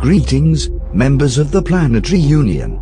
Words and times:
Greetings, 0.00 0.70
members 0.94 1.36
of 1.36 1.50
the 1.50 1.60
Planetary 1.60 2.20
Union. 2.20 2.80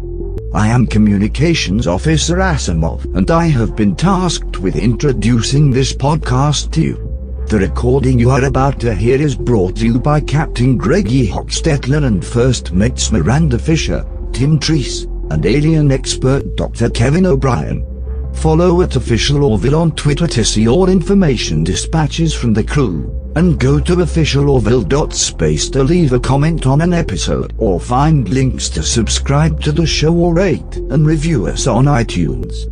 I 0.54 0.68
am 0.68 0.86
Communications 0.86 1.88
Officer 1.88 2.36
Asimov, 2.36 3.12
and 3.16 3.28
I 3.32 3.46
have 3.46 3.74
been 3.74 3.96
tasked 3.96 4.58
with 4.58 4.76
introducing 4.76 5.68
this 5.68 5.92
podcast 5.92 6.70
to 6.74 6.80
you. 6.80 7.44
The 7.48 7.58
recording 7.58 8.20
you 8.20 8.30
are 8.30 8.44
about 8.44 8.78
to 8.82 8.94
hear 8.94 9.20
is 9.20 9.34
brought 9.34 9.74
to 9.78 9.86
you 9.86 9.98
by 9.98 10.20
Captain 10.20 10.76
Greggy 10.76 11.26
Hochstetler 11.26 12.06
and 12.06 12.24
First 12.24 12.70
Mates 12.72 13.10
Miranda 13.10 13.58
Fisher, 13.58 14.06
Tim 14.32 14.56
Treese, 14.60 15.06
and 15.32 15.44
alien 15.44 15.90
expert 15.90 16.54
Dr. 16.54 16.88
Kevin 16.88 17.26
O'Brien. 17.26 17.84
Follow 18.32 18.80
at 18.82 18.94
Official 18.94 19.42
Orville 19.42 19.74
on 19.74 19.90
Twitter 19.96 20.28
to 20.28 20.44
see 20.44 20.68
all 20.68 20.88
information 20.88 21.64
dispatches 21.64 22.32
from 22.32 22.54
the 22.54 22.62
crew, 22.62 23.12
and 23.38 23.56
go 23.60 23.78
to 23.78 23.94
officialorville.space 23.94 25.70
to 25.70 25.84
leave 25.84 26.12
a 26.12 26.18
comment 26.18 26.66
on 26.66 26.80
an 26.80 26.92
episode 26.92 27.54
or 27.58 27.78
find 27.78 28.28
links 28.30 28.68
to 28.68 28.82
subscribe 28.82 29.60
to 29.60 29.70
the 29.70 29.86
show 29.86 30.12
or 30.12 30.34
rate 30.34 30.76
and 30.90 31.06
review 31.06 31.46
us 31.46 31.68
on 31.68 31.84
iTunes. 31.84 32.66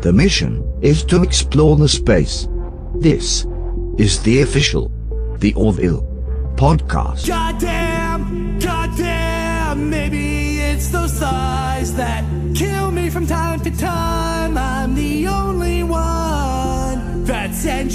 The 0.00 0.12
mission 0.12 0.62
is 0.80 1.02
to 1.06 1.24
explore 1.24 1.74
the 1.76 1.88
space. 1.88 2.46
This 2.94 3.48
is 3.98 4.22
the 4.22 4.42
official, 4.42 4.92
the 5.38 5.54
Orville 5.54 6.06
podcast. 6.54 7.26
Goddamn, 7.26 8.60
goddamn, 8.60 9.90
maybe 9.90 10.60
it's 10.60 10.88
those 10.90 11.14
thighs 11.14 11.96
that 11.96 12.24
kill 12.54 12.92
me 12.92 13.10
from 13.10 13.26
time 13.26 13.51
time. 13.51 13.51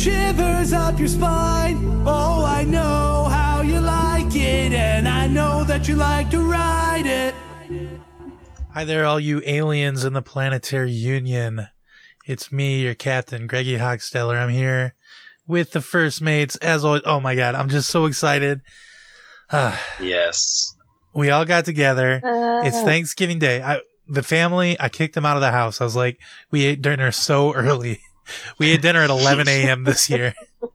Shivers 0.08 0.72
up 0.72 0.98
your 1.00 1.10
spine. 1.10 2.04
Oh, 2.06 2.46
I 2.46 2.64
know 2.64 3.26
how 3.26 3.62
you 3.62 3.82
like 3.82 4.34
it, 4.34 4.72
and 4.72 5.05
I 5.05 5.27
know 5.27 5.66
that 5.66 5.90
you 5.90 5.96
like 5.96 6.30
to 6.32 6.40
ride 6.40 7.05
it. 7.05 7.36
Hi 8.74 8.86
there, 8.86 9.04
all 9.04 9.20
you 9.20 9.41
aliens 9.46 10.05
in 10.05 10.14
the 10.14 10.22
Planetary 10.22 10.91
Union. 10.91 11.68
It's 12.26 12.54
me, 12.54 12.84
your 12.84 12.96
captain, 12.96 13.48
Greggy 13.48 13.77
Hochsteller. 13.77 14.38
I'm 14.41 14.49
here 14.49 14.96
with 15.46 15.72
the 15.72 15.82
first 15.82 16.21
mates, 16.21 16.55
as 16.58 16.86
always. 16.86 17.02
Oh 17.04 17.20
my 17.20 17.36
god, 17.36 17.55
I'm 17.55 17.68
just 17.68 17.90
so 17.90 18.05
excited. 18.05 18.62
Yes. 19.99 20.74
we 21.14 21.30
all 21.32 21.44
got 21.46 21.66
together. 21.66 22.21
It's 22.64 22.77
uh. 22.77 22.86
Thanksgiving 22.86 23.40
Day. 23.40 23.62
I, 23.62 23.82
the 24.08 24.24
family, 24.24 24.77
I 24.80 24.88
kicked 24.88 25.16
them 25.16 25.26
out 25.26 25.36
of 25.36 25.42
the 25.42 25.52
house. 25.52 25.82
I 25.82 25.84
was 25.84 25.96
like, 25.98 26.18
we 26.49 26.64
ate 26.64 26.82
dinner 26.82 27.12
so 27.12 27.54
early. 27.66 27.99
We 28.58 28.72
had 28.72 28.82
dinner 28.82 29.02
at 29.02 29.10
11 29.10 29.48
a.m. 29.48 29.84
this 29.84 30.10
year. 30.10 30.34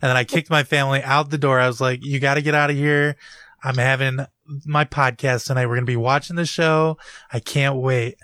And 0.00 0.10
then 0.10 0.16
I 0.16 0.22
kicked 0.22 0.48
my 0.48 0.62
family 0.62 1.02
out 1.02 1.28
the 1.28 1.38
door. 1.38 1.58
I 1.58 1.66
was 1.66 1.80
like, 1.80 2.04
you 2.04 2.20
got 2.20 2.34
to 2.34 2.42
get 2.42 2.54
out 2.54 2.70
of 2.70 2.76
here. 2.76 3.16
I'm 3.64 3.76
having 3.76 4.20
my 4.64 4.84
podcast 4.84 5.46
tonight. 5.46 5.66
We're 5.66 5.74
going 5.74 5.86
to 5.86 5.90
be 5.90 5.96
watching 5.96 6.36
the 6.36 6.46
show. 6.46 6.98
I 7.32 7.40
can't 7.40 7.76
wait. 7.78 8.14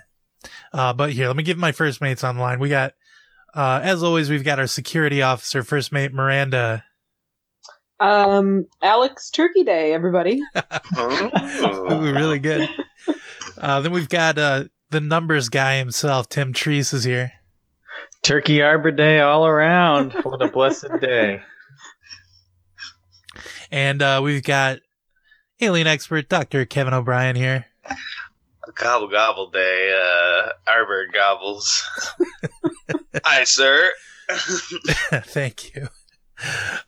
Uh, 0.71 0.93
but 0.93 1.11
here, 1.11 1.27
let 1.27 1.35
me 1.35 1.43
give 1.43 1.57
my 1.57 1.73
first 1.73 1.99
mates 1.99 2.23
on 2.23 2.35
the 2.35 2.41
line. 2.41 2.59
We 2.59 2.69
got, 2.69 2.93
uh, 3.53 3.81
as 3.83 4.03
always, 4.03 4.29
we've 4.29 4.43
got 4.43 4.59
our 4.59 4.67
security 4.67 5.21
officer, 5.21 5.63
first 5.63 5.91
mate 5.91 6.13
Miranda. 6.13 6.85
Um, 7.99 8.67
Alex 8.81 9.29
Turkey 9.29 9.63
Day, 9.63 9.93
everybody. 9.93 10.41
Oh. 10.97 11.91
Ooh, 11.91 12.13
really 12.13 12.39
good. 12.39 12.69
Uh, 13.57 13.81
then 13.81 13.91
we've 13.91 14.09
got, 14.09 14.37
uh, 14.37 14.65
the 14.91 15.01
numbers 15.01 15.49
guy 15.49 15.77
himself, 15.77 16.29
Tim 16.29 16.53
Treese 16.53 16.93
is 16.93 17.03
here. 17.03 17.33
Turkey 18.25 18.63
Arbor 18.63 18.89
Day 18.89 19.19
all 19.19 19.45
around. 19.45 20.13
What 20.23 20.41
a 20.41 20.47
blessed 20.47 20.99
day. 20.99 21.43
And, 23.69 24.01
uh, 24.01 24.19
we've 24.23 24.41
got 24.41 24.79
alien 25.61 25.85
expert, 25.85 26.27
Dr. 26.27 26.65
Kevin 26.65 26.95
O'Brien 26.95 27.35
here. 27.35 27.67
Gobble 28.73 29.09
gobble 29.09 29.51
day. 29.51 29.95
Uh, 29.95 30.49
Arbor 30.67 31.05
gobbles. 31.13 31.83
Hi, 33.23 33.43
sir. 33.43 33.91
Thank 34.29 35.75
you. 35.75 35.89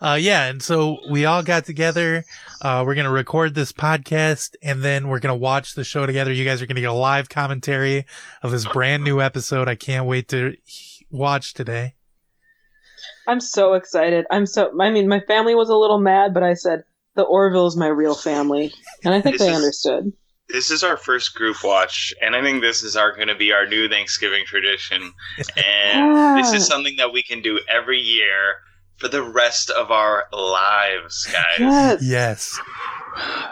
Uh, 0.01 0.17
yeah, 0.19 0.45
and 0.47 0.61
so 0.63 0.97
we 1.07 1.25
all 1.25 1.43
got 1.43 1.65
together. 1.65 2.25
Uh, 2.61 2.83
we're 2.85 2.95
gonna 2.95 3.11
record 3.11 3.53
this 3.53 3.71
podcast, 3.71 4.55
and 4.63 4.83
then 4.83 5.07
we're 5.07 5.19
gonna 5.19 5.35
watch 5.35 5.75
the 5.75 5.83
show 5.83 6.05
together. 6.07 6.33
You 6.33 6.43
guys 6.43 6.61
are 6.61 6.65
gonna 6.65 6.81
get 6.81 6.89
a 6.89 6.93
live 6.93 7.29
commentary 7.29 8.05
of 8.41 8.51
this 8.51 8.65
brand 8.65 9.03
new 9.03 9.21
episode. 9.21 9.69
I 9.69 9.75
can't 9.75 10.07
wait 10.07 10.27
to 10.29 10.57
watch 11.09 11.53
today. 11.53 11.95
I'm 13.27 13.39
so 13.39 13.73
excited. 13.73 14.25
I'm 14.31 14.45
so. 14.45 14.71
I 14.79 14.89
mean, 14.89 15.07
my 15.07 15.19
family 15.21 15.53
was 15.55 15.69
a 15.69 15.75
little 15.75 15.99
mad, 15.99 16.33
but 16.33 16.43
I 16.43 16.53
said 16.53 16.83
the 17.15 17.23
Orville 17.23 17.67
is 17.67 17.75
my 17.77 17.87
real 17.87 18.15
family, 18.15 18.73
and 19.03 19.13
I 19.13 19.21
think 19.21 19.37
they 19.37 19.49
is- 19.49 19.55
understood. 19.55 20.13
This 20.49 20.71
is 20.71 20.81
our 20.81 20.95
first 20.95 21.35
group 21.35 21.57
watch, 21.61 22.13
and 22.21 22.33
I 22.33 22.41
think 22.41 22.61
this 22.61 22.81
is 22.81 22.95
our 22.95 23.13
going 23.13 23.27
to 23.27 23.35
be 23.35 23.51
our 23.51 23.67
new 23.67 23.89
Thanksgiving 23.89 24.45
tradition. 24.45 25.11
And 25.57 26.37
this 26.39 26.53
is 26.53 26.65
something 26.65 26.95
that 26.97 27.11
we 27.11 27.21
can 27.21 27.41
do 27.41 27.59
every 27.69 27.99
year 27.99 28.55
for 28.95 29.09
the 29.09 29.21
rest 29.23 29.69
of 29.69 29.91
our 29.91 30.23
lives, 30.31 31.25
guys. 31.25 31.59
Yes. 31.59 32.01
Yes. 32.01 32.59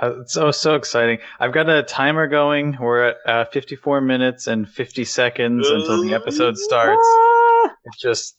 Uh, 0.01 0.21
It's 0.21 0.33
so, 0.33 0.51
so 0.51 0.75
exciting. 0.75 1.17
I've 1.39 1.51
got 1.53 1.69
a 1.69 1.83
timer 1.83 2.27
going. 2.27 2.77
We're 2.79 3.09
at 3.09 3.17
uh, 3.25 3.45
54 3.51 3.99
minutes 3.99 4.47
and 4.47 4.67
50 4.67 5.03
seconds 5.03 5.67
until 5.69 6.01
the 6.01 6.13
episode 6.13 6.57
starts. 6.57 7.05
Ah! 7.05 7.34
It's 7.85 7.97
just, 8.01 8.37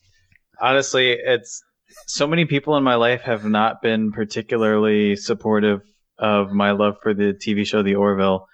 honestly, 0.61 1.11
it's 1.11 1.63
so 2.07 2.27
many 2.27 2.45
people 2.45 2.77
in 2.77 2.83
my 2.83 2.95
life 2.95 3.21
have 3.21 3.45
not 3.45 3.81
been 3.81 4.11
particularly 4.11 5.15
supportive 5.15 5.81
of 6.17 6.51
my 6.51 6.71
love 6.71 6.97
for 7.01 7.13
the 7.13 7.33
TV 7.33 7.65
show 7.65 7.83
The 7.83 7.95
Orville. 7.95 8.47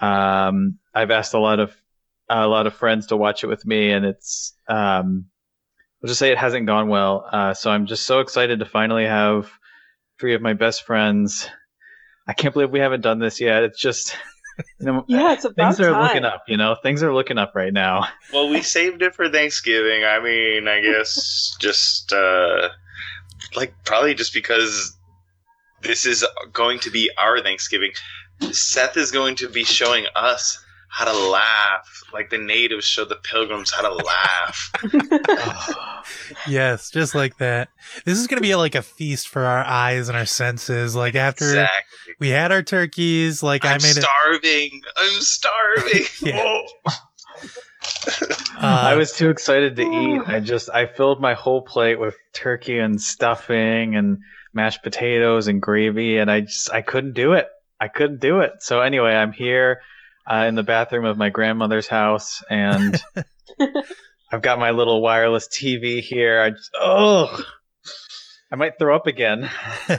Um, 0.00 0.78
I've 0.94 1.10
asked 1.10 1.34
a 1.34 1.40
lot 1.40 1.60
of 1.60 1.74
a 2.30 2.46
lot 2.46 2.66
of 2.66 2.74
friends 2.74 3.06
to 3.06 3.16
watch 3.16 3.42
it 3.42 3.46
with 3.46 3.64
me, 3.64 3.90
and 3.90 4.04
it's 4.04 4.54
um, 4.68 5.26
I'll 6.02 6.08
just 6.08 6.18
say 6.18 6.30
it 6.30 6.38
hasn't 6.38 6.66
gone 6.66 6.88
well. 6.88 7.28
Uh, 7.30 7.54
so 7.54 7.70
I'm 7.70 7.86
just 7.86 8.06
so 8.06 8.20
excited 8.20 8.60
to 8.60 8.66
finally 8.66 9.04
have 9.04 9.50
three 10.20 10.34
of 10.34 10.42
my 10.42 10.52
best 10.52 10.84
friends. 10.84 11.48
I 12.26 12.34
can't 12.34 12.52
believe 12.52 12.70
we 12.70 12.80
haven't 12.80 13.00
done 13.00 13.18
this 13.18 13.40
yet. 13.40 13.64
It's 13.64 13.80
just, 13.80 14.16
you 14.80 14.86
know, 14.86 15.04
Yeah, 15.06 15.32
it's 15.32 15.44
about 15.44 15.56
things 15.76 15.80
are 15.80 15.92
time. 15.92 16.02
looking 16.02 16.24
up. 16.24 16.44
You 16.48 16.56
know, 16.56 16.76
things 16.82 17.02
are 17.02 17.14
looking 17.14 17.38
up 17.38 17.52
right 17.54 17.72
now. 17.72 18.06
Well, 18.32 18.48
we 18.48 18.62
saved 18.62 19.02
it 19.02 19.14
for 19.14 19.28
Thanksgiving. 19.28 20.04
I 20.04 20.20
mean, 20.20 20.68
I 20.68 20.80
guess 20.80 21.56
just 21.60 22.12
uh 22.12 22.68
like 23.56 23.72
probably 23.84 24.14
just 24.14 24.34
because 24.34 24.96
this 25.82 26.04
is 26.04 26.24
going 26.52 26.80
to 26.80 26.90
be 26.90 27.10
our 27.16 27.40
Thanksgiving. 27.40 27.92
Seth 28.52 28.96
is 28.96 29.10
going 29.10 29.36
to 29.36 29.48
be 29.48 29.64
showing 29.64 30.06
us 30.14 30.62
how 30.88 31.04
to 31.04 31.30
laugh, 31.30 32.02
like 32.12 32.30
the 32.30 32.38
natives 32.38 32.84
show 32.84 33.04
the 33.04 33.16
pilgrims 33.16 33.70
how 33.70 33.82
to 33.82 33.94
laugh. 33.94 34.72
Yes, 36.46 36.90
just 36.90 37.14
like 37.14 37.38
that. 37.38 37.68
This 38.04 38.18
is 38.18 38.26
gonna 38.26 38.40
be 38.40 38.54
like 38.54 38.74
a 38.74 38.82
feast 38.82 39.28
for 39.28 39.42
our 39.42 39.64
eyes 39.64 40.08
and 40.08 40.16
our 40.16 40.26
senses. 40.26 40.96
Like 40.96 41.14
after 41.14 41.44
exactly. 41.44 42.14
we 42.18 42.28
had 42.28 42.52
our 42.52 42.62
turkeys, 42.62 43.42
like 43.42 43.64
I 43.64 43.74
I'm 43.74 43.82
made 43.82 43.96
starving. 43.96 44.80
I'm 44.96 45.20
starving. 45.20 46.04
Yeah. 46.22 46.42
Oh. 46.42 46.66
Uh, 48.56 48.60
I 48.60 48.96
was 48.96 49.12
too 49.12 49.30
excited 49.30 49.76
to 49.76 49.82
eat. 49.82 50.22
I 50.26 50.40
just 50.40 50.68
I 50.70 50.86
filled 50.86 51.20
my 51.20 51.34
whole 51.34 51.62
plate 51.62 52.00
with 52.00 52.16
turkey 52.32 52.78
and 52.78 53.00
stuffing 53.00 53.94
and 53.94 54.18
mashed 54.52 54.82
potatoes 54.82 55.46
and 55.48 55.62
gravy, 55.62 56.18
and 56.18 56.30
I 56.30 56.40
just 56.40 56.70
I 56.72 56.82
couldn't 56.82 57.14
do 57.14 57.34
it. 57.34 57.46
I 57.80 57.88
couldn't 57.88 58.20
do 58.20 58.40
it. 58.40 58.54
So 58.60 58.80
anyway, 58.80 59.12
I'm 59.12 59.32
here 59.32 59.80
uh, 60.30 60.44
in 60.46 60.54
the 60.54 60.62
bathroom 60.62 61.04
of 61.04 61.16
my 61.16 61.30
grandmother's 61.30 61.88
house, 61.88 62.42
and 62.50 63.00
I've 64.32 64.42
got 64.42 64.58
my 64.58 64.70
little 64.70 65.00
wireless 65.00 65.48
TV 65.48 66.00
here. 66.00 66.40
I 66.40 66.50
just 66.50 66.70
oh, 66.78 67.42
I 68.52 68.56
might 68.56 68.78
throw 68.78 68.94
up 68.94 69.06
again. 69.06 69.50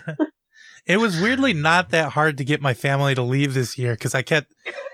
It 0.89 0.97
was 0.97 1.21
weirdly 1.21 1.53
not 1.53 1.91
that 1.91 2.13
hard 2.13 2.39
to 2.39 2.43
get 2.43 2.61
my 2.61 2.73
family 2.73 3.13
to 3.13 3.21
leave 3.21 3.53
this 3.53 3.77
year 3.77 3.93
because 3.93 4.15
I 4.15 4.23
kept 4.23 4.51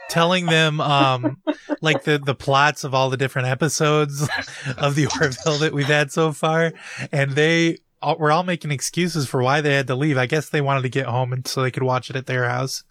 telling 0.10 0.46
them 0.48 0.82
um 0.82 1.38
like 1.82 2.04
the 2.04 2.18
the 2.18 2.36
plots 2.36 2.84
of 2.84 2.94
all 2.94 3.10
the 3.10 3.16
different 3.16 3.48
episodes 3.48 4.22
of 4.78 4.96
the 4.96 5.08
Orville 5.08 5.60
that 5.60 5.72
we've 5.72 5.86
had 5.86 6.12
so 6.12 6.34
far, 6.34 6.74
and 7.14 7.32
they 7.32 7.78
all, 8.02 8.18
were 8.18 8.30
all 8.30 8.44
making 8.44 8.72
excuses 8.72 9.28
for 9.30 9.42
why 9.42 9.62
they 9.62 9.74
had 9.74 9.88
to 9.88 9.96
leave. 9.96 10.18
I 10.18 10.26
guess 10.26 10.50
they 10.50 10.60
wanted 10.60 10.82
to 10.82 10.90
get 10.90 11.06
home 11.06 11.32
and 11.32 11.48
so 11.48 11.62
they 11.62 11.72
could 11.72 11.84
watch 11.84 12.10
it 12.10 12.18
at 12.18 12.26
their 12.26 12.50
house. 12.50 12.84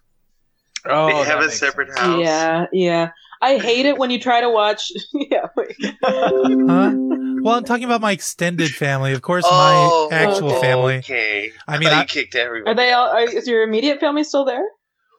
Oh, 0.89 1.07
they 1.07 1.23
have 1.29 1.39
a 1.41 1.49
separate 1.49 1.87
sense. 1.89 1.99
house. 1.99 2.19
Yeah, 2.21 2.65
yeah. 2.71 3.09
I 3.41 3.57
hate 3.59 3.85
it 3.85 3.97
when 3.97 4.09
you 4.11 4.19
try 4.19 4.41
to 4.41 4.49
watch. 4.49 4.91
yeah. 5.13 5.47
Wait. 5.55 5.75
Huh? 6.03 6.93
Well, 7.41 7.55
I'm 7.55 7.63
talking 7.63 7.83
about 7.85 8.01
my 8.01 8.11
extended 8.11 8.71
family, 8.71 9.13
of 9.13 9.21
course. 9.21 9.45
Oh, 9.47 10.07
my 10.09 10.17
actual 10.17 10.51
okay. 10.53 10.61
family. 10.61 10.97
Okay. 10.97 11.51
I 11.67 11.77
mean, 11.77 11.89
thought 11.89 12.03
I- 12.03 12.05
kicked 12.05 12.35
everyone. 12.35 12.69
Are 12.69 12.75
they 12.75 12.91
all? 12.91 13.07
Are, 13.09 13.21
is 13.29 13.47
your 13.47 13.63
immediate 13.63 13.99
family 13.99 14.23
still 14.23 14.45
there? 14.45 14.65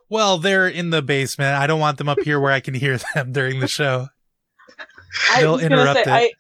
Well, 0.09 0.39
they're 0.39 0.69
in 0.69 0.91
the 0.91 1.03
basement. 1.03 1.55
I 1.57 1.67
don't 1.67 1.81
want 1.81 1.99
them 1.99 2.09
up 2.09 2.21
here 2.21 2.39
where 2.41 2.53
I 2.53 2.61
can 2.61 2.75
hear 2.75 2.99
them 3.15 3.33
during 3.33 3.61
the 3.61 3.69
show. 3.69 4.09
I 5.33 5.41
They'll 5.41 5.55
was 5.55 5.63
interrupt 5.63 6.05
say, 6.05 6.27
it. 6.27 6.33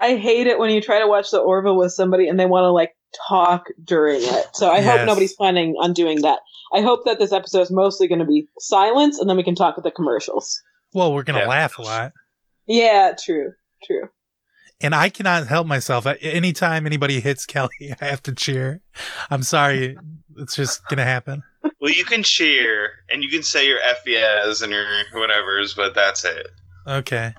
I 0.00 0.06
I 0.08 0.16
hate 0.16 0.46
it 0.46 0.58
when 0.58 0.70
you 0.70 0.80
try 0.82 0.98
to 1.00 1.06
watch 1.06 1.30
the 1.30 1.38
Orville 1.38 1.76
with 1.76 1.92
somebody 1.92 2.28
and 2.28 2.38
they 2.38 2.44
want 2.46 2.64
to 2.64 2.70
like 2.70 2.94
talk 3.28 3.66
during 3.82 4.20
it. 4.22 4.46
So 4.52 4.68
I 4.68 4.78
Yes. 4.78 4.98
hope 4.98 5.06
nobody's 5.06 5.32
planning 5.34 5.74
on 5.80 5.92
doing 5.94 6.20
that. 6.22 6.40
I 6.72 6.80
hope 6.80 7.04
that 7.04 7.18
this 7.18 7.32
episode 7.32 7.60
is 7.62 7.70
mostly 7.70 8.08
going 8.08 8.18
to 8.18 8.24
be 8.24 8.48
silence, 8.58 9.18
and 9.18 9.28
then 9.30 9.36
we 9.36 9.42
can 9.44 9.54
talk 9.54 9.76
with 9.76 9.84
the 9.84 9.90
commercials. 9.90 10.60
Well, 10.94 11.12
we're 11.12 11.22
gonna 11.24 11.40
Yeah. 11.40 11.48
laugh 11.48 11.78
a 11.78 11.82
lot, 11.82 12.12
Yeah, 12.66 13.14
true, 13.22 13.52
true. 13.84 14.08
and 14.80 14.94
I 14.94 15.08
cannot 15.10 15.46
help 15.46 15.66
myself. 15.66 16.06
A- 16.06 16.18
Anytime 16.22 16.86
anybody 16.86 17.20
hits 17.20 17.44
Kelly, 17.46 17.68
I 18.00 18.04
have 18.06 18.22
to 18.24 18.32
cheer. 18.34 18.80
I'm 19.30 19.42
sorry, 19.42 19.96
it's 20.36 20.54
just 20.56 20.86
gonna 20.88 21.04
happen. 21.04 21.42
Well, 21.80 21.92
you 21.92 22.04
can 22.04 22.22
cheer 22.22 22.90
and 23.10 23.22
you 23.22 23.28
can 23.28 23.42
say 23.42 23.66
your 23.66 23.78
FBS 23.80 24.62
and 24.62 24.72
your 24.72 24.84
whatever's, 25.14 25.74
but 25.74 25.94
that's 25.94 26.24
it. 26.24 26.46
Okay. 26.86 27.34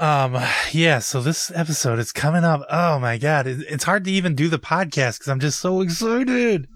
Um. 0.00 0.38
Yeah. 0.72 0.98
So 0.98 1.20
this 1.20 1.50
episode 1.54 1.98
is 1.98 2.12
coming 2.12 2.44
up. 2.44 2.62
Oh 2.70 2.98
my 2.98 3.18
god, 3.18 3.46
it, 3.46 3.64
it's 3.68 3.84
hard 3.84 4.04
to 4.04 4.10
even 4.10 4.34
do 4.34 4.48
the 4.48 4.58
podcast 4.58 5.18
because 5.18 5.28
I'm 5.28 5.40
just 5.40 5.60
so 5.60 5.80
excited. 5.80 6.66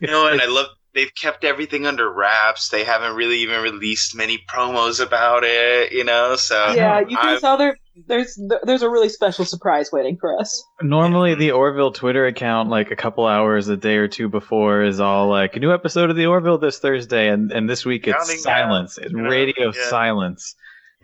You 0.00 0.08
know, 0.08 0.28
and 0.28 0.40
I 0.40 0.46
love 0.46 0.66
they've 0.94 1.14
kept 1.14 1.44
everything 1.44 1.86
under 1.86 2.12
wraps. 2.12 2.68
They 2.68 2.84
haven't 2.84 3.14
really 3.14 3.38
even 3.38 3.62
released 3.62 4.16
many 4.16 4.44
promos 4.48 5.04
about 5.04 5.44
it. 5.44 5.92
You 5.92 6.04
know, 6.04 6.36
so 6.36 6.72
yeah, 6.72 7.00
you 7.00 7.16
can 7.16 7.28
I've- 7.28 7.40
tell 7.40 7.56
there 7.56 7.76
there's 8.06 8.40
there's 8.62 8.82
a 8.82 8.88
really 8.88 9.08
special 9.08 9.44
surprise 9.44 9.90
waiting 9.92 10.16
for 10.20 10.38
us. 10.38 10.62
Normally, 10.82 11.34
the 11.34 11.50
Orville 11.50 11.92
Twitter 11.92 12.26
account, 12.26 12.68
like 12.68 12.90
a 12.90 12.96
couple 12.96 13.26
hours 13.26 13.68
a 13.68 13.76
day 13.76 13.96
or 13.96 14.06
two 14.06 14.28
before, 14.28 14.82
is 14.84 15.00
all 15.00 15.28
like 15.28 15.56
a 15.56 15.60
new 15.60 15.72
episode 15.72 16.10
of 16.10 16.16
the 16.16 16.26
Orville 16.26 16.58
this 16.58 16.78
Thursday, 16.78 17.28
and 17.28 17.50
and 17.50 17.68
this 17.68 17.84
week 17.84 18.06
it's 18.06 18.16
Counting 18.16 18.38
silence, 18.38 18.96
down, 18.96 19.06
it's 19.06 19.14
radio 19.14 19.72
yeah. 19.74 19.88
silence. 19.88 20.54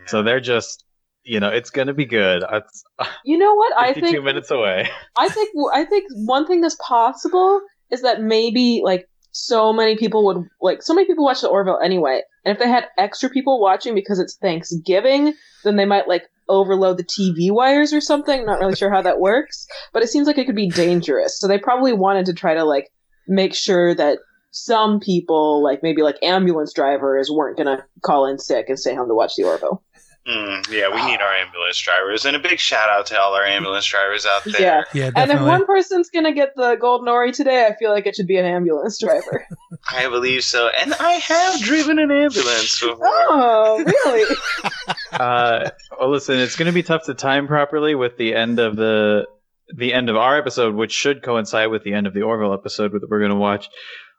So 0.06 0.22
they're 0.22 0.40
just, 0.40 0.84
you 1.24 1.40
know, 1.40 1.48
it's 1.48 1.70
gonna 1.70 1.94
be 1.94 2.06
good. 2.06 2.44
It's 2.52 2.84
You 3.24 3.38
know 3.38 3.54
what? 3.54 3.72
I 3.76 3.92
think 3.92 4.14
two 4.14 4.22
minutes 4.22 4.50
away. 4.50 4.88
I 5.16 5.28
think 5.28 5.50
I 5.72 5.84
think 5.84 6.04
one 6.14 6.46
thing 6.46 6.60
that's 6.60 6.76
possible 6.76 7.60
is 7.90 8.02
that 8.02 8.20
maybe 8.20 8.82
like 8.84 9.08
so 9.32 9.72
many 9.72 9.96
people 9.96 10.24
would 10.26 10.44
like 10.60 10.82
so 10.82 10.94
many 10.94 11.06
people 11.06 11.24
watch 11.24 11.40
the 11.40 11.48
Orville 11.48 11.80
anyway, 11.82 12.22
and 12.44 12.52
if 12.52 12.58
they 12.58 12.68
had 12.68 12.86
extra 12.98 13.28
people 13.28 13.60
watching 13.60 13.94
because 13.94 14.18
it's 14.18 14.36
Thanksgiving, 14.36 15.34
then 15.64 15.76
they 15.76 15.84
might 15.84 16.08
like 16.08 16.24
overload 16.48 16.98
the 16.98 17.04
TV 17.04 17.50
wires 17.50 17.92
or 17.92 18.00
something. 18.00 18.44
Not 18.44 18.60
really 18.60 18.76
sure 18.76 18.92
how 18.92 19.02
that 19.02 19.18
works, 19.18 19.66
but 19.92 20.02
it 20.02 20.08
seems 20.08 20.26
like 20.26 20.38
it 20.38 20.46
could 20.46 20.54
be 20.54 20.68
dangerous. 20.68 21.38
So 21.40 21.48
they 21.48 21.58
probably 21.58 21.92
wanted 21.92 22.26
to 22.26 22.34
try 22.34 22.54
to 22.54 22.64
like 22.64 22.90
make 23.26 23.54
sure 23.54 23.94
that 23.94 24.18
some 24.50 25.00
people, 25.00 25.64
like 25.64 25.82
maybe 25.82 26.02
like 26.02 26.16
ambulance 26.22 26.72
drivers, 26.72 27.28
weren't 27.30 27.56
gonna 27.56 27.84
call 28.02 28.26
in 28.26 28.38
sick 28.38 28.68
and 28.68 28.78
stay 28.78 28.94
home 28.94 29.08
to 29.08 29.14
watch 29.14 29.32
the 29.36 29.44
Orville. 29.44 29.82
Mm, 30.26 30.66
yeah, 30.70 30.88
we 30.88 31.04
need 31.04 31.20
our 31.20 31.34
ambulance 31.34 31.78
drivers, 31.78 32.24
and 32.24 32.34
a 32.34 32.38
big 32.38 32.58
shout 32.58 32.88
out 32.88 33.04
to 33.06 33.20
all 33.20 33.34
our 33.34 33.44
ambulance 33.56 33.84
drivers 33.84 34.24
out 34.24 34.42
there. 34.44 34.60
Yeah. 34.60 34.82
Yeah, 34.94 35.10
And 35.14 35.30
if 35.30 35.40
one 35.40 35.66
person's 35.66 36.08
gonna 36.08 36.32
get 36.32 36.56
the 36.56 36.76
gold 36.76 37.02
nori 37.02 37.32
today, 37.34 37.66
I 37.66 37.76
feel 37.76 37.90
like 37.90 38.06
it 38.06 38.16
should 38.16 38.26
be 38.26 38.38
an 38.38 38.46
ambulance 38.46 38.98
driver. 38.98 39.46
I 39.90 40.08
believe 40.08 40.42
so, 40.42 40.68
and 40.80 40.94
I 40.94 41.12
have 41.12 41.60
driven 41.60 41.98
an 41.98 42.10
ambulance 42.10 42.80
before. 42.80 42.98
oh, 43.02 43.84
really? 43.84 44.36
Uh, 45.12 45.70
well, 46.00 46.10
listen, 46.10 46.40
it's 46.40 46.56
going 46.56 46.66
to 46.66 46.72
be 46.72 46.82
tough 46.82 47.04
to 47.04 47.14
time 47.14 47.46
properly 47.46 47.94
with 47.94 48.16
the 48.16 48.34
end 48.34 48.58
of 48.58 48.74
the 48.74 49.26
the 49.72 49.94
end 49.94 50.10
of 50.10 50.16
our 50.16 50.36
episode, 50.36 50.74
which 50.74 50.90
should 50.92 51.22
coincide 51.22 51.70
with 51.70 51.84
the 51.84 51.94
end 51.94 52.08
of 52.08 52.14
the 52.14 52.22
Orville 52.22 52.52
episode 52.52 52.90
that 52.92 53.08
we're 53.08 53.20
going 53.20 53.30
to 53.30 53.36
watch. 53.36 53.70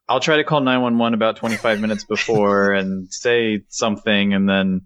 I'll 0.08 0.20
try 0.20 0.38
to 0.38 0.44
call 0.44 0.62
911 0.62 1.14
about 1.16 1.36
25 1.38 1.80
minutes 1.82 2.04
before 2.04 2.72
and 2.80 3.12
say 3.12 3.64
something, 3.70 4.34
and 4.34 4.48
then 4.48 4.82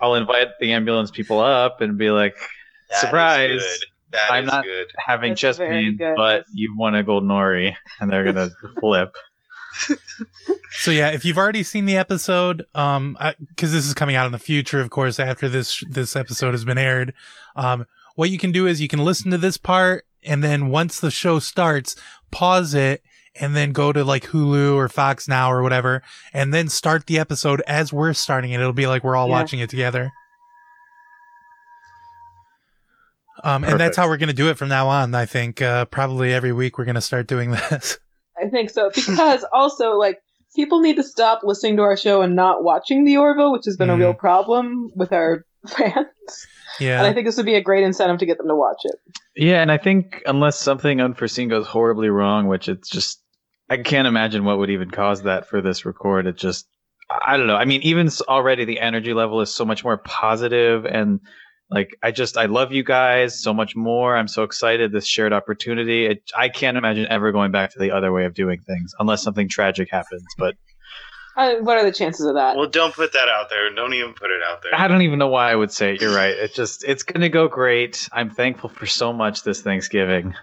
I'll 0.00 0.14
invite 0.16 0.48
the 0.60 0.72
ambulance 0.72 1.10
people 1.10 1.40
up 1.40 1.80
and 1.80 1.96
be 1.96 2.10
like, 2.10 2.34
That 2.90 2.94
is 2.96 3.00
Surprise. 3.00 3.80
That 4.10 4.32
I'm 4.32 4.44
is 4.44 4.50
not- 4.50 4.64
good. 4.64 4.86
having 4.96 5.30
That's 5.32 5.40
chest 5.40 5.58
pain, 5.60 5.96
good. 5.96 6.14
but 6.16 6.44
you 6.52 6.74
want 6.76 6.96
a 6.96 7.02
golden 7.02 7.30
ori, 7.30 7.76
and 8.00 8.10
they're 8.10 8.24
going 8.24 8.34
to 8.50 8.50
flip. 8.80 9.14
So 10.70 10.90
yeah, 10.90 11.10
if 11.10 11.24
you've 11.24 11.38
already 11.38 11.62
seen 11.62 11.86
the 11.86 11.96
episode, 11.96 12.64
um, 12.74 13.16
because 13.48 13.72
this 13.72 13.86
is 13.86 13.94
coming 13.94 14.14
out 14.16 14.26
in 14.26 14.32
the 14.32 14.38
future, 14.38 14.80
of 14.80 14.90
course, 14.90 15.18
after 15.18 15.48
this 15.48 15.82
this 15.88 16.14
episode 16.16 16.52
has 16.52 16.64
been 16.64 16.78
aired, 16.78 17.12
um, 17.56 17.86
what 18.16 18.30
you 18.30 18.38
can 18.38 18.52
do 18.52 18.66
is 18.66 18.80
you 18.80 18.88
can 18.88 19.00
listen 19.04 19.30
to 19.32 19.38
this 19.38 19.56
part, 19.56 20.04
and 20.22 20.42
then 20.44 20.68
once 20.68 21.00
the 21.00 21.10
show 21.10 21.38
starts, 21.40 21.96
pause 22.30 22.74
it, 22.74 23.02
and 23.40 23.54
then 23.56 23.72
go 23.72 23.92
to 23.92 24.04
like 24.04 24.24
Hulu 24.24 24.74
or 24.74 24.88
Fox 24.88 25.26
Now 25.28 25.50
or 25.52 25.62
whatever, 25.62 26.02
and 26.32 26.52
then 26.54 26.68
start 26.68 27.06
the 27.06 27.18
episode 27.18 27.62
as 27.66 27.92
we're 27.92 28.12
starting 28.12 28.52
it. 28.52 28.60
It'll 28.60 28.72
be 28.72 28.86
like 28.86 29.02
we're 29.04 29.16
all 29.16 29.28
Yeah. 29.28 29.32
watching 29.34 29.60
it 29.60 29.70
together. 29.70 30.12
Um, 33.42 33.64
and 33.64 33.78
that's 33.78 33.96
how 33.96 34.08
we're 34.08 34.16
gonna 34.16 34.32
do 34.32 34.48
it 34.48 34.56
from 34.56 34.68
now 34.68 34.88
on. 34.88 35.14
I 35.14 35.26
think 35.26 35.60
uh, 35.60 35.84
probably 35.86 36.32
every 36.32 36.52
week 36.52 36.78
we're 36.78 36.84
gonna 36.84 37.00
start 37.00 37.26
doing 37.26 37.50
this. 37.70 37.98
I 38.42 38.48
think 38.48 38.70
so. 38.70 38.90
Because 38.94 39.44
also, 39.52 39.92
like, 39.96 40.20
people 40.56 40.80
need 40.80 40.96
to 40.96 41.02
stop 41.02 41.40
listening 41.42 41.76
to 41.76 41.82
our 41.82 41.96
show 41.96 42.22
and 42.22 42.34
not 42.36 42.62
watching 42.64 43.04
the 43.04 43.16
Orville, 43.16 43.52
which 43.52 43.64
has 43.66 43.76
been 43.76 43.90
a 43.90 43.94
Mhm. 43.94 43.98
real 43.98 44.14
problem 44.14 44.90
with 44.94 45.12
our 45.12 45.44
fans. 45.68 46.46
yeah. 46.80 46.98
And 46.98 47.06
I 47.06 47.12
think 47.12 47.26
this 47.26 47.36
would 47.36 47.46
be 47.46 47.54
a 47.56 47.60
great 47.60 47.84
incentive 47.84 48.18
to 48.18 48.26
get 48.26 48.38
them 48.38 48.48
to 48.48 48.54
watch 48.56 48.78
it. 48.84 48.94
Yeah, 49.36 49.60
and 49.62 49.70
I 49.72 49.78
think 49.78 50.22
unless 50.26 50.58
something 50.58 51.00
unforeseen 51.00 51.48
goes 51.48 51.66
horribly 51.66 52.08
wrong, 52.08 52.46
which 52.46 52.68
it's 52.68 52.88
just 52.88 53.20
I 53.70 53.78
can't 53.78 54.06
imagine 54.06 54.44
what 54.44 54.58
would 54.58 54.70
even 54.70 54.90
cause 54.90 55.22
that 55.22 55.48
for 55.48 55.60
this 55.60 55.84
record. 55.84 56.26
It 56.26 56.36
just 56.36 56.66
I 57.26 57.36
don't 57.36 57.46
know. 57.46 57.56
I 57.56 57.64
mean, 57.64 57.82
even 57.82 58.08
already 58.28 58.64
the 58.64 58.80
energy 58.80 59.14
level 59.14 59.40
is 59.40 59.54
so 59.54 59.64
much 59.64 59.84
more 59.84 59.98
positive 59.98 60.86
and 60.86 61.20
like 61.70 61.96
I 62.02 62.10
just 62.10 62.36
I 62.36 62.46
love 62.46 62.72
you 62.72 62.84
guys 62.84 63.42
so 63.42 63.54
much 63.54 63.74
more. 63.74 64.16
I'm 64.16 64.28
so 64.28 64.42
excited 64.42 64.92
this 64.92 65.06
shared 65.06 65.32
opportunity. 65.32 66.06
It, 66.06 66.30
I 66.36 66.48
can't 66.48 66.76
imagine 66.76 67.06
ever 67.08 67.32
going 67.32 67.52
back 67.52 67.72
to 67.72 67.78
the 67.78 67.90
other 67.90 68.12
way 68.12 68.26
of 68.26 68.34
doing 68.34 68.60
things 68.60 68.92
unless 68.98 69.22
something 69.22 69.48
tragic 69.48 69.90
happens. 69.90 70.24
But 70.38 70.56
Uh, 71.36 71.56
what 71.60 71.78
are 71.78 71.84
the 71.84 71.92
chances 71.92 72.26
of 72.26 72.34
that? 72.34 72.56
Well, 72.56 72.68
don't 72.68 72.94
put 72.94 73.12
that 73.14 73.28
out 73.28 73.48
there. 73.50 73.74
Don't 73.74 73.94
even 73.94 74.12
put 74.12 74.30
it 74.30 74.42
out 74.46 74.62
there. 74.62 74.74
I 74.74 74.88
don't 74.88 75.02
even 75.02 75.18
know 75.18 75.28
why 75.28 75.50
I 75.50 75.54
would 75.56 75.72
say 75.72 75.94
it. 75.94 76.00
You're 76.00 76.14
right. 76.14 76.36
It 76.36 76.54
just 76.54 76.84
it's 76.84 77.02
going 77.02 77.22
to 77.22 77.28
go 77.30 77.48
great. 77.48 78.08
I'm 78.12 78.30
thankful 78.30 78.68
for 78.68 78.86
so 78.86 79.12
much 79.12 79.42
this 79.42 79.62
Thanksgiving. 79.62 80.34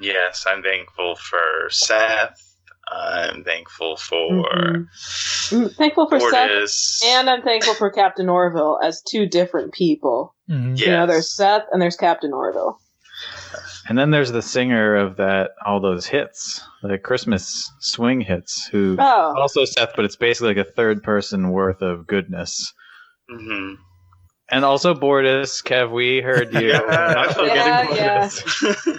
Yes, 0.00 0.46
I'm 0.48 0.62
thankful 0.62 1.16
for 1.16 1.68
Seth. 1.70 2.45
I'm 2.88 3.42
thankful 3.44 3.96
for 3.96 4.22
Mhm. 4.48 4.88
I'm 5.52 5.68
thankful 5.70 6.08
for 6.08 6.20
Seth, 6.20 7.02
and 7.04 7.28
I'm 7.28 7.42
thankful 7.42 7.74
for 7.74 7.90
Captain 7.90 8.28
Orville 8.28 8.78
as 8.82 9.02
two 9.02 9.26
different 9.26 9.72
people. 9.74 10.34
Mhm. 10.48 10.78
You 10.78 10.86
know, 10.86 11.06
there's 11.06 11.34
Seth 11.34 11.64
and 11.72 11.80
there's 11.82 11.96
Captain 11.96 12.32
Orville. 12.32 12.78
And 13.88 13.96
then 13.98 14.10
there's 14.10 14.32
the 14.32 14.42
singer 14.42 14.96
of 14.96 15.16
that 15.16 15.52
all 15.64 15.80
those 15.80 16.06
hits, 16.06 16.60
the 16.82 16.98
Christmas 16.98 17.70
swing 17.80 18.20
hits, 18.20 18.66
who 18.66 18.96
Oh, 18.98 19.34
also 19.36 19.64
Seth, 19.64 19.92
but 19.96 20.04
it's 20.04 20.16
basically 20.16 20.54
like 20.54 20.66
a 20.66 20.70
third 20.70 21.02
person 21.02 21.50
worth 21.50 21.82
of 21.82 22.06
goodness. 22.06 22.72
hmm 23.28 23.74
And 24.48 24.64
also 24.64 24.94
Bortus, 24.94 25.62
Kev, 25.64 25.90
we 25.90 26.20
heard 26.20 26.52
you. 26.52 26.68
Yeah, 26.72 27.12
Not 27.14 27.34
forgetting 27.34 27.96
yeah, 27.96 28.30
yeah. 28.62 28.98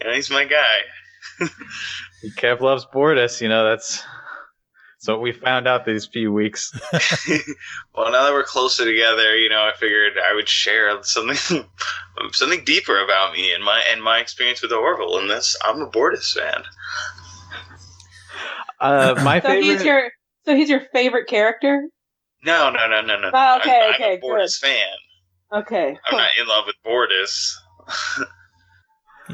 Yeah, 0.00 0.14
he's 0.14 0.30
my 0.30 0.44
guy. 0.44 0.78
Kev 2.36 2.60
loves 2.60 2.86
Bortus, 2.86 3.40
you 3.40 3.48
know, 3.48 3.68
that's 3.68 4.02
so 5.02 5.18
we 5.18 5.32
found 5.32 5.66
out 5.66 5.84
these 5.84 6.06
few 6.06 6.32
weeks. 6.32 6.70
well, 7.96 8.12
now 8.12 8.22
that 8.22 8.32
we're 8.32 8.44
closer 8.44 8.84
together, 8.84 9.36
you 9.36 9.48
know, 9.48 9.60
I 9.60 9.72
figured 9.76 10.12
I 10.16 10.32
would 10.32 10.48
share 10.48 10.96
something, 11.02 11.64
something 12.32 12.64
deeper 12.64 13.02
about 13.02 13.32
me 13.32 13.52
and 13.52 13.64
my 13.64 13.82
and 13.90 14.00
my 14.00 14.20
experience 14.20 14.62
with 14.62 14.70
the 14.70 14.76
Orville. 14.76 15.18
And 15.18 15.28
this, 15.28 15.56
I'm 15.64 15.80
a 15.82 15.90
Bortus 15.90 16.32
fan. 16.32 16.62
Uh, 18.78 19.20
my 19.24 19.40
so 19.40 19.48
favorite 19.48 19.64
he's 19.64 19.84
your 19.84 20.10
so 20.44 20.54
he's 20.54 20.68
your 20.68 20.82
favorite 20.92 21.26
character. 21.26 21.88
No, 22.44 22.70
no, 22.70 22.86
no, 22.88 23.00
no, 23.00 23.18
no. 23.18 23.30
Oh, 23.34 23.58
okay, 23.58 23.88
I'm, 23.88 23.94
okay, 23.94 24.12
I'm 24.12 24.18
a 24.18 24.20
Bortus 24.20 24.58
fan. 24.58 24.86
Okay, 25.52 25.98
I'm 26.06 26.16
not 26.16 26.30
in 26.40 26.46
love 26.46 26.64
with 26.66 26.76
Bortus. 26.86 27.54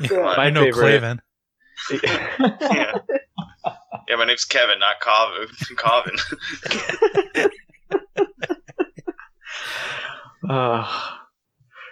Good. 0.09 0.25
I 0.25 0.49
know 0.49 0.65
favorite- 0.65 1.03
Clavin. 1.03 1.19
Yeah. 1.91 2.99
yeah, 4.09 4.17
my 4.17 4.25
name's 4.27 4.45
Kevin, 4.45 4.79
not 4.79 5.01
Calvin. 5.01 5.49
Calvin. 5.77 6.17
Uh, 10.49 10.87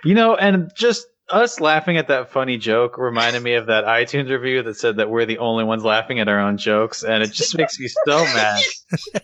you 0.04 0.14
know, 0.14 0.34
and 0.34 0.70
just 0.74 1.06
us 1.28 1.60
laughing 1.60 1.96
at 1.98 2.08
that 2.08 2.30
funny 2.30 2.56
joke 2.56 2.96
reminded 2.96 3.42
me 3.42 3.54
of 3.54 3.66
that 3.66 3.84
iTunes 3.84 4.30
review 4.30 4.62
that 4.62 4.76
said 4.76 4.96
that 4.96 5.10
we're 5.10 5.26
the 5.26 5.38
only 5.38 5.64
ones 5.64 5.84
laughing 5.84 6.20
at 6.20 6.28
our 6.28 6.40
own 6.40 6.56
jokes, 6.56 7.02
and 7.02 7.22
it 7.22 7.32
just 7.32 7.56
makes 7.58 7.78
me 7.78 7.88
so 8.06 8.24
mad. 8.24 8.62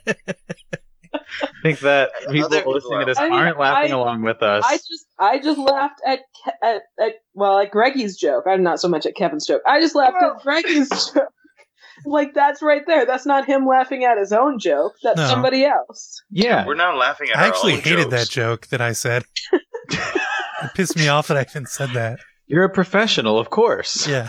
I 1.14 1.48
think 1.62 1.80
that 1.80 2.10
people 2.30 2.48
listening 2.72 3.00
to 3.00 3.04
this 3.06 3.18
I 3.18 3.24
mean, 3.28 3.32
aren't 3.32 3.58
laughing 3.58 3.92
I- 3.92 3.96
along 3.96 4.22
with 4.22 4.42
us. 4.42 4.64
I 4.66 4.76
just 4.76 5.06
I 5.18 5.38
just 5.38 5.58
laughed 5.58 6.00
at, 6.06 6.20
at 6.62 6.82
at 7.00 7.12
well 7.34 7.58
at 7.58 7.70
Greggy's 7.70 8.16
joke. 8.16 8.44
I'm 8.46 8.62
not 8.62 8.80
so 8.80 8.88
much 8.88 9.06
at 9.06 9.14
Kevin's 9.14 9.46
joke. 9.46 9.62
I 9.66 9.80
just 9.80 9.94
laughed 9.94 10.16
at 10.20 10.32
oh. 10.36 10.38
Greggy's 10.42 10.88
joke. 11.14 11.28
Like 12.04 12.34
that's 12.34 12.62
right 12.62 12.82
there. 12.86 13.06
That's 13.06 13.26
not 13.26 13.46
him 13.46 13.66
laughing 13.66 14.04
at 14.04 14.18
his 14.18 14.32
own 14.32 14.58
joke. 14.58 14.94
That's 15.02 15.18
No. 15.18 15.28
somebody 15.28 15.64
else. 15.64 16.22
yeah, 16.30 16.66
We're 16.66 16.74
not 16.74 16.96
laughing 16.96 17.28
at 17.30 17.36
I 17.36 17.42
our 17.42 17.48
actually 17.48 17.74
own 17.74 17.80
hated 17.80 18.10
that 18.10 18.28
joke 18.28 18.66
that 18.68 18.80
I 18.80 18.92
said. 18.92 19.24
it 19.90 20.70
pissed 20.74 20.96
me 20.96 21.08
off 21.08 21.28
that 21.28 21.36
I 21.36 21.42
even 21.48 21.66
said 21.66 21.90
that. 21.90 22.18
You're 22.46 22.64
a 22.64 22.70
professional, 22.70 23.38
of 23.38 23.50
course. 23.50 24.06
Yeah. 24.08 24.28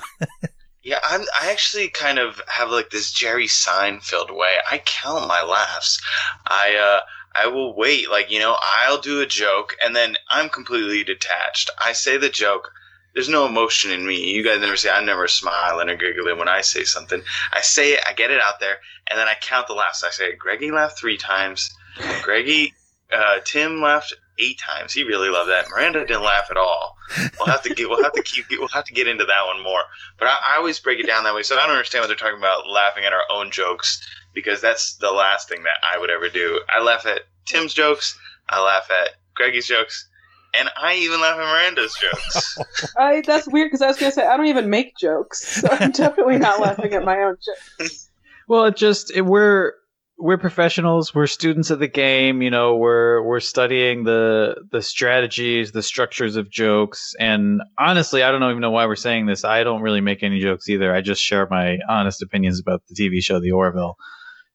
Yeah, 0.83 0.99
I'm. 1.01 1.21
I 1.39 1.49
actually 1.51 1.87
kind 1.87 2.19
of 2.19 2.41
have 2.47 2.69
like 2.69 2.89
this 2.89 3.13
Jerry 3.13 3.47
Seinfeld 3.47 4.35
way. 4.35 4.55
I 4.69 4.79
count 4.79 5.29
my 5.29 5.41
laughs. 5.41 6.01
I 6.45 6.75
uh, 6.75 6.99
I 7.33 7.47
will 7.47 7.73
wait. 7.73 8.09
Like 8.11 8.29
you 8.29 8.39
know, 8.39 8.57
I'll 8.61 8.99
do 8.99 9.21
a 9.21 9.25
joke, 9.25 9.77
and 9.83 9.95
then 9.95 10.17
I'm 10.29 10.49
completely 10.49 11.05
detached. 11.05 11.69
I 11.79 11.93
say 11.93 12.17
the 12.17 12.29
joke. 12.29 12.69
There's 13.13 13.29
no 13.29 13.45
emotion 13.45 13.91
in 13.91 14.05
me. 14.05 14.33
You 14.33 14.43
guys 14.43 14.59
never 14.59 14.75
say 14.75 14.89
I'm 14.89 15.05
never 15.05 15.27
smiling 15.27 15.89
or 15.89 15.95
giggling 15.95 16.37
when 16.37 16.49
I 16.49 16.61
say 16.61 16.83
something. 16.83 17.21
I 17.53 17.61
say 17.61 17.93
it. 17.93 18.01
I 18.05 18.11
get 18.11 18.31
it 18.31 18.41
out 18.41 18.59
there, 18.59 18.77
and 19.09 19.17
then 19.17 19.29
I 19.29 19.35
count 19.39 19.67
the 19.67 19.73
laughs. 19.73 20.03
I 20.03 20.09
say 20.09 20.35
Greggy 20.35 20.71
laughed 20.71 20.99
three 20.99 21.17
times. 21.17 21.73
Greggy, 22.23 22.73
uh, 23.11 23.39
Tim 23.45 23.81
laughed 23.81 24.15
eight 24.39 24.59
times. 24.59 24.93
He 24.93 25.03
really 25.03 25.29
loved 25.29 25.49
that. 25.49 25.69
Miranda 25.69 26.05
didn't 26.05 26.23
laugh 26.23 26.47
at 26.49 26.57
all. 26.57 26.97
We'll 27.37 27.47
have 27.47 27.61
to 27.63 27.73
get. 27.73 27.89
We'll 27.89 28.03
have 28.03 28.13
to 28.13 28.23
keep. 28.23 28.45
We'll 28.49 28.67
have 28.69 28.85
to 28.85 28.93
get 28.93 29.07
into 29.07 29.25
that 29.25 29.45
one 29.45 29.61
more. 29.61 29.83
But 30.17 30.27
I, 30.29 30.37
I 30.53 30.57
always 30.57 30.79
break 30.79 30.99
it 30.99 31.07
down 31.07 31.23
that 31.23 31.35
way, 31.35 31.43
so 31.43 31.55
I 31.55 31.61
don't 31.61 31.71
understand 31.71 32.01
what 32.01 32.07
they're 32.07 32.15
talking 32.15 32.37
about 32.37 32.69
laughing 32.69 33.03
at 33.03 33.13
our 33.13 33.23
own 33.29 33.51
jokes 33.51 34.05
because 34.33 34.61
that's 34.61 34.95
the 34.95 35.11
last 35.11 35.49
thing 35.49 35.63
that 35.63 35.77
I 35.83 35.97
would 35.97 36.09
ever 36.09 36.29
do. 36.29 36.61
I 36.69 36.81
laugh 36.81 37.05
at 37.05 37.21
Tim's 37.45 37.73
jokes. 37.73 38.17
I 38.49 38.61
laugh 38.61 38.89
at 38.89 39.11
Greggy's 39.35 39.67
jokes. 39.67 40.09
And 40.55 40.69
I 40.77 40.95
even 40.95 41.19
laugh 41.19 41.39
at 41.39 41.45
Miranda's 41.45 41.95
jokes. 41.99 42.93
I 42.97 43.21
that's 43.21 43.47
weird 43.47 43.67
because 43.67 43.81
I 43.81 43.87
was 43.87 43.97
gonna 43.97 44.11
say 44.11 44.25
I 44.25 44.37
don't 44.37 44.45
even 44.45 44.69
make 44.69 44.95
jokes, 44.97 45.61
so 45.61 45.67
I'm 45.71 45.91
definitely 45.91 46.37
not 46.37 46.59
laughing 46.59 46.93
at 46.93 47.03
my 47.03 47.17
own 47.23 47.37
jokes. 47.43 48.09
Well, 48.47 48.65
it 48.65 48.75
just 48.75 49.09
it, 49.11 49.21
we're 49.21 49.73
we're 50.17 50.37
professionals. 50.37 51.13
We're 51.13 51.27
students 51.27 51.69
of 51.69 51.79
the 51.79 51.87
game. 51.87 52.41
You 52.41 52.49
know, 52.49 52.75
we're 52.77 53.21
we're 53.23 53.39
studying 53.39 54.03
the 54.03 54.55
the 54.71 54.81
strategies, 54.81 55.71
the 55.71 55.83
structures 55.83 56.35
of 56.35 56.49
jokes. 56.49 57.13
And 57.19 57.61
honestly, 57.77 58.23
I 58.23 58.31
don't 58.31 58.43
even 58.43 58.61
know 58.61 58.71
why 58.71 58.85
we're 58.85 58.95
saying 58.95 59.25
this. 59.25 59.43
I 59.43 59.63
don't 59.63 59.81
really 59.81 60.01
make 60.01 60.23
any 60.23 60.39
jokes 60.39 60.69
either. 60.69 60.93
I 60.93 61.01
just 61.01 61.21
share 61.21 61.47
my 61.49 61.79
honest 61.89 62.21
opinions 62.21 62.59
about 62.59 62.83
the 62.87 62.95
TV 62.95 63.21
show 63.21 63.39
The 63.39 63.51
Orville, 63.51 63.95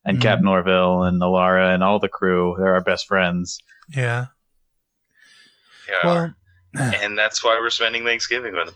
and 0.05 0.19
Mhm. 0.19 0.23
Captain 0.23 0.47
Orville 0.49 1.03
and 1.03 1.21
Alara 1.21 1.75
and 1.75 1.83
all 1.83 1.99
the 1.99 2.09
crew. 2.09 2.55
They're 2.59 2.75
our 2.75 2.83
best 2.83 3.07
friends. 3.07 3.59
Yeah. 3.95 4.27
Yeah. 5.89 5.95
Well, 6.05 6.35
and 7.03 7.17
that's 7.19 7.43
why 7.43 7.59
we're 7.61 7.71
spending 7.71 8.05
Thanksgiving 8.05 8.55
with 8.55 8.75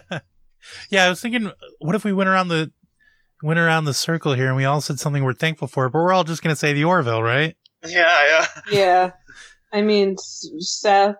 them. 0.00 0.20
yeah, 0.90 1.04
I 1.04 1.08
was 1.10 1.20
thinking, 1.20 1.52
what 1.78 1.94
if 1.94 2.04
we 2.04 2.12
went 2.12 2.28
around 2.28 2.48
the 2.48 2.72
went 3.42 3.58
around 3.58 3.84
the 3.84 3.94
circle 3.94 4.34
here 4.34 4.48
and 4.48 4.56
we 4.56 4.64
all 4.64 4.80
said 4.80 4.98
something 5.00 5.22
we're 5.24 5.32
thankful 5.34 5.68
for, 5.68 5.88
but 5.88 5.98
we're 5.98 6.12
all 6.12 6.24
just 6.24 6.42
gonna 6.42 6.56
say 6.56 6.72
the 6.72 6.84
Orville, 6.84 7.22
right? 7.22 7.56
Yeah, 7.86 8.24
yeah. 8.26 8.46
Yeah, 8.70 9.10
I 9.72 9.82
mean 9.82 10.16
Seth, 10.18 11.16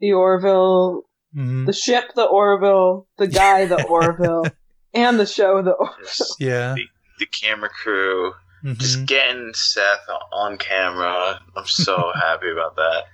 the 0.00 0.12
Orville, 0.12 1.02
hmm 1.32 1.64
the 1.66 1.72
ship, 1.72 2.12
the 2.14 2.24
Orville, 2.24 3.06
the 3.18 3.26
guy, 3.26 3.64
the 3.66 3.78
Orville, 3.88 4.50
and 4.92 5.18
the 5.18 5.26
show, 5.26 5.62
the 5.62 5.72
Orville. 5.72 5.96
Just 6.04 6.40
Yeah. 6.40 6.74
the 7.18 7.26
camera 7.26 7.68
crew. 7.68 8.32
hmm 8.62 8.74
Just 8.74 9.06
getting 9.06 9.52
Seth 9.54 10.06
on 10.32 10.56
camera. 10.58 11.40
I'm 11.56 11.66
so 11.66 12.12
happy 12.14 12.50
about 12.50 12.76
that. 12.76 13.04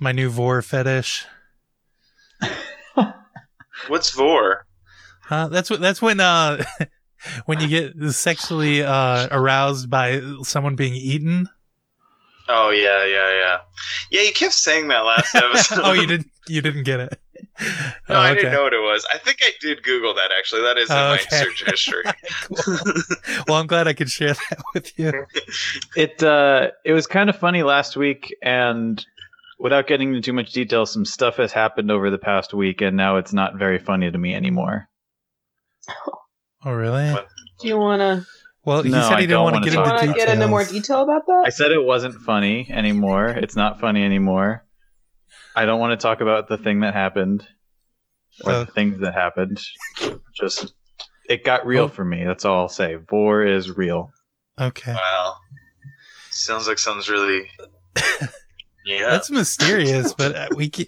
My 0.00 0.12
new 0.12 0.28
vore 0.30 0.62
fetish. 0.62 1.24
What's 3.88 4.10
Vore? 4.12 4.66
Huh? 5.22 5.48
That's 5.48 5.68
what. 5.70 5.80
That's 5.80 6.00
when. 6.00 6.20
Uh, 6.20 6.62
when 7.46 7.60
you 7.60 7.68
get 7.68 8.12
sexually 8.12 8.82
uh 8.82 9.28
aroused 9.30 9.88
by 9.90 10.20
someone 10.42 10.76
being 10.76 10.94
eaten. 10.94 11.48
Oh 12.48 12.70
yeah, 12.70 13.04
yeah, 13.04 13.32
yeah. 13.38 13.56
Yeah, 14.10 14.22
you 14.22 14.32
kept 14.32 14.52
saying 14.54 14.88
that 14.88 15.00
last 15.04 15.34
episode. 15.34 15.80
oh, 15.82 15.92
you 15.92 16.06
didn't. 16.06 16.30
You 16.46 16.60
didn't 16.60 16.82
get 16.84 17.00
it. 17.00 17.18
No, 18.08 18.16
Oh, 18.16 18.18
I 18.20 18.34
didn't 18.34 18.52
know 18.52 18.64
what 18.64 18.74
it 18.74 18.80
was. 18.82 19.06
I 19.12 19.18
think 19.18 19.38
I 19.42 19.52
did 19.60 19.82
Google 19.84 20.12
that 20.14 20.30
actually. 20.36 20.62
That 20.62 20.76
is 20.76 20.90
in 20.90 20.96
Oh, 20.96 21.10
my 21.10 21.18
search 21.18 21.62
history. 21.64 22.02
Cool. 22.64 22.76
well, 23.46 23.58
I'm 23.58 23.68
glad 23.68 23.86
I 23.86 23.92
could 23.92 24.10
share 24.10 24.34
that 24.34 24.58
with 24.74 24.98
you. 24.98 25.24
It 25.96 26.20
uh, 26.22 26.70
it 26.84 26.92
was 26.92 27.06
kind 27.06 27.30
of 27.30 27.36
funny 27.36 27.62
last 27.62 27.96
week, 27.96 28.34
and 28.42 29.04
without 29.60 29.86
getting 29.86 30.08
into 30.08 30.20
too 30.20 30.32
much 30.32 30.52
detail, 30.52 30.84
some 30.84 31.04
stuff 31.04 31.36
has 31.36 31.52
happened 31.52 31.90
over 31.92 32.10
the 32.10 32.18
past 32.18 32.52
week, 32.54 32.80
and 32.80 32.96
now 32.96 33.16
it's 33.18 33.32
not 33.32 33.54
very 33.56 33.78
funny 33.78 34.10
to 34.10 34.18
me 34.18 34.34
anymore. 34.34 34.88
Oh, 36.64 36.72
really? 36.72 37.10
What? 37.12 37.28
Do 37.60 37.68
you 37.68 37.76
want 37.78 38.00
to? 38.00 38.26
Well, 38.64 38.82
he 38.82 38.90
No, 38.90 39.02
said 39.02 39.12
I 39.12 39.20
he 39.20 39.26
didn't 39.26 39.30
don't 39.30 39.44
want 39.52 39.56
to 39.56 39.60
get 39.70 39.72
Do 39.72 39.78
you 39.78 39.84
talk 39.84 39.92
into 40.02 40.06
details. 40.14 40.24
get 40.26 40.34
into 40.34 40.48
more 40.48 40.64
detail 40.64 41.02
about 41.02 41.26
that? 41.26 41.42
I 41.46 41.50
said 41.50 41.70
it 41.72 41.84
wasn't 41.84 42.14
funny 42.14 42.68
anymore. 42.70 43.26
It's 43.28 43.54
not 43.56 43.78
funny 43.80 44.02
anymore. 44.02 44.64
I 45.54 45.66
don't 45.66 45.78
want 45.80 45.98
to 45.98 46.02
talk 46.02 46.20
about 46.22 46.48
the 46.48 46.56
thing 46.56 46.80
that 46.80 46.94
happened 46.94 47.46
or 48.44 48.52
Oh. 48.52 48.64
the 48.64 48.72
things 48.72 48.98
that 49.00 49.12
happened. 49.14 49.60
Just 50.34 50.72
it 51.28 51.44
got 51.44 51.66
real 51.66 51.84
Oh. 51.84 51.88
for 51.88 52.04
me. 52.04 52.24
That's 52.24 52.44
all 52.46 52.60
I'll 52.60 52.68
say. 52.68 52.94
Vore 52.96 53.44
is 53.44 53.70
real. 53.70 54.12
Okay, 54.58 54.92
Wow. 54.94 55.36
Sounds 56.30 56.66
like 56.66 56.78
something's 56.78 57.08
really. 57.10 57.50
Yeah. 58.86 59.08
that's 59.10 59.30
mysterious, 59.30 60.12
but 60.12 60.34
uh, 60.36 60.48
we 60.54 60.68
can 60.68 60.86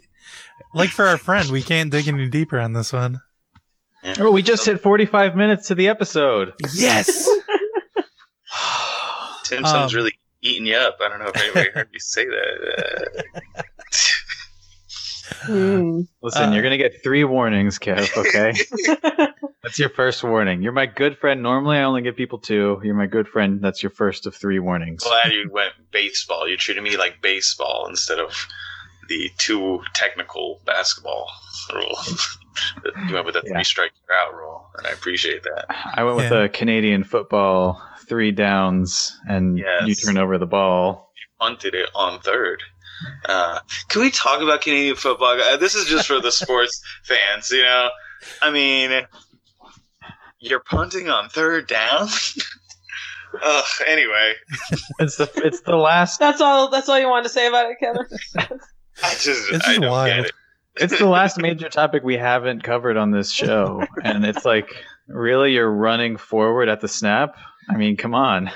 like 0.74 0.90
for 0.90 1.06
our 1.06 1.16
friend, 1.16 1.48
we 1.50 1.62
can't 1.62 1.90
dig 1.90 2.08
any 2.08 2.28
deeper 2.28 2.58
on 2.60 2.74
this 2.74 2.92
one. 2.92 3.20
Yeah. 4.06 4.14
Oh, 4.20 4.30
we 4.30 4.42
just 4.42 4.64
hit 4.64 4.80
45 4.80 5.36
minutes 5.36 5.68
to 5.68 5.74
the 5.74 5.88
episode. 5.88 6.52
Yes. 6.74 7.26
Tim 9.44 9.64
sounds 9.64 9.92
Um, 9.94 9.98
really 9.98 10.12
eating 10.42 10.66
you 10.66 10.76
up. 10.76 10.98
I 11.00 11.08
don't 11.08 11.18
know 11.18 11.30
if 11.34 11.36
anybody 11.36 11.70
heard 11.70 11.90
me 11.92 11.98
say 11.98 12.24
that. 12.26 13.24
Uh, 13.56 13.62
Hmm. 15.44 16.00
Listen, 16.22 16.50
Uh, 16.50 16.52
you're 16.52 16.62
gonna 16.62 16.76
get 16.78 17.02
three 17.02 17.24
warnings, 17.24 17.78
Kev. 17.78 18.16
Okay, 18.16 18.52
that's 19.62 19.78
your 19.78 19.88
first 19.88 20.22
warning. 20.22 20.62
You're 20.62 20.72
my 20.72 20.86
good 20.86 21.18
friend. 21.18 21.42
Normally, 21.42 21.78
I 21.78 21.82
only 21.82 22.02
give 22.02 22.16
people 22.16 22.38
two. 22.38 22.80
You're 22.84 22.94
my 22.94 23.06
good 23.06 23.28
friend. 23.28 23.60
That's 23.60 23.82
your 23.82 23.90
first 23.90 24.26
of 24.26 24.34
three 24.34 24.58
warnings. 24.60 25.02
glad 25.02 25.32
you 25.32 25.50
went 25.52 25.72
baseball. 25.90 26.48
You 26.48 26.56
treated 26.56 26.82
me 26.82 26.96
like 26.96 27.20
baseball 27.22 27.86
instead 27.88 28.18
of 28.18 28.46
the 29.08 29.30
too 29.38 29.80
technical 29.94 30.60
basketball 30.64 31.28
rule. 31.74 31.96
You 33.08 33.14
went 33.14 33.26
with 33.26 33.34
the 33.34 33.42
Yeah. 33.44 33.54
three 33.54 33.64
strike 33.64 33.92
out 34.12 34.34
rule, 34.34 34.68
and 34.78 34.86
I 34.86 34.90
appreciate 34.90 35.42
that. 35.44 35.66
I 35.94 36.02
went 36.04 36.16
with 36.16 36.30
Yeah. 36.30 36.42
the 36.42 36.48
Canadian 36.48 37.04
football 37.04 37.82
three 38.08 38.32
downs, 38.32 39.18
and 39.28 39.58
Yes. 39.58 39.86
you 39.88 39.94
turn 39.94 40.16
over 40.18 40.38
the 40.38 40.46
ball. 40.46 41.12
You 41.16 41.26
punted 41.40 41.74
it 41.74 41.90
on 41.94 42.20
third. 42.20 42.62
Uh, 43.28 43.58
can 43.88 44.00
we 44.00 44.10
talk 44.10 44.40
about 44.40 44.62
Canadian 44.62 44.96
football? 44.96 45.38
Uh, 45.40 45.56
This 45.56 45.74
is 45.74 45.86
just 45.86 46.06
for 46.06 46.20
the 46.20 46.32
sports 46.42 46.80
fans, 47.04 47.50
you 47.50 47.62
know. 47.62 47.90
I 48.42 48.50
mean, 48.50 49.06
you're 50.38 50.60
punting 50.60 51.08
on 51.10 51.28
third 51.28 51.66
down. 51.66 52.08
Ugh. 53.42 53.64
Anyway, 53.86 54.34
It's 54.98 55.16
the 55.16 55.30
it's 55.44 55.60
the 55.62 55.76
last 55.76 56.18
That's 56.18 56.40
all. 56.40 56.70
That's 56.70 56.88
all 56.88 56.98
you 56.98 57.08
wanted 57.08 57.24
to 57.24 57.28
say 57.28 57.46
about 57.48 57.70
it, 57.70 57.76
Kevin. 57.78 58.06
I 59.02 59.10
just 59.10 59.24
This 59.50 59.62
I 59.66 59.72
is 59.72 59.78
don't 59.78 59.90
wild. 59.90 60.26
Get 60.76 60.82
it. 60.82 60.92
it's 60.92 60.98
the 61.00 61.06
last 61.06 61.38
major 61.38 61.68
topic 61.68 62.02
we 62.04 62.16
haven't 62.16 62.62
covered 62.62 62.96
on 62.96 63.10
this 63.10 63.30
show, 63.30 63.82
and 64.04 64.24
it's 64.24 64.44
like 64.44 64.68
really 65.08 65.52
you're 65.52 65.70
running 65.70 66.16
forward 66.16 66.68
at 66.68 66.80
the 66.80 66.88
snap. 66.88 67.36
I 67.68 67.76
mean, 67.76 67.96
come 67.96 68.14
on. 68.14 68.50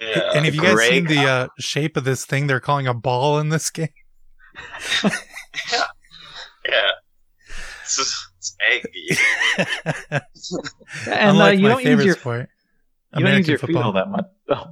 Yeah. 0.00 0.32
and 0.34 0.44
have 0.44 0.54
you 0.54 0.60
guys 0.60 0.74
Greg- 0.74 0.90
seen 0.90 1.04
the 1.06 1.26
uh, 1.26 1.48
shape 1.58 1.96
of 1.96 2.04
this 2.04 2.26
thing 2.26 2.46
they're 2.46 2.60
calling 2.60 2.86
a 2.86 2.92
ball 2.94 3.38
in 3.38 3.48
this 3.48 3.70
game? 3.70 3.88
Yeah. 6.68 6.90
It's 7.82 7.96
just 7.96 8.26
it's 8.38 8.56
eggy. 8.68 9.16
And 11.10 11.38
uh, 11.40 11.46
you 11.50 11.62
my 11.62 11.68
don't 11.68 11.78
use 11.78 11.84
favorite 11.84 12.04
your 12.06 12.14
sport, 12.16 12.48
you 13.14 13.24
don't 13.24 13.36
use 13.38 13.48
American 13.48 13.50
your 13.50 13.58
feet 13.58 13.66
football. 13.66 13.82
all 13.84 13.92
that 13.92 14.08
much. 14.10 14.24
Oh, 14.48 14.70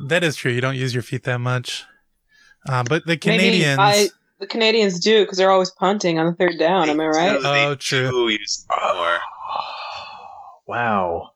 That 0.08 0.22
is 0.24 0.36
true. 0.36 0.52
You 0.52 0.60
don't 0.60 0.76
use 0.76 0.94
your 0.94 1.02
feet 1.02 1.24
that 1.24 1.38
much. 1.38 1.84
Uh, 2.68 2.84
but 2.88 3.04
the 3.06 3.12
Maybe 3.12 3.18
Canadians. 3.18 3.78
I, 3.80 4.08
the 4.40 4.46
Canadians 4.46 5.00
do 5.00 5.22
because 5.24 5.38
they're 5.38 5.50
always 5.50 5.70
punting 5.70 6.18
on 6.18 6.26
the 6.26 6.34
third 6.34 6.58
down. 6.58 6.88
Am 6.90 7.00
I 7.00 7.06
right? 7.06 7.42
They 7.42 7.64
Oh, 7.66 7.74
true. 7.74 8.10
do 8.10 8.28
use 8.28 8.64
more. 8.70 9.18
wow. 10.66 11.30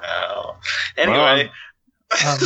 Wow. 0.00 0.56
Anyway. 0.96 1.50
Um, 2.26 2.38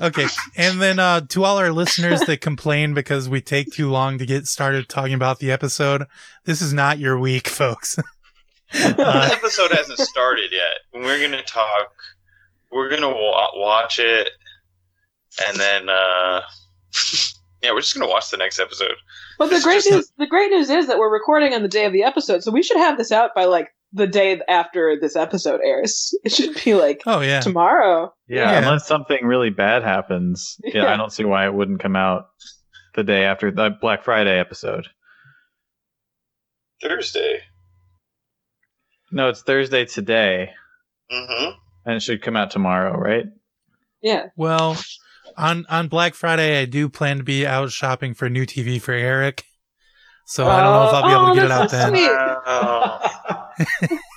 okay. 0.00 0.26
And 0.56 0.82
then 0.82 0.98
uh, 0.98 1.20
to 1.28 1.44
all 1.44 1.56
our 1.56 1.70
listeners 1.70 2.22
that 2.22 2.40
complain 2.40 2.92
because 2.92 3.28
we 3.28 3.40
take 3.40 3.70
too 3.70 3.88
long 3.88 4.18
to 4.18 4.26
get 4.26 4.48
started 4.48 4.88
talking 4.88 5.14
about 5.14 5.38
the 5.38 5.52
episode, 5.52 6.06
this 6.44 6.60
is 6.60 6.72
not 6.72 6.98
your 6.98 7.16
week, 7.16 7.46
folks. 7.46 7.94
this 8.72 8.98
uh, 8.98 9.28
episode 9.32 9.70
hasn't 9.70 10.00
started 10.00 10.50
yet. 10.50 10.72
We're 10.92 11.20
gonna 11.20 11.40
talk. 11.44 11.92
We're 12.72 12.88
gonna 12.90 13.10
wa- 13.10 13.50
watch 13.54 14.00
it, 14.00 14.30
and 15.46 15.56
then 15.56 15.88
uh, 15.88 16.40
yeah, 17.62 17.72
we're 17.72 17.80
just 17.80 17.94
gonna 17.94 18.10
watch 18.10 18.30
the 18.30 18.36
next 18.36 18.58
episode. 18.58 18.94
But 19.38 19.50
the 19.50 19.60
great 19.60 19.84
news, 19.90 20.12
the 20.18 20.26
great 20.26 20.50
news 20.50 20.68
is 20.70 20.86
that 20.88 20.98
we're 20.98 21.12
recording 21.12 21.54
on 21.54 21.62
the 21.62 21.68
day 21.68 21.84
of 21.86 21.92
the 21.92 22.02
episode, 22.02 22.42
so 22.42 22.50
we 22.50 22.62
should 22.62 22.76
have 22.78 22.98
this 22.98 23.12
out 23.12 23.34
by 23.34 23.44
like 23.44 23.68
the 23.92 24.06
day 24.06 24.40
after 24.48 24.96
this 25.00 25.16
episode 25.16 25.60
airs. 25.64 26.14
It 26.24 26.32
should 26.32 26.56
be 26.64 26.74
like 26.74 27.02
oh, 27.06 27.20
yeah. 27.20 27.40
tomorrow. 27.40 28.12
Yeah, 28.26 28.50
Yeah. 28.52 28.58
unless 28.60 28.86
something 28.86 29.24
really 29.24 29.50
bad 29.50 29.82
happens. 29.82 30.56
Yeah, 30.64 30.84
Yeah. 30.84 30.94
I 30.94 30.96
don't 30.96 31.12
see 31.12 31.24
why 31.24 31.44
it 31.46 31.52
wouldn't 31.54 31.80
come 31.80 31.96
out. 31.96 32.26
the 32.94 33.02
day 33.04 33.24
after 33.24 33.50
the 33.50 33.70
Black 33.80 34.02
Friday 34.04 34.38
episode. 34.38 34.86
Thursday. 36.82 37.40
No, 39.10 39.28
it's 39.28 39.42
Thursday 39.42 39.84
today, 39.84 40.50
Mm-hmm. 41.10 41.50
and 41.86 41.96
it 41.96 42.00
should 42.02 42.22
come 42.22 42.36
out 42.36 42.50
tomorrow, 42.50 42.96
right? 42.96 43.26
Yeah. 44.02 44.26
Well, 44.36 44.76
on 45.36 45.66
on 45.68 45.88
Black 45.88 46.14
Friday, 46.14 46.60
I 46.60 46.64
do 46.64 46.88
plan 46.88 47.18
to 47.18 47.24
be 47.24 47.46
out 47.46 47.70
shopping 47.70 48.14
for 48.14 48.26
a 48.26 48.30
new 48.30 48.46
TV 48.46 48.80
for 48.80 48.92
Eric. 48.92 49.44
So 50.26 50.46
I 50.48 50.62
don't 50.62 50.72
know 50.72 50.88
if 50.88 50.94
I'll 50.94 51.02
be 51.02 51.12
able 51.12 51.24
to 51.26 51.30
Oh, 51.30 51.34
get 51.34 51.44
it 51.44 51.50
out 51.50 51.70
so 51.70 51.76
then. 51.76 51.94
Oh. 53.96 53.98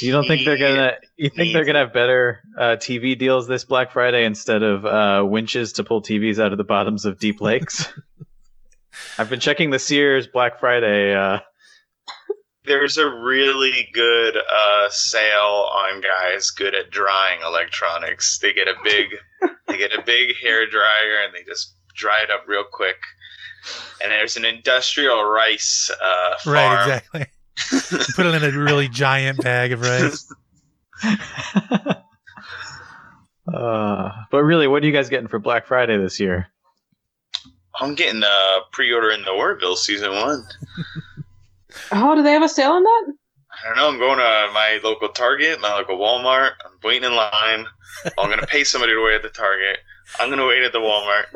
You 0.00 0.10
don't 0.10 0.26
think 0.26 0.44
they're 0.44 0.58
gonna? 0.58 0.92
You 1.16 1.28
think 1.30 1.52
they're 1.52 1.64
gonna 1.64 1.80
have 1.80 1.92
better 1.92 2.40
uh, 2.58 2.76
TV 2.76 3.16
deals 3.16 3.46
this 3.46 3.64
Black 3.64 3.92
Friday 3.92 4.24
instead 4.24 4.62
of 4.62 4.84
uh, 4.84 5.24
winches 5.24 5.74
to 5.74 5.84
pull 5.84 6.02
TVs 6.02 6.42
out 6.42 6.50
of 6.50 6.58
the 6.58 6.64
bottoms 6.64 7.04
of 7.04 7.18
deep 7.18 7.40
lakes? 7.40 7.86
I've 9.18 9.30
been 9.30 9.38
checking 9.40 9.70
the 9.70 9.78
Sears 9.78 10.26
Black 10.26 10.58
Friday. 10.60 11.14
Uh, 11.14 11.40
There's 12.64 12.96
a 12.96 13.08
really 13.08 13.88
good 13.92 14.36
uh, 14.36 14.88
sale 14.90 15.68
on 15.74 16.00
guys 16.00 16.50
good 16.50 16.74
at 16.74 16.90
drying 16.90 17.40
electronics. 17.44 18.38
They 18.38 18.52
get 18.52 18.68
a 18.68 18.74
big, 18.84 19.06
they 19.68 19.76
get 19.78 19.92
a 19.92 20.02
big 20.02 20.36
hair 20.36 20.68
dryer 20.68 21.24
and 21.24 21.34
they 21.34 21.42
just 21.42 21.74
dry 21.94 22.22
it 22.22 22.30
up 22.30 22.44
real 22.46 22.64
quick. 22.70 22.96
And 24.02 24.10
there's 24.10 24.36
an 24.36 24.44
industrial 24.44 25.24
rice 25.24 25.90
uh, 26.02 26.36
farm. 26.38 26.54
Right, 26.54 26.82
exactly. 26.82 27.26
Put 28.14 28.26
it 28.26 28.42
in 28.42 28.54
a 28.54 28.58
really 28.58 28.88
giant 28.92 29.42
bag 29.42 29.72
of 29.72 29.80
rice. 29.80 30.32
uh, 33.52 34.10
but 34.30 34.42
really, 34.42 34.66
what 34.68 34.82
are 34.82 34.86
you 34.86 34.92
guys 34.92 35.08
getting 35.08 35.28
for 35.28 35.38
Black 35.38 35.66
Friday 35.66 35.96
this 35.98 36.18
year? 36.18 36.48
I'm 37.80 37.94
getting 37.94 38.22
uh, 38.22 38.60
pre-ordering 38.72 39.24
the 39.24 39.30
Orville 39.30 39.76
season 39.76 40.12
one. 40.12 40.44
Oh, 41.92 42.14
do 42.14 42.22
they 42.22 42.32
have 42.32 42.42
a 42.42 42.48
sale 42.48 42.72
on 42.72 42.82
that? 42.82 43.12
I 43.52 43.68
don't 43.68 43.76
know. 43.76 43.88
I'm 43.88 43.98
going 43.98 44.18
to 44.18 44.52
my 44.54 44.80
local 44.82 45.10
Target, 45.10 45.60
my 45.60 45.74
local 45.74 45.98
Walmart. 45.98 46.52
I'm 46.64 46.72
waiting 46.82 47.04
in 47.04 47.14
line. 47.14 47.66
I'm 48.18 48.28
going 48.28 48.40
to 48.40 48.46
pay 48.46 48.64
somebody 48.64 48.94
to 48.94 49.04
wait 49.04 49.16
at 49.16 49.22
the 49.22 49.28
Target. 49.28 49.78
I'm 50.18 50.28
going 50.28 50.38
to 50.38 50.46
wait 50.46 50.62
at 50.62 50.72
the 50.72 50.78
Walmart, 50.78 51.26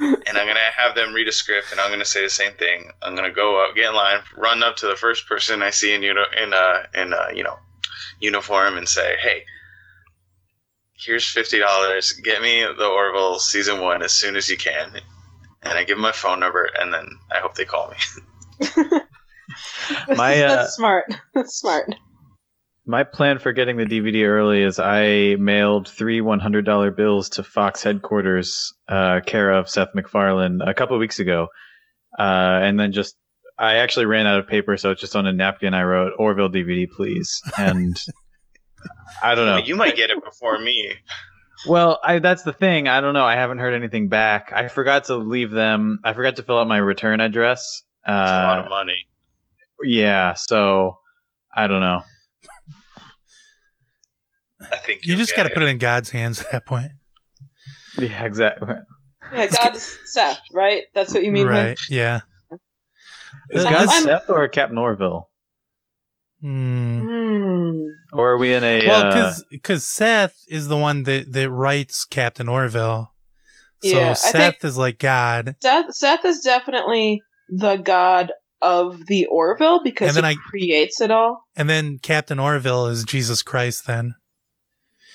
and 0.00 0.38
I'm 0.38 0.46
going 0.46 0.56
to 0.56 0.72
have 0.76 0.94
them 0.94 1.12
read 1.12 1.28
a 1.28 1.32
script, 1.32 1.72
and 1.72 1.80
I'm 1.80 1.88
going 1.88 1.98
to 1.98 2.04
say 2.04 2.22
the 2.22 2.30
same 2.30 2.52
thing. 2.54 2.90
I'm 3.02 3.14
going 3.14 3.28
to 3.28 3.34
go 3.34 3.64
up, 3.64 3.74
get 3.74 3.90
in 3.90 3.94
line, 3.94 4.20
run 4.36 4.62
up 4.62 4.76
to 4.76 4.86
the 4.86 4.96
first 4.96 5.26
person 5.26 5.62
I 5.62 5.70
see 5.70 5.92
in 5.94 6.02
uni- 6.02 6.20
in 6.40 6.52
uh, 6.54 6.84
in 6.94 7.12
uh, 7.12 7.28
you 7.34 7.42
know 7.42 7.58
uniform, 8.20 8.76
and 8.76 8.88
say, 8.88 9.16
"Hey, 9.20 9.42
here's 10.94 11.26
fifty 11.26 11.58
dollars. 11.58 12.12
Get 12.12 12.40
me 12.40 12.60
the 12.60 12.86
Orville 12.86 13.38
season 13.38 13.80
one 13.80 14.02
as 14.02 14.14
soon 14.14 14.36
as 14.36 14.48
you 14.48 14.56
can." 14.56 15.00
And 15.64 15.78
I 15.78 15.84
give 15.84 15.96
them 15.96 16.02
my 16.02 16.12
phone 16.12 16.40
number, 16.40 16.68
and 16.80 16.92
then 16.92 17.06
I 17.30 17.38
hope 17.38 17.54
they 17.54 17.64
call 17.64 17.90
me. 17.90 18.68
That's, 20.06 20.18
My, 20.18 20.42
uh, 20.42 20.56
that's 20.56 20.74
smart. 20.74 21.04
That's 21.34 21.54
smart. 21.58 21.94
My 22.84 23.04
plan 23.04 23.38
for 23.38 23.52
getting 23.52 23.76
the 23.76 23.84
DVD 23.84 24.26
early 24.26 24.62
is 24.62 24.80
I 24.80 25.36
mailed 25.38 25.86
three 25.88 26.20
$100 26.20 26.96
bills 26.96 27.28
to 27.30 27.44
Fox 27.44 27.82
headquarters, 27.82 28.72
uh, 28.88 29.20
care 29.24 29.52
of 29.52 29.68
Seth 29.70 29.90
MacFarlane, 29.94 30.60
a 30.60 30.74
couple 30.74 30.96
of 30.96 31.00
weeks 31.00 31.20
ago. 31.20 31.46
Uh, 32.18 32.58
and 32.62 32.80
then 32.80 32.90
just, 32.90 33.14
I 33.56 33.74
actually 33.76 34.06
ran 34.06 34.26
out 34.26 34.40
of 34.40 34.48
paper, 34.48 34.76
so 34.76 34.90
it's 34.90 35.00
just 35.00 35.14
on 35.14 35.26
a 35.28 35.32
napkin 35.32 35.74
I 35.74 35.84
wrote, 35.84 36.14
Orville 36.18 36.48
DVD, 36.50 36.88
please. 36.90 37.40
And 37.56 37.96
I 39.22 39.36
don't 39.36 39.46
know. 39.46 39.58
You 39.58 39.76
might 39.76 39.94
get 39.94 40.10
it 40.10 40.22
before 40.24 40.58
me. 40.58 40.92
Well, 41.68 42.00
I, 42.02 42.18
that's 42.18 42.42
the 42.42 42.52
thing. 42.52 42.88
I 42.88 43.00
don't 43.00 43.14
know. 43.14 43.24
I 43.24 43.36
haven't 43.36 43.58
heard 43.58 43.74
anything 43.74 44.08
back. 44.08 44.50
I 44.52 44.66
forgot 44.66 45.04
to 45.04 45.14
leave 45.16 45.52
them, 45.52 46.00
I 46.02 46.14
forgot 46.14 46.34
to 46.36 46.42
fill 46.42 46.58
out 46.58 46.66
my 46.66 46.78
return 46.78 47.20
address. 47.20 47.82
It's 48.04 48.10
a 48.10 48.12
lot 48.12 48.58
Uh, 48.58 48.62
of 48.64 48.68
money. 48.70 49.06
Yeah, 49.84 50.34
so 50.34 50.98
I 51.54 51.66
don't 51.66 51.80
know. 51.80 52.02
I 54.60 54.76
think 54.76 55.04
You 55.04 55.16
just 55.16 55.34
got 55.36 55.44
to 55.44 55.50
put 55.50 55.62
it 55.62 55.68
in 55.68 55.78
God's 55.78 56.10
hands 56.10 56.40
at 56.40 56.50
that 56.52 56.66
point. 56.66 56.92
Yeah, 57.98 58.24
exactly. 58.24 58.74
Yeah, 59.32 59.46
God's 59.46 59.98
Seth, 60.06 60.40
right? 60.52 60.84
That's 60.94 61.12
what 61.12 61.24
you 61.24 61.32
mean, 61.32 61.46
right. 61.46 61.78
Yeah. 61.90 62.20
Is 63.50 63.64
Uh, 63.64 63.70
God 63.70 63.88
this- 63.88 64.04
Seth 64.04 64.30
or 64.30 64.46
Captain 64.48 64.78
Orville? 64.78 65.28
Hmm. 66.40 67.00
Hmm. 67.00 67.80
Or 68.12 68.32
are 68.32 68.38
we 68.38 68.52
in 68.52 68.64
a? 68.64 68.86
Well, 68.86 69.26
uh, 69.26 69.34
because 69.50 69.86
Seth 69.86 70.36
is 70.48 70.68
the 70.68 70.76
one 70.76 71.04
that, 71.04 71.32
that 71.32 71.50
writes 71.50 72.04
Captain 72.04 72.48
Orville. 72.48 73.12
So 73.82 73.88
Yeah, 73.98 74.10
I 74.10 74.12
Seth 74.14 74.32
think- 74.60 74.64
is 74.64 74.76
like 74.76 74.98
God. 74.98 75.56
Seth, 75.62 75.94
Seth 75.94 76.24
is 76.24 76.40
definitely 76.40 77.22
the 77.48 77.76
god 77.76 78.32
of 78.62 79.06
the 79.06 79.26
Orville 79.26 79.82
because 79.82 80.16
And 80.16 80.24
then 80.24 80.32
he 80.32 80.38
I- 80.38 80.48
creates 80.50 81.00
it 81.00 81.10
all. 81.10 81.44
And 81.56 81.68
then 81.68 81.98
Captain 81.98 82.38
Orville 82.38 82.86
is 82.86 83.04
Jesus 83.04 83.42
Christ 83.42 83.86
then. 83.86 84.14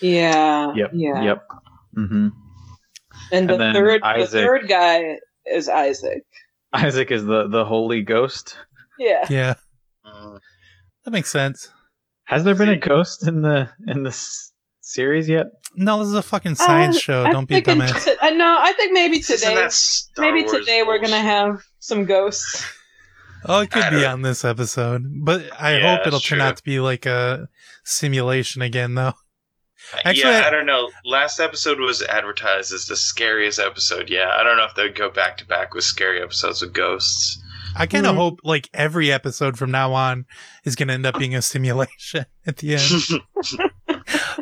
Yeah. 0.02 0.74
Yep. 0.76 0.92
Yeah. 0.94 1.24
Yep. 1.24 1.48
hmm 1.96 2.28
And 3.32 3.50
the 3.50 3.54
And 3.54 3.62
then 3.62 3.74
third, 3.74 4.02
Isaac. 4.04 4.30
the 4.32 4.42
third 4.42 4.68
guy 4.68 5.16
is 5.46 5.68
Isaac. 5.70 6.24
Isaac 6.74 7.10
is 7.12 7.26
the 7.26 7.48
the 7.48 7.66
Holy 7.66 8.02
Ghost. 8.04 8.56
Yeah. 9.00 9.26
Yeah. 9.30 9.54
Mm. 10.06 10.40
That 11.06 11.12
makes 11.12 11.32
sense. 11.32 11.70
Has 12.26 12.44
there 12.44 12.56
been 12.56 12.70
a 12.70 12.78
ghost 12.78 13.26
in 13.28 13.42
the 13.42 13.70
in 13.88 14.04
this 14.04 14.52
series 14.82 15.30
yet? 15.30 15.46
No, 15.76 16.00
this 16.00 16.10
is 16.10 16.14
a 16.16 16.22
fucking 16.22 16.56
science 16.56 16.98
Uh, 16.98 17.00
show. 17.00 17.24
I 17.24 17.32
Don't 17.32 17.48
be 17.48 17.56
a 17.56 17.62
think 17.62 17.68
in 17.70 17.78
dumbass. 17.80 18.06
t- 18.06 18.16
I. 18.22 18.30
I 18.62 18.74
think 18.74 18.92
maybe 18.94 19.18
Isn't 19.18 19.38
today. 19.40 19.70
Maybe 20.18 20.44
Wars 20.44 20.52
today 20.60 20.84
we're 20.84 21.00
bullshit? 21.00 21.12
gonna 21.12 21.22
have 21.24 21.62
some 21.80 22.06
ghosts. 22.06 22.66
Oh, 23.46 23.62
it 23.62 23.72
could 23.72 23.90
be 23.92 24.02
don't- 24.02 24.12
on 24.12 24.22
this 24.24 24.44
episode, 24.44 25.04
but 25.24 25.50
I 25.60 25.78
Yeah, 25.78 25.98
hope 25.98 26.08
it'll 26.08 26.20
turn 26.20 26.40
true. 26.40 26.48
out 26.48 26.58
to 26.58 26.64
be 26.64 26.80
like 26.80 27.06
a 27.06 27.48
simulation 27.84 28.62
again, 28.62 28.96
though. 28.96 29.14
Actually, 30.04 30.32
yeah, 30.32 30.42
I- 30.44 30.48
I 30.48 30.50
don't 30.50 30.66
know. 30.66 30.90
Last 31.06 31.40
episode 31.40 31.80
was 31.80 32.02
advertised 32.02 32.74
as 32.74 32.86
the 32.88 32.96
scariest 32.96 33.60
episode. 33.60 34.10
Yeah, 34.10 34.32
I 34.36 34.44
don't 34.44 34.58
know 34.58 34.66
if 34.66 34.76
they'd 34.76 34.96
go 34.96 35.10
back 35.10 35.38
to 35.38 35.46
back 35.46 35.74
with 35.74 35.84
scary 35.84 36.22
episodes 36.22 36.62
with 36.62 36.74
ghosts. 36.74 37.40
I 37.76 37.86
kind 37.86 38.08
of 38.08 38.16
Mhm. 38.16 38.18
hope 38.18 38.40
like 38.44 38.70
every 38.74 39.12
episode 39.12 39.56
from 39.58 39.70
now 39.72 39.94
on 39.94 40.26
is 40.64 40.76
going 40.76 40.88
to 40.88 40.96
end 40.96 41.06
up 41.06 41.20
being 41.20 41.36
a 41.36 41.42
simulation 41.44 42.26
at 42.48 42.58
the 42.58 42.76
end. 42.76 43.72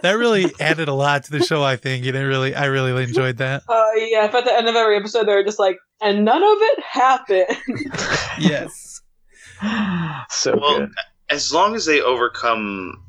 that 0.05 0.13
really 0.13 0.51
added 0.59 0.87
a 0.87 0.93
lot 0.93 1.23
to 1.25 1.31
the 1.31 1.43
show. 1.43 1.63
I 1.63 1.75
think, 1.75 2.05
and 2.05 2.15
it 2.15 2.25
really, 2.25 2.55
I 2.55 2.65
really 2.65 3.03
enjoyed 3.03 3.37
that. 3.37 3.63
Uh, 3.67 3.85
yeah. 3.97 4.25
If 4.25 4.35
at 4.35 4.45
the 4.45 4.53
end 4.53 4.67
of 4.67 4.75
every 4.75 4.97
episode 4.97 5.27
they're 5.27 5.43
just 5.43 5.59
like, 5.59 5.77
and 6.01 6.25
none 6.25 6.43
of 6.43 6.57
it 6.59 6.79
happened. 6.83 7.47
Yes. 8.37 9.01
so 10.29 10.57
well, 10.59 10.79
good. 10.79 10.89
as 11.29 11.53
long 11.53 11.73
as 11.73 11.85
they 11.85 12.01
overcome 12.01 13.01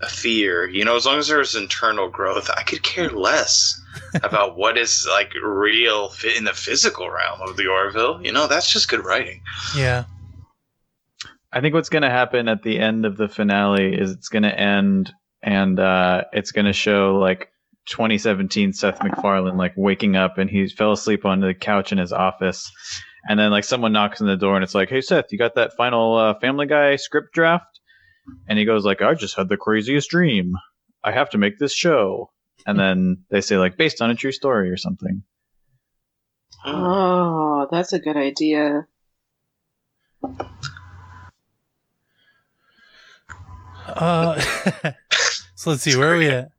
a 0.00 0.08
fear, 0.08 0.68
you 0.68 0.84
know, 0.84 0.94
as 0.94 1.04
long 1.04 1.18
as 1.18 1.26
there's 1.26 1.56
internal 1.56 2.08
growth, 2.08 2.48
I 2.48 2.62
could 2.62 2.84
care 2.84 3.10
less 3.10 3.80
about 4.22 4.56
what 4.56 4.78
is 4.78 5.06
like 5.10 5.32
real 5.42 6.10
fi- 6.10 6.36
in 6.36 6.44
the 6.44 6.52
physical 6.52 7.10
realm 7.10 7.40
of 7.40 7.56
the 7.56 7.66
Orville. 7.66 8.20
You 8.24 8.30
know, 8.30 8.46
that's 8.46 8.70
just 8.70 8.88
good 8.88 9.04
writing. 9.04 9.42
Yeah. 9.76 10.04
I 11.52 11.60
think 11.60 11.74
what's 11.74 11.90
going 11.90 12.02
to 12.02 12.10
happen 12.10 12.48
at 12.48 12.62
the 12.62 12.78
end 12.78 13.04
of 13.04 13.16
the 13.16 13.28
finale 13.28 13.94
is 13.94 14.12
it's 14.12 14.28
going 14.28 14.44
to 14.44 14.58
end 14.58 15.12
and 15.42 15.78
uh, 15.78 16.24
it's 16.32 16.52
going 16.52 16.66
to 16.66 16.72
show 16.72 17.16
like 17.16 17.50
2017 17.86 18.72
Seth 18.72 19.02
MacFarlane 19.02 19.56
like 19.56 19.72
waking 19.76 20.14
up 20.16 20.38
and 20.38 20.48
he 20.48 20.68
fell 20.68 20.92
asleep 20.92 21.24
on 21.24 21.40
the 21.40 21.54
couch 21.54 21.92
in 21.92 21.98
his 21.98 22.12
office. 22.12 22.70
And 23.28 23.38
then 23.38 23.50
like 23.50 23.64
someone 23.64 23.92
knocks 23.92 24.20
on 24.20 24.26
the 24.26 24.36
door 24.36 24.56
and 24.56 24.64
it's 24.64 24.74
like, 24.74 24.88
"Hey 24.88 25.00
Seth, 25.00 25.30
you 25.30 25.38
got 25.38 25.54
that 25.54 25.76
final 25.76 26.16
uh, 26.16 26.34
Family 26.40 26.66
Guy 26.66 26.96
script 26.96 27.32
draft?" 27.32 27.80
And 28.48 28.58
he 28.58 28.64
goes 28.64 28.84
like, 28.84 29.00
"I 29.02 29.14
just 29.14 29.36
had 29.36 29.48
the 29.48 29.56
craziest 29.56 30.10
dream. 30.10 30.54
I 31.04 31.12
have 31.12 31.30
to 31.30 31.38
make 31.38 31.58
this 31.58 31.74
show." 31.74 32.30
And 32.66 32.78
then 32.78 33.24
they 33.30 33.40
say 33.40 33.58
like 33.58 33.76
based 33.76 34.02
on 34.02 34.10
a 34.10 34.14
true 34.16 34.32
story 34.32 34.70
or 34.70 34.76
something. 34.76 35.22
oh, 36.64 37.68
that's 37.70 37.92
a 37.92 38.00
good 38.00 38.16
idea. 38.16 38.86
Uh, 43.86 44.92
so 45.62 45.70
let's 45.70 45.82
see 45.82 45.96
where 45.96 46.14
are 46.14 46.18
we 46.18 46.28
at. 46.28 46.50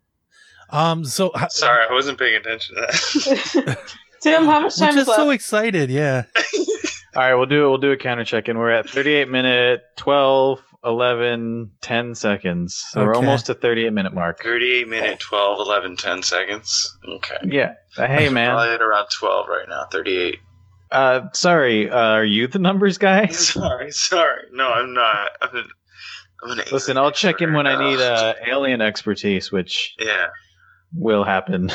Um. 0.70 1.04
So 1.04 1.32
Sorry, 1.50 1.86
I 1.90 1.92
wasn't 1.92 2.18
paying 2.18 2.36
attention 2.38 2.76
to 2.76 2.82
that. 2.82 3.78
Tim, 4.22 4.46
how 4.46 4.62
much 4.62 4.78
time 4.78 4.88
we're 4.88 4.92
time 4.92 4.98
is 4.98 5.06
just 5.06 5.08
left? 5.10 5.20
so 5.20 5.30
excited. 5.32 5.90
Yeah. 5.90 6.24
All 7.16 7.22
right, 7.22 7.36
we'll 7.36 7.46
do 7.46 7.66
it. 7.66 7.70
We'll 7.70 7.78
do 7.80 7.92
a 7.92 7.98
counter 7.98 8.24
check 8.24 8.48
in. 8.48 8.58
We're 8.58 8.72
at 8.72 8.90
38 8.90 9.30
minute, 9.30 9.84
12, 9.98 10.62
11, 10.86 11.72
10 11.82 12.16
seconds. 12.16 12.76
So 12.92 13.04
we're 13.04 13.14
almost 13.14 13.48
to 13.48 13.54
38 13.54 13.92
minute 13.92 14.14
mark. 14.14 14.42
38 14.42 14.88
minute, 14.88 15.20
12, 15.20 15.60
11, 15.60 15.98
10 15.98 16.24
seconds. 16.24 16.98
Okay. 17.06 17.36
Yeah. 17.44 17.74
Hey, 17.98 18.30
man. 18.30 18.52
Probably 18.52 18.74
at 18.74 18.82
around 18.82 19.08
12 19.20 19.48
right 19.50 19.68
now, 19.68 19.86
38. 19.92 20.40
Uh, 20.92 21.28
sorry. 21.34 21.90
Uh, 21.90 21.98
are 21.98 22.26
you 22.26 22.48
the 22.48 22.60
numbers 22.60 22.98
guy? 22.98 23.26
Sorry, 23.32 23.92
sorry. 23.92 24.44
No, 24.54 24.70
I'm 24.70 24.94
not. 24.94 25.32
I'm 25.42 25.56
an, 25.56 25.58
I'm 25.58 25.66
an 25.66 25.72
Listen, 26.72 26.98
I'll 26.98 27.12
check 27.12 27.42
in 27.42 27.54
when 27.54 27.68
I 27.68 27.90
need 27.90 28.00
uh, 28.00 28.34
alien 28.48 28.82
expertise, 28.82 29.52
which 29.52 29.96
Yeah. 30.00 30.28
will 30.94 31.24
happen. 31.24 31.72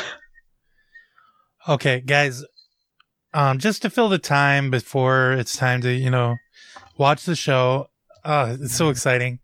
Okay, 1.67 1.99
guys. 2.01 2.43
um, 3.33 3.59
just 3.59 3.81
to 3.83 3.89
fill 3.89 4.09
the 4.09 4.17
time 4.17 4.71
before 4.71 5.33
it's 5.33 5.55
time 5.55 5.81
to, 5.81 5.91
you 5.91 6.09
know, 6.09 6.35
watch 6.97 7.25
the 7.25 7.35
show. 7.35 7.89
Uh, 8.23 8.57
it's 8.59 8.75
so 8.75 8.89
exciting. 8.89 9.39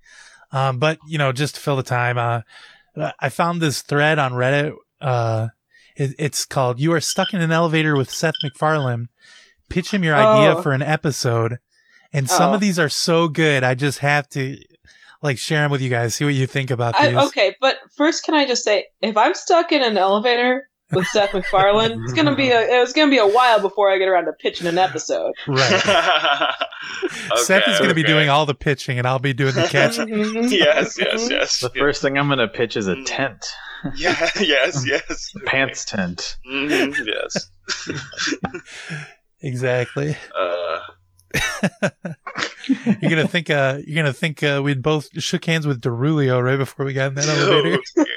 Um, 0.52 0.80
but 0.80 0.98
you 1.08 1.18
know, 1.18 1.32
just 1.32 1.56
to 1.56 1.62
fill 1.62 1.76
the 1.76 1.84
time, 1.84 2.18
uh, 2.18 2.42
I 3.20 3.30
found 3.30 3.62
this 3.62 3.82
thread 3.82 4.18
on 4.20 4.32
Reddit. 4.34 4.74
Uh, 5.02 5.50
it, 5.96 6.16
it's 6.18 6.46
called 6.46 6.80
"You 6.80 6.94
Are 6.94 7.02
Stuck 7.02 7.34
in 7.34 7.42
an 7.42 7.52
Elevator 7.52 7.96
with 7.96 8.10
Seth 8.10 8.36
MacFarlane." 8.44 9.10
Pitch 9.70 9.92
him 9.92 10.04
your 10.04 10.16
idea 10.16 10.56
Oh. 10.56 10.62
for 10.62 10.72
an 10.72 10.82
episode, 10.82 11.58
and 12.14 12.30
some 12.30 12.52
Oh. 12.52 12.54
of 12.56 12.62
these 12.62 12.80
are 12.80 12.90
so 12.90 13.28
good. 13.28 13.64
I 13.64 13.76
just 13.76 14.00
have 14.00 14.30
to 14.30 14.58
like 15.26 15.38
share 15.38 15.62
them 15.62 15.72
with 15.72 15.82
you 15.82 15.90
guys. 15.90 16.16
See 16.16 16.24
what 16.24 16.34
you 16.34 16.48
think 16.48 16.72
about 16.72 16.98
these. 16.98 17.14
I, 17.16 17.26
okay, 17.26 17.56
but 17.60 17.78
first, 17.98 18.24
can 18.24 18.34
I 18.36 18.46
just 18.48 18.64
say, 18.64 18.86
if 19.02 19.18
I'm 19.18 19.34
stuck 19.34 19.72
in 19.74 19.84
an 19.84 19.98
elevator 19.98 20.70
with 20.92 21.06
Seth 21.08 21.34
MacFarlane, 21.34 22.00
it's 22.04 22.14
gonna 22.14 22.36
be 22.36 22.50
a 22.52 22.62
it's 22.84 22.94
gonna 22.94 23.12
be 23.12 23.18
a 23.18 23.28
while 23.28 23.60
before 23.60 23.92
I 23.92 23.98
get 23.98 24.08
around 24.08 24.26
to 24.26 24.34
pitching 24.34 24.68
an 24.68 24.78
episode. 24.78 25.34
Right. 25.48 26.54
Seth 27.38 27.68
is 27.68 27.78
going 27.80 27.90
to 27.90 27.96
be 27.96 28.04
doing 28.04 28.30
all 28.30 28.46
the 28.46 28.54
pitching, 28.54 29.00
and 29.00 29.08
I'll 29.08 29.18
be 29.20 29.34
doing 29.34 29.56
the 29.56 29.64
catching. 29.70 30.08
Yes, 30.52 30.98
yes, 31.00 31.28
yes. 31.30 31.60
The 31.60 31.70
first 31.72 32.02
thing 32.04 32.18
I'm 32.18 32.30
gonna 32.30 32.48
pitch 32.48 32.78
is 32.78 32.88
a 32.88 32.94
Mm. 32.96 33.04
tent, 33.08 33.46
Yeah, 33.96 34.30
yes, 34.40 34.86
yes. 34.88 35.34
pants 35.46 35.84
tent. 35.86 36.38
Mhm, 36.48 36.96
yes. 37.06 37.50
exactly. 39.42 40.16
Uh, 40.38 40.80
You're 43.02 43.10
gonna 43.10 43.28
think. 43.28 43.50
Uh, 43.50 43.80
you're 43.86 43.96
gonna 43.96 44.14
think 44.14 44.44
uh, 44.44 44.62
we'd 44.64 44.82
both 44.82 45.10
shook 45.22 45.44
hands 45.46 45.68
with 45.68 45.82
Derulio 45.82 46.42
right 46.44 46.58
before 46.58 46.86
we 46.86 46.94
got 46.94 47.10
in 47.10 47.16
that 47.16 47.28
elevator. 47.28 47.80
okay, 47.98 48.08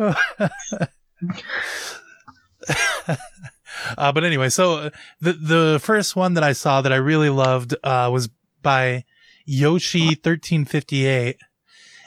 okay, 0.00 0.48
uh, 3.98 4.12
but 4.12 4.24
anyway, 4.24 4.48
so 4.48 4.74
uh, 4.74 4.90
the 5.20 5.32
the 5.34 5.80
first 5.82 6.16
one 6.16 6.34
that 6.34 6.44
I 6.44 6.52
saw 6.52 6.80
that 6.80 6.92
I 6.92 6.96
really 6.96 7.30
loved 7.30 7.74
uh, 7.84 8.08
was 8.12 8.28
by 8.62 9.04
Yoshi 9.44 10.14
thirteen 10.14 10.64
fifty 10.64 11.06
eight, 11.06 11.36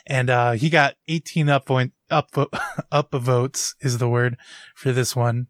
and 0.07 0.29
uh, 0.29 0.51
he 0.53 0.69
got 0.69 0.95
eighteen 1.07 1.49
up 1.49 1.67
point 1.67 1.93
up 2.09 2.29
up 2.91 3.13
votes 3.13 3.75
is 3.81 3.99
the 3.99 4.09
word 4.09 4.37
for 4.75 4.91
this 4.91 5.15
one 5.15 5.47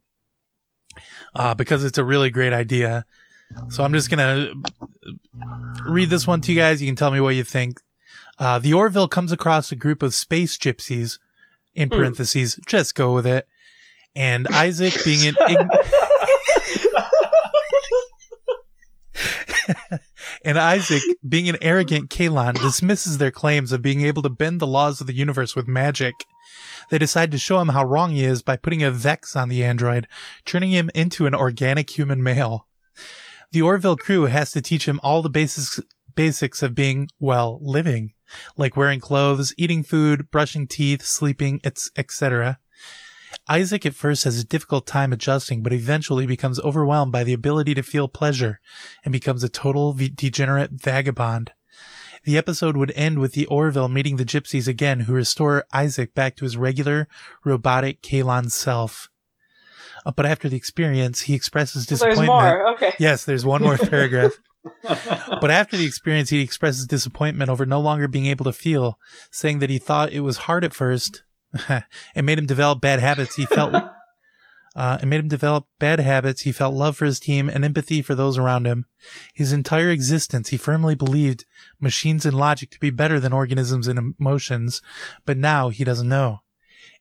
uh, 1.36 1.54
because 1.54 1.84
it's 1.84 1.98
a 1.98 2.04
really 2.04 2.30
great 2.30 2.54
idea. 2.54 3.06
So 3.70 3.84
I'm 3.84 3.94
just 3.94 4.10
gonna 4.10 4.52
read 5.86 6.10
this 6.10 6.26
one 6.26 6.42
to 6.42 6.52
you 6.52 6.58
guys. 6.60 6.82
You 6.82 6.88
can 6.88 6.96
tell 6.96 7.12
me 7.12 7.20
what 7.22 7.36
you 7.36 7.44
think. 7.44 7.80
Uh, 8.40 8.58
the 8.60 8.74
Orville 8.74 9.08
comes 9.08 9.32
across 9.32 9.72
a 9.72 9.76
group 9.76 10.02
of 10.02 10.14
space 10.16 10.58
gypsies, 10.58 11.20
in 11.76 11.90
Hmm. 11.90 11.96
parentheses, 11.96 12.60
just 12.66 12.96
go 12.96 13.14
with 13.14 13.28
it. 13.28 13.48
And 14.16 14.48
Isaac 14.48 14.94
being 15.04 15.28
an 15.28 15.36
ign- 15.48 15.70
and 20.46 20.58
Isaac, 20.58 21.02
being 21.28 21.48
an 21.50 21.58
arrogant 21.62 22.10
Kaylon, 22.10 22.60
dismisses 22.62 23.18
their 23.18 23.32
claims 23.32 23.72
of 23.72 23.82
being 23.82 24.02
able 24.02 24.22
to 24.24 24.30
bend 24.30 24.60
the 24.60 24.68
laws 24.68 25.00
of 25.02 25.08
the 25.08 25.14
universe 25.14 25.56
with 25.56 25.68
magic. 25.68 26.26
They 26.90 26.98
decide 26.98 27.32
to 27.32 27.38
show 27.38 27.60
him 27.60 27.70
how 27.70 27.86
wrong 27.86 28.12
he 28.12 28.24
is 28.24 28.42
by 28.42 28.58
putting 28.58 28.84
a 28.84 28.92
Vex 28.92 29.36
on 29.36 29.50
the 29.50 29.64
android, 29.64 30.08
turning 30.46 30.72
him 30.72 30.90
into 30.94 31.26
an 31.26 31.36
organic 31.36 31.98
human 31.98 32.22
male. 32.22 32.68
The 33.52 33.62
Orville 33.62 33.98
crew 33.98 34.24
has 34.24 34.52
to 34.52 34.62
teach 34.62 34.88
him 34.88 35.00
all 35.04 35.22
the 35.22 35.30
basics 35.30 35.80
basics 36.16 36.62
of 36.62 36.76
being, 36.76 37.08
well, 37.20 37.60
living, 37.62 38.14
like 38.56 38.78
wearing 38.78 39.00
clothes, 39.00 39.54
eating 39.58 39.84
food, 39.84 40.30
brushing 40.30 40.68
teeth, 40.68 41.04
sleeping, 41.04 41.60
etc. 41.64 42.60
Isaac 43.50 43.86
at 43.86 43.96
first 43.96 44.24
has 44.24 44.40
a 44.40 44.46
difficult 44.46 44.86
time 44.86 45.12
adjusting, 45.12 45.64
but 45.64 45.74
eventually 45.74 46.26
becomes 46.26 46.60
overwhelmed 46.60 47.12
by 47.12 47.24
the 47.24 47.34
ability 47.34 47.74
to 47.74 47.84
feel 47.84 48.08
pleasure 48.08 48.60
and 49.04 49.12
becomes 49.12 49.44
a 49.44 49.50
total 49.50 49.94
v- 49.94 50.10
degenerate 50.10 50.72
vagabond. 50.72 51.52
The 52.26 52.38
episode 52.38 52.78
would 52.78 52.92
end 52.96 53.20
with 53.20 53.34
the 53.34 53.46
Orville 53.48 53.90
meeting 53.90 54.16
the 54.16 54.26
gypsies 54.26 54.68
again, 54.68 55.02
who 55.02 55.14
restore 55.14 55.66
Isaac 55.74 56.14
back 56.14 56.36
to 56.38 56.46
his 56.46 56.56
regular, 56.56 57.08
robotic 57.44 58.02
Kaylon 58.02 58.50
self. 58.50 59.10
Uh, 60.06 60.12
but 60.12 60.26
after 60.26 60.48
the 60.50 60.58
experience, 60.58 61.22
he 61.22 61.34
expresses 61.34 61.86
There's 61.86 62.00
disappointment. 62.00 62.28
more. 62.28 62.74
Okay. 62.76 62.94
Yes, 63.00 63.26
there's 63.26 63.46
one 63.46 63.62
more 63.62 63.78
paragraph. 63.78 64.32
But 65.42 65.52
after 65.52 65.76
the 65.76 65.86
experience, 65.86 66.30
he 66.30 66.40
expresses 66.40 66.88
disappointment 66.88 67.50
over 67.50 67.66
no 67.66 67.82
longer 67.82 68.08
being 68.08 68.28
able 68.28 68.46
to 68.46 68.54
feel, 68.54 68.98
saying 69.30 69.60
that 69.60 69.70
he 69.70 69.78
thought 69.78 70.14
it 70.14 70.22
was 70.22 70.38
hard 70.38 70.64
at 70.64 70.74
first. 70.74 71.24
it 72.16 72.24
made 72.24 72.38
him 72.40 72.46
develop 72.46 72.80
bad 72.80 73.02
habits. 73.02 73.36
He 73.36 73.46
felt, 73.46 73.74
uh, 74.76 74.98
it 75.02 75.06
made 75.06 75.20
him 75.20 75.28
develop 75.28 75.68
bad 75.80 76.00
habits. 76.00 76.42
He 76.42 76.52
felt 76.52 76.74
love 76.74 76.98
for 76.98 77.06
his 77.06 77.20
team 77.20 77.48
and 77.50 77.64
empathy 77.64 78.02
for 78.02 78.16
those 78.16 78.38
around 78.38 78.66
him. 78.66 78.86
His 79.34 79.54
entire 79.54 79.90
existence, 79.90 80.50
he 80.50 80.58
firmly 80.58 80.96
believed 80.96 81.46
machines 81.80 82.26
and 82.26 82.36
logic 82.36 82.72
to 82.72 82.80
be 82.80 82.90
better 82.90 83.20
than 83.20 83.34
organisms 83.34 83.88
and 83.88 84.16
emotions, 84.20 84.82
but 85.26 85.38
now 85.38 85.70
he 85.70 85.84
doesn't 85.84 86.10
know. 86.10 86.40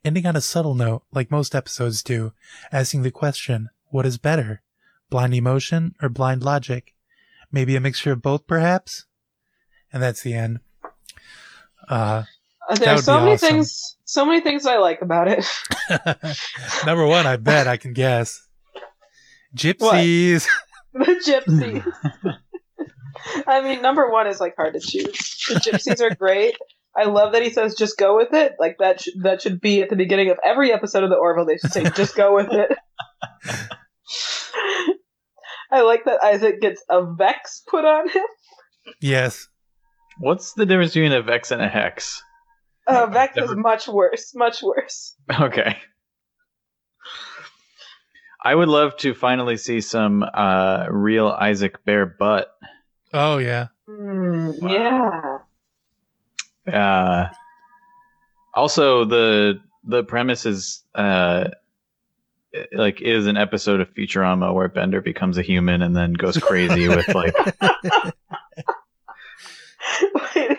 Ending 0.05 0.27
on 0.27 0.37
a 0.37 0.41
subtle 0.41 0.75
note, 0.75 1.03
like 1.13 1.31
most 1.31 1.55
episodes 1.55 2.03
do, 2.03 2.33
asking 2.71 3.03
the 3.03 3.11
question, 3.11 3.71
what 3.87 4.05
is 4.05 4.19
better? 4.19 4.63
Blind 5.11 5.35
emotion 5.35 5.95
or 6.03 6.09
blind 6.09 6.43
logic? 6.43 6.95
Maybe 7.51 7.77
a 7.77 7.81
mixture 7.81 8.13
of 8.13 8.23
both, 8.23 8.47
perhaps? 8.47 9.07
And 9.93 10.03
that's 10.03 10.23
the 10.23 10.35
end. 10.35 10.61
Uh, 11.89 12.25
That 12.71 12.81
There's 12.81 13.05
so 13.05 13.19
many 13.19 13.33
awesome. 13.33 13.49
things. 13.49 13.97
So 14.13 14.27
many 14.27 14.43
things 14.43 14.67
I 14.67 14.77
like 14.77 15.01
about 15.01 15.27
it. 15.27 15.43
number 16.87 17.07
one, 17.07 17.27
I 17.27 17.37
bet 17.37 17.67
I 17.67 17.79
can 17.79 17.95
guess. 17.95 18.47
Gypsies. 19.57 20.47
the 20.93 21.43
gypsies. 21.49 22.37
I 23.47 23.63
mean, 23.63 23.81
number 23.81 24.11
one 24.11 24.27
is 24.27 24.39
like 24.39 24.55
hard 24.55 24.75
to 24.75 24.81
choose. 24.81 25.47
The 25.49 25.55
gypsies 25.55 26.03
are 26.03 26.15
great. 26.15 26.59
I 26.95 27.05
love 27.05 27.33
that 27.33 27.43
he 27.43 27.49
says 27.49 27.75
just 27.75 27.97
go 27.97 28.15
with 28.19 28.35
it. 28.35 28.53
Like 28.61 28.77
that 28.81 29.01
should 29.01 29.15
that 29.23 29.41
should 29.41 29.63
be 29.63 29.81
at 29.81 29.89
the 29.89 29.97
beginning 29.97 30.29
of 30.29 30.37
every 30.45 30.75
episode 30.75 31.05
of 31.05 31.09
the 31.09 31.17
Orville. 31.17 31.47
They 31.47 31.57
should 31.57 31.73
say 31.73 31.85
just 31.97 32.15
go 32.15 32.35
with 32.35 32.49
it. 32.51 32.71
I 35.73 35.81
like 35.81 36.05
that 36.05 36.23
Isaac 36.23 36.61
gets 36.61 36.85
a 36.91 37.03
vex 37.03 37.63
put 37.67 37.87
on 37.87 38.11
him. 38.11 38.27
Yes. 39.01 39.49
What's 40.19 40.53
the 40.53 40.67
difference 40.67 40.93
between 40.93 41.13
a 41.13 41.23
vex 41.23 41.51
and 41.51 41.63
a 41.63 41.69
hex? 41.69 42.23
Uh, 42.87 43.07
vex 43.07 43.37
is 43.37 43.55
much 43.55 43.89
worse, 43.89 44.35
much 44.35 44.63
worse. 44.63 45.15
Okay. 45.41 45.77
I 48.45 48.55
would 48.55 48.69
love 48.69 48.97
to 48.99 49.15
finally 49.15 49.57
see 49.57 49.81
some 49.81 50.25
uh, 50.25 50.87
real 50.91 51.29
Isaac 51.29 51.85
bare 51.85 52.07
butt. 52.07 52.53
Oh, 53.13 53.39
yeah. 53.39 53.69
Mm, 53.89 55.39
yeah. 56.67 56.73
Uh, 56.73 57.29
also, 58.55 59.05
the 59.05 59.61
the 59.85 60.03
premise 60.05 60.47
is 60.47 60.83
uh, 60.95 61.49
like 62.73 63.01
is 63.01 63.27
an 63.27 63.37
episode 63.37 63.81
of 63.81 63.93
Futurama 63.95 64.55
where 64.55 64.69
Bender 64.69 65.01
becomes 65.01 65.39
a 65.39 65.43
human 65.43 65.83
and 65.83 65.97
then 65.97 66.13
goes 66.13 66.37
crazy 66.37 66.89
with 66.89 67.09
like 67.15 67.35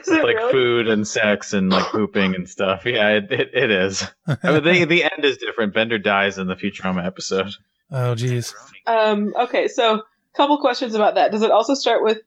Wait, 0.08 0.14
is 0.14 0.20
it 0.20 0.24
like 0.26 0.36
really? 0.36 0.52
food 0.52 0.88
and 0.88 1.08
sex 1.08 1.54
and 1.54 1.70
like 1.70 1.86
pooping 1.92 2.36
and 2.36 2.50
stuff. 2.50 2.86
Yeah, 2.86 3.10
it 3.10 3.32
it, 3.32 3.50
it 3.54 3.72
is. 3.72 4.04
I 4.28 4.38
mean, 4.52 4.64
the 4.64 4.86
the 4.86 5.04
end 5.04 5.24
is 5.26 5.38
different. 5.38 5.74
Bender 5.74 5.98
dies 5.98 6.38
in 6.38 6.48
the 6.48 6.56
Futurama 6.56 7.06
episode. 7.06 7.52
Oh, 7.92 8.16
geez. 8.16 8.56
Um, 8.88 9.34
okay, 9.40 9.68
so 9.68 9.96
a 9.96 10.04
couple 10.36 10.58
questions 10.60 10.96
about 10.96 11.16
that. 11.16 11.32
Does 11.32 11.44
it 11.44 11.52
also 11.52 11.74
start 11.76 12.04
with 12.04 12.20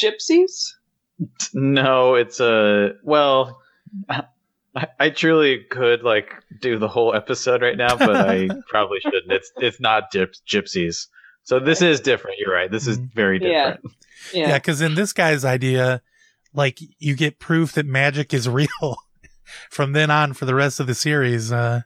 gypsies? 0.00 0.72
No, 1.52 2.14
it's 2.14 2.40
a 2.40 2.92
well. 3.02 3.60
I, 4.08 4.88
I 4.98 5.10
truly 5.10 5.64
could 5.70 6.02
like 6.02 6.34
do 6.60 6.78
the 6.78 6.88
whole 6.88 7.14
episode 7.14 7.62
right 7.62 7.76
now, 7.76 7.96
but 7.96 8.16
I 8.16 8.48
probably 8.68 8.98
shouldn't. 9.00 9.30
It's 9.30 9.52
it's 9.56 9.80
not 9.80 10.12
gyp- 10.12 10.40
gypsies, 10.46 11.06
so 11.44 11.60
this 11.60 11.80
is 11.80 12.00
different. 12.00 12.38
You're 12.40 12.52
right. 12.52 12.70
This 12.70 12.86
is 12.88 12.98
Mhm. 12.98 13.12
very 13.14 13.38
different. 13.38 13.80
Yeah. 13.84 13.90
Yeah, 14.48 14.58
because 14.58 14.80
in 14.80 14.94
this 14.96 15.12
guy's 15.12 15.44
idea, 15.44 16.00
like, 16.54 16.78
you 16.98 17.14
get 17.16 17.38
proof 17.38 17.72
that 17.72 17.86
magic 17.86 18.32
is 18.32 18.48
real 18.48 18.96
from 19.70 19.92
then 19.92 20.10
on 20.10 20.32
for 20.32 20.44
the 20.46 20.54
rest 20.54 20.80
of 20.80 20.86
the 20.86 20.94
series. 20.94 21.52
Uh, 21.52 21.82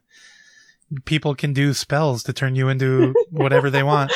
people 1.04 1.34
can 1.34 1.52
do 1.52 1.72
spells 1.74 2.22
to 2.24 2.32
turn 2.32 2.54
you 2.54 2.68
into 2.68 3.14
whatever 3.30 3.70
they 3.70 3.82
want. 3.82 4.12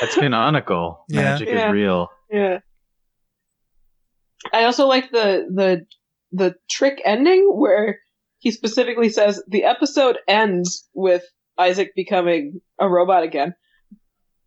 That's 0.00 0.14
canonical. 0.14 1.04
Yeah. 1.08 1.22
Magic 1.22 1.48
Yeah. 1.48 1.68
is 1.68 1.72
real. 1.72 2.08
Yeah. 2.30 2.58
I 4.52 4.64
also 4.64 4.86
like 4.86 5.10
the 5.10 5.46
the 5.54 5.86
the 6.32 6.54
trick 6.70 7.00
ending 7.04 7.46
where 7.54 7.98
he 8.38 8.50
specifically 8.50 9.10
says 9.10 9.42
the 9.48 9.64
episode 9.64 10.16
ends 10.26 10.88
with 10.94 11.22
Isaac 11.58 11.90
becoming 11.94 12.60
a 12.78 12.88
robot 12.88 13.22
again. 13.22 13.54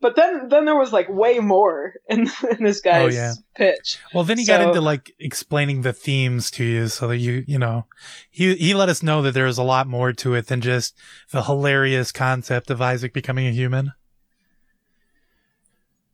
But 0.03 0.17
then 0.17 0.49
then 0.49 0.65
there 0.65 0.75
was 0.77 0.91
like 0.91 1.07
way 1.09 1.39
more 1.39 1.93
in, 2.09 2.29
in 2.51 2.63
this 2.63 2.81
guy's 2.81 3.15
Oh, 3.15 3.17
yeah. 3.17 3.33
pitch. 3.55 3.97
Well, 4.13 4.25
then 4.25 4.37
he 4.37 4.45
got 4.45 4.59
into 4.61 4.81
like 4.81 5.13
explaining 5.17 5.81
the 5.81 5.93
themes 5.93 6.51
to 6.51 6.63
you 6.65 6.89
so 6.89 7.07
that 7.07 7.17
you, 7.17 7.45
you 7.47 7.57
know, 7.57 7.85
he, 8.29 8.53
he 8.55 8.73
let 8.73 8.89
us 8.89 9.01
know 9.01 9.21
that 9.21 9.31
there 9.33 9.45
was 9.45 9.57
a 9.57 9.63
lot 9.63 9.87
more 9.87 10.11
to 10.11 10.35
it 10.35 10.47
than 10.47 10.59
just 10.59 10.93
the 11.31 11.43
hilarious 11.43 12.11
concept 12.11 12.69
of 12.69 12.81
Isaac 12.81 13.13
becoming 13.13 13.47
a 13.47 13.51
human. 13.51 13.93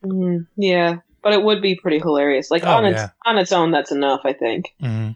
Mm, 0.04 0.46
yeah, 0.56 0.98
but 1.22 1.34
it 1.34 1.42
would 1.44 1.62
be 1.62 1.76
pretty 1.76 2.00
hilarious. 2.00 2.50
Like 2.52 2.64
Oh, 2.64 2.72
on 2.72 2.86
its 2.86 2.96
yeah. 3.02 3.10
on 3.26 3.38
its 3.38 3.52
own, 3.52 3.72
that's 3.72 3.92
enough. 3.92 4.22
I 4.24 4.34
think. 4.34 4.74
Mm, 4.82 5.16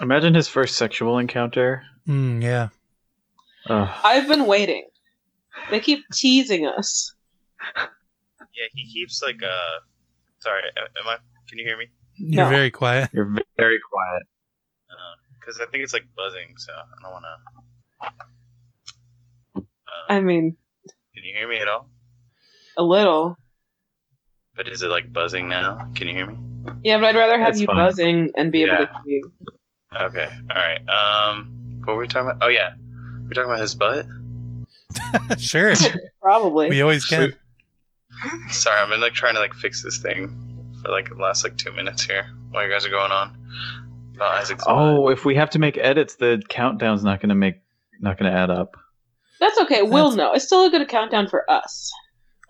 Imagine 0.00 0.34
his 0.34 0.48
first 0.48 0.76
sexual 0.76 1.18
encounter. 1.18 1.84
mm, 2.08 2.42
yeah. 2.42 2.68
Ugh. 3.68 3.88
I've 4.02 4.26
been 4.28 4.46
waiting. 4.46 4.86
They 5.70 5.80
keep 5.80 6.04
teasing 6.12 6.66
us. 6.66 7.14
Yeah, 8.54 8.66
he 8.74 8.86
keeps 8.92 9.22
like 9.22 9.42
uh. 9.42 9.80
Sorry, 10.40 10.62
am 10.76 11.06
I? 11.08 11.16
Can 11.48 11.58
you 11.58 11.64
hear 11.64 11.76
me? 11.76 11.86
You're 12.16 12.44
No. 12.44 12.50
very 12.50 12.70
quiet. 12.70 13.10
You're 13.12 13.34
very 13.56 13.78
quiet. 13.92 14.22
Because 15.38 15.58
I 15.60 15.66
think 15.70 15.82
it's 15.84 15.92
like 15.94 16.04
buzzing, 16.16 16.54
so 16.58 16.72
I 16.72 17.02
don't 17.02 17.12
want 17.12 17.24
to. 17.24 18.30
Uh, 19.56 19.60
I 20.08 20.20
mean, 20.20 20.56
can 21.14 21.24
you 21.24 21.34
hear 21.34 21.48
me 21.48 21.58
at 21.58 21.68
all? 21.68 21.88
a 22.76 22.82
little. 22.82 23.36
But 24.56 24.68
is 24.68 24.82
it 24.82 24.88
like 24.88 25.12
buzzing 25.12 25.48
now? 25.48 25.90
Can 25.94 26.08
you 26.08 26.14
hear 26.14 26.26
me? 26.26 26.36
Yeah, 26.84 26.98
but 26.98 27.06
I'd 27.06 27.16
rather 27.16 27.38
have 27.38 27.48
That's 27.48 27.60
you 27.60 27.66
fine. 27.66 27.76
buzzing 27.76 28.30
and 28.36 28.52
be 28.52 28.62
able 28.62 28.72
Yeah. 28.74 28.78
to 28.86 29.00
hear 29.06 29.16
you. 29.18 29.32
Okay. 30.00 30.28
All 30.50 30.56
right. 30.56 30.88
Um, 30.88 31.80
what 31.84 31.94
were 31.96 32.00
we 32.02 32.06
talking 32.08 32.30
about? 32.30 32.42
Oh 32.42 32.48
yeah, 32.48 32.74
we're 33.24 33.30
talking 33.30 33.50
about 33.50 33.60
his 33.60 33.74
butt. 33.74 34.06
sure. 35.38 35.72
Probably. 36.22 36.68
We 36.68 36.80
always 36.82 37.04
can. 37.06 37.34
Sorry, 38.50 38.78
I've 38.80 38.88
been 38.88 39.00
like 39.00 39.12
trying 39.14 39.34
to 39.34 39.40
like 39.40 39.54
fix 39.54 39.82
this 39.82 39.98
thing 39.98 40.28
for 40.82 40.90
like 40.90 41.08
the 41.08 41.14
last 41.16 41.44
like 41.44 41.56
two 41.56 41.72
minutes 41.72 42.02
here 42.04 42.26
while 42.50 42.64
you 42.64 42.70
guys 42.72 42.84
are 42.86 42.90
going 42.90 43.12
on 43.12 43.36
about 44.14 44.34
Isaac's 44.36 44.64
Oh, 44.66 45.08
if 45.08 45.24
we 45.24 45.34
have 45.36 45.50
to 45.50 45.58
make 45.58 45.78
edits, 45.78 46.16
the 46.16 46.42
countdown's 46.48 47.02
not 47.04 47.20
gonna 47.20 47.34
make 47.34 47.56
not 48.00 48.18
gonna 48.18 48.32
add 48.32 48.50
up. 48.50 48.76
That's 49.40 49.58
okay. 49.60 49.82
We'll 49.82 50.10
That's- 50.10 50.16
know. 50.16 50.32
It's 50.34 50.44
still 50.44 50.66
a 50.66 50.70
good 50.70 50.86
countdown 50.88 51.28
for 51.28 51.50
us. 51.50 51.90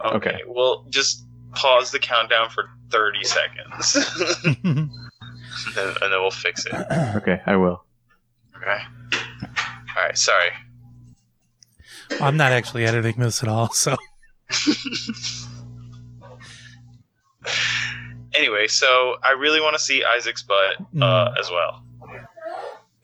Okay. 0.05 0.17
okay. 0.31 0.39
Well, 0.49 0.87
just 0.89 1.25
pause 1.53 1.91
the 1.91 1.99
countdown 1.99 2.49
for 2.51 2.65
thirty 2.91 3.23
seconds, 3.25 3.97
and, 4.45 4.91
then, 5.75 5.89
and 5.89 6.13
then 6.13 6.21
we'll 6.21 6.31
fix 6.31 6.67
it. 6.67 6.73
Okay, 7.17 7.41
I 7.47 7.57
will. 7.57 7.85
Okay. 8.57 8.79
All 9.97 10.03
right. 10.05 10.17
Sorry. 10.17 10.51
I'm 12.21 12.37
not 12.37 12.53
actually 12.53 12.85
editing 12.87 13.17
this 13.19 13.43
at 13.43 13.49
all, 13.49 13.73
so 13.73 13.97
Anyway, 18.35 18.67
so 18.69 19.17
I 19.23 19.33
really 19.33 19.61
want 19.61 19.75
to 19.75 19.83
see 19.83 20.05
Isaac's 20.05 20.43
butt 20.43 20.77
uh, 21.01 21.35
as 21.39 21.51
well. 21.51 21.83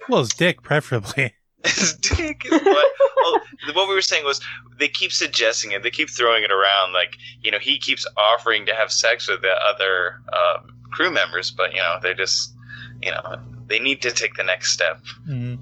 well, 0.09 0.20
his 0.20 0.30
dick 0.30 0.62
preferably. 0.62 1.35
his 1.64 1.94
dick 1.94 2.42
is 2.44 2.62
what 2.62 2.87
well, 3.24 3.40
what 3.74 3.88
we 3.88 3.94
were 3.94 4.02
saying 4.02 4.24
was 4.24 4.40
they 4.78 4.87
keep 4.87 5.11
suggesting 5.11 5.72
it 5.72 5.82
they 5.82 5.90
keep 5.90 6.09
throwing 6.09 6.44
it 6.44 6.52
around 6.52 6.92
like 6.92 7.16
you 7.40 7.50
know 7.50 7.59
he 7.59 7.76
keeps 7.78 8.06
offering 8.16 8.64
to 8.66 8.74
have 8.74 8.92
sex 8.92 9.28
with 9.28 9.42
the 9.42 9.52
other 9.66 10.20
um, 10.32 10.68
crew 10.92 11.11
members 11.11 11.50
but 11.50 11.72
you 11.72 11.78
know 11.78 11.98
they 12.02 12.14
just 12.14 12.54
you 13.02 13.11
know 13.11 13.37
they 13.66 13.80
need 13.80 14.00
to 14.00 14.12
take 14.12 14.35
the 14.35 14.44
next 14.44 14.72
step 14.72 15.00
Mm. 15.28 15.59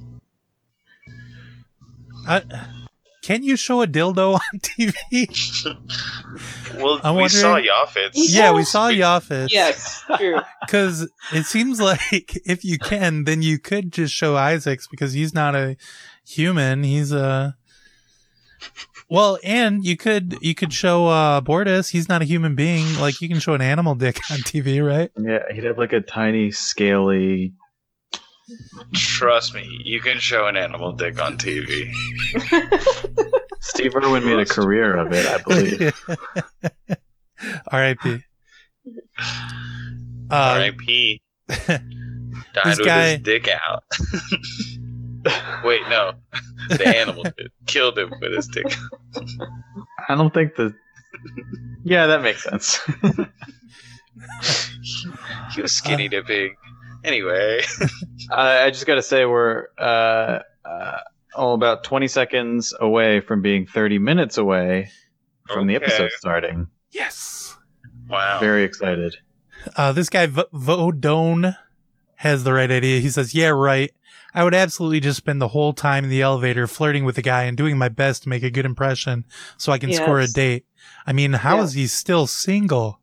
I, 2.26 2.42
can 3.24 3.42
you 3.42 3.56
show 3.56 3.80
a 3.82 3.86
dildo 3.86 4.34
on 4.34 4.58
TV? 4.60 4.92
well 6.78 7.00
I'm 7.02 7.16
we 7.16 7.28
saw 7.28 7.52
wondering- 7.52 7.70
Yaphit's 7.72 8.34
yeah, 8.34 8.52
we 8.52 8.64
saw 8.64 8.88
Yaffet. 8.90 9.48
Yes, 9.50 10.04
true. 10.18 10.38
Because 10.66 11.08
it 11.32 11.44
seems 11.46 11.80
like 11.80 12.36
if 12.46 12.64
you 12.64 12.78
can, 12.78 13.24
then 13.24 13.42
you 13.42 13.58
could 13.58 13.92
just 13.92 14.12
show 14.14 14.36
Isaacs 14.36 14.86
because 14.90 15.12
he's 15.12 15.32
not 15.34 15.54
a 15.54 15.76
human. 16.26 16.82
He's 16.82 17.12
a 17.12 17.54
well, 19.10 19.38
and 19.44 19.84
you 19.84 19.96
could 19.96 20.38
you 20.40 20.54
could 20.54 20.72
show 20.72 21.06
uh 21.06 21.40
Bortus. 21.42 21.90
He's 21.90 22.08
not 22.08 22.22
a 22.22 22.24
human 22.24 22.54
being. 22.54 22.86
Like 22.98 23.20
you 23.20 23.28
can 23.28 23.38
show 23.40 23.52
an 23.54 23.60
animal 23.60 23.94
dick 23.94 24.18
on 24.30 24.38
TV, 24.38 24.84
right? 24.84 25.10
Yeah, 25.18 25.40
he'd 25.52 25.64
have 25.64 25.76
like 25.78 25.92
a 25.92 26.00
tiny, 26.00 26.50
scaly. 26.50 27.52
Trust 28.94 29.54
me 29.54 29.66
you 29.84 30.00
can 30.00 30.18
show 30.18 30.46
an 30.46 30.56
animal 30.56 30.92
dick 30.92 31.20
on 31.20 31.36
tv 31.38 31.90
Steve 33.60 33.96
Irwin 33.96 34.24
made 34.26 34.38
a 34.38 34.44
career 34.44 34.94
of 34.96 35.10
it, 35.12 35.26
I 35.26 35.38
believe. 35.42 35.94
R.I.P. 37.68 38.20
Uh, 40.30 40.56
rip 40.58 40.78
died 41.68 41.80
this 42.64 42.78
with 42.78 42.86
guy- 42.86 43.10
his 43.10 43.18
dick 43.20 43.46
out 43.48 43.84
wait 45.62 45.82
no 45.90 46.12
the 46.70 46.96
animal 46.96 47.22
did 47.22 47.50
killed 47.66 47.98
him 47.98 48.10
with 48.20 48.32
his 48.32 48.48
dick 48.48 48.64
I 50.08 50.14
don't 50.14 50.32
think 50.32 50.56
the. 50.56 50.74
Yeah, 51.84 52.06
that 52.06 52.22
makes 52.22 52.42
sense. 52.42 52.80
he 55.54 55.60
was 55.62 55.72
skinny 55.72 56.08
dipping 56.08 56.54
anyway 57.04 57.60
I, 58.30 58.64
I 58.64 58.70
just 58.70 58.86
got 58.86 58.94
to 58.96 59.02
say 59.02 59.24
we're 59.26 59.66
uh, 59.78 60.40
uh, 60.64 60.98
oh, 61.36 61.52
about 61.52 61.84
20 61.84 62.08
seconds 62.08 62.74
away 62.80 63.20
from 63.20 63.42
being 63.42 63.66
30 63.66 63.98
minutes 63.98 64.38
away 64.38 64.90
from 65.52 65.66
the 65.66 65.74
episode 65.76 66.10
starting. 66.16 66.66
yes. 66.90 67.56
wow 68.08 68.38
Very 68.40 68.64
excited. 68.64 69.16
Uh, 69.76 69.92
this 69.92 70.08
guy 70.10 70.26
v- 70.26 70.44
Vodone 70.52 71.56
has 72.16 72.44
the 72.44 72.52
right 72.52 72.70
idea. 72.70 73.00
He 73.00 73.08
says, 73.10 73.34
"Yeah, 73.34 73.48
right. 73.48 73.90
I 74.34 74.44
would 74.44 74.54
absolutely 74.54 75.00
just 75.00 75.16
spend 75.18 75.40
the 75.40 75.48
whole 75.48 75.72
time 75.72 76.04
in 76.04 76.10
the 76.10 76.20
elevator 76.22 76.66
flirting 76.66 77.04
with 77.04 77.16
the 77.16 77.22
guy 77.22 77.44
and 77.44 77.56
doing 77.56 77.78
my 77.78 77.88
best 77.88 78.24
to 78.24 78.28
make 78.28 78.42
a 78.42 78.50
good 78.50 78.64
impression 78.66 79.24
so 79.56 79.72
I 79.72 79.78
can 79.78 79.92
score 79.92 80.20
a 80.20 80.26
date. 80.26 80.66
I 81.06 81.12
mean, 81.12 81.32
how 81.34 81.60
is 81.62 81.76
Yeah. 81.76 81.82
he 81.82 81.86
still 81.86 82.26
single? 82.26 82.98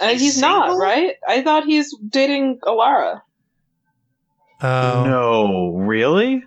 I'm. 0.00 0.08
Uh, 0.16 0.18
he's, 0.18 0.40
not 0.40 0.76
right. 0.78 1.14
I 1.26 1.42
thought 1.42 1.64
he's 1.64 1.94
dating 2.08 2.60
Alara. 2.62 3.22
Uh, 4.60 5.04
No, 5.06 5.76
really? 5.76 6.42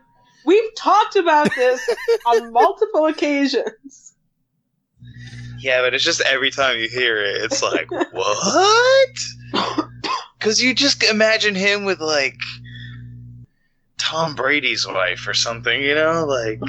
We've 0.45 0.75
talked 0.75 1.15
about 1.15 1.53
this 1.55 1.81
on 2.25 2.51
multiple 2.51 3.05
occasions. 3.05 4.13
Yeah, 5.59 5.81
but 5.81 5.93
it's 5.93 6.03
just 6.03 6.21
every 6.21 6.49
time 6.51 6.79
you 6.79 6.87
hear 6.87 7.23
it, 7.23 7.43
it's 7.43 7.61
like, 7.61 7.91
what? 8.11 9.89
Because 10.37 10.61
you 10.63 10.73
just 10.73 11.03
imagine 11.03 11.53
him 11.53 11.85
with, 11.85 11.99
like, 11.99 12.37
Tom 13.97 14.33
Brady's 14.35 14.87
wife 14.87 15.27
or 15.27 15.33
something, 15.33 15.81
you 15.81 15.93
know? 15.93 16.25
Like, 16.25 16.61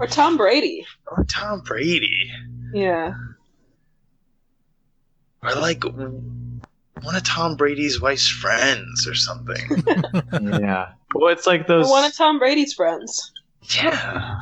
Or 0.00 0.06
Tom 0.06 0.36
Brady. 0.36 0.84
or 1.06 1.24
Tom 1.24 1.60
Brady. 1.60 2.30
Yeah. 2.72 3.14
Or, 5.44 5.54
like, 5.60 5.84
one 5.84 7.14
of 7.16 7.22
Tom 7.24 7.56
Brady's 7.56 8.00
wife's 8.00 8.28
friends 8.28 9.06
or 9.06 9.14
something. 9.14 9.56
yeah. 10.62 10.92
Well, 11.14 11.32
it's 11.32 11.46
like 11.46 11.66
those. 11.66 11.88
one 11.88 12.04
of 12.04 12.16
Tom 12.16 12.38
Brady's 12.38 12.72
friends. 12.74 13.32
yeah. 13.76 14.36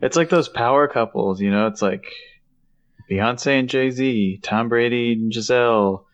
It's 0.00 0.16
like 0.16 0.28
those 0.30 0.48
power 0.48 0.88
couples, 0.88 1.40
you 1.40 1.50
know. 1.50 1.66
It's 1.66 1.82
like 1.82 2.06
Beyonce 3.10 3.58
and 3.58 3.68
Jay 3.68 3.90
Z, 3.90 4.40
Tom 4.42 4.68
Brady 4.68 5.12
and 5.12 5.30
Gisele, 5.32 6.04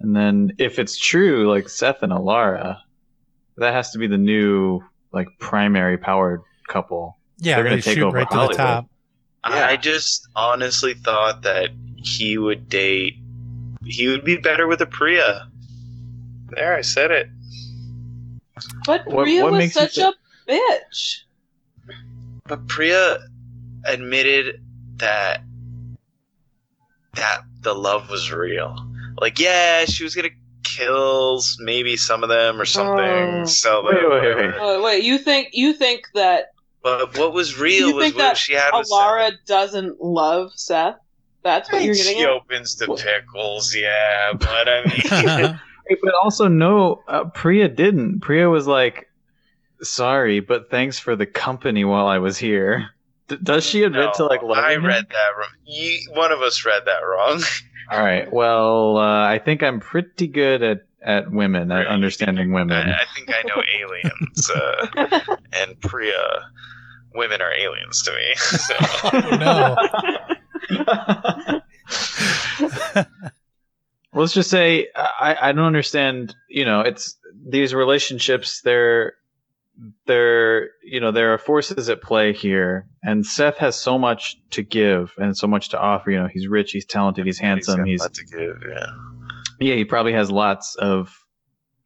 and 0.00 0.14
then 0.14 0.52
if 0.58 0.78
it's 0.78 0.96
true, 0.98 1.50
like 1.50 1.68
Seth 1.68 2.02
and 2.02 2.12
Alara, 2.12 2.78
that 3.56 3.72
has 3.72 3.90
to 3.92 3.98
be 3.98 4.06
the 4.06 4.18
new 4.18 4.80
like 5.12 5.28
primary 5.40 5.96
powered 5.98 6.42
couple. 6.68 7.16
yeah, 7.38 7.56
They're 7.56 7.64
gonna 7.64 7.76
they 7.76 7.82
take 7.82 7.94
shoot 7.96 8.04
over 8.06 8.18
right 8.18 8.28
to 8.30 8.34
Hollywood. 8.34 8.54
the 8.54 8.58
top. 8.58 8.86
Yeah. 9.48 9.66
I 9.66 9.76
just 9.76 10.28
honestly 10.34 10.94
thought 10.94 11.42
that 11.42 11.70
he 11.96 12.36
would 12.38 12.68
date. 12.68 13.14
He 13.86 14.08
would 14.08 14.24
be 14.24 14.36
better 14.36 14.66
with 14.66 14.80
a 14.80 14.86
Pria. 14.86 15.48
There, 16.50 16.74
I 16.74 16.82
said 16.82 17.10
it. 17.10 17.28
But 18.84 19.06
Pria 19.06 19.42
what 19.42 19.52
was 19.52 19.58
makes 19.58 19.74
such 19.74 19.98
a 19.98 20.12
bitch. 20.48 21.20
But 22.44 22.66
Pria 22.66 23.18
admitted 23.84 24.60
that 24.96 25.42
that 27.14 27.40
the 27.62 27.74
love 27.74 28.10
was 28.10 28.32
real. 28.32 28.76
Like, 29.18 29.38
yeah, 29.38 29.84
she 29.84 30.04
was 30.04 30.14
gonna 30.14 30.30
kill 30.62 31.40
maybe 31.58 31.96
some 31.96 32.22
of 32.22 32.28
them 32.28 32.60
or 32.60 32.64
something, 32.64 33.42
oh. 33.42 33.44
sell 33.44 33.82
them. 33.82 33.94
Wait, 33.94 34.08
wait, 34.08 34.36
wait. 34.36 34.82
Wait, 34.82 35.04
you 35.04 35.18
think 35.18 35.48
you 35.52 35.72
think 35.72 36.08
that 36.14 36.52
But 36.82 37.16
what 37.18 37.32
was 37.32 37.58
real 37.58 37.88
You 37.88 37.94
was 37.94 38.04
think 38.04 38.16
what 38.16 38.22
that 38.22 38.36
she 38.36 38.54
had 38.54 38.70
with 38.72 38.88
Alara 38.90 39.32
doesn't 39.46 40.00
love 40.00 40.52
Seth? 40.54 40.96
That's 41.46 41.70
what 41.70 41.78
Seth. 41.78 41.86
you're 41.86 41.94
getting 41.94 42.16
She 42.18 42.22
at? 42.24 42.28
opens 42.30 42.76
the 42.76 42.86
pickles, 42.86 43.74
yeah, 43.74 44.32
but 44.32 44.68
I 44.68 44.84
mean, 44.84 45.58
But 46.02 46.14
also, 46.22 46.48
no, 46.48 47.02
uh, 47.06 47.24
Pria 47.24 47.68
didn't. 47.74 48.20
Pria 48.20 48.50
was 48.50 48.66
like, 48.66 49.08
"Sorry, 49.82 50.40
but 50.40 50.68
thanks 50.70 50.98
for 50.98 51.14
the 51.14 51.26
company 51.26 51.84
while 51.84 52.06
I 52.08 52.18
was 52.18 52.36
here." 52.36 52.90
D- 53.28 53.38
does 53.42 53.64
she 53.64 53.82
admit 53.84 54.14
to 54.14 54.24
like 54.26 54.42
No, 54.42 54.48
loving 54.48 54.64
I 54.64 54.72
him? 54.74 54.84
read 54.86 55.06
that 55.08 55.28
wrong. 55.38 55.48
You, 55.64 55.98
one 56.14 56.32
of 56.32 56.42
us 56.42 56.64
read 56.64 56.82
that 56.86 57.00
wrong. 57.00 57.40
All 57.92 58.02
right. 58.02 58.32
Well, 58.32 58.96
uh, 58.96 59.26
I 59.28 59.38
think 59.38 59.62
I'm 59.62 59.78
pretty 59.78 60.26
good 60.26 60.62
at 60.64 60.78
at 61.02 61.30
women, 61.30 61.70
at 61.70 61.86
understanding 61.86 62.52
women. 62.52 62.76
I, 62.88 62.94
I 62.94 63.04
think 63.14 63.30
I 63.32 63.42
know 63.46 63.62
aliens, 63.80 64.50
uh, 64.50 65.36
and 65.52 65.80
Pria. 65.80 66.42
Women 67.14 67.40
are 67.40 67.52
aliens 67.52 68.02
to 68.02 68.10
me. 68.12 68.34
So, 68.34 68.74
no. 69.38 69.76
let's 74.14 74.32
just 74.32 74.50
say 74.50 74.88
I, 74.96 75.36
I 75.40 75.52
don't 75.52 75.66
understand 75.66 76.34
you 76.48 76.64
know 76.64 76.80
it's 76.80 77.16
these 77.48 77.72
relationships 77.74 78.60
they're 78.62 79.12
they're 80.06 80.70
you 80.82 81.00
know 81.00 81.12
there 81.12 81.34
are 81.34 81.38
forces 81.38 81.88
at 81.90 82.02
play 82.02 82.32
here 82.32 82.88
and 83.02 83.26
seth 83.26 83.58
has 83.58 83.76
so 83.76 83.98
much 83.98 84.38
to 84.50 84.62
give 84.62 85.12
and 85.18 85.36
so 85.36 85.46
much 85.46 85.68
to 85.68 85.78
offer 85.78 86.10
you 86.10 86.18
know 86.18 86.28
he's 86.32 86.48
rich 86.48 86.72
he's 86.72 86.86
talented 86.86 87.26
he's 87.26 87.38
handsome 87.38 87.80
got 87.80 87.86
he's 87.86 88.00
a 88.00 88.04
lot 88.04 88.14
to 88.14 88.24
give. 88.24 88.62
Yeah. 88.68 88.86
yeah 89.60 89.74
he 89.74 89.84
probably 89.84 90.14
has 90.14 90.30
lots 90.30 90.76
of 90.76 91.14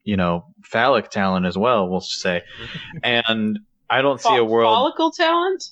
you 0.04 0.16
know 0.16 0.44
phallic 0.62 1.10
talent 1.10 1.46
as 1.46 1.58
well 1.58 1.88
we'll 1.88 2.00
say 2.00 2.42
and 3.02 3.58
i 3.88 4.02
don't 4.02 4.20
see 4.20 4.36
a 4.36 4.44
world 4.44 4.72
follicle 4.72 5.10
talent. 5.10 5.64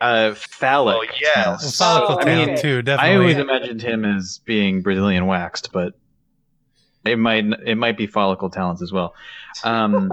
Uh 0.00 0.34
phallic 0.34 0.96
Well, 1.10 1.18
yes. 1.20 1.34
talent. 1.34 1.60
Well, 1.62 1.70
follicle 1.70 2.18
Oh, 2.20 2.24
talent 2.24 2.50
okay. 2.58 2.82
too, 2.82 2.82
I 2.92 3.14
always 3.14 3.36
imagined 3.38 3.80
him 3.82 4.04
as 4.04 4.40
being 4.44 4.82
Brazilian 4.82 5.26
waxed, 5.26 5.70
but 5.72 5.94
it 7.04 7.18
might 7.18 7.44
it 7.64 7.76
might 7.76 7.96
be 7.96 8.06
follicle 8.06 8.50
talents 8.50 8.82
as 8.82 8.92
well. 8.92 9.14
Um, 9.62 10.12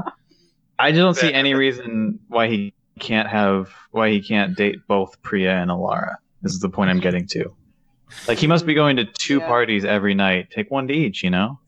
I 0.78 0.91
just 0.91 1.00
don't 1.00 1.15
see 1.17 1.34
any 1.34 1.54
reason 1.65 2.20
why 2.28 2.48
he 2.48 2.74
can't 3.00 3.28
have 3.28 3.70
why 3.91 4.10
he 4.12 4.22
can't 4.22 4.56
date 4.56 4.88
both 4.88 5.22
Pria 5.24 5.62
and 5.62 5.72
Alara. 5.72 6.15
This 6.41 6.54
is 6.54 6.60
the 6.60 6.70
point 6.70 6.89
I'm 6.89 7.00
getting 7.00 7.28
to. 7.28 7.56
Like 8.28 8.38
he 8.38 8.48
must 8.48 8.65
be 8.65 8.74
going 8.74 8.98
to 8.98 9.06
two 9.06 9.39
Yeah. 9.39 9.48
parties 9.48 9.86
every 9.86 10.13
night. 10.13 10.50
Take 10.52 10.70
one 10.70 10.88
to 10.89 10.94
each, 10.94 11.24
you 11.24 11.30
know. 11.30 11.60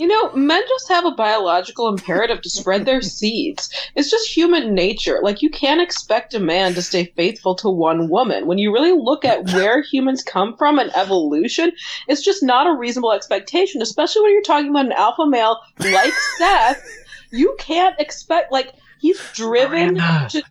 You 0.00 0.06
know, 0.06 0.32
men 0.32 0.62
just 0.66 0.88
have 0.88 1.04
a 1.04 1.10
biological 1.10 1.86
imperative 1.86 2.40
to 2.40 2.48
spread 2.48 2.86
their 2.86 3.02
seeds. 3.18 3.68
It's 3.94 4.10
just 4.10 4.34
human 4.34 4.74
nature. 4.74 5.20
Like, 5.22 5.42
you 5.42 5.50
can't 5.50 5.82
expect 5.82 6.32
a 6.32 6.40
man 6.40 6.72
to 6.72 6.80
stay 6.80 7.12
faithful 7.16 7.54
to 7.56 7.68
one 7.68 8.08
woman. 8.08 8.46
When 8.46 8.56
you 8.56 8.72
really 8.72 8.92
look 8.92 9.26
at 9.26 9.44
where 9.52 9.82
humans 9.92 10.22
come 10.22 10.56
from 10.56 10.78
and 10.78 10.90
evolution, 10.96 11.70
it's 12.08 12.24
just 12.24 12.42
not 12.42 12.66
a 12.66 12.72
reasonable 12.74 13.12
expectation, 13.12 13.82
especially 13.82 14.22
when 14.22 14.32
you're 14.32 14.40
talking 14.40 14.70
about 14.70 14.86
an 14.86 14.92
alpha 14.92 15.26
male 15.26 15.58
like 15.78 16.14
Seth. 16.38 16.82
You 17.30 17.54
can't 17.58 17.94
expect, 18.00 18.50
like, 18.52 18.72
he's 19.00 19.20
driven 19.34 19.96
Miranda. 19.96 20.28
to. 20.30 20.42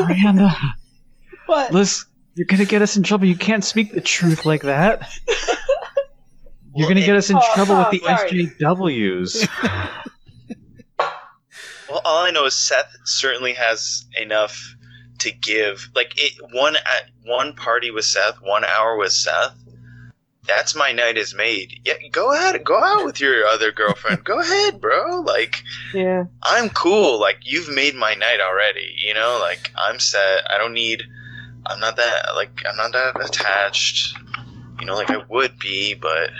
Miranda, 0.00 0.56
But 1.46 1.70
listen, 1.74 2.08
you're 2.34 2.46
gonna 2.46 2.64
get 2.64 2.80
us 2.80 2.96
in 2.96 3.02
trouble. 3.02 3.26
You 3.26 3.36
can't 3.36 3.62
speak 3.62 3.92
the 3.92 4.00
truth 4.00 4.46
like 4.46 4.62
that. 4.62 5.06
You're 6.78 6.86
Well, 6.86 6.94
gonna 6.94 7.06
get 7.06 7.16
us 7.16 7.28
in 7.30 7.36
Oh, 7.36 7.54
trouble 7.54 7.76
with 7.76 7.86
oh, 7.88 7.90
the 7.90 7.98
sorry. 8.00 8.30
SJWs. 8.46 9.48
Well, 11.90 12.02
all 12.04 12.24
I 12.26 12.30
know 12.30 12.44
is 12.44 12.54
Seth 12.54 12.94
certainly 13.04 13.54
has 13.54 14.04
enough 14.20 14.74
to 15.20 15.30
give. 15.32 15.88
Like 15.94 16.12
it, 16.16 16.34
one 16.52 16.76
at 16.76 17.10
one 17.24 17.54
party 17.54 17.90
with 17.90 18.04
Seth, 18.04 18.36
one 18.42 18.62
hour 18.64 18.96
with 18.98 19.12
Seth. 19.12 19.54
That's 20.46 20.74
my 20.74 20.92
night 20.92 21.16
is 21.16 21.34
made. 21.34 21.80
Yeah, 21.86 21.94
go 22.12 22.32
ahead, 22.34 22.62
go 22.64 22.78
out 22.82 23.04
with 23.06 23.20
your 23.20 23.46
other 23.46 23.72
girlfriend. 23.72 24.22
go 24.24 24.38
ahead, 24.38 24.80
bro. 24.82 25.20
Like 25.22 25.62
yeah. 25.94 26.24
I'm 26.42 26.68
cool. 26.70 27.18
Like 27.18 27.38
you've 27.44 27.70
made 27.74 27.94
my 27.94 28.14
night 28.14 28.40
already. 28.46 28.94
You 28.98 29.14
know, 29.14 29.38
like 29.40 29.70
I'm 29.76 29.98
set. 29.98 30.42
I 30.50 30.58
don't 30.58 30.74
need. 30.74 31.02
I'm 31.66 31.80
not 31.80 31.96
that 31.96 32.34
like 32.34 32.62
I'm 32.68 32.76
not 32.76 32.92
that 32.92 33.16
attached. 33.24 34.14
You 34.80 34.86
know, 34.86 34.94
like 34.94 35.10
I 35.10 35.18
would 35.28 35.58
be, 35.58 35.94
but 35.94 36.30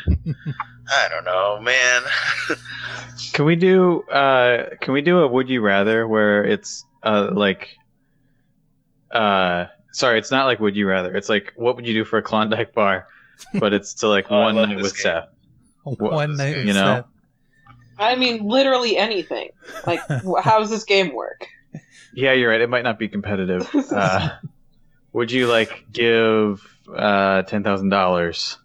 I 0.91 1.09
don't 1.09 1.25
know, 1.25 1.61
man. 1.61 2.03
Can 3.33 3.45
we 3.45 3.57
do 3.57 4.03
uh 4.03 4.77
can 4.81 4.95
we 4.95 5.01
do 5.03 5.19
a 5.21 5.29
would 5.29 5.49
you 5.49 5.61
rather 5.61 6.07
where 6.07 6.45
it's 6.45 6.85
uh 7.03 7.31
like 7.33 7.69
uh 9.11 9.67
sorry, 9.93 10.19
it's 10.19 10.31
not 10.31 10.47
like 10.47 10.61
would 10.61 10.77
you 10.77 10.87
rather. 10.87 11.15
It's 11.15 11.29
like 11.29 11.53
what 11.57 11.77
would 11.77 11.87
you 11.87 11.95
do 11.95 12.05
for 12.05 12.19
a 12.19 12.23
Klondike 12.23 12.75
bar? 12.75 13.07
But 13.55 13.73
it's 13.73 13.95
to 13.95 14.09
like 14.09 14.27
Oh, 14.31 14.37
I 14.37 14.45
one 14.47 14.57
love 14.57 14.69
night 14.69 14.77
with 14.83 14.95
game. 14.97 15.03
Seth. 15.03 15.29
One 15.85 16.37
night, 16.37 16.59
you 16.59 16.73
know? 16.75 17.03
Seth. 17.03 17.05
I 17.99 18.15
mean, 18.17 18.47
literally 18.47 18.97
anything. 18.97 19.51
Like, 19.87 20.01
wh- 20.09 20.41
how 20.43 20.61
does 20.61 20.71
this 20.71 20.85
game 20.85 21.13
work? 21.15 21.47
Yeah, 22.15 22.33
you're 22.33 22.51
right. 22.51 22.61
It 22.61 22.71
might 22.71 22.85
not 22.85 22.99
be 22.99 23.09
competitive. 23.09 23.69
Uh 23.93 24.31
would 25.13 25.33
you 25.33 25.47
like 25.49 25.87
give 25.91 26.63
uh 26.97 27.43
ten 27.43 27.63
thousand 27.63 27.89
dollars? 27.91 28.59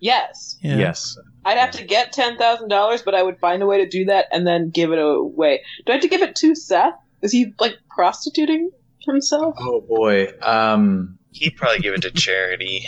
Yes. 0.00 0.56
Yeah. 0.62 0.76
Yes. 0.78 1.18
I'd 1.44 1.58
have 1.58 1.70
to 1.72 1.84
get 1.84 2.12
ten 2.12 2.36
thousand 2.36 2.68
dollars, 2.68 3.02
but 3.02 3.14
I 3.14 3.22
would 3.22 3.38
find 3.38 3.62
a 3.62 3.66
way 3.66 3.78
to 3.82 3.88
do 3.88 4.04
that 4.06 4.26
and 4.32 4.46
then 4.46 4.70
give 4.70 4.92
it 4.92 4.98
away. 4.98 5.62
Do 5.86 5.92
I 5.92 5.96
have 5.96 6.02
to 6.02 6.08
give 6.08 6.22
it 6.22 6.36
to 6.36 6.54
Seth? 6.54 6.94
Is 7.22 7.32
he 7.32 7.52
like 7.58 7.76
prostituting 7.90 8.70
himself? 9.00 9.56
Oh 9.60 9.80
boy. 9.80 10.28
Um 10.42 11.18
He'd 11.32 11.56
probably 11.56 11.80
give 11.80 11.94
it 11.94 12.02
to 12.02 12.10
charity. 12.10 12.84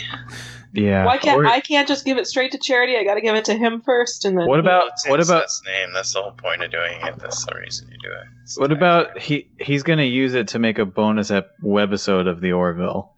yeah. 0.73 1.05
Why 1.05 1.17
can't 1.17 1.39
Or- 1.41 1.45
I 1.45 1.59
can't 1.59 1.87
just 1.87 2.05
give 2.05 2.17
it 2.17 2.27
straight 2.27 2.51
to 2.53 2.57
charity? 2.57 2.97
I 2.97 3.03
got 3.03 3.13
to 3.15 3.21
give 3.21 3.35
it 3.35 3.45
to 3.45 3.53
him 3.53 3.81
first, 3.85 4.25
and 4.25 4.37
then 4.37 4.47
What 4.47 4.59
about 4.59 4.87
It's 4.93 5.07
what 5.07 5.19
about 5.21 5.49
Seth's 5.51 5.61
name? 5.65 5.89
That's 5.93 6.13
the 6.13 6.21
whole 6.21 6.31
point 6.31 6.63
of 6.63 6.71
doing 6.71 6.99
it. 7.03 7.19
That's 7.19 7.45
the 7.45 7.55
reason 7.55 7.87
you 7.91 7.97
do 8.01 8.09
it. 8.11 8.27
It's 8.43 8.57
what 8.59 8.71
about 8.71 9.19
he 9.19 9.49
he's 9.59 9.83
gonna 9.83 10.03
use 10.03 10.33
it 10.33 10.49
to 10.49 10.59
make 10.59 10.79
a 10.79 10.85
bonus 10.85 11.29
ep- 11.31 11.51
webisode 11.63 12.27
of 12.27 12.41
the 12.41 12.51
Orville. 12.53 13.13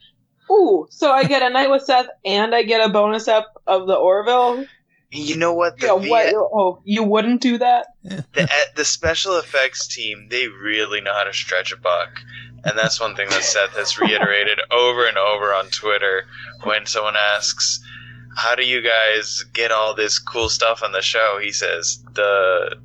Ooh, 0.51 0.87
so 0.89 1.11
I 1.11 1.23
get 1.23 1.41
a 1.41 1.49
night 1.49 1.69
with 1.69 1.83
Seth, 1.83 2.07
and 2.25 2.53
I 2.53 2.63
get 2.63 2.87
a 2.87 2.91
bonus 2.91 3.27
up 3.27 3.61
of 3.67 3.87
the 3.87 3.95
Orville. 3.95 4.65
You 5.11 5.37
know 5.37 5.53
what? 5.53 5.79
The, 5.79 5.87
Yeah, 5.87 5.97
V- 5.99 6.09
what? 6.09 6.33
Oh, 6.35 6.81
you 6.83 7.03
wouldn't 7.03 7.41
do 7.41 7.57
that? 7.59 7.87
the 8.03 8.49
the 8.75 8.83
special 8.85 9.37
effects 9.37 9.87
team, 9.87 10.27
they 10.29 10.47
really 10.47 11.01
know 11.01 11.13
how 11.13 11.23
to 11.23 11.33
stretch 11.33 11.71
a 11.71 11.77
buck. 11.77 12.19
And 12.65 12.77
that's 12.77 12.99
one 12.99 13.15
thing 13.15 13.29
that 13.29 13.43
Seth 13.43 13.75
has 13.77 13.99
reiterated 13.99 14.59
over 14.71 15.05
and 15.05 15.17
over 15.17 15.53
on 15.53 15.67
Twitter 15.67 16.25
when 16.63 16.85
someone 16.87 17.15
asks, 17.15 17.79
"How 18.37 18.55
do 18.55 18.65
you 18.65 18.81
guys 18.81 19.43
get 19.53 19.71
all 19.71 19.93
this 19.93 20.17
cool 20.17 20.49
stuff 20.49 20.81
on 20.81 20.93
the 20.93 21.01
show?" 21.01 21.39
He 21.41 21.51
says, 21.51 22.03
"The 22.13 22.77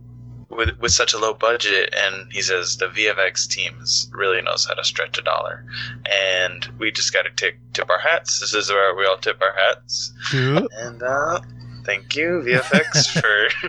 with 0.50 0.78
with 0.78 0.92
such 0.92 1.12
a 1.14 1.18
low 1.18 1.34
budget," 1.34 1.94
and 1.96 2.32
he 2.32 2.42
says 2.42 2.76
the 2.76 2.88
VFX 2.88 3.48
team 3.48 3.84
really 4.12 4.42
knows 4.42 4.66
how 4.66 4.74
to 4.74 4.84
stretch 4.84 5.18
a 5.18 5.22
dollar, 5.22 5.64
and 6.10 6.68
we 6.78 6.90
just 6.90 7.12
got 7.12 7.22
to 7.22 7.30
tip 7.30 7.56
tip 7.72 7.90
our 7.90 7.98
hats. 7.98 8.40
This 8.40 8.54
is 8.54 8.70
where 8.70 8.94
we 8.94 9.06
all 9.06 9.18
tip 9.18 9.40
our 9.40 9.54
hats. 9.54 10.12
And 10.32 11.02
uh, 11.02 11.40
thank 11.84 12.16
you, 12.16 12.42
VFX, 12.44 13.08
for 13.20 13.68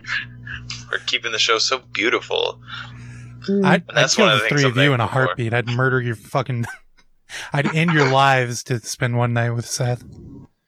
for 0.90 0.98
keeping 1.06 1.32
the 1.32 1.40
show 1.40 1.58
so 1.58 1.80
beautiful. 1.94 2.60
I'd, 3.48 3.66
I'd 3.66 3.88
that's 3.96 4.16
kill 4.16 4.26
one 4.26 4.36
of 4.36 4.42
the 4.42 4.50
three 4.50 4.64
of 4.64 4.76
you 4.76 4.94
in 4.94 5.00
a 5.00 5.04
thankful 5.04 5.08
for. 5.08 5.26
heartbeat. 5.28 5.54
I'd 5.54 5.68
murder 5.68 6.02
your 6.02 6.16
fucking. 6.16 6.66
I'd 7.54 7.76
end 7.76 7.92
your 7.92 8.10
lives 8.12 8.64
to 8.64 8.80
spend 8.80 9.16
one 9.18 9.34
night 9.34 9.52
with 9.52 9.68
Seth. 9.68 10.04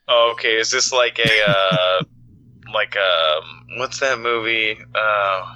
Oh, 0.08 0.32
okay, 0.34 0.58
is 0.58 0.72
this 0.72 0.92
like 0.92 1.20
a 1.20 1.50
uh, 1.50 2.04
like 2.74 2.96
um, 2.98 3.66
what's 3.78 4.00
that 4.00 4.20
movie? 4.20 4.78
Uh, 4.94 5.56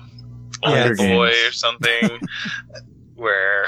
Yeah, 0.68 0.88
Old 0.88 0.98
Boy 0.98 1.32
or 1.48 1.52
something, 1.52 2.20
where 3.16 3.66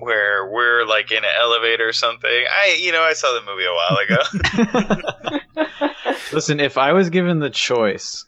where 0.00 0.50
we're 0.50 0.84
like 0.86 1.10
in 1.10 1.18
an 1.18 1.30
elevator 1.38 1.88
or 1.88 1.92
something. 1.92 2.30
I 2.30 2.78
you 2.80 2.92
know 2.92 3.02
I 3.02 3.12
saw 3.14 3.32
the 3.32 3.42
movie 3.46 3.64
a 3.64 3.74
while 3.74 3.98
ago. 5.64 5.68
Listen, 6.32 6.60
if 6.60 6.78
I 6.78 6.92
was 6.92 7.10
given 7.10 7.40
the 7.40 7.50
choice, 7.50 8.24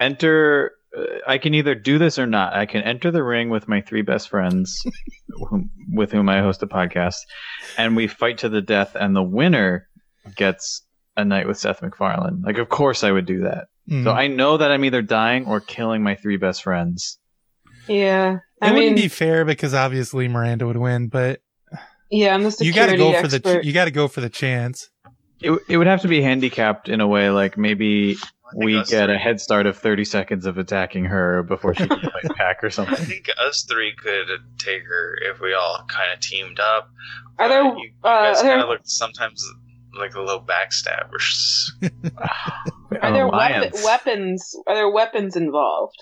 enter. 0.00 0.72
Uh, 0.96 1.04
I 1.26 1.36
can 1.36 1.52
either 1.52 1.74
do 1.74 1.98
this 1.98 2.18
or 2.18 2.26
not. 2.26 2.54
I 2.54 2.64
can 2.64 2.82
enter 2.82 3.10
the 3.10 3.22
ring 3.22 3.50
with 3.50 3.68
my 3.68 3.82
three 3.82 4.00
best 4.00 4.30
friends, 4.30 4.82
whom, 5.50 5.70
with 5.92 6.12
whom 6.12 6.30
I 6.30 6.40
host 6.40 6.62
a 6.62 6.66
podcast, 6.66 7.16
and 7.76 7.94
we 7.94 8.06
fight 8.06 8.38
to 8.38 8.48
the 8.48 8.62
death. 8.62 8.96
And 8.98 9.14
the 9.14 9.22
winner 9.22 9.86
gets 10.34 10.82
a 11.16 11.24
night 11.24 11.46
with 11.46 11.58
Seth 11.58 11.82
MacFarlane. 11.82 12.42
Like, 12.42 12.58
of 12.58 12.68
course, 12.68 13.04
I 13.04 13.10
would 13.10 13.26
do 13.26 13.40
that. 13.42 13.66
Mm. 13.88 14.04
So 14.04 14.10
I 14.10 14.26
know 14.26 14.56
that 14.56 14.70
I'm 14.70 14.84
either 14.84 15.02
dying 15.02 15.46
or 15.46 15.60
killing 15.60 16.02
my 16.02 16.14
three 16.14 16.36
best 16.36 16.62
friends. 16.62 17.18
yeah, 17.88 18.34
it 18.34 18.40
I 18.60 18.72
wouldn't 18.72 18.94
mean, 18.94 18.96
be 18.96 19.08
fair 19.08 19.44
because 19.44 19.72
obviously 19.72 20.28
Miranda 20.28 20.66
would 20.66 20.76
win, 20.76 21.08
but 21.08 21.40
yeah, 22.10 22.34
I'm 22.34 22.42
the 22.42 22.56
you 22.60 22.72
got 22.72 22.86
to 22.86 22.92
security 22.92 22.98
go 22.98 23.22
for 23.22 23.28
the 23.28 23.36
expert. 23.36 23.64
you 23.64 23.72
got 23.72 23.86
to 23.86 23.90
go 23.90 24.08
for 24.08 24.20
the 24.20 24.28
chance. 24.28 24.90
It, 25.40 25.58
it 25.68 25.76
would 25.76 25.86
have 25.86 26.02
to 26.02 26.08
be 26.08 26.20
handicapped 26.20 26.88
in 26.88 27.00
a 27.00 27.06
way, 27.06 27.30
like 27.30 27.56
maybe 27.56 28.16
we 28.56 28.76
us 28.76 28.90
get 28.90 29.10
a 29.10 29.18
head 29.18 29.40
start 29.40 29.66
of 29.66 29.76
30 29.76 30.04
seconds 30.04 30.46
of 30.46 30.58
attacking 30.58 31.04
her 31.04 31.42
before 31.42 31.74
she 31.74 31.86
can 31.86 32.00
fight 32.00 32.36
pack 32.36 32.64
or 32.64 32.70
something. 32.70 32.94
I 32.94 33.04
think 33.04 33.28
us 33.38 33.62
three 33.62 33.94
could 33.94 34.26
take 34.58 34.82
her 34.84 35.16
if 35.22 35.40
we 35.40 35.54
all 35.54 35.84
kind 35.88 36.12
of 36.12 36.20
teamed 36.20 36.58
up. 36.58 36.90
Are 37.38 37.48
there? 37.48 37.62
Uh, 37.62 37.74
you, 37.74 37.82
you 37.82 37.92
uh, 38.04 38.32
guys 38.32 38.40
are 38.40 38.48
kind 38.48 38.60
of 38.62 38.68
look 38.68 38.80
sometimes 38.84 39.44
like 39.96 40.14
a 40.14 40.20
little 40.20 40.44
backstabbers. 40.44 41.70
Are 43.02 43.12
there 43.12 43.28
weapon, 43.28 43.70
weapons? 43.84 44.56
Are 44.66 44.74
there 44.74 44.90
weapons 44.90 45.36
involved? 45.36 45.96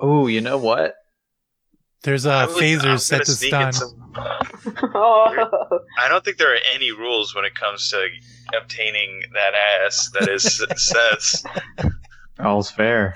Oh, 0.00 0.26
you 0.26 0.40
know 0.40 0.58
what? 0.58 0.94
There's 2.02 2.26
I 2.26 2.44
uh, 2.44 2.46
would- 2.48 2.56
phasers 2.62 3.00
set 3.00 3.16
gonna 3.18 3.24
to 3.24 3.32
sneak 3.32 3.52
in 3.54 3.72
stun. 3.72 3.72
some- 3.72 4.12
oh. 4.94 5.78
I 5.98 6.08
don't 6.08 6.24
think 6.24 6.36
there 6.36 6.52
are 6.52 6.58
any 6.74 6.92
rules 6.92 7.34
when 7.34 7.44
it 7.44 7.54
comes 7.54 7.88
to 7.90 8.06
obtaining 8.60 9.22
that 9.32 9.54
ass 9.54 10.10
that 10.14 10.28
is 10.28 10.42
Seth's. 10.76 11.44
All's 12.40 12.68
fair. 12.70 13.14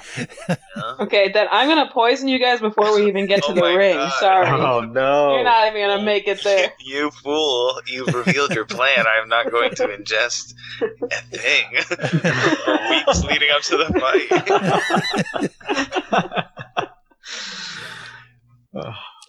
Okay, 1.01 1.31
then 1.33 1.49
I'm 1.51 1.67
gonna 1.69 1.91
poison 1.93 2.29
you 2.29 2.39
guys 2.39 2.61
before 2.61 2.95
we 2.95 3.09
even 3.09 3.27
get 3.27 3.43
to 3.45 3.51
Oh 3.51 3.55
the 3.55 3.61
my 3.63 3.75
ring. 3.75 3.97
God. 3.97 4.13
Sorry. 4.21 4.47
Oh 4.49 4.81
no! 4.83 5.35
You're 5.35 5.43
not 5.45 5.67
even 5.69 5.89
gonna 5.89 6.03
make 6.05 6.29
it 6.29 6.43
there. 6.45 6.73
You 6.81 7.11
fool! 7.11 7.81
You've 7.87 8.15
revealed 8.15 8.55
your 8.55 8.65
plan. 8.65 9.07
I 9.09 9.19
am 9.21 9.29
not 9.29 9.51
going 9.51 9.75
to 9.75 9.89
ingest 9.89 10.55
a 10.81 10.89
thing 11.37 11.67
for 11.83 12.79
weeks 12.91 13.25
leading 13.25 13.51
up 13.51 13.63
to 13.63 13.77
the 13.77 13.87
fight. 14.01 14.29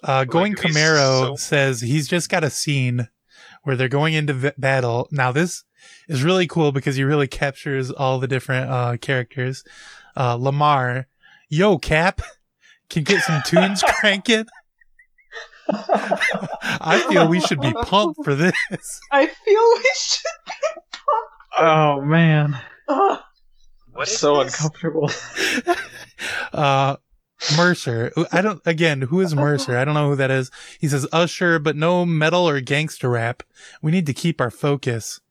Uh, 0.04 0.24
going 0.26 0.54
Like, 0.54 0.66
he's 0.68 0.76
Camaro 0.76 1.28
so- 1.30 1.36
says 1.36 1.82
he's 1.82 2.08
just 2.08 2.30
got 2.30 2.44
a 2.44 2.50
scene 2.50 3.08
where 3.64 3.76
they're 3.76 3.90
going 3.90 4.14
into 4.14 4.34
v- 4.34 4.52
battle. 4.58 5.08
Now 5.12 5.32
this 5.32 5.64
is 6.08 6.24
really 6.24 6.48
cool 6.48 6.72
because 6.72 6.96
he 6.96 7.04
really 7.04 7.28
captures 7.28 7.92
all 7.92 8.20
the 8.20 8.28
different 8.28 8.70
uh, 8.70 8.98
characters. 8.98 9.64
Uh, 10.16 10.36
LaMarr, 10.38 11.06
yo 11.50 11.78
Cap, 11.78 12.22
can 12.90 13.04
get 13.04 13.22
some 13.24 13.42
tunes 13.46 13.84
cranking. 14.00 14.46
I 15.72 17.06
feel 17.10 17.28
we 17.28 17.40
should 17.42 17.62
be 17.62 17.72
pumped 17.74 18.24
for 18.24 18.34
this. 18.36 18.54
I 19.12 19.28
feel 19.28 19.72
we 19.76 19.92
should. 19.96 20.24
Be 20.46 20.54
pumped. 20.92 21.34
Oh 21.60 22.02
man, 22.02 22.60
Ugh. 22.88 23.20
What 23.94 24.08
is 24.08 24.18
so 24.18 24.44
this? 24.44 24.54
uncomfortable. 24.56 25.10
Uh, 26.52 26.98
Mercer, 27.56 28.12
I 28.34 28.42
don't. 28.42 28.62
Again, 28.66 29.02
who 29.04 29.22
is 29.22 29.34
Mercer? 29.34 29.78
I 29.78 29.86
don't 29.86 29.94
know 29.94 30.10
who 30.10 30.16
that 30.18 30.32
is. 30.32 30.52
He 30.80 30.88
says 30.90 31.08
Usher, 31.14 31.60
but 31.60 31.78
no 31.78 32.06
metal 32.06 32.48
or 32.50 32.60
gangster 32.60 33.10
rap. 33.10 33.44
We 33.82 33.92
need 33.92 34.06
to 34.08 34.14
keep 34.14 34.42
our 34.42 34.52
focus. 34.52 35.22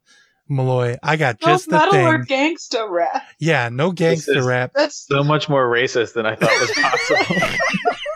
Malloy, 0.49 0.97
I 1.03 1.17
got 1.17 1.37
No 1.43 1.49
just 1.49 1.67
the 1.67 1.77
metal 1.77 1.93
thing. 1.93 2.07
or 2.07 2.25
gangsta 2.25 2.89
rap. 2.91 3.23
Yeah, 3.39 3.69
no 3.71 3.93
gangster 3.93 4.43
rap. 4.45 4.73
That's 4.75 5.07
So 5.07 5.23
much 5.23 5.49
more 5.49 5.71
racist 5.71 6.15
than 6.15 6.25
I 6.27 6.37
thought 6.37 6.51
was 6.61 6.71
possible. 6.77 7.49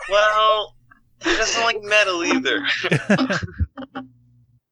Well, 0.09 0.75
he 1.23 1.35
doesn't 1.35 1.63
like 1.63 1.77
metal 1.83 2.23
either. 2.23 2.65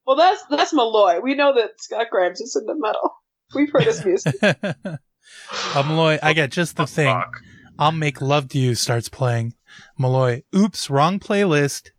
well, 0.06 0.16
that's 0.16 0.44
that's 0.50 0.74
Malloy. 0.74 1.20
We 1.22 1.36
know 1.36 1.54
that 1.56 1.72
Scott 1.80 2.08
Grimes 2.12 2.42
is 2.42 2.56
into 2.56 2.74
metal. 2.80 3.16
We've 3.54 3.72
heard 3.72 3.84
his 3.84 4.04
music. 4.06 4.36
uh, 4.44 4.98
Malloy, 5.76 6.20
I 6.24 6.34
got 6.34 6.50
just 6.50 6.76
the 6.78 6.88
thing. 6.88 7.08
Fuck. 7.14 7.38
I'll 7.78 7.92
make 7.92 8.22
love 8.22 8.50
to 8.50 8.60
you 8.60 8.76
starts 8.76 9.10
playing. 9.10 9.54
Malloy, 9.98 10.44
oops, 10.56 10.90
wrong 10.90 11.20
playlist. 11.20 11.90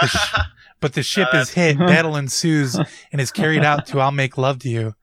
The 0.00 0.06
sh- 0.06 0.34
but 0.80 0.94
the 0.94 1.02
ship 1.02 1.28
Uh, 1.32 1.38
is 1.38 1.50
hit, 1.50 1.78
battle 1.78 2.16
ensues, 2.16 2.74
and 2.76 3.20
is 3.20 3.30
carried 3.30 3.64
out 3.64 3.86
to 3.88 4.00
I'll 4.00 4.10
make 4.12 4.36
love 4.38 4.58
to 4.60 4.68
you. 4.68 4.94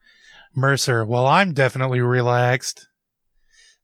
Mercer, 0.54 1.04
well, 1.04 1.26
I'm 1.26 1.52
definitely 1.52 2.00
relaxed. 2.00 2.88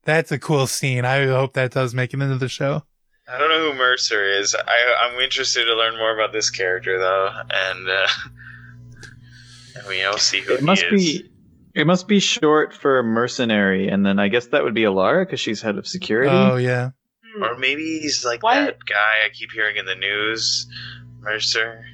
That's 0.04 0.30
a 0.32 0.38
cool 0.38 0.66
scene. 0.66 1.04
I 1.04 1.26
hope 1.26 1.54
that 1.54 1.72
does 1.72 1.94
make 1.94 2.12
it 2.14 2.20
into 2.20 2.36
the 2.38 2.48
show. 2.48 2.82
I 3.28 3.38
don't 3.38 3.48
know 3.48 3.72
who 3.72 3.78
Mercer 3.78 4.24
is. 4.24 4.54
I, 4.54 5.06
I'm 5.08 5.20
interested 5.20 5.64
to 5.64 5.74
learn 5.74 5.96
more 5.96 6.14
about 6.14 6.32
this 6.32 6.48
character 6.50 6.98
though, 6.98 7.28
and 7.50 7.88
uh, 7.88 8.06
and 9.76 9.86
we 9.88 10.04
all 10.04 10.16
see 10.16 10.40
who 10.40 10.54
it 10.54 10.62
must 10.62 10.84
is. 10.84 10.90
be. 10.92 11.30
It 11.74 11.86
must 11.86 12.08
be 12.08 12.20
short 12.20 12.72
for 12.72 13.02
mercenary, 13.02 13.88
and 13.88 14.06
then 14.06 14.18
I 14.18 14.28
guess 14.28 14.46
that 14.46 14.62
would 14.64 14.74
be 14.74 14.82
Alara 14.84 15.26
because 15.26 15.40
she's 15.40 15.60
head 15.60 15.76
of 15.76 15.86
security. 15.86 16.30
Oh, 16.30 16.56
yeah. 16.56 16.90
Or 17.42 17.58
maybe 17.58 17.98
he's 18.00 18.24
like 18.24 18.42
Why- 18.42 18.62
that 18.62 18.78
guy 18.86 19.24
I 19.26 19.28
keep 19.28 19.50
hearing 19.52 19.76
in 19.76 19.84
the 19.84 19.94
news, 19.96 20.66
Mercer. 21.20 21.84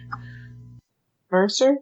Mercer. 1.33 1.79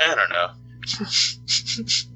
I 0.00 0.14
don't 0.14 0.28
know. 0.28 0.50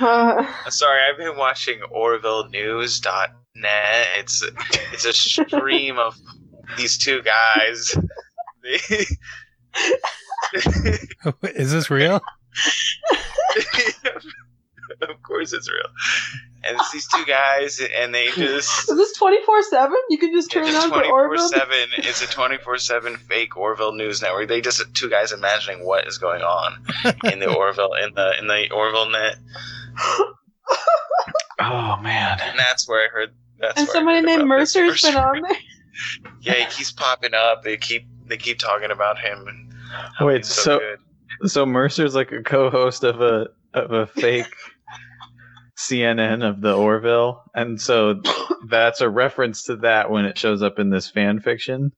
Uh, 0.00 0.42
Sorry, 0.70 1.00
I've 1.06 1.18
been 1.18 1.36
watching 1.36 1.80
OrvilleNews.net. 1.94 4.06
It's 4.16 4.42
it's 4.92 5.04
a 5.04 5.12
stream 5.12 5.98
of 5.98 6.16
these 6.78 6.96
two 6.96 7.20
guys. 7.22 7.94
Is 11.54 11.72
this 11.72 11.90
real? 11.90 12.16
of 15.02 15.22
course, 15.22 15.52
it's 15.52 15.70
real. 15.70 15.88
And 16.64 16.76
it's 16.78 16.92
these 16.92 17.08
two 17.08 17.24
guys, 17.24 17.80
and 17.96 18.14
they 18.14 18.26
just. 18.28 18.88
is 18.90 18.96
this 18.96 19.12
twenty 19.16 19.42
four 19.44 19.62
seven? 19.64 19.96
You 20.10 20.18
can 20.18 20.32
just 20.32 20.50
turn 20.50 20.64
it 20.64 20.68
It's 20.74 20.84
on 20.84 20.90
24 20.90 21.36
7. 21.38 21.68
It's 21.98 22.22
a 22.22 22.26
twenty 22.28 22.56
four 22.58 22.78
seven 22.78 23.16
fake 23.16 23.56
Orville 23.56 23.92
news 23.92 24.22
network. 24.22 24.48
They 24.48 24.60
just 24.60 24.80
two 24.94 25.10
guys 25.10 25.32
imagining 25.32 25.84
what 25.84 26.06
is 26.06 26.18
going 26.18 26.42
on 26.42 26.84
in 27.32 27.40
the 27.40 27.52
Orville 27.56 27.94
in 27.94 28.14
the 28.14 28.38
in 28.38 28.46
the 28.46 28.70
Orville 28.72 29.10
net, 29.10 29.36
Oh 31.60 31.96
man. 32.02 32.38
and 32.40 32.58
that's 32.58 32.88
where 32.88 33.06
I 33.06 33.08
heard. 33.08 33.34
That's 33.58 33.78
And 33.80 33.88
somebody 33.88 34.18
heard 34.18 34.26
named 34.26 34.46
Mercer's 34.48 35.02
been 35.02 35.16
on 35.16 35.40
there. 35.42 35.58
Yeah, 36.40 36.54
he 36.54 36.64
keeps 36.66 36.90
popping 36.92 37.34
up. 37.34 37.62
They 37.62 37.76
keep 37.76 38.06
they 38.26 38.36
keep 38.36 38.58
talking 38.58 38.90
about 38.90 39.18
him. 39.18 39.46
And 39.46 39.72
Wait, 40.26 40.38
he's 40.38 40.48
so- 40.48 40.80
So 41.46 41.66
Mercer's 41.66 42.14
like 42.14 42.32
a 42.32 42.42
co-host 42.42 43.04
of 43.04 43.20
a 43.20 43.48
of 43.74 43.90
a 43.92 44.06
fake 44.06 44.46
CNN 45.88 46.48
of 46.48 46.60
the 46.60 46.74
Orville, 46.76 47.42
and 47.54 47.80
so 47.80 48.20
that's 48.68 49.00
a 49.00 49.08
reference 49.08 49.64
to 49.64 49.76
that 49.76 50.10
when 50.10 50.24
it 50.24 50.38
shows 50.38 50.62
up 50.62 50.78
in 50.78 50.90
this 50.90 51.08
fan 51.10 51.40
fiction. 51.40 51.92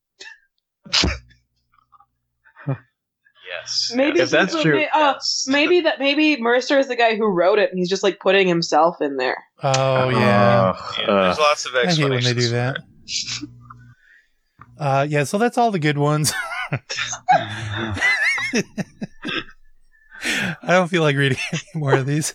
yes, 3.47 3.93
Maybe 3.95 4.21
If 4.21 4.31
that's 4.31 4.59
true- 4.61 4.77
may- 4.77 4.89
uh, 4.89 5.13
Yes. 5.15 5.47
maybe 5.49 5.81
that 5.83 5.99
maybe 5.99 6.41
Mercer 6.41 6.79
is 6.79 6.89
the 6.89 6.97
guy 6.97 7.17
who 7.17 7.27
wrote 7.27 7.59
it, 7.59 7.71
and 7.71 7.79
he's 7.79 7.89
just 7.91 8.03
like 8.03 8.19
putting 8.21 8.49
himself 8.49 8.97
in 9.01 9.17
there. 9.17 9.37
Oh, 9.63 10.09
yeah. 10.09 10.75
Ugh, 10.77 10.95
Yeah, 11.01 11.07
there's 11.07 11.39
lots 11.39 11.67
of 11.67 11.75
explanations. 11.75 11.99
I 11.99 12.03
hate 12.03 12.11
when 12.11 12.25
they 12.25 12.35
do 12.35 12.49
that. 12.51 12.77
Uh, 14.79 15.07
yeah, 15.09 15.25
so 15.25 15.39
that's 15.39 15.57
all 15.59 15.71
the 15.71 15.79
good 15.79 15.99
ones. 15.99 16.33
I 16.73 16.81
don't 20.69 20.89
feel 20.89 21.03
like 21.03 21.17
reading 21.17 21.39
any 21.53 21.61
more 21.75 21.95
of 21.95 22.07
these. 22.07 22.35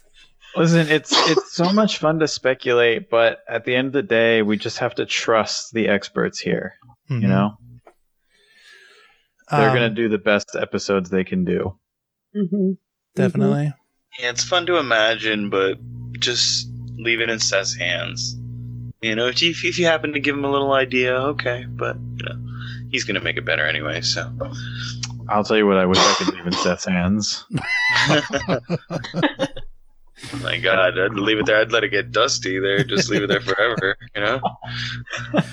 Listen, 0.55 0.87
it's 0.89 1.11
it's 1.29 1.53
so 1.53 1.71
much 1.71 1.99
fun 1.99 2.19
to 2.19 2.27
speculate, 2.27 3.09
but 3.09 3.39
at 3.47 3.65
the 3.65 3.75
end 3.75 3.87
of 3.87 3.93
the 3.93 4.01
day, 4.03 4.41
we 4.41 4.57
just 4.57 4.79
have 4.79 4.95
to 4.95 5.05
trust 5.05 5.73
the 5.73 5.87
experts 5.87 6.39
here. 6.39 6.73
Mhm. 7.09 7.21
You 7.21 7.27
know, 7.27 7.57
they're 9.51 9.69
Um, 9.69 9.75
gonna 9.75 9.89
do 9.89 10.09
the 10.09 10.17
best 10.17 10.55
episodes 10.59 11.09
they 11.09 11.23
can 11.23 11.45
do. 11.45 11.77
Mm-hmm. 12.35 12.71
definitely. 13.15 13.73
Yeah, 14.19 14.29
it's 14.31 14.43
fun 14.43 14.65
to 14.67 14.77
imagine, 14.77 15.49
but 15.49 15.77
just 16.19 16.67
leave 16.97 17.21
it 17.21 17.29
in 17.29 17.39
Seth's 17.39 17.75
hands. 17.75 18.35
You 19.01 19.15
know, 19.15 19.27
if 19.27 19.41
you, 19.41 19.51
if 19.51 19.79
you 19.79 19.85
happen 19.85 20.13
to 20.13 20.19
give 20.19 20.35
him 20.35 20.43
a 20.45 20.51
little 20.51 20.73
idea, 20.73 21.15
okay, 21.15 21.65
but 21.69 21.95
you 22.17 22.25
know, 22.25 22.35
he's 22.91 23.03
gonna 23.05 23.21
make 23.21 23.37
it 23.37 23.45
better 23.45 23.65
anyway. 23.65 24.01
So, 24.01 24.29
I'll 25.29 25.43
tell 25.43 25.57
you 25.57 25.65
what, 25.67 25.77
I 25.77 25.85
wish 25.85 25.99
I 25.99 26.13
could 26.15 26.33
leave 26.35 26.45
in 26.47 26.53
Seth's 26.53 26.85
hands. 26.85 27.45
my 30.41 30.57
God, 30.57 30.97
I'd 30.99 31.13
leave 31.13 31.37
it 31.39 31.45
there. 31.45 31.57
I'd 31.59 31.71
let 31.71 31.83
it 31.83 31.89
get 31.89 32.11
dusty 32.11 32.59
there. 32.59 32.83
Just 32.83 33.09
leave 33.09 33.23
it 33.23 33.27
there 33.27 33.41
forever. 33.41 33.97
You 34.15 34.21
know. 34.21 34.41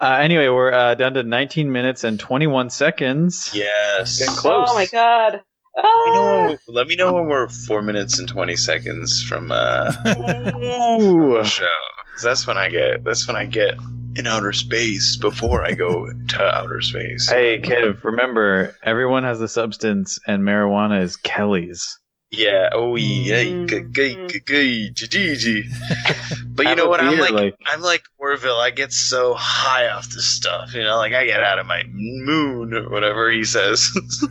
Uh, 0.00 0.18
anyway, 0.20 0.48
we're 0.48 0.72
uh, 0.72 0.94
down 0.96 1.14
to 1.14 1.22
19 1.22 1.70
minutes 1.70 2.02
and 2.02 2.18
21 2.18 2.70
seconds. 2.70 3.52
Yes. 3.54 4.18
Getting 4.18 4.34
close. 4.34 4.66
Oh 4.70 4.74
my 4.74 4.86
god. 4.86 5.34
Let 5.76 5.84
me, 5.84 5.84
Ah! 5.84 6.12
know, 6.14 6.56
let 6.68 6.86
me 6.88 6.96
know 6.96 7.12
when 7.12 7.26
we're 7.28 7.48
four 7.48 7.82
minutes 7.82 8.18
and 8.18 8.28
twenty 8.28 8.56
seconds 8.56 9.22
from 9.22 9.50
uh 9.52 9.92
Ooh. 11.00 11.34
the 11.38 11.44
show. 11.44 11.66
'Cause 12.14 12.22
that's 12.22 12.46
when 12.46 12.58
I 12.58 12.68
get. 12.68 13.04
That's 13.04 13.26
when 13.28 13.36
I 13.36 13.46
get 13.46 13.76
in 14.16 14.26
outer 14.26 14.52
space 14.52 15.16
before 15.16 15.64
I 15.64 15.72
go 15.72 16.08
to 16.28 16.42
outer 16.42 16.80
space. 16.82 17.30
Hey, 17.30 17.58
Kev, 17.60 18.02
remember, 18.04 18.74
everyone 18.82 19.22
has 19.22 19.40
a 19.40 19.48
substance, 19.48 20.18
and 20.26 20.42
marijuana 20.42 21.00
is 21.00 21.16
Kelly's. 21.16 21.98
Yeah. 22.32 22.70
Oh 22.72 22.96
yeah. 22.96 23.42
Mm. 23.44 23.68
G- 23.68 23.80
g- 23.92 24.14
g- 24.26 24.40
g- 24.40 24.90
g- 24.90 25.06
g- 25.08 25.36
g. 25.36 25.70
But 26.54 26.66
you 26.66 26.74
know 26.76 26.88
what? 26.88 27.00
I'm 27.00 27.18
like, 27.18 27.30
like- 27.32 27.56
I'm 27.66 27.80
like 27.82 28.02
Orville. 28.18 28.56
I 28.56 28.70
get 28.70 28.92
so 28.92 29.34
high 29.34 29.88
off 29.88 30.08
this 30.08 30.26
stuff. 30.26 30.74
You 30.74 30.82
know, 30.82 30.96
like 30.96 31.12
I 31.12 31.24
get 31.26 31.42
out 31.42 31.58
of 31.58 31.66
my 31.66 31.82
moon 31.92 32.72
or 32.74 32.88
whatever 32.90 33.30
he 33.30 33.44
says. 33.44 33.90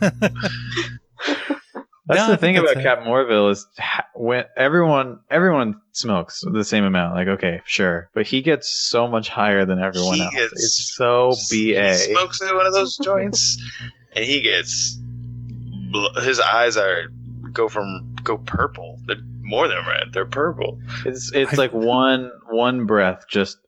That's 2.08 2.20
No, 2.20 2.30
the 2.32 2.36
thing 2.36 2.58
about 2.58 2.76
it. 2.76 2.82
Cap 2.82 3.04
Morville 3.04 3.50
is 3.50 3.64
when 4.14 4.44
everyone 4.56 5.20
everyone 5.30 5.80
smokes 5.92 6.42
the 6.52 6.64
same 6.64 6.82
amount. 6.84 7.14
Like, 7.14 7.28
okay, 7.28 7.60
sure, 7.64 8.10
but 8.12 8.26
he 8.26 8.42
gets 8.42 8.68
so 8.68 9.06
much 9.06 9.28
higher 9.28 9.64
than 9.64 9.78
everyone 9.78 10.16
He 10.16 10.22
else. 10.24 10.34
gets- 10.34 10.52
It's 10.54 10.94
so 10.96 11.30
ba. 11.50 11.94
smokes 11.94 12.40
in 12.42 12.54
one 12.56 12.66
of 12.66 12.72
those 12.72 12.96
joints, 12.98 13.56
and 14.16 14.24
he 14.24 14.40
gets. 14.40 14.98
His 16.22 16.40
eyes 16.40 16.76
are 16.76 17.04
go 17.52 17.68
from 17.68 18.14
go 18.24 18.38
purple. 18.38 18.98
They're 19.06 19.16
more 19.42 19.68
than 19.68 19.78
red. 19.86 20.12
They're 20.12 20.24
purple. 20.26 20.78
It's 21.04 21.30
it's 21.32 21.52
I- 21.54 21.56
like 21.56 21.72
one 21.72 22.30
one 22.50 22.86
breath 22.86 23.24
just 23.28 23.58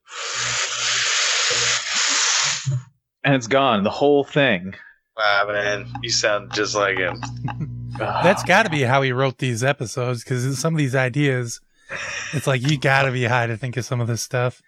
and 3.24 3.34
it's 3.34 3.46
gone. 3.46 3.84
The 3.84 3.90
whole 3.90 4.24
thing. 4.24 4.74
Wow, 5.16 5.44
man, 5.48 5.86
you 6.02 6.10
sound 6.10 6.52
just 6.52 6.74
like 6.74 6.98
him. 6.98 7.20
That's 7.98 8.42
got 8.42 8.64
to 8.64 8.70
be 8.70 8.82
how 8.82 9.02
he 9.02 9.12
wrote 9.12 9.38
these 9.38 9.62
episodes 9.62 10.24
because 10.24 10.58
some 10.58 10.74
of 10.74 10.78
these 10.78 10.96
ideas, 10.96 11.60
it's 12.32 12.46
like 12.48 12.68
you 12.68 12.76
got 12.76 13.02
to 13.02 13.12
be 13.12 13.24
high 13.24 13.46
to 13.46 13.56
think 13.56 13.76
of 13.76 13.84
some 13.84 14.00
of 14.00 14.08
this 14.08 14.22
stuff. 14.22 14.60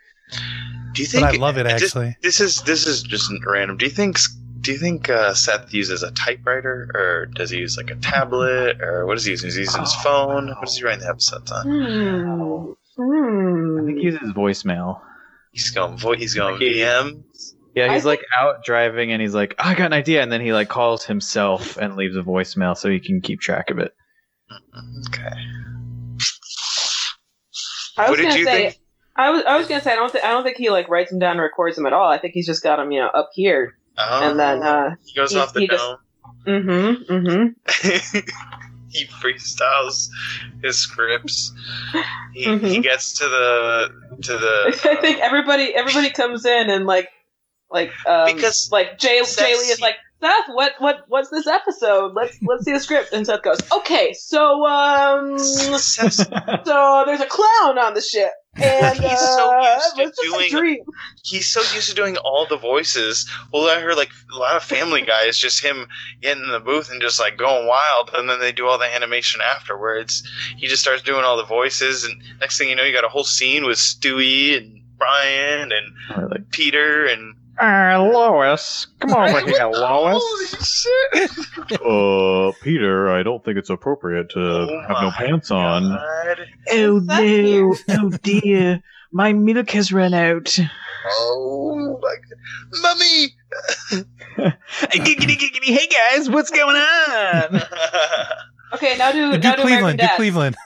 Do 0.93 1.03
you 1.03 1.09
But 1.09 1.13
think? 1.13 1.25
I 1.25 1.31
love 1.33 1.59
it 1.59 1.65
this- 1.65 1.83
actually. 1.83 2.17
This 2.23 2.41
is 2.41 2.63
this 2.63 2.87
is 2.87 3.03
just 3.03 3.31
random. 3.45 3.77
Do 3.77 3.85
you 3.87 3.91
think? 3.91 4.19
Do 4.61 4.73
you 4.73 4.79
think 4.79 5.09
uh, 5.11 5.35
Seth 5.35 5.73
uses 5.75 6.03
a 6.03 6.11
typewriter, 6.13 6.91
or 6.95 7.27
does 7.27 7.51
he 7.51 7.59
use 7.59 7.77
like 7.77 7.91
a 7.91 7.97
tablet, 7.97 8.81
or 8.81 9.07
what 9.07 9.17
is 9.19 9.25
he 9.25 9.33
using? 9.33 9.49
Is 9.49 9.55
he 9.55 9.61
using 9.63 9.83
his 9.83 9.95
phone? 9.97 10.49
What 10.49 10.69
is 10.69 10.77
he 10.77 10.85
writing 10.85 11.01
the 11.01 11.09
episodes 11.11 11.53
on? 11.53 11.67
Hmm. 11.67 12.73
I 12.99 13.03
Hmm. 13.03 13.87
think 13.87 13.99
he 13.99 14.05
uses 14.05 14.33
voicemail. 14.33 15.01
He's 15.53 15.71
going. 15.71 15.99
vo- 15.99 16.15
He's 16.15 16.35
going 16.35 16.59
He- 16.59 16.77
VM. 16.81 17.23
Yeah, 17.75 17.91
I 17.91 17.95
he's 17.95 18.07
like 18.07 18.25
out 18.35 18.65
driving 18.65 19.13
and 19.13 19.21
he's 19.21 19.35
like, 19.35 19.55
"Oh, 19.59 19.65
I 19.69 19.75
got 19.75 19.87
an 19.87 19.93
idea, 19.93 20.23
and 20.23 20.33
then 20.33 20.41
he 20.41 20.55
like 20.55 20.69
calls 20.71 21.05
himself 21.05 21.77
and 21.77 21.95
leaves 21.97 22.17
a 22.17 22.23
voicemail 22.23 22.75
so 22.77 22.89
he 22.89 23.01
can 23.01 23.21
keep 23.21 23.41
track 23.41 23.69
of 23.71 23.79
it. 23.79 23.95
Okay. 25.09 25.37
I 27.99 28.03
was 28.03 28.11
What 28.11 28.17
did 28.17 28.23
gonna 28.29 28.39
you 28.39 28.45
say. 28.45 28.63
think? 28.71 28.81
I 29.17 29.31
was. 29.31 29.43
I 29.47 29.57
was 29.59 29.67
gonna 29.69 29.83
say. 29.83 29.93
I 29.93 29.97
don't. 29.97 30.11
Th- 30.13 30.25
I 30.25 30.29
don't 30.29 30.43
think 30.45 30.57
he 30.57 30.71
like 30.71 30.89
writes 30.89 31.11
them 31.11 31.19
down 31.19 31.33
and 31.33 31.41
records 31.41 31.77
them 31.77 31.87
at 31.87 31.93
all. 31.93 32.09
I 32.11 32.19
think 32.19 32.33
he's 32.35 32.47
just 32.47 32.63
got 32.63 32.77
them, 32.77 32.91
you 32.93 33.01
know, 33.01 33.09
up 33.09 33.31
here, 33.35 33.75
Oh, 33.99 34.31
and 34.31 34.39
then. 34.39 34.63
uh 34.63 34.95
he 35.05 35.15
goes 35.15 35.33
he- 35.33 35.39
off 35.39 35.53
the 35.53 35.61
he 35.61 35.69
just- 35.69 35.83
dome. 35.83 35.99
Mm-hmm. 36.47 37.13
Mm-hmm. 37.13 38.19
he 38.91 39.05
freestyles 39.07 40.09
his 40.63 40.79
scripts. 40.79 41.53
He, 42.33 42.45
he 42.45 42.49
Mhm. 42.49 42.83
gets 42.83 43.19
to 43.19 43.29
the 43.29 43.91
to 44.23 44.33
the 44.39 44.81
I 44.91 44.97
think 45.01 45.19
everybody. 45.21 45.75
Everybody 45.75 46.11
comes 46.15 46.45
in 46.47 46.71
and 46.71 46.87
like, 46.87 47.09
like, 47.71 47.91
um, 48.07 48.33
Because 48.35 48.69
like 48.71 48.99
Jay. 48.99 49.23
Seth 49.25 49.45
Jay 49.45 49.55
Lee 49.55 49.71
is 49.73 49.81
like. 49.81 49.97
Seth, 50.21 50.49
what 50.49 50.73
what 50.79 51.05
what's 51.09 51.29
this 51.29 51.47
episode? 51.47 52.15
Let's 52.15 52.39
let's 52.43 52.65
see 52.65 52.73
the 52.73 52.81
script. 52.81 53.13
And 53.13 53.27
Seth 53.27 53.43
goes, 53.43 53.59
Okay, 53.71 54.15
so 54.15 54.65
um 54.67 55.39
so 55.39 57.03
there's 57.07 57.21
a 57.21 57.27
clown 57.27 57.79
on 57.79 57.95
the 57.95 58.01
ship. 58.01 58.31
And 58.55 58.97
He's 58.99 59.21
so 59.21 59.53
uh, 59.55 59.75
used 59.75 59.97
to 59.97 60.03
it's 60.03 60.19
just 60.23 60.25
a 60.25 60.51
doing- 60.51 60.85
he's 61.23 61.47
so 61.47 61.61
used 61.75 61.91
to 61.91 61.95
doing 61.95 62.17
all 62.17 62.47
the 62.49 62.57
voices. 62.57 63.31
Well, 63.53 63.69
I 63.69 63.81
heard 63.83 63.97
like 63.99 64.09
a 64.35 64.39
lot 64.39 64.57
of 64.57 64.65
Family 64.65 65.03
Guy 65.03 65.25
is 65.25 65.37
just 65.39 65.63
him 65.63 65.87
getting 66.23 66.43
in 66.45 66.51
the 66.51 66.61
booth 66.61 66.91
and 66.91 67.03
just 67.03 67.21
like 67.21 67.37
going 67.37 67.67
wild, 67.67 68.11
and 68.15 68.31
then 68.31 68.41
they 68.41 68.53
do 68.53 68.67
all 68.67 68.79
the 68.79 68.87
animation 68.95 69.43
afterwards. 69.43 70.27
He 70.57 70.67
just 70.69 70.81
starts 70.81 71.03
doing 71.03 71.23
all 71.25 71.37
the 71.37 71.45
voices, 71.45 72.05
and 72.05 72.15
next 72.41 72.57
thing 72.57 72.71
you 72.71 72.77
know, 72.77 72.83
you 72.85 72.95
got 72.95 73.05
a 73.05 73.09
whole 73.11 73.25
scene 73.25 73.67
with 73.67 73.77
Stewie 73.77 74.57
and 74.57 74.81
Brian 74.97 75.71
and 75.73 75.95
Or 76.17 76.29
like, 76.31 76.49
Peter 76.51 77.05
and. 77.05 77.35
Uh, 77.61 78.03
Lois, 78.13 78.87
come 79.01 79.13
over 79.17 79.41
here, 79.41 79.67
Lois. 79.67 80.23
Holy 80.23 80.47
shit! 80.65 81.31
Uh, 81.85 82.53
Peter, 82.63 83.11
I 83.11 83.23
don't 83.25 83.45
think 83.45 83.59
it's 83.59 83.71
appropriate 83.71 84.31
to 84.31 84.41
Oh 84.41 84.81
have 84.83 84.97
no 85.03 85.11
my 85.11 85.15
pants 85.17 85.51
on. 85.51 85.83
Oh 86.71 86.99
Is 86.99 87.07
that 87.07 87.25
you? 87.25 87.75
oh 87.91 88.11
dear, 88.23 88.83
my 89.13 89.33
milk 89.33 89.71
has 89.71 89.93
run 89.93 90.15
out. 90.15 90.57
Oh 91.09 91.99
my 92.01 92.15
god. 92.15 92.83
Mummy! 92.83 93.35
giggity, 94.93 95.37
giggity, 95.37 95.77
hey 95.77 95.89
guys, 95.89 96.29
what's 96.31 96.51
going 96.51 96.77
on? 96.77 97.63
Okay, 98.75 98.97
now 98.97 99.11
do 99.13 99.33
Do 99.33 99.39
now 99.39 99.57
do 99.57 99.63
Cleveland. 99.63 99.99
Do 99.99 100.05
American 100.05 100.17
Cleveland. 100.17 100.57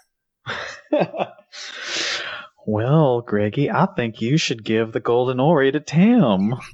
Well, 2.70 3.20
Greggy, 3.22 3.70
I 3.70 3.86
think 3.96 4.20
you 4.20 4.36
should 4.38 4.64
give 4.64 4.92
the 4.92 5.00
golden 5.00 5.40
ori 5.40 5.72
to 5.72 5.80
Tim. 5.80 6.54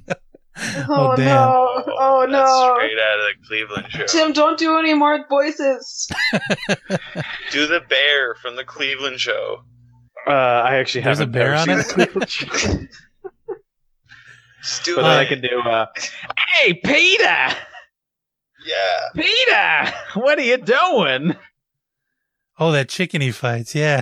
Oh, 0.58 1.10
Oh, 1.12 1.16
damn. 1.16 1.26
no! 1.26 1.84
Oh 1.98 2.20
That's 2.22 2.32
no! 2.32 2.74
straight 2.78 2.98
out 2.98 3.18
of 3.20 3.26
the 3.26 3.46
Cleveland 3.46 3.86
show. 3.90 4.06
Tim, 4.06 4.32
don't 4.32 4.58
do 4.58 4.78
any 4.78 4.94
more 4.94 5.22
voices. 5.28 6.08
Do 7.50 7.66
the 7.66 7.80
bear 7.86 8.34
from 8.36 8.56
the 8.56 8.64
Cleveland 8.64 9.20
show. 9.20 9.64
Uh, 10.26 10.30
I 10.30 10.76
actually 10.76 11.02
There's 11.02 11.18
a 11.20 11.24
haven't 11.24 11.32
bear 11.32 11.54
on 11.56 11.68
it? 11.68 11.76
the 11.76 11.84
Cleveland 11.92 12.30
show. 12.30 12.72
Stu- 14.62 14.96
but 14.96 15.02
then 15.02 15.18
I 15.18 15.24
can 15.26 15.40
do, 15.42 15.60
uh, 15.60 15.86
hey, 16.62 16.72
Peter! 16.72 17.56
yeah. 18.66 19.08
Peter! 19.14 19.94
What 20.14 20.38
are 20.38 20.42
you 20.42 20.56
doing? 20.56 21.36
Oh, 22.58 22.72
that 22.72 22.88
chicken 22.88 23.20
he 23.20 23.30
fights. 23.30 23.74
Yeah. 23.74 24.00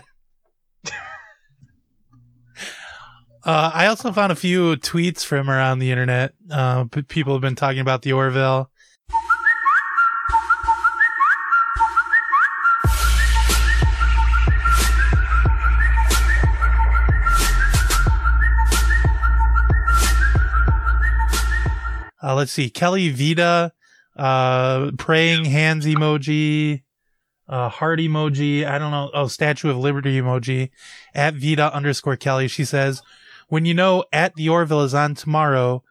Uh, 3.44 3.70
I 3.74 3.86
also 3.88 4.10
found 4.10 4.32
a 4.32 4.36
few 4.36 4.76
tweets 4.76 5.22
from 5.22 5.50
around 5.50 5.78
the 5.78 5.90
internet. 5.90 6.32
Uh, 6.50 6.84
people 7.08 7.34
have 7.34 7.42
been 7.42 7.54
talking 7.54 7.80
about 7.80 8.00
the 8.00 8.14
Orville. 8.14 8.70
Uh, 22.22 22.34
let's 22.34 22.52
see. 22.52 22.70
Kelly 22.70 23.10
Vita, 23.10 23.72
uh, 24.16 24.90
praying 24.96 25.44
hands 25.44 25.84
emoji, 25.84 26.82
uh, 27.46 27.68
heart 27.68 27.98
emoji. 27.98 28.64
I 28.66 28.78
don't 28.78 28.90
know. 28.90 29.10
Oh, 29.12 29.26
Statue 29.26 29.68
of 29.68 29.76
Liberty 29.76 30.18
emoji 30.18 30.70
at 31.14 31.34
Vita 31.34 31.70
underscore 31.74 32.16
Kelly. 32.16 32.48
She 32.48 32.64
says, 32.64 33.02
when 33.48 33.64
you 33.64 33.74
know 33.74 34.04
at 34.12 34.34
the 34.34 34.48
Orville 34.48 34.82
is 34.82 34.94
on 34.94 35.14
tomorrow, 35.14 35.82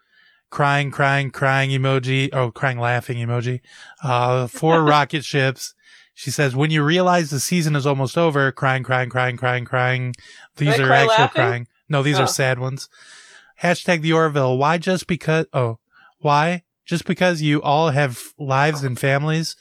crying, 0.49 0.91
crying, 0.91 1.31
crying 1.31 1.69
emoji. 1.71 2.29
Oh, 2.33 2.51
crying, 2.51 2.79
laughing 2.79 3.17
emoji. 3.17 3.61
Uh, 4.03 4.47
four 4.47 4.83
rocket 4.83 5.25
ships. 5.25 5.73
She 6.15 6.29
says, 6.29 6.55
when 6.55 6.69
you 6.69 6.83
realize 6.83 7.31
the 7.31 7.39
season 7.39 7.75
is 7.75 7.87
almost 7.87 8.17
over, 8.19 8.51
crying, 8.51 8.83
crying, 8.83 9.09
crying, 9.09 9.35
crying, 9.35 9.65
crying. 9.65 10.13
These 10.57 10.79
are 10.79 10.85
cry 10.85 10.97
actual 11.01 11.09
laughing? 11.17 11.33
crying. 11.41 11.67
No, 11.89 12.03
these 12.03 12.19
Oh. 12.19 12.23
are 12.23 12.27
sad 12.27 12.59
ones. 12.59 12.87
Hashtag 13.63 14.01
the 14.01 14.13
Orville. 14.13 14.57
Why 14.57 14.77
just 14.77 15.07
because? 15.07 15.47
Oh, 15.53 15.79
why? 16.19 16.63
Just 16.85 17.05
because 17.05 17.41
you 17.41 17.61
all 17.63 17.89
have 17.89 18.19
lives 18.37 18.83
and 18.83 18.99
families? 18.99 19.55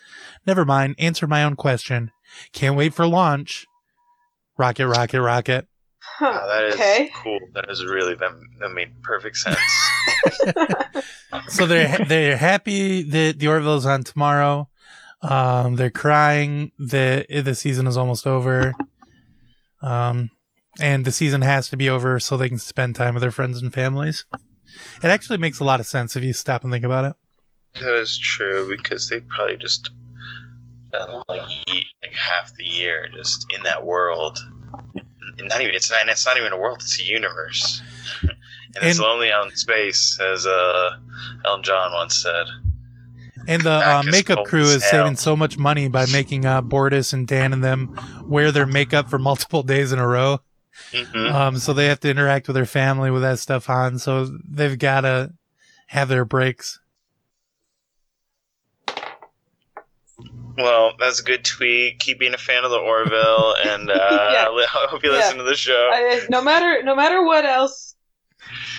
Never 0.47 0.65
mind. 0.65 0.97
Answer 0.99 1.27
my 1.27 1.43
own 1.45 1.57
question. 1.57 2.11
Can't 2.53 2.77
wait 2.77 2.93
for 2.93 3.07
launch. 3.07 3.67
Rocket, 4.59 4.89
rocket, 4.89 5.23
rocket. 5.23 5.67
Huh, 6.23 6.39
Wow, 6.41 6.47
that 6.47 6.65
is 6.67 6.75
okay. 6.75 7.11
cool. 7.17 7.39
That 7.55 7.69
is 7.69 7.85
really 7.85 8.15
that, 8.15 8.31
that 8.61 8.69
made 8.71 9.03
perfect 9.03 9.37
sense. 9.37 9.59
So 11.49 11.67
they're 11.67 11.99
they're 12.07 12.37
happy 12.37 13.03
that 13.03 13.39
the 13.39 13.49
Orville 13.49 13.77
is 13.77 13.87
on 13.87 14.05
tomorrow. 14.05 14.69
Um, 15.23 15.77
they're 15.77 15.91
crying 15.91 16.73
that 16.79 17.27
the 17.29 17.55
season 17.55 17.87
is 17.87 17.97
almost 17.97 18.27
over. 18.27 18.75
Um, 19.81 20.31
and 20.81 21.05
the 21.05 21.13
season 21.13 21.43
has 21.43 21.69
to 21.71 21.77
be 21.77 21.89
over 21.89 22.21
so 22.21 22.37
they 22.37 22.49
can 22.49 22.59
spend 22.59 22.97
time 22.97 23.15
with 23.15 23.23
their 23.23 23.31
friends 23.31 23.61
and 23.63 23.73
families. 23.73 24.25
It 25.03 25.09
actually 25.09 25.39
makes 25.39 25.59
a 25.61 25.65
lot 25.65 25.81
of 25.81 25.87
sense 25.87 26.17
if 26.17 26.23
you 26.25 26.33
stop 26.33 26.65
and 26.65 26.73
think 26.73 26.85
about 26.85 27.05
it. 27.05 27.17
that 27.81 27.95
is 27.99 28.19
true 28.19 28.69
because 28.69 29.09
they 29.09 29.21
probably 29.21 29.57
just 29.57 29.91
spent 30.89 31.11
like 31.29 31.49
ye- 31.67 31.87
like 32.03 32.15
half 32.15 32.53
the 32.57 32.65
year 32.65 33.09
just 33.15 33.47
in 33.57 33.63
that 33.65 33.85
world. 33.85 34.39
Not 35.41 35.61
even 35.61 35.75
it's 35.75 35.91
not 35.91 36.09
it's 36.09 36.27
not 36.27 36.37
even 36.37 36.53
a 36.53 36.59
world; 36.59 36.79
it's 36.81 37.01
a 37.01 37.05
universe. 37.05 37.83
And, 38.75 38.87
it's 38.87 38.97
And- 38.99 39.05
lonely 39.07 39.31
out 39.31 39.51
in 39.51 39.55
space, 39.55 40.19
as 40.19 40.47
uh, 40.47 40.97
Elton 41.45 41.63
John 41.63 41.93
once 41.93 42.23
said. 42.23 42.47
And 43.47 43.61
the 43.61 43.71
uh, 43.71 44.03
makeup 44.07 44.47
crew 44.47 44.63
is 44.63 44.83
hell. 44.83 45.03
saving 45.05 45.17
so 45.17 45.37
much 45.37 45.59
money 45.59 45.89
by 45.89 46.07
making 46.07 46.47
uh, 46.47 46.63
Bortus 46.63 47.13
and 47.13 47.27
Dan 47.29 47.53
and 47.53 47.63
them 47.63 47.95
wear 48.25 48.51
their 48.51 48.65
makeup 48.65 49.11
for 49.11 49.19
multiple 49.19 49.63
days 49.75 49.93
in 49.93 49.99
a 49.99 50.07
row. 50.09 50.41
hmm 50.95 51.27
Um, 51.27 51.59
so 51.59 51.75
they 51.75 51.85
have 51.85 52.01
to 52.01 52.09
interact 52.09 52.47
with 52.47 52.55
their 52.55 52.65
family 52.65 53.11
with 53.11 53.21
that 53.21 53.41
stuff 53.41 53.69
on. 53.69 53.99
So 53.99 54.31
they've 54.49 54.79
got 54.79 55.03
to 55.03 55.35
have 55.89 56.09
their 56.09 56.25
breaks. 56.25 56.81
Well, 60.57 60.93
that's 60.99 61.21
a 61.21 61.25
good 61.25 61.45
tweet. 61.45 61.99
Keep 62.01 62.19
being 62.19 62.35
a 62.35 62.39
fan 62.39 62.65
of 62.65 62.71
the 62.71 62.79
Orville, 62.79 63.55
and 63.65 63.91
uh, 63.91 63.95
Yeah. 63.95 64.47
I 64.49 64.87
hope 64.91 65.03
you 65.03 65.11
Yeah. 65.11 65.17
listen 65.19 65.39
to 65.39 65.45
the 65.45 65.55
show. 65.55 65.91
I, 65.93 66.27
no 66.29 66.43
matter 66.43 66.83
no 66.83 66.95
matter 66.95 67.25
what 67.25 67.45
else 67.45 67.95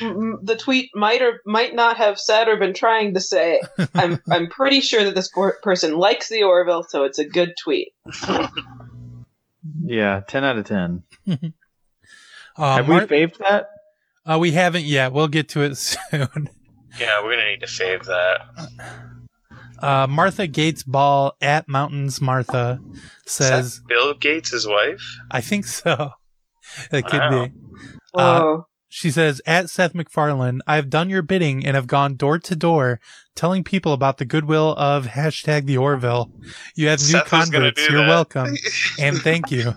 m- 0.02 0.08
m- 0.10 0.40
the 0.44 0.56
tweet 0.56 0.92
might 0.94 1.22
or 1.22 1.40
might 1.46 1.74
not 1.74 1.98
have 1.98 2.20
said 2.20 2.48
or 2.48 2.58
been 2.58 2.74
trying 2.74 3.14
to 3.16 3.20
say, 3.22 3.62
I'm 3.96 4.20
I'm 4.30 4.48
pretty 4.50 4.82
sure 4.82 5.04
that 5.06 5.16
this 5.16 5.30
por- 5.30 5.58
person 5.64 5.98
likes 5.98 6.30
the 6.30 6.44
Orville, 6.44 6.84
so 6.84 7.04
it's 7.06 7.20
a 7.20 7.26
good 7.26 7.56
tweet. 7.62 7.94
Yeah, 9.86 10.22
10 10.28 10.44
out 10.44 10.58
of 10.58 10.66
10. 10.66 11.04
Uh, 12.56 12.76
Have 12.76 12.88
Mar- 12.88 13.02
we 13.02 13.08
faved 13.08 13.40
that? 13.40 13.68
uh, 14.28 14.38
we 14.40 14.52
haven't 14.52 14.84
yet. 14.84 15.12
We'll 15.12 15.28
get 15.28 15.50
to 15.50 15.62
it 15.64 15.76
soon. 15.76 16.50
yeah, 17.00 17.24
we're 17.24 17.32
gonna 17.36 17.50
need 17.50 17.62
to 17.62 17.66
fave 17.66 18.06
that. 18.06 18.42
Uh, 19.84 20.08
Martha 20.08 20.48
Gates 20.48 20.84
Ball 20.84 21.34
at 21.42 21.68
Mountains 21.68 22.22
Martha 22.22 22.80
Is 23.26 23.32
says, 23.32 23.76
that 23.82 23.88
Bill 23.88 24.14
Gates' 24.14 24.52
his 24.52 24.66
wife? 24.68 25.04
I 25.32 25.42
think 25.42 25.66
so. 25.66 26.12
It 26.92 27.06
could 27.06 27.20
Wow. 27.20 27.30
be. 27.46 27.52
Uh, 28.16 28.40
Whoa. 28.42 28.68
She 28.88 29.12
says, 29.12 29.42
at 29.46 29.70
Seth 29.70 29.94
MacFarlane, 29.94 30.62
I've 30.66 30.90
done 30.90 31.10
your 31.10 31.22
bidding 31.22 31.66
and 31.66 31.76
have 31.76 31.88
gone 31.88 32.16
door 32.16 32.40
to 32.40 32.56
door 32.56 33.00
telling 33.36 33.64
people 33.64 33.92
about 33.92 34.18
the 34.18 34.26
goodwill 34.26 34.74
of 34.78 35.08
hashtag 35.08 35.66
the 35.66 35.78
Orville. 35.78 36.32
You 36.76 36.88
have 36.88 37.00
new 37.00 37.06
Seth 37.08 37.32
was 37.32 37.50
gonna 37.50 37.72
converts. 37.74 37.90
You're 37.90 38.02
that. 38.04 38.08
welcome. 38.08 38.56
and 39.00 39.18
thank 39.18 39.52
you. 39.52 39.74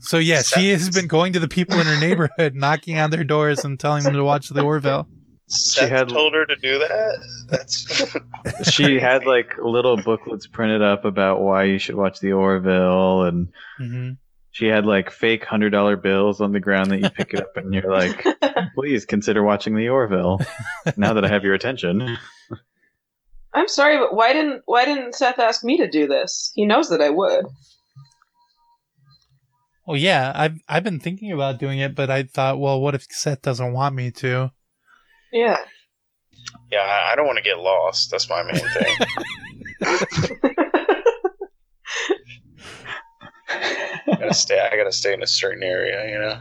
So 0.00 0.18
yeah, 0.18 0.42
she 0.42 0.70
has 0.70 0.90
been 0.90 1.06
going 1.06 1.32
to 1.34 1.40
the 1.40 1.48
people 1.48 1.78
in 1.78 1.86
her 1.86 2.00
neighborhood, 2.00 2.54
knocking 2.56 2.98
on 2.98 3.10
their 3.10 3.24
doors 3.24 3.64
and 3.64 3.78
telling 3.78 4.04
them 4.04 4.14
to 4.14 4.24
watch 4.24 4.48
the 4.48 4.62
Orville. 4.62 5.06
Seth 5.52 5.90
had- 5.90 6.08
told 6.08 6.34
her 6.34 6.46
to 6.46 6.56
do 6.56 6.78
that. 6.78 7.18
That's 7.48 8.16
she 8.72 8.98
had 8.98 9.24
like 9.26 9.56
little 9.62 9.96
booklets 9.96 10.46
printed 10.46 10.82
up 10.82 11.04
about 11.04 11.40
why 11.40 11.64
you 11.64 11.78
should 11.78 11.94
watch 11.96 12.20
the 12.20 12.32
Orville, 12.32 13.22
and 13.24 13.48
hmm 13.78 14.10
she 14.54 14.66
had 14.66 14.84
like 14.84 15.10
fake 15.10 15.44
hundred 15.46 15.70
dollar 15.70 15.96
bills 15.96 16.42
on 16.42 16.52
the 16.52 16.60
ground 16.60 16.90
that 16.90 17.00
you 17.00 17.08
pick 17.08 17.32
it 17.32 17.40
up 17.40 17.56
and 17.56 17.72
you're 17.72 17.90
like, 17.90 18.26
please 18.74 19.06
consider 19.06 19.42
watching 19.42 19.74
the 19.74 19.88
Orville. 19.88 20.40
Now 20.98 21.14
that 21.14 21.24
I 21.24 21.28
have 21.28 21.42
your 21.42 21.54
attention, 21.54 22.18
I'm 23.54 23.68
sorry, 23.68 23.96
but 23.98 24.14
why 24.14 24.32
didn't 24.34 24.62
why 24.66 24.84
didn't 24.84 25.14
Seth 25.14 25.38
ask 25.38 25.64
me 25.64 25.78
to 25.78 25.88
do 25.88 26.06
this? 26.06 26.52
He 26.54 26.66
knows 26.66 26.90
that 26.90 27.00
I 27.00 27.08
would. 27.08 27.46
Well, 29.86 29.96
yeah, 29.96 30.32
I've 30.34 30.58
I've 30.68 30.84
been 30.84 31.00
thinking 31.00 31.32
about 31.32 31.58
doing 31.58 31.78
it, 31.78 31.94
but 31.94 32.10
I 32.10 32.22
thought, 32.24 32.60
well, 32.60 32.80
what 32.80 32.94
if 32.94 33.06
Seth 33.10 33.42
doesn't 33.42 33.72
want 33.72 33.94
me 33.94 34.10
to? 34.12 34.52
Yeah. 35.32 35.56
yeah. 36.70 36.80
I 36.80 37.12
I 37.12 37.16
don't 37.16 37.26
want 37.26 37.38
to 37.38 37.42
get 37.42 37.58
lost. 37.58 38.10
That's 38.10 38.28
my 38.28 38.42
main 38.42 38.56
thing. 38.56 38.96
I 43.48 44.16
gotta 44.18 44.34
stay. 44.34 44.60
I 44.60 44.76
gotta 44.76 44.92
stay 44.92 45.14
in 45.14 45.22
a 45.22 45.26
certain 45.26 45.62
area. 45.62 46.10
You 46.10 46.18
know. 46.18 46.38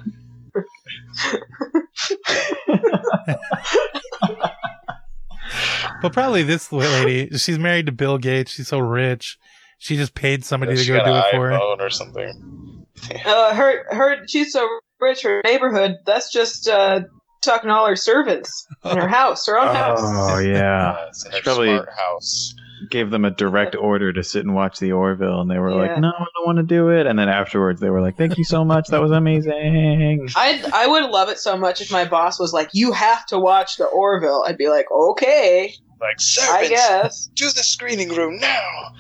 But 6.01 6.13
probably 6.13 6.43
this 6.43 6.71
lady, 6.71 7.37
she's 7.37 7.59
married 7.59 7.85
to 7.85 7.91
Bill 7.91 8.17
Gates. 8.17 8.51
She's 8.51 8.67
so 8.67 8.79
rich. 8.79 9.37
She 9.77 9.97
just 9.97 10.15
paid 10.15 10.43
somebody 10.43 10.75
to 10.75 10.85
go 10.85 10.97
got 10.97 11.05
do 11.05 11.11
an 11.11 11.17
it 11.17 11.25
for 11.31 11.49
her. 11.49 11.57
or 11.59 11.89
something. 11.89 12.85
Uh, 13.25 13.53
her 13.53 13.85
her 13.93 14.27
she's 14.27 14.51
so 14.53 14.67
rich. 14.99 15.23
Her 15.23 15.41
neighborhood. 15.43 15.97
That's 16.05 16.31
just 16.31 16.67
uh, 16.67 17.01
talking 17.41 17.69
to 17.69 17.73
all 17.73 17.87
her 17.87 17.95
servants 17.95 18.67
in 18.85 18.97
her 18.97 19.07
house, 19.07 19.45
her 19.47 19.57
own 19.59 19.67
oh, 19.69 19.73
house. 19.73 19.99
oh 20.03 20.39
yeah, 20.39 21.05
it's 21.09 21.25
in 21.25 21.31
She 21.31 21.37
her 21.37 21.43
probably- 21.43 21.67
smart 21.69 21.89
house. 21.97 22.55
gave 22.89 23.11
them 23.11 23.25
a 23.25 23.29
direct 23.31 23.75
order 23.75 24.11
to 24.11 24.23
sit 24.23 24.43
and 24.43 24.55
watch 24.55 24.79
the 24.79 24.91
Orville, 24.91 25.41
and 25.41 25.51
they 25.51 25.59
were 25.59 25.69
Yeah. 25.69 25.91
like, 25.93 25.99
no, 25.99 26.07
I 26.09 26.25
don't 26.35 26.45
want 26.47 26.57
to 26.57 26.63
do 26.63 26.89
it. 26.89 27.05
And 27.05 27.17
then 27.19 27.29
afterwards, 27.29 27.79
they 27.79 27.89
were 27.91 28.01
like, 28.01 28.17
thank 28.17 28.37
you 28.39 28.43
so 28.43 28.65
much, 28.65 28.87
that 28.87 29.01
was 29.01 29.11
amazing. 29.11 30.27
I 30.35 30.63
I 30.73 30.87
would 30.87 31.09
love 31.11 31.29
it 31.29 31.37
so 31.39 31.55
much 31.57 31.81
if 31.81 31.91
my 31.91 32.05
boss 32.05 32.39
was 32.39 32.53
like, 32.53 32.69
"You 32.73 32.91
have 32.91 33.25
to 33.27 33.37
watch 33.39 33.77
the 33.77 33.85
Orville." 33.85 34.43
I'd 34.47 34.57
be 34.57 34.69
like, 34.69 34.87
"Okay, 34.91 35.73
Like 35.99 36.15
I 36.17 36.23
servants, 36.23 36.69
guess." 36.69 37.29
to 37.35 37.45
the 37.55 37.63
screening 37.63 38.09
room 38.15 38.39
now. 38.39 38.93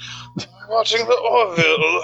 Watching 0.69 1.05
the 1.05 1.17
Orville. 1.17 2.03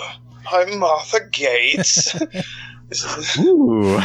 I'm 0.52 0.80
Martha 0.80 1.20
Gates. 1.32 2.14
and 2.16 3.46
Ooh. 3.46 4.00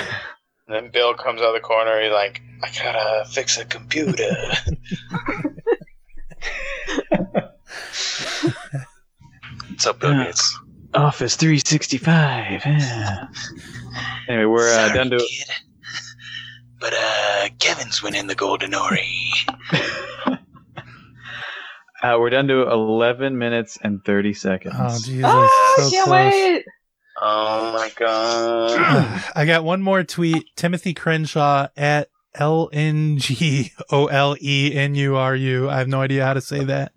Then 0.73 0.91
Bill 0.91 1.15
comes 1.15 1.41
out 1.41 1.49
of 1.49 1.55
the 1.55 1.61
corner. 1.61 2.01
He's 2.03 2.13
like, 2.13 2.43
I 2.63 2.71
gotta 2.83 3.25
fix 3.29 3.59
a 3.59 3.65
computer. 3.65 4.31
What's 9.69 9.87
up, 9.87 10.01
Bill 10.01 10.13
Yeah. 10.13 10.25
Gates? 10.27 10.59
Office 10.95 11.37
365. 11.37 12.63
yeah. 12.67 13.27
Anyway, 14.29 14.45
we're 14.45 14.69
uh, 14.69 14.89
Sorry, 14.89 14.95
down 14.95 15.11
to 15.11 15.17
kid. 15.19 15.49
But 16.79 16.93
uh, 16.95 17.49
Kevin's 17.59 18.03
winning 18.03 18.27
the 18.27 18.35
Golden 18.35 18.75
Ori. 18.75 19.09
uh, 22.03 22.17
we're 22.19 22.29
down 22.31 22.49
to 22.49 22.69
11 22.71 23.39
minutes 23.39 23.79
and 23.83 24.05
30 24.05 24.35
seconds. 24.35 24.75
Oh 24.79 24.99
Jesus! 25.03 25.25
Oh, 25.27 25.75
so 25.79 25.91
can't 25.91 26.05
close. 26.05 26.33
wait. 26.33 26.65
Oh 27.21 27.73
my 27.73 27.91
god. 27.97 29.23
I 29.35 29.45
got 29.45 29.65
one 29.65 29.83
more 29.83 30.03
tweet. 30.03 30.47
Timothy 30.57 30.95
Crenshaw 30.95 31.69
at 31.77 32.09
L 32.35 32.71
N 32.73 33.19
G 33.19 33.73
O 33.91 34.07
L 34.07 34.37
E 34.41 34.75
N 34.75 34.95
U 34.95 35.17
R 35.17 35.37
U. 35.37 35.69
I 35.69 35.79
have 35.79 35.89
no 35.89 36.01
idea 36.01 36.25
how 36.25 36.35
to 36.35 36.41
say 36.41 36.65
that. 36.65 36.93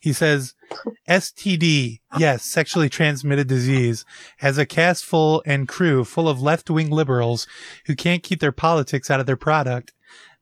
He 0.00 0.12
says, 0.12 0.54
STD, 1.08 2.00
yes, 2.18 2.44
sexually 2.44 2.88
transmitted 2.88 3.48
disease, 3.48 4.04
has 4.38 4.58
a 4.58 4.66
cast 4.66 5.04
full 5.04 5.42
and 5.46 5.66
crew 5.66 6.04
full 6.04 6.28
of 6.28 6.40
left 6.40 6.70
wing 6.70 6.90
liberals 6.90 7.46
who 7.86 7.96
can't 7.96 8.22
keep 8.22 8.40
their 8.40 8.52
politics 8.52 9.10
out 9.10 9.20
of 9.20 9.26
their 9.26 9.36
product. 9.36 9.92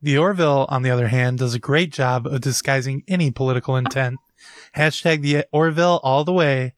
The 0.03 0.19
Orville, 0.19 0.67
on 0.69 0.83
the 0.83 0.91
other 0.91 1.09
hand, 1.09 1.39
does 1.39 1.55
a 1.55 1.59
great 1.59 1.93
job 1.93 2.27
of 2.27 2.43
disguising 2.43 3.05
any 3.09 3.31
political 3.31 3.77
intent. 3.77 4.19
Hashtag 4.77 5.23
the 5.23 5.47
Orville 5.51 6.01
all 6.03 6.25
the 6.25 6.33
way. 6.33 6.75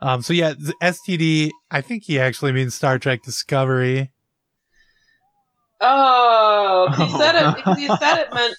Um, 0.00 0.22
so 0.22 0.32
yeah, 0.32 0.54
the 0.56 0.74
STD, 0.82 1.50
I 1.70 1.80
think 1.80 2.04
he 2.04 2.20
actually 2.20 2.52
means 2.52 2.74
Star 2.74 2.98
Trek 2.98 3.22
Discovery. 3.22 4.12
Oh, 5.80 6.88
he 6.96 7.08
said 7.18 7.34
it 7.34 7.56
because 7.56 7.78
he 7.78 7.86
said 7.98 8.18
it 8.18 8.34
meant 8.34 8.54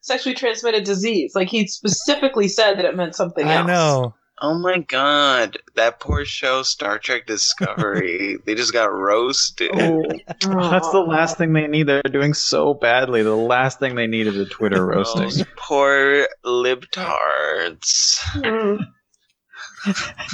sexually 0.00 0.34
transmitted 0.34 0.84
disease. 0.84 1.34
Like 1.34 1.48
he 1.48 1.66
specifically 1.66 2.48
said 2.48 2.74
that 2.74 2.84
it 2.84 2.96
meant 2.96 3.14
something 3.14 3.46
else. 3.46 3.64
I 3.64 3.66
know. 3.66 4.14
Oh 4.40 4.58
my 4.58 4.78
god. 4.78 5.58
That 5.76 6.00
poor 6.00 6.24
show, 6.24 6.62
Star 6.64 6.98
Trek 6.98 7.26
Discovery. 7.26 8.38
they 8.46 8.54
just 8.54 8.72
got 8.72 8.92
roasted. 8.92 9.70
Oh. 9.72 10.02
That's 10.40 10.90
the 10.90 11.04
last 11.06 11.38
thing 11.38 11.52
they 11.52 11.68
need. 11.68 11.86
They're 11.86 12.02
doing 12.02 12.34
so 12.34 12.74
badly. 12.74 13.22
The 13.22 13.36
last 13.36 13.78
thing 13.78 13.94
they 13.94 14.08
need 14.08 14.26
is 14.26 14.36
a 14.36 14.46
Twitter 14.46 14.84
roasting. 14.84 15.22
Those 15.22 15.44
poor 15.56 16.26
libtards. 16.44 18.18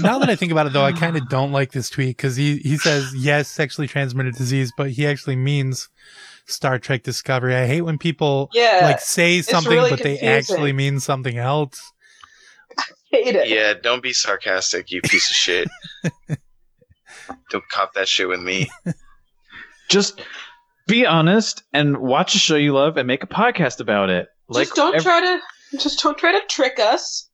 Now 0.01 0.19
that 0.19 0.31
I 0.31 0.37
think 0.37 0.53
about 0.53 0.67
it, 0.67 0.73
though, 0.73 0.85
I 0.85 0.93
kind 0.93 1.17
of 1.17 1.29
don't 1.29 1.53
like 1.53 1.73
this 1.73 1.91
tweet 1.91 2.17
because 2.17 2.37
he, 2.37 2.59
he 2.59 2.77
says, 2.77 3.13
yes, 3.17 3.49
sexually 3.49 3.89
transmitted 3.89 4.35
disease, 4.35 4.73
but 4.77 4.91
he 4.91 5.07
actually 5.07 5.37
means 5.37 5.89
Star 6.47 6.79
Trek 6.79 7.03
Discovery. 7.03 7.55
I 7.55 7.67
hate 7.67 7.83
when 7.83 7.99
people 7.99 8.51
Yeah, 8.53 8.81
like 8.83 9.01
say 9.01 9.43
something, 9.43 9.73
really 9.73 9.91
but 9.91 10.03
they 10.03 10.19
actually 10.19 10.73
mean 10.73 11.01
something 11.01 11.37
else. 11.39 11.93
hate 13.11 13.35
it. 13.35 13.49
Yeah, 13.49 13.75
don't 13.75 14.03
be 14.03 14.13
sarcastic, 14.13 14.91
you 14.91 15.01
piece 15.03 15.31
of 15.31 15.37
shit. 15.37 15.69
don't 17.51 17.69
cop 17.69 17.95
that 17.95 18.09
shit 18.09 18.29
with 18.29 18.41
me. 18.41 18.71
Just 19.89 20.21
be 20.87 21.07
honest 21.07 21.63
and 21.73 21.99
watch 21.99 22.35
a 22.35 22.39
show 22.39 22.57
you 22.57 22.73
love 22.73 22.97
and 22.97 23.07
make 23.07 23.23
a 23.23 23.29
podcast 23.29 23.81
about 23.81 24.11
it. 24.11 24.29
just 24.53 24.75
don't 24.75 24.97
ev- 24.97 25.03
try 25.03 25.21
to 25.21 25.79
just 25.79 26.03
don't 26.03 26.19
try 26.19 26.33
to 26.33 26.47
trick 26.49 26.79
us. 26.79 27.29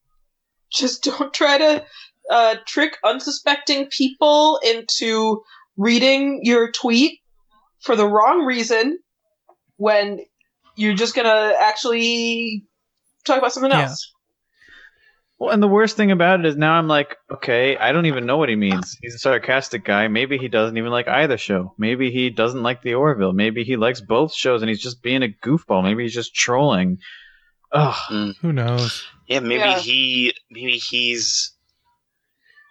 Just 0.72 1.04
don't 1.04 1.32
try 1.32 1.58
to 1.58 1.84
uh, 2.30 2.56
trick 2.66 2.96
unsuspecting 3.04 3.88
people 3.90 4.58
into 4.64 5.42
reading 5.76 6.40
your 6.42 6.70
tweet 6.72 7.20
for 7.82 7.96
the 7.96 8.06
wrong 8.06 8.44
reason 8.44 8.98
when 9.76 10.20
you're 10.74 10.94
just 10.94 11.14
gonna 11.14 11.54
actually 11.60 12.64
talk 13.24 13.38
about 13.38 13.52
something 13.52 13.70
Yeah. 13.70 13.82
else. 13.88 14.12
Well, 15.38 15.50
and 15.50 15.62
the 15.62 15.68
worst 15.68 15.98
thing 15.98 16.10
about 16.12 16.40
it 16.40 16.46
is 16.46 16.56
now 16.56 16.72
I'm 16.78 16.88
like, 16.88 17.14
okay, 17.30 17.76
I 17.76 17.92
don't 17.92 18.06
even 18.06 18.24
know 18.24 18.38
what 18.38 18.48
he 18.48 18.56
means. 18.56 18.96
He's 19.02 19.14
a 19.14 19.18
sarcastic 19.18 19.84
guy. 19.84 20.08
Maybe 20.08 20.38
he 20.38 20.48
doesn't 20.48 20.78
even 20.78 20.90
like 20.90 21.08
either 21.08 21.36
show. 21.36 21.74
Maybe 21.76 22.10
he 22.10 22.30
doesn't 22.30 22.62
like 22.62 22.80
the 22.80 22.94
Orville. 22.94 23.34
Maybe 23.34 23.62
he 23.62 23.76
likes 23.76 24.00
both 24.00 24.32
shows 24.32 24.62
and 24.62 24.70
he's 24.70 24.80
just 24.80 25.02
being 25.02 25.22
a 25.22 25.28
goofball. 25.28 25.82
Maybe 25.82 26.04
he's 26.04 26.14
just 26.14 26.34
trolling. 26.34 26.98
Ugh. 27.70 28.34
Who 28.40 28.52
knows? 28.54 29.04
Yeah, 29.26 29.40
maybe 29.40 29.60
Yeah. 29.60 29.78
he 29.78 30.34
maybe 30.50 30.78
he's 30.78 31.54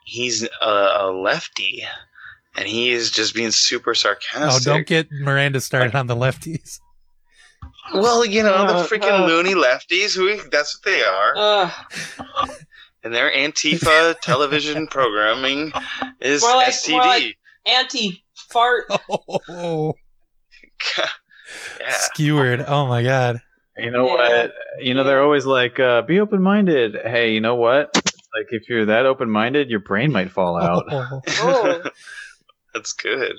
he's 0.05 0.47
a, 0.61 0.65
a 0.99 1.11
lefty 1.11 1.83
and 2.55 2.65
he 2.67 2.91
is 2.91 3.11
just 3.11 3.35
being 3.35 3.51
super 3.51 3.93
sarcastic. 3.93 4.41
Oh, 4.71 4.73
don't 4.73 4.87
get 4.87 5.11
Miranda 5.11 5.59
started 5.59 5.93
on 5.93 6.07
the 6.07 6.15
lefties. 6.15 6.79
well, 7.93 8.23
you 8.25 8.41
know, 8.41 8.65
the 8.65 8.73
Uh, 8.75 8.87
freaking 8.87 9.19
uh. 9.19 9.25
loony 9.25 9.53
lefties, 9.53 10.15
who 10.15 10.41
that's 10.49 10.77
what 10.77 10.89
they 10.89 11.03
are. 11.03 11.33
Ugh. 11.35 12.49
and 13.03 13.13
their 13.13 13.29
Antifa 13.31 14.15
television 14.21 14.87
programming 14.87 15.73
is 16.21 16.41
More 16.41 16.55
like- 16.55 16.69
STD. 16.73 16.91
more 16.91 17.01
like- 17.01 17.37
anti 17.65 18.23
fart. 18.51 18.85
Oh, 19.49 19.93
yeah. 21.79 21.91
skewered. 21.91 22.63
Oh 22.67 22.85
my 22.87 23.03
god. 23.03 23.41
You 23.77 23.91
know 23.91 24.07
Yeah. 24.07 24.13
what? 24.43 24.53
You 24.79 24.93
know, 24.93 25.03
they're 25.03 25.21
always 25.21 25.45
like, 25.45 25.79
uh, 25.79 26.01
be 26.03 26.19
open 26.19 26.41
minded. 26.41 26.95
Hey, 27.03 27.33
you 27.33 27.41
know 27.41 27.55
what? 27.55 27.91
Like, 28.37 28.47
if 28.51 28.67
you're 28.69 28.85
that 28.85 29.05
open 29.05 29.29
minded, 29.29 29.69
your 29.69 29.79
brain 29.79 30.11
might 30.11 30.31
fall 30.31 30.61
out. 30.61 30.85
Oh. 31.39 31.81
That's 32.73 32.91
good. 32.91 33.35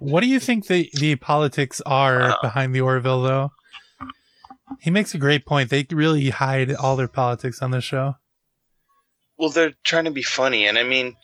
What 0.00 0.22
do 0.22 0.26
you 0.26 0.40
think 0.40 0.66
the, 0.66 0.90
the 0.94 1.14
politics 1.16 1.80
are 1.86 2.18
Wow. 2.20 2.38
behind 2.42 2.74
the 2.74 2.80
Orville, 2.80 3.22
though? 3.22 3.52
He 4.80 4.90
makes 4.90 5.14
a 5.14 5.18
great 5.18 5.46
point. 5.46 5.70
They 5.70 5.86
really 5.90 6.30
hide 6.30 6.74
all 6.74 6.96
their 6.96 7.06
politics 7.08 7.62
on 7.62 7.70
the 7.70 7.80
show. 7.80 8.16
Well, 9.38 9.50
they're 9.50 9.74
trying 9.84 10.04
to 10.06 10.10
be 10.10 10.22
funny, 10.22 10.66
and 10.66 10.76
I 10.78 10.82
mean, 10.82 11.16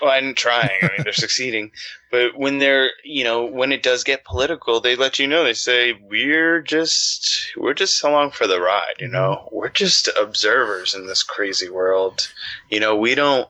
Well, 0.00 0.10
I'm 0.10 0.34
trying. 0.34 0.70
I 0.82 0.86
mean, 0.88 1.02
they're 1.04 1.12
succeeding, 1.12 1.70
but 2.10 2.36
when 2.36 2.58
they're, 2.58 2.90
you 3.04 3.24
know, 3.24 3.44
when 3.44 3.72
it 3.72 3.82
does 3.82 4.04
get 4.04 4.24
political, 4.24 4.80
they 4.80 4.96
let 4.96 5.18
you 5.18 5.26
know. 5.26 5.44
They 5.44 5.54
say 5.54 5.92
we're 5.92 6.62
just, 6.62 7.52
we're 7.56 7.74
just 7.74 8.02
along 8.02 8.30
for 8.32 8.46
the 8.46 8.60
ride. 8.60 8.94
You 8.98 9.08
know, 9.08 9.44
mm-hmm. 9.46 9.56
we're 9.56 9.68
just 9.68 10.08
observers 10.18 10.94
in 10.94 11.06
this 11.06 11.22
crazy 11.22 11.68
world. 11.68 12.32
You 12.70 12.80
know, 12.80 12.96
we 12.96 13.14
don't, 13.14 13.48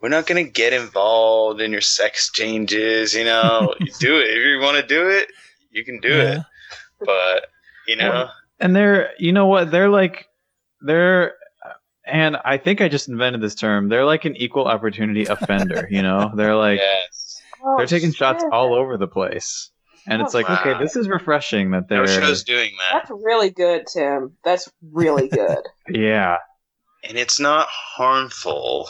we're 0.00 0.10
not 0.10 0.26
gonna 0.26 0.44
get 0.44 0.72
involved 0.72 1.60
in 1.60 1.72
your 1.72 1.80
sex 1.80 2.30
changes. 2.30 3.14
You 3.14 3.24
know, 3.24 3.74
you 3.80 3.90
do 3.98 4.18
it 4.18 4.28
if 4.28 4.44
you 4.44 4.60
want 4.60 4.76
to 4.76 4.86
do 4.86 5.08
it, 5.08 5.28
you 5.70 5.84
can 5.84 6.00
do 6.00 6.08
Yeah. 6.08 6.38
it. 6.38 6.42
But 7.00 7.46
you 7.86 7.96
know, 7.96 8.28
and 8.60 8.74
they're 8.74 9.10
you 9.18 9.32
know 9.32 9.46
what 9.46 9.70
they're 9.70 9.88
like 9.90 10.28
they're 10.80 11.34
and 12.06 12.36
i 12.44 12.56
think 12.56 12.80
i 12.80 12.88
just 12.88 13.08
invented 13.08 13.40
this 13.40 13.54
term 13.54 13.88
they're 13.88 14.04
like 14.04 14.24
an 14.24 14.36
equal 14.36 14.66
opportunity 14.66 15.24
offender 15.26 15.86
you 15.90 16.02
know 16.02 16.30
they're 16.36 16.56
like 16.56 16.78
yes. 16.78 17.40
Oh, 17.64 17.74
they're 17.78 17.86
taking 17.86 18.12
shots 18.12 18.44
all 18.52 18.74
over 18.74 18.96
the 18.96 19.08
place 19.08 19.70
and 20.06 20.22
it's 20.22 20.34
oh, 20.34 20.38
like 20.38 20.48
Wow. 20.48 20.60
okay 20.60 20.78
this 20.82 20.94
is 20.96 21.08
refreshing 21.08 21.72
that 21.72 21.88
they're 21.88 22.06
show's 22.06 22.44
doing 22.44 22.70
that. 22.78 23.00
That's 23.08 23.10
really 23.24 23.50
good, 23.50 23.86
Tim. 23.92 24.36
That's 24.44 24.70
really 24.92 25.28
good. 25.42 25.58
yeah 25.88 26.36
and 27.08 27.16
it's 27.18 27.38
not 27.40 27.66
harmful. 27.70 28.88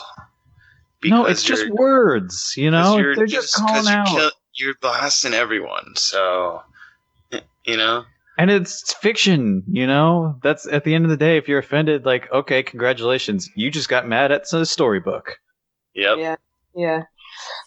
no 1.03 1.25
it's 1.25 1.43
just 1.43 1.69
words 1.69 2.53
you 2.57 2.69
know 2.71 2.97
you're 2.97 3.15
they're 3.15 3.25
just, 3.25 3.55
'cause 3.55 3.65
calling 3.65 3.85
you're 3.85 3.93
out 3.93 4.07
kill- 4.07 4.31
you're 4.53 4.75
blasting 4.81 5.33
everyone, 5.35 5.93
so 5.95 6.61
you 7.63 7.77
know. 7.77 8.03
And 8.37 8.51
it's 8.51 8.93
fiction 8.93 9.63
you 9.67 9.87
know 9.87 10.39
that's 10.43 10.67
at 10.67 10.83
the 10.83 10.93
end 10.93 11.03
of 11.05 11.09
the 11.09 11.17
day 11.17 11.37
if 11.37 11.47
you're 11.47 11.59
offended 11.59 12.05
like 12.05 12.31
okay 12.31 12.63
congratulations 12.63 13.49
you 13.55 13.71
just 13.71 13.89
got 13.89 14.07
mad 14.07 14.31
at 14.31 14.51
a 14.53 14.65
storybook 14.65 15.39
Yep. 15.97 16.17
Yeah. 16.19 16.35
Yeah. 16.75 17.03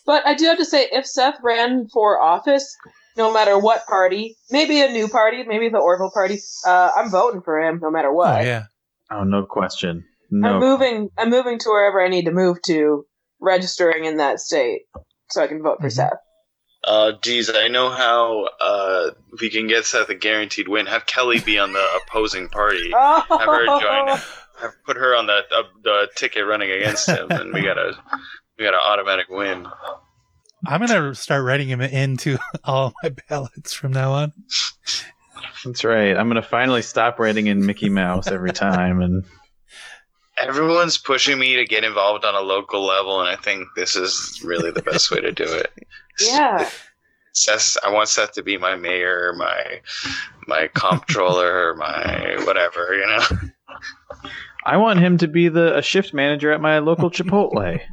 But 0.07 0.27
I 0.27 0.35
do 0.35 0.47
have 0.47 0.59
to 0.59 0.65
say, 0.65 0.89
if 0.91 1.07
Seth 1.07 1.37
ran 1.43 1.89
for 1.93 2.21
office, 2.21 2.77
no 3.17 3.33
matter 3.33 3.59
what 3.59 3.87
party, 3.87 4.37
maybe 4.51 4.81
a 4.81 4.91
new 4.91 5.09
party, 5.09 5.43
maybe 5.43 5.69
the 5.69 5.79
Orville 5.79 6.13
party, 6.13 6.39
uh, 6.67 6.91
I'm 6.97 7.11
voting 7.11 7.43
for 7.43 7.61
him 7.61 7.81
no 7.83 7.91
matter 7.91 8.13
what. 8.13 8.41
Oh 8.41 8.45
yeah. 8.45 8.65
oh 9.11 9.25
no 9.25 9.45
question 9.45 10.05
no 10.31 10.55
I'm 10.55 10.61
moving. 10.61 11.11
I'm 11.19 11.29
moving 11.29 11.59
to 11.59 11.69
wherever 11.71 12.01
I 12.01 12.09
need 12.09 12.27
to 12.27 12.31
move 12.31 12.63
to, 12.63 13.05
registering 13.41 14.05
in 14.05 14.19
that 14.19 14.39
state, 14.39 14.83
so 15.29 15.43
I 15.43 15.49
can 15.49 15.61
vote 15.63 15.79
for 15.81 15.89
Mhm. 15.89 15.93
Seth. 15.93 16.13
Uh, 16.83 17.13
geez, 17.21 17.51
I 17.55 17.69
know 17.69 17.91
how 17.91 18.49
uh 18.61 19.11
we 19.41 19.51
can 19.51 19.67
get 19.67 19.85
Seth 19.85 20.09
a 20.09 20.15
guaranteed 20.15 20.69
win. 20.69 20.87
Have 20.87 21.07
Kelly 21.07 21.39
be 21.41 21.59
on 21.59 21.73
the 21.73 21.87
opposing 22.03 22.49
party. 22.49 22.91
Oh, 22.95 23.25
Have 23.29 23.41
her 23.41 23.67
join 23.67 24.17
it. 24.17 24.25
Have 24.61 24.75
put 24.85 24.97
her 24.97 25.15
on 25.17 25.27
the 25.27 25.41
uh, 25.55 25.63
the 25.83 26.09
ticket 26.17 26.47
running 26.47 26.71
against 26.71 27.09
him, 27.09 27.31
and 27.31 27.53
we 27.53 27.63
got 27.63 27.79
a 27.79 27.93
we 28.59 28.65
got 28.65 28.75
an 28.75 28.81
automatic 28.87 29.29
win. 29.29 29.67
I'm 30.67 30.81
gonna 30.85 31.15
start 31.15 31.45
writing 31.45 31.69
him 31.69 31.81
into 31.81 32.39
all 32.65 32.93
my 33.03 33.15
ballots 33.29 33.73
from 33.73 33.93
now 33.93 34.13
on. 34.13 34.33
that's 35.65 35.85
right 35.85 36.17
i'm 36.17 36.29
gonna 36.29 36.43
finally 36.43 36.83
stop 36.83 37.19
writing 37.19 37.47
in 37.47 37.65
mickey 37.65 37.89
mouse 37.89 38.27
every 38.29 38.53
time 38.53 39.01
and 39.01 39.25
Everyone's 40.39 40.97
pushing 40.97 41.39
me 41.39 41.57
to 41.57 41.67
get 41.67 41.85
involved 41.85 42.25
on 42.25 42.35
a 42.35 42.41
local 42.41 42.83
level, 42.87 43.21
and 43.21 43.29
I 43.29 43.37
think 43.37 43.69
this 43.77 43.95
is 43.95 44.41
really 44.43 44.71
the 44.71 44.81
best 44.81 45.11
way 45.11 45.21
to 45.21 45.33
do 45.33 45.45
it. 45.45 45.71
Yeah. 46.21 46.69
Seth, 47.33 47.77
I 47.85 47.91
want 47.91 48.09
Seth 48.09 48.33
to 48.33 48.43
be 48.43 48.59
my 48.59 48.75
mayor, 48.77 49.33
my 49.37 49.81
my 50.47 50.69
comptroller, 50.75 51.75
my 51.79 52.37
whatever, 52.45 52.95
you 52.95 53.07
know. 53.07 53.25
I 54.67 54.77
want 54.77 54.99
him 55.01 55.17
to 55.19 55.29
be 55.29 55.49
the 55.49 55.77
a 55.77 55.83
shift 55.83 56.13
manager 56.13 56.53
at 56.53 56.61
my 56.61 56.79
local 56.79 57.11
Chipotle. 57.11 57.81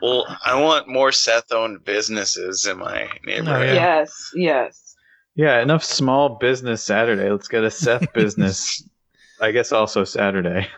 Well, 0.00 0.26
I 0.44 0.60
want 0.60 0.88
more 0.88 1.12
Seth-owned 1.12 1.84
businesses 1.84 2.66
in 2.66 2.78
my 2.78 3.08
neighborhood. 3.24 3.54
Oh, 3.54 3.62
yeah. 3.62 3.74
Yes. 3.74 4.30
Yes. 4.34 4.96
yeah, 5.36 5.60
enough 5.62 5.84
small 5.84 6.30
business 6.40 6.82
Saturday. 6.82 7.30
Let's 7.30 7.46
get 7.48 7.62
a 7.62 7.70
Seth 7.70 8.12
business. 8.14 8.82
I 9.40 9.52
guess 9.52 9.70
also 9.72 10.02
Saturday. 10.04 10.68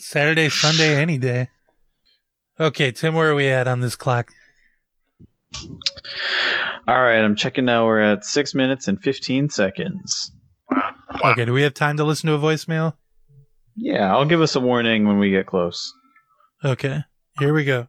Saturday, 0.00 0.48
Sunday, 0.48 0.94
any 1.00 1.18
day. 1.18 1.48
Okay, 2.60 2.90
Tim, 2.90 3.14
where 3.14 3.30
are 3.30 3.34
we 3.34 3.48
at 3.48 3.68
on 3.68 3.80
this 3.80 3.94
clock? 3.94 4.32
All 6.88 7.02
right, 7.02 7.22
I'm 7.22 7.36
checking 7.36 7.64
now. 7.64 7.86
We're 7.86 8.00
at 8.00 8.24
six 8.24 8.54
minutes 8.54 8.88
and 8.88 9.00
fifteen 9.00 9.48
seconds. 9.48 10.32
Okay, 11.24 11.44
do 11.44 11.52
we 11.52 11.62
have 11.62 11.74
time 11.74 11.96
to 11.98 12.04
listen 12.04 12.28
to 12.28 12.34
a 12.34 12.38
voicemail? 12.38 12.94
Yeah, 13.76 14.12
I'll 14.12 14.24
give 14.24 14.40
us 14.40 14.56
a 14.56 14.60
warning 14.60 15.06
when 15.06 15.18
we 15.18 15.30
get 15.30 15.46
close. 15.46 15.92
Okay, 16.64 17.04
here 17.38 17.54
we 17.54 17.64
go. 17.64 17.88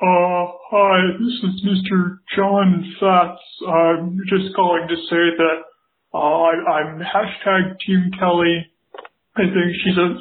Uh, 0.00 0.46
hi, 0.70 1.00
this 1.18 1.50
is 1.50 1.66
Mr. 1.66 2.18
John 2.34 2.94
Fats. 2.98 3.42
I'm 3.68 4.18
just 4.28 4.54
calling 4.56 4.88
to 4.88 4.96
say 4.96 5.36
that 5.36 5.62
uh, 6.14 6.18
I, 6.18 6.80
I'm 6.80 7.00
hashtag 7.00 7.78
Team 7.84 8.10
Kelly. 8.18 8.66
I 9.38 9.46
think 9.46 9.70
she's 9.84 9.96
a 9.96 10.18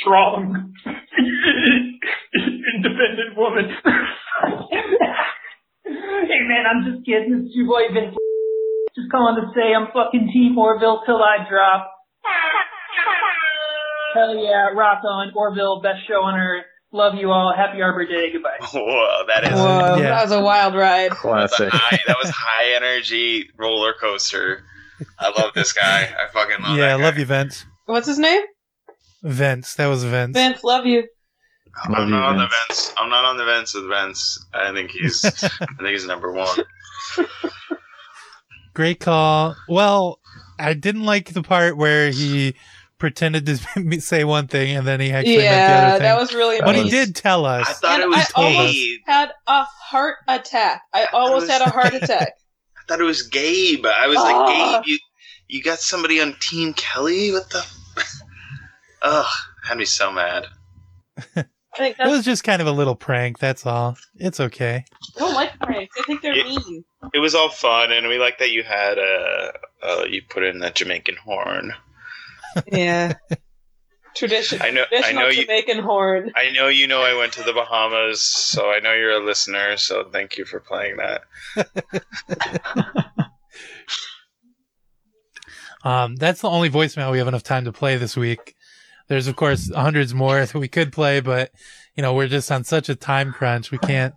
strong, 0.00 0.72
independent 2.76 3.36
woman. 3.36 3.64
Hey 5.84 6.40
man, 6.46 6.64
I'm 6.70 6.92
just 6.92 7.04
kidding. 7.04 7.44
It's 7.44 7.54
your 7.56 7.66
boy 7.66 7.92
Vince. 7.92 8.14
Just 8.94 9.10
calling 9.10 9.36
to 9.42 9.48
say 9.54 9.74
I'm 9.74 9.88
fucking 9.92 10.30
Team 10.32 10.56
Orville 10.56 11.02
till 11.04 11.16
I 11.16 11.38
drop. 11.48 11.90
Hell 14.14 14.36
yeah, 14.36 14.68
rock 14.76 15.02
on 15.04 15.32
Orville, 15.34 15.80
best 15.82 16.06
show 16.06 16.22
on 16.22 16.38
earth. 16.38 16.64
Love 16.92 17.14
you 17.16 17.30
all. 17.30 17.54
Happy 17.56 17.80
Arbor 17.80 18.04
Day. 18.06 18.30
Goodbye. 18.32 18.58
Whoa, 18.60 19.24
that 19.28 19.44
is 19.44 19.50
Whoa, 19.58 19.96
Yeah. 19.96 20.10
that 20.10 20.22
was 20.24 20.32
a 20.32 20.40
wild 20.40 20.74
ride. 20.74 21.10
that 21.12 21.24
was, 21.24 21.52
a 21.54 21.56
Classic. 21.56 21.68
high, 21.72 21.98
that 22.06 22.16
was 22.22 22.30
high 22.30 22.74
energy 22.76 23.48
roller 23.56 23.94
coaster. 23.98 24.62
I 25.18 25.30
love 25.40 25.52
this 25.54 25.72
guy. 25.72 26.02
I 26.04 26.30
fucking 26.32 26.62
love 26.62 26.76
yeah, 26.76 26.92
I 26.92 26.94
love 26.96 27.16
you, 27.18 27.24
Vince. 27.24 27.64
What's 27.86 28.06
his 28.06 28.18
name? 28.18 28.42
Vince, 29.22 29.74
that 29.76 29.86
was 29.86 30.04
Vince. 30.04 30.34
Vince. 30.36 30.64
Love 30.64 30.86
you. 30.86 31.04
I'm 31.84 32.04
you, 32.08 32.10
not 32.10 32.22
on 32.24 32.36
the 32.36 32.42
Vince. 32.46 32.52
Vince. 32.88 32.94
I'm 32.98 33.08
not 33.08 33.24
on 33.24 33.36
the 33.38 33.44
Vince 33.44 33.74
with 33.74 33.88
Vince. 33.88 34.44
I 34.52 34.72
think 34.72 34.90
he's 34.90 35.24
I 35.44 35.48
think 35.78 35.88
he's 35.88 36.06
number 36.06 36.32
one. 36.32 36.58
Great 38.74 39.00
call. 39.00 39.54
Well, 39.68 40.18
I 40.58 40.74
didn't 40.74 41.04
like 41.04 41.32
the 41.34 41.42
part 41.42 41.76
where 41.76 42.10
he 42.10 42.54
pretended 42.98 43.44
to 43.46 43.56
say 44.00 44.24
one 44.24 44.46
thing 44.46 44.76
and 44.76 44.86
then 44.86 45.00
he 45.00 45.10
actually 45.10 45.36
meant 45.38 45.42
the 45.42 45.44
yeah, 45.56 45.78
other 45.88 45.92
thing. 45.98 46.02
that 46.04 46.18
was 46.20 46.34
really. 46.34 46.60
but 46.60 46.76
he 46.76 46.88
did 46.88 47.14
tell 47.14 47.44
us. 47.44 47.68
I 47.68 47.72
thought 47.74 48.00
And 48.00 48.02
it 48.04 48.08
was 48.08 48.32
I 48.36 48.42
almost 48.42 48.72
Gabe. 48.74 49.00
had 49.06 49.30
a 49.46 49.64
heart 49.64 50.16
attack. 50.28 50.82
I 50.94 51.04
almost 51.12 51.42
was- 51.42 51.50
had 51.50 51.62
a 51.62 51.70
heart 51.70 51.94
attack. 51.94 52.32
I 52.78 52.82
thought 52.88 53.00
it 53.00 53.04
was 53.04 53.22
Gabe. 53.22 53.86
I 53.86 54.06
was 54.08 54.16
Ah. 54.18 54.22
like, 54.22 54.82
Gabe, 54.82 54.82
you 54.86 54.98
you 55.48 55.62
got 55.62 55.78
somebody 55.78 56.20
on 56.20 56.34
Team 56.40 56.72
Kelly? 56.74 57.30
What 57.32 57.48
the? 57.50 57.64
Ugh, 59.02 59.26
had 59.64 59.78
me 59.78 59.84
so 59.84 60.12
mad. 60.12 60.46
I 61.36 61.94
It 61.98 62.06
was 62.06 62.24
just 62.24 62.44
kind 62.44 62.60
of 62.60 62.68
a 62.68 62.72
little 62.72 62.94
prank, 62.94 63.38
that's 63.38 63.66
all. 63.66 63.96
It's 64.16 64.40
okay. 64.40 64.84
I 65.16 65.18
don't 65.18 65.34
like 65.34 65.58
pranks. 65.58 65.94
I 65.98 66.02
think 66.02 66.22
they're 66.22 66.36
Yeah. 66.36 66.44
mean. 66.44 66.84
It 67.12 67.18
was 67.18 67.34
all 67.34 67.48
fun, 67.48 67.92
and 67.92 68.06
we 68.08 68.18
like 68.18 68.38
that 68.38 68.50
you 68.50 68.62
had 68.62 68.98
uh, 68.98 69.52
uh 69.82 70.04
you 70.08 70.22
put 70.28 70.44
in 70.44 70.60
that 70.60 70.74
Jamaican 70.74 71.16
horn. 71.16 71.72
Yeah. 72.70 73.14
Tradition. 74.14 74.60
I 74.60 74.70
know, 74.70 74.82
I 74.82 74.86
Traditional 74.86 75.22
know 75.22 75.28
you. 75.30 75.42
Jamaican 75.42 75.78
horn. 75.78 76.32
I 76.36 76.50
know 76.50 76.68
you 76.68 76.86
know 76.86 77.00
I 77.02 77.16
went 77.16 77.32
to 77.34 77.42
the 77.42 77.52
Bahamas, 77.54 78.20
so 78.22 78.70
I 78.70 78.78
know 78.80 78.92
you're 78.92 79.12
a 79.12 79.24
listener. 79.24 79.76
So 79.78 80.04
thank 80.12 80.36
you 80.36 80.44
for 80.44 80.60
playing 80.60 80.98
that. 80.98 81.22
Um, 85.84 86.14
that's 86.16 86.40
the 86.40 86.48
only 86.48 86.70
voicemail 86.70 87.10
we 87.10 87.18
have 87.18 87.26
enough 87.28 87.42
time 87.42 87.64
to 87.64 87.72
play 87.72 87.96
this 87.96 88.16
week. 88.16 88.54
There's 89.12 89.28
of 89.28 89.36
course 89.36 89.70
hundreds 89.74 90.14
more 90.14 90.36
that 90.46 90.54
we 90.54 90.68
could 90.68 90.90
play, 90.90 91.20
but 91.20 91.50
you 91.94 92.02
know 92.02 92.14
we're 92.14 92.28
just 92.28 92.50
on 92.50 92.64
such 92.64 92.88
a 92.88 92.94
time 92.94 93.30
crunch. 93.30 93.70
We 93.70 93.76
can't. 93.76 94.14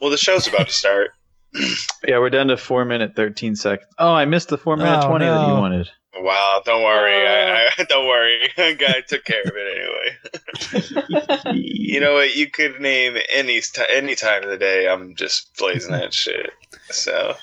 Well, 0.00 0.08
the 0.10 0.16
show's 0.16 0.46
about 0.46 0.68
to 0.68 0.72
start. 0.72 1.10
Yeah, 2.06 2.20
we're 2.20 2.30
down 2.30 2.46
to 2.46 2.56
four 2.56 2.84
minute 2.84 3.16
thirteen 3.16 3.56
seconds. 3.56 3.90
Oh, 3.98 4.14
I 4.14 4.24
missed 4.24 4.50
the 4.50 4.56
four 4.56 4.76
minute 4.76 5.00
Oh, 5.02 5.08
twenty 5.08 5.24
that 5.24 5.48
you 5.48 5.54
wanted. 5.54 5.90
Wow, 6.14 6.62
don't 6.64 6.84
worry. 6.84 7.26
I, 7.26 7.66
uh. 7.66 7.70
I, 7.76 7.84
don't 7.88 8.06
worry. 8.06 8.38
Guy 8.76 9.00
took 9.08 9.24
care 9.24 9.42
of 9.42 9.52
it 9.52 11.10
anyway. 11.42 11.56
You 11.60 11.98
know 11.98 12.14
what? 12.14 12.36
You 12.36 12.48
could 12.48 12.80
name 12.80 13.16
any 13.34 13.60
ti 13.60 13.82
any 13.92 14.14
time 14.14 14.44
of 14.44 14.50
the 14.50 14.58
day. 14.58 14.88
I'm 14.88 15.16
just 15.16 15.50
blazing 15.58 15.90
that 15.90 16.14
shit. 16.14 16.50
So 16.90 17.34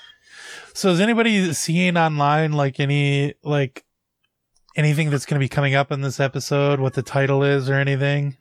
So 0.74 0.89
is 0.89 1.01
anybody 1.01 1.51
seeing 1.51 1.97
online 1.97 2.53
like 2.53 2.80
any 2.80 3.34
like 3.43 3.84
anything 4.78 5.09
that's 5.09 5.25
going 5.25 5.39
to 5.39 5.43
be 5.43 5.49
coming 5.49 5.75
up 5.75 5.91
in 5.91 6.01
this 6.01 6.19
episode? 6.19 6.80
What 6.80 6.93
the 6.93 7.01
title 7.01 7.43
is 7.43 7.69
or 7.69 7.75
anything? 7.75 8.38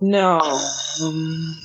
No. 0.00 0.38
um, 1.02 1.56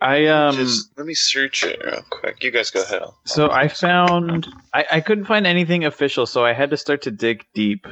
I 0.00 0.26
um. 0.26 0.54
just 0.54 0.90
let 0.96 1.06
me 1.06 1.14
search 1.14 1.64
it 1.64 1.80
real 1.84 2.02
quick. 2.10 2.42
You 2.44 2.50
guys 2.52 2.70
go 2.70 2.82
ahead. 2.82 3.02
I'll- 3.02 3.18
So 3.24 3.50
I 3.50 3.68
found 3.68 4.46
I, 4.72 4.84
I 4.92 5.00
couldn't 5.00 5.24
find 5.24 5.46
anything 5.46 5.84
official, 5.84 6.26
so 6.26 6.44
I 6.44 6.52
had 6.52 6.70
to 6.70 6.76
start 6.76 7.02
to 7.02 7.10
dig 7.10 7.44
deep. 7.54 7.86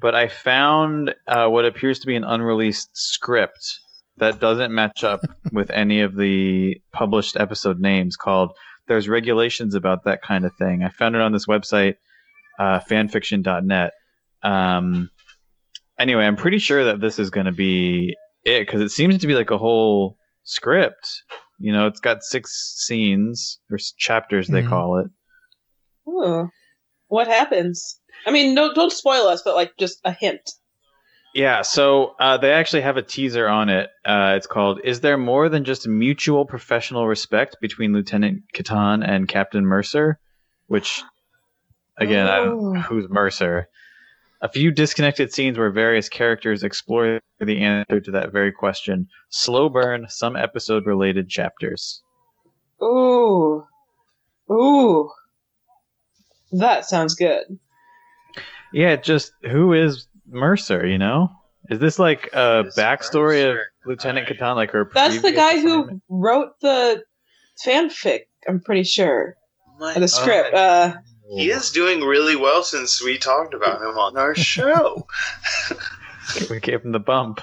but 0.00 0.14
I 0.14 0.28
found 0.28 1.14
uh, 1.26 1.48
what 1.48 1.64
appears 1.66 1.98
to 2.00 2.06
be 2.06 2.16
an 2.16 2.24
unreleased 2.24 2.90
script 2.94 3.80
that 4.18 4.40
doesn't 4.40 4.74
match 4.74 5.04
up 5.04 5.20
with 5.52 5.70
any 5.70 6.00
of 6.00 6.16
the 6.16 6.80
published 6.92 7.36
episode 7.36 7.80
names 7.80 8.16
called 8.16 8.52
There's 8.88 9.08
Regulations 9.08 9.74
About 9.74 10.04
That 10.04 10.22
Kind 10.22 10.46
of 10.46 10.52
Thing. 10.58 10.82
I 10.84 10.88
found 10.88 11.16
it 11.16 11.20
on 11.22 11.32
this 11.32 11.46
website, 11.46 11.96
uh, 12.58 12.80
fanfiction.net. 12.80 13.92
Um, 14.42 15.10
anyway, 15.98 16.24
I'm 16.24 16.36
pretty 16.36 16.58
sure 16.58 16.84
that 16.84 17.00
this 17.00 17.18
is 17.18 17.30
going 17.30 17.46
to 17.46 17.52
be 17.52 18.14
it 18.44 18.60
because 18.66 18.80
it 18.80 18.90
seems 18.90 19.18
to 19.18 19.26
be 19.26 19.34
like 19.34 19.50
a 19.50 19.58
whole 19.58 20.16
script. 20.44 21.22
You 21.58 21.72
know, 21.72 21.86
it's 21.86 22.00
got 22.00 22.22
six 22.22 22.74
scenes 22.78 23.58
or 23.70 23.78
chapters, 23.98 24.48
they 24.48 24.62
Mhm. 24.62 24.68
call 24.68 24.98
it. 24.98 25.06
Ooh. 26.08 26.50
What 27.08 27.28
happens? 27.28 28.00
I 28.26 28.30
mean, 28.30 28.54
no, 28.54 28.72
don't 28.74 28.92
spoil 28.92 29.26
us, 29.28 29.42
but 29.42 29.54
like 29.56 29.72
just 29.78 30.00
a 30.04 30.12
hint. 30.12 30.50
Yeah, 31.34 31.62
so 31.62 32.14
uh, 32.18 32.38
they 32.38 32.52
actually 32.52 32.80
have 32.82 32.96
a 32.96 33.02
teaser 33.02 33.46
on 33.46 33.68
it. 33.68 33.90
Uh, 34.06 34.34
it's 34.36 34.46
called 34.46 34.80
"Is 34.84 35.00
there 35.00 35.18
more 35.18 35.48
than 35.50 35.64
just 35.64 35.86
mutual 35.86 36.46
professional 36.46 37.06
respect 37.06 37.58
between 37.60 37.92
Lieutenant 37.92 38.44
Kitan 38.54 39.06
and 39.06 39.28
Captain 39.28 39.66
Mercer?" 39.66 40.18
Which, 40.66 41.02
again, 41.98 42.26
I 42.26 42.36
don't 42.44 42.76
Oh. 42.76 42.80
who's 42.88 43.08
Mercer. 43.08 43.68
A 44.42 44.48
few 44.50 44.70
disconnected 44.70 45.32
scenes 45.32 45.56
where 45.58 45.70
various 45.70 46.08
characters 46.10 46.62
explore 46.62 47.20
the 47.40 47.62
answer 47.62 48.00
to 48.00 48.10
that 48.12 48.32
very 48.32 48.52
question. 48.52 49.08
Slow 49.30 49.68
burn, 49.70 50.06
some 50.10 50.36
episode-related 50.36 51.28
chapters. 51.30 52.02
Ooh. 52.82 53.64
Ooh. 54.50 55.10
That 56.52 56.84
sounds 56.84 57.14
good. 57.14 57.44
Yeah, 58.72 58.96
just 58.96 59.32
who 59.50 59.72
is 59.72 60.06
Mercer? 60.28 60.86
You 60.86 60.98
know, 60.98 61.30
is 61.70 61.78
this 61.78 61.98
like 61.98 62.28
a 62.34 62.62
Who 62.62 62.68
is 62.68 62.76
backstory 62.76 63.44
Mercer? 63.46 63.60
of 63.60 63.66
Lieutenant 63.86 64.28
Kitan, 64.28 64.54
like 64.56 64.70
her? 64.72 64.88
That's 64.92 65.14
the 65.16 65.20
previous 65.22 65.40
guy 65.42 65.60
who 65.60 66.00
wrote 66.08 66.60
the 66.60 67.02
fanfic, 67.64 68.22
I'm 68.46 68.60
pretty 68.60 68.84
sure. 68.84 69.36
My- 69.78 69.98
the 69.98 70.08
script. 70.08 70.52
uh, 70.54 70.56
Uh, 70.58 70.92
he 71.30 71.50
is 71.50 71.70
doing 71.70 72.00
really 72.02 72.36
well 72.36 72.62
since 72.62 73.02
we 73.02 73.18
talked 73.18 73.54
about 73.54 73.80
him 73.82 73.98
on 73.98 74.16
our 74.16 74.34
show. 74.34 75.06
we 76.50 76.60
gave 76.60 76.82
him 76.84 76.92
the 76.92 76.98
bump. 77.00 77.40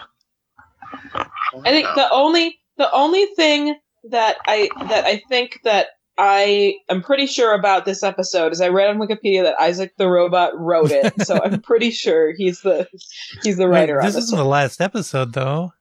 I 1.13 1.71
think 1.71 1.87
the 1.95 2.07
only 2.11 2.59
the 2.77 2.91
only 2.91 3.25
thing 3.35 3.75
that 4.09 4.37
I 4.47 4.69
that 4.87 5.05
I 5.05 5.21
think 5.29 5.59
that 5.63 5.87
I 6.17 6.75
am 6.89 7.01
pretty 7.01 7.25
sure 7.25 7.53
about 7.55 7.85
this 7.85 8.03
episode 8.03 8.51
is 8.51 8.61
I 8.61 8.67
read 8.69 8.89
on 8.89 8.97
Wikipedia 8.99 9.43
that 9.43 9.59
Isaac 9.59 9.93
the 9.97 10.07
robot 10.07 10.57
wrote 10.57 10.91
it, 10.91 11.13
so 11.25 11.39
I'm 11.43 11.61
pretty 11.61 11.89
sure 11.91 12.33
he's 12.35 12.61
the 12.61 12.87
he's 13.43 13.57
the 13.57 13.67
Wait, 13.67 13.79
writer 13.79 13.99
on 13.99 14.05
this 14.05 14.15
this 14.15 14.23
isn't 14.25 14.37
one. 14.37 14.45
the 14.45 14.49
last 14.49 14.81
episode, 14.81 15.33
though. 15.33 15.73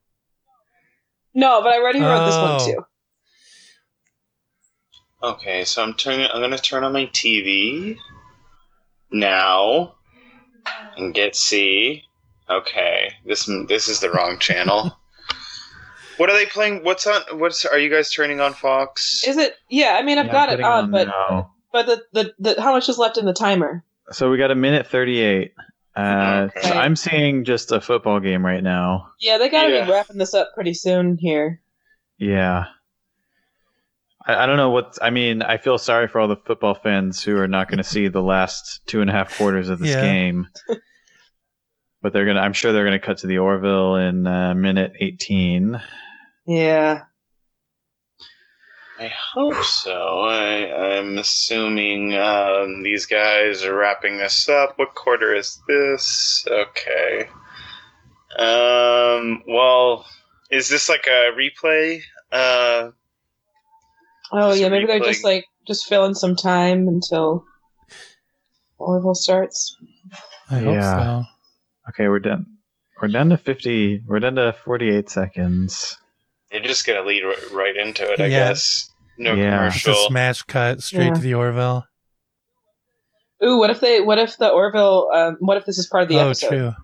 No, 1.35 1.63
but 1.63 1.73
I 1.73 1.83
read 1.83 1.95
he 1.95 2.03
wrote 2.03 2.27
this 2.27 2.35
Oh. 2.37 2.57
one 2.57 2.67
too. 2.67 2.87
Okay, 5.23 5.65
so 5.65 5.83
I'm 5.83 5.95
turning. 5.95 6.27
I'm 6.33 6.41
gonna 6.41 6.59
turn 6.59 6.83
on 6.85 6.93
my 6.93 7.07
TV 7.07 7.97
now 9.11 9.95
and 10.97 11.15
get 11.15 11.37
see. 11.37 12.03
Okay, 12.51 13.13
this 13.25 13.49
this 13.69 13.89
is 13.89 14.01
the 14.01 14.11
wrong 14.11 14.39
channel. 14.39 14.97
What 16.19 16.29
are 16.29 16.35
they 16.37 16.45
playing? 16.45 16.85
What's 16.85 17.07
on? 17.07 17.23
What's 17.39 17.65
are 17.65 17.79
you 17.79 17.89
guys 17.89 18.13
turning 18.13 18.39
on 18.39 18.53
Fox? 18.53 19.25
Is 19.27 19.39
it? 19.39 19.55
Yeah, 19.71 19.97
I 19.99 20.03
mean 20.03 20.19
I've 20.19 20.27
Yeah, 20.27 20.33
got 20.33 20.49
I'm 20.51 20.59
it 20.59 20.63
putting 20.63 20.67
on, 20.67 20.91
but 20.91 21.07
now. 21.09 21.53
but 21.73 21.87
the, 21.87 22.03
the 22.13 22.33
the 22.55 22.61
how 22.63 22.73
much 22.73 22.89
is 22.91 22.99
left 22.99 23.17
in 23.17 23.25
the 23.25 23.33
timer? 23.33 23.83
So 24.11 24.31
we 24.31 24.37
got 24.37 24.51
a 24.51 24.55
minute 24.55 24.87
thirty-eight. 24.87 25.53
Uh, 25.97 26.49
Okay. 26.55 26.61
so 26.69 26.75
I'm 26.75 26.97
seeing 26.97 27.45
just 27.45 27.73
a 27.73 27.81
football 27.81 28.21
game 28.21 28.45
right 28.45 28.63
now. 28.63 29.09
Yeah, 29.21 29.39
they 29.39 29.49
gotta 29.49 29.73
Yeah. 29.73 29.87
be 29.87 29.91
wrapping 29.91 30.19
this 30.19 30.35
up 30.35 30.51
pretty 30.55 30.75
soon 30.75 31.17
here. 31.19 31.63
Yeah. 32.19 32.67
I, 34.27 34.45
I 34.45 34.47
don't 34.47 34.57
know 34.57 34.71
what. 34.71 34.99
I 35.03 35.11
mean, 35.11 35.43
I 35.43 35.57
feel 35.59 35.79
sorry 35.79 36.09
for 36.09 36.21
all 36.21 36.29
the 36.29 36.37
football 36.37 36.75
fans 36.75 37.23
who 37.23 37.37
are 37.39 37.49
not 37.49 37.69
going 37.69 37.79
to 37.79 37.85
see 37.85 38.09
the 38.09 38.23
last 38.23 38.81
two 38.87 39.01
and 39.01 39.11
a 39.11 39.13
half 39.13 39.37
quarters 39.37 39.69
of 39.69 39.79
this 39.79 39.91
Yeah. 39.91 40.03
game. 40.03 40.47
but 42.03 42.13
they're 42.13 42.27
gonna. 42.27 42.41
I'm 42.41 42.53
sure 42.53 42.73
they're 42.73 42.85
gonna 42.85 42.99
cut 42.99 43.19
to 43.19 43.27
the 43.27 43.39
Orville 43.39 43.97
in 43.97 44.27
uh, 44.27 44.55
minute 44.55 44.93
eighteen. 45.01 45.81
Yeah. 46.47 47.03
I 48.99 49.11
hope 49.35 49.65
so. 49.65 50.21
I, 50.21 50.99
I'm 50.99 51.19
assuming 51.19 52.15
um, 52.15 52.83
these 52.85 53.07
guys 53.07 53.65
are 53.65 53.75
wrapping 53.75 54.19
this 54.19 54.49
up. 54.49 54.75
What 54.79 54.95
quarter 54.95 55.35
is 55.35 55.61
this? 55.67 56.47
Okay. 56.49 57.29
Um. 58.39 59.43
Well, 59.49 60.07
is 60.51 60.69
this 60.69 60.89
like 60.89 61.07
a 61.07 61.31
replay? 61.37 62.03
Uh. 62.31 62.91
Oh 64.33 64.53
yeah, 64.55 64.69
maybe 64.69 64.87
they're 64.87 65.01
replaying. 65.01 65.05
just 65.05 65.25
like 65.25 65.45
just 65.67 65.87
filling 65.87 66.15
some 66.15 66.37
time 66.37 66.89
until 66.89 67.45
Orville 68.79 69.15
starts. 69.15 69.77
I 70.51 70.59
hope 70.59 70.75
Yeah. 70.75 70.97
so. 70.97 71.25
Okay, 71.91 72.09
we're 72.09 72.19
done. 72.21 72.47
We're 73.01 73.09
down 73.09 73.31
to 73.31 73.37
fifty. 73.37 74.01
We're 74.07 74.21
down 74.21 74.37
to 74.37 74.53
forty-eight 74.65 75.11
seconds. 75.11 75.99
They're 76.51 76.61
just 76.61 76.87
gonna 76.87 77.03
lead 77.03 77.25
r- 77.25 77.35
right 77.53 77.77
into 77.77 78.11
it, 78.11 78.21
I 78.21 78.25
Yeah. 78.25 78.29
guess. 78.49 78.91
No 79.19 79.35
Yeah. 79.35 79.67
It's 79.67 79.77
a 79.77 79.83
commercial. 79.85 80.07
smash 80.09 80.43
cut 80.43 80.83
straight 80.83 81.07
Yeah. 81.07 81.15
to 81.15 81.21
the 81.21 81.35
Orville. 81.35 81.85
Ooh, 83.45 83.59
what 83.59 83.71
if 83.71 83.81
they? 83.81 84.01
What 84.01 84.19
if 84.19 84.37
the 84.37 84.49
Orville? 84.49 85.11
Um, 85.13 85.37
what 85.41 85.57
if 85.57 85.65
this 85.67 85.79
is 85.79 85.87
part 85.89 86.05
of 86.05 86.09
the 86.09 86.19
episode? 86.19 86.47
oh, 86.55 86.57
episode? 86.57 86.75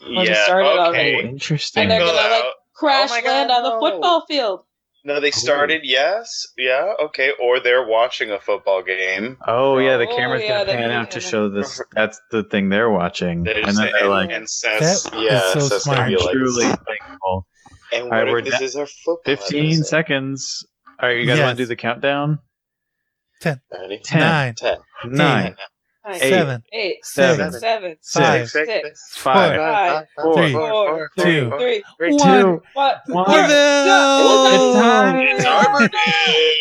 true. 0.00 0.16
Well, 0.16 0.24
yeah. 0.26 0.44
Okay. 0.48 0.78
already. 1.14 1.28
Interesting. 1.28 1.82
And 1.82 1.90
they're 1.90 2.00
gonna 2.00 2.12
like 2.12 2.44
crash 2.74 3.10
Oh 3.10 3.14
land 3.14 3.24
God, 3.48 3.50
on 3.50 3.62
the 3.62 3.70
no. 3.70 3.80
football 3.80 4.26
field. 4.26 4.60
No, 5.06 5.20
they 5.20 5.30
started. 5.30 5.82
Yes. 5.84 6.48
Yeah. 6.58 6.92
Okay. 7.00 7.30
Or 7.40 7.60
they're 7.60 7.86
watching 7.86 8.32
a 8.32 8.40
football 8.40 8.82
game. 8.82 9.36
Oh 9.46 9.78
yeah, 9.78 9.96
the 9.98 10.08
Oh, 10.08 10.16
camera's 10.16 10.42
yeah, 10.42 10.48
gonna 10.48 10.64
they- 10.66 10.76
pan 10.76 10.90
out 10.90 11.10
to 11.12 11.20
yeah. 11.20 11.26
show 11.26 11.48
this. 11.48 11.80
That's 11.92 12.20
the 12.32 12.42
thing 12.42 12.68
they're 12.70 12.90
watching, 12.90 13.44
They're 13.44 13.56
and 13.58 13.66
then 13.68 13.74
they're 13.92 13.96
and, 14.00 14.08
like, 14.10 14.30
and 14.32 14.50
says, 14.50 15.04
That 15.04 15.22
yeah, 15.22 15.36
is 15.46 15.52
so 15.52 15.60
so 15.60 15.76
it's 15.76 15.86
gonna 15.86 15.96
smart. 15.96 16.08
be 16.08 16.16
"I'm 16.18 16.24
like, 16.24 16.32
truly 16.34 16.64
thankful." 16.64 17.46
and 17.92 18.04
what 18.06 18.10
right, 18.10 18.26
if 18.26 18.32
we're 18.32 18.42
this 18.42 18.58
da- 18.58 18.64
is 18.64 18.74
our 18.76 18.86
football? 18.86 19.20
Fifteen 19.24 19.66
episode? 19.74 19.86
seconds. 19.86 20.66
All 21.00 21.08
right, 21.08 21.18
you 21.20 21.26
guys 21.26 21.38
want 21.38 21.56
to 21.56 21.62
do 21.62 21.66
the 21.68 21.76
countdown? 21.76 22.40
Ready? 23.44 24.00
Ten, 24.02 24.20
Nine, 24.20 24.54
Ten. 24.56 24.78
nine, 25.04 25.12
Nine, 25.14 25.56
Eight. 26.08 26.20
seven, 26.20 26.62
eight, 26.72 27.04
seven, 27.04 27.36
Seven. 27.52 27.60
seven, 27.60 27.96
five, 28.02 28.48
six, 28.48 28.66
six, 28.68 29.08
five, 29.16 29.56
five, 29.58 30.06
four, 30.22 30.34
Three. 30.36 30.52
four, 30.52 31.10
two, 31.18 31.50
three, 31.58 31.82
Three, 31.98 32.12
one. 32.14 32.40
two, 32.42 32.62
what? 32.74 33.02
one. 33.08 33.28
Orville! 33.28 35.36
It's 35.36 35.44
Arbor 35.44 35.88
Day. 35.88 36.52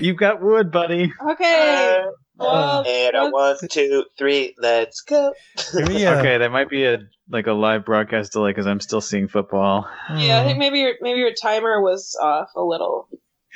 You've 0.00 0.16
got 0.16 0.40
wood, 0.42 0.70
buddy. 0.72 1.12
Okay. 1.32 2.00
Uh, 2.04 2.10
well, 2.36 2.80
uh, 2.80 2.84
And 2.86 3.16
a 3.16 3.30
one, 3.30 3.56
two, 3.70 4.04
three, 4.16 4.54
let's 4.58 5.00
go. 5.02 5.32
Here 5.72 5.86
we 5.86 5.98
go. 6.00 6.14
Okay, 6.18 6.38
there 6.38 6.50
might 6.50 6.70
be 6.70 6.84
a 6.84 6.98
like 7.30 7.46
a 7.46 7.52
live 7.52 7.84
broadcast 7.84 8.32
delay 8.32 8.50
because 8.52 8.66
I'm 8.66 8.80
still 8.80 9.00
seeing 9.00 9.28
football. 9.28 9.86
yeah, 10.14 10.40
I 10.40 10.44
think 10.44 10.58
maybe 10.58 10.78
your 10.80 10.94
maybe 11.00 11.20
your 11.20 11.32
timer 11.34 11.80
was 11.82 12.16
off 12.22 12.48
a 12.56 12.62
little. 12.62 13.08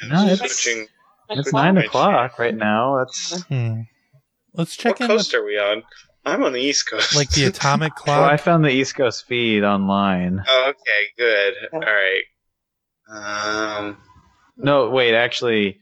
No, 0.08 0.24
it's- 0.26 0.38
Switching. 0.38 0.86
It's 1.38 1.52
Well, 1.52 1.62
nine 1.64 1.76
o'clock 1.78 2.38
right 2.38 2.54
now. 2.54 2.98
That's 2.98 3.42
Hmm. 3.44 3.80
Let's 4.54 4.76
What 4.76 4.82
check 4.96 5.00
in 5.00 5.08
with 5.08 5.16
coast 5.18 5.34
are 5.34 5.44
we 5.44 5.58
on? 5.58 5.82
I'm 6.24 6.44
on 6.44 6.52
the 6.52 6.60
East 6.60 6.88
Coast. 6.88 7.16
like 7.16 7.30
the 7.30 7.44
atomic 7.46 8.06
well, 8.06 8.22
I 8.24 8.36
found 8.36 8.64
the 8.64 8.70
East 8.70 8.94
Coast 8.94 9.26
feed 9.26 9.64
online. 9.64 10.42
Oh, 10.46 10.66
okay, 10.70 11.06
good. 11.18 11.54
All 11.72 11.80
right. 11.80 12.22
Um. 13.08 13.96
No, 14.56 14.90
wait, 14.90 15.14
actually, 15.14 15.78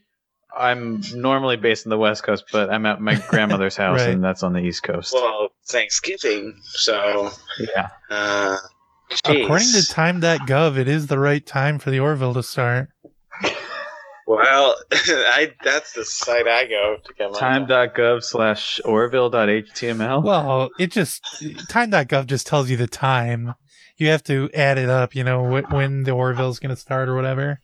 I'm 0.56 1.02
normally 1.14 1.56
based 1.56 1.84
in 1.84 1.90
the 1.90 1.98
West 1.98 2.22
Coast, 2.22 2.44
but 2.52 2.70
I'm 2.70 2.86
at 2.86 3.00
my 3.00 3.16
grandmother's 3.28 3.76
house, 3.84 4.00
Right. 4.00 4.10
and 4.10 4.22
that's 4.24 4.42
on 4.42 4.52
the 4.52 4.60
East 4.60 4.82
Coast. 4.82 5.12
Well, 5.12 5.48
Thanksgiving. 5.68 6.58
So. 6.64 7.30
yeah. 7.58 7.88
Uh. 8.08 8.56
According 9.24 9.66
to 9.72 9.84
time.gov, 9.88 10.78
it 10.78 10.86
is 10.86 11.08
the 11.08 11.18
right 11.18 11.44
time 11.44 11.80
for 11.80 11.90
the 11.90 11.98
Orville 11.98 12.32
to 12.34 12.44
start. 12.44 12.90
Well, 14.38 14.76
I 14.92 15.52
that's 15.64 15.92
the 15.92 16.04
site 16.04 16.46
I 16.46 16.66
go 16.66 16.96
to 17.04 17.14
get 17.14 17.32
my 17.32 17.38
Time.gov 17.38 18.22
slash 18.22 18.80
Orville.html. 18.84 20.22
Well, 20.22 20.70
it 20.78 20.92
just 20.92 21.22
time.gov 21.68 22.26
just 22.26 22.46
tells 22.46 22.70
you 22.70 22.76
the 22.76 22.86
time. 22.86 23.54
You 23.96 24.08
have 24.08 24.22
to 24.24 24.48
add 24.54 24.78
it 24.78 24.88
up, 24.88 25.14
you 25.14 25.24
know, 25.24 25.44
wh- 25.60 25.72
when 25.72 26.04
the 26.04 26.12
Orville's 26.12 26.58
going 26.60 26.74
to 26.74 26.80
start 26.80 27.08
or 27.08 27.14
whatever. 27.16 27.60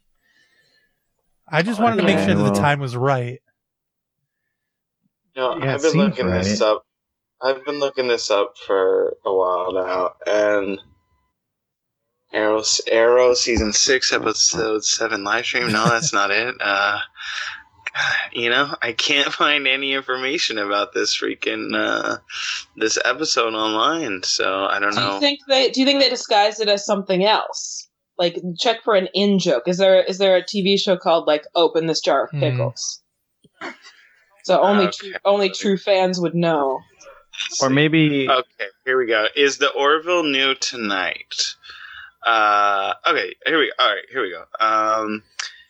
I 1.48 1.62
just 1.62 1.80
wanted 1.80 1.96
to 1.96 2.02
make 2.02 2.16
Okay, 2.16 2.26
sure 2.26 2.34
that 2.34 2.52
the 2.54 2.60
time 2.60 2.80
was 2.80 2.96
right. 2.96 3.40
No, 5.36 5.56
Yeah, 5.56 5.74
I've 5.74 5.82
been 5.82 5.92
seems 5.92 6.18
looking 6.18 6.30
this 6.30 6.60
up. 6.60 6.84
I've 7.40 7.64
been 7.64 7.78
looking 7.78 8.08
this 8.08 8.30
up 8.30 8.54
for 8.66 9.16
a 9.24 9.32
while 9.32 9.72
now, 9.72 10.12
and 10.26 10.80
Arrow 12.36 12.62
Arrow 12.90 13.32
season 13.34 13.72
six 13.72 14.12
episode 14.12 14.84
seven 14.84 15.24
live 15.24 15.46
stream. 15.46 15.72
No, 15.72 15.88
that's 15.88 16.12
not 16.12 16.30
it. 16.30 16.54
Uh, 16.64 17.00
you 18.30 18.50
know, 18.50 18.74
I 18.82 18.92
can't 18.92 19.32
find 19.32 19.66
any 19.66 19.94
information 19.94 20.58
about 20.58 20.92
this 20.92 21.18
freaking 21.18 21.74
uh, 21.74 22.18
this 22.76 22.98
episode 23.02 23.54
online, 23.54 24.22
so 24.22 24.66
I 24.66 24.78
don't 24.80 24.94
know. 24.94 25.00
Do 25.08 25.14
you 25.14 25.20
think 25.20 25.40
they? 25.48 25.70
Do 25.70 25.80
you 25.80 25.86
think 25.86 26.02
they 26.02 26.10
disguised 26.10 26.60
it 26.60 26.68
as 26.68 26.84
something 26.84 27.24
else? 27.24 27.88
Like 28.18 28.36
check 28.58 28.82
for 28.84 28.94
an 28.96 29.08
in 29.14 29.38
joke. 29.38 29.62
Is 29.66 29.78
there 29.78 30.02
is 30.02 30.18
there 30.18 30.36
a 30.36 30.42
TV 30.42 30.78
show 30.78 30.98
called 30.98 31.26
like 31.26 31.44
Open 31.54 31.86
This 31.86 32.00
Jar 32.00 32.24
of 32.24 32.30
Hmm. 32.32 32.40
Pickles? 32.40 33.02
So 34.44 34.60
only 34.60 34.88
Okay. 34.88 34.96
true, 34.98 35.12
only 35.24 35.48
true 35.48 35.78
fans 35.78 36.20
would 36.20 36.34
know. 36.34 36.80
Or 37.62 37.70
maybe 37.70 38.28
Okay, 38.28 38.66
here 38.84 38.98
we 38.98 39.06
go. 39.06 39.26
Is 39.34 39.56
the 39.56 39.70
Orville 39.70 40.22
new 40.24 40.54
tonight? 40.54 41.34
Uh, 42.26 42.92
okay, 43.08 43.34
here 43.46 43.58
we. 43.58 43.66
go. 43.68 43.72
All 43.84 43.88
right, 43.90 44.04
here 44.10 44.22
we 44.22 44.30
go. 44.30 44.44
Um, 44.64 45.22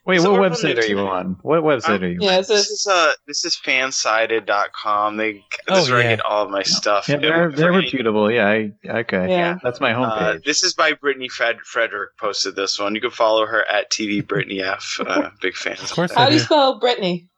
wait, 0.07 0.21
so 0.23 0.33
what 0.33 0.53
website 0.53 0.83
are 0.83 0.87
you 0.87 0.99
on? 1.01 1.37
What 1.43 1.63
website 1.63 2.03
are 2.03 2.09
you? 2.09 2.19
Yeah, 2.21 2.39
it's 2.39 2.49
this 2.49 2.71
is 2.71 2.87
uh, 2.91 3.13
this 3.27 3.45
is 3.45 3.57
fansided.com. 3.57 5.17
They 5.19 5.33
this 5.35 5.43
Oh, 5.69 5.83
is 5.83 5.91
where 5.91 6.01
yeah. 6.01 6.07
I 6.07 6.17
get 6.17 6.25
all 6.25 6.45
of 6.45 6.51
my 6.51 6.63
stuff. 6.63 7.09
Yeah, 7.09 7.17
they're 7.19 7.51
For 7.51 7.57
they're 7.57 7.73
reputable. 7.73 8.31
Yeah, 8.31 8.49
I, 8.49 8.73
okay. 8.87 9.29
Yeah. 9.29 9.59
That's 9.63 9.81
my 9.81 9.93
Uh, 9.93 9.99
homepage. 10.39 10.45
this 10.45 10.63
is 10.63 10.73
by 10.75 10.95
Brittany 10.95 11.29
Fred- 11.29 11.61
Frederick. 11.61 12.17
Posted 12.19 12.57
this 12.57 12.79
one. 12.79 12.95
You 12.95 13.01
can 13.03 13.11
follow 13.11 13.45
her 13.47 13.63
at 13.69 13.91
TV 13.91 14.27
Brittany 14.27 14.63
F. 14.63 14.99
Uh, 15.01 15.31
big 15.43 15.55
fan. 15.57 15.75
Of 15.75 15.91
course 15.93 16.13
how 16.13 16.27
do 16.29 16.33
you 16.35 16.41
spell 16.41 16.79
Brittany? 16.81 17.29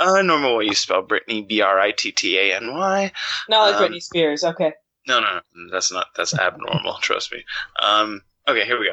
Uh, 0.00 0.22
normal 0.22 0.56
way 0.56 0.64
you 0.64 0.74
spell 0.74 1.02
Brittany. 1.02 1.42
B 1.42 1.60
R 1.60 1.78
I 1.78 1.92
T 1.92 2.12
T 2.12 2.36
A 2.38 2.56
N 2.56 2.72
Y. 2.72 3.12
Not 3.48 3.70
like 3.72 3.80
Um, 3.80 3.92
Britney 3.92 4.02
Spears. 4.02 4.42
Okay. 4.42 4.72
No, 5.06 5.20
no, 5.20 5.40
no, 5.54 5.70
that's 5.72 5.92
not. 5.92 6.08
That's 6.16 6.38
abnormal. 6.38 6.94
trust 7.00 7.32
me. 7.32 7.44
Um. 7.80 8.22
Okay, 8.48 8.64
here 8.64 8.78
we 8.78 8.86
go. 8.86 8.92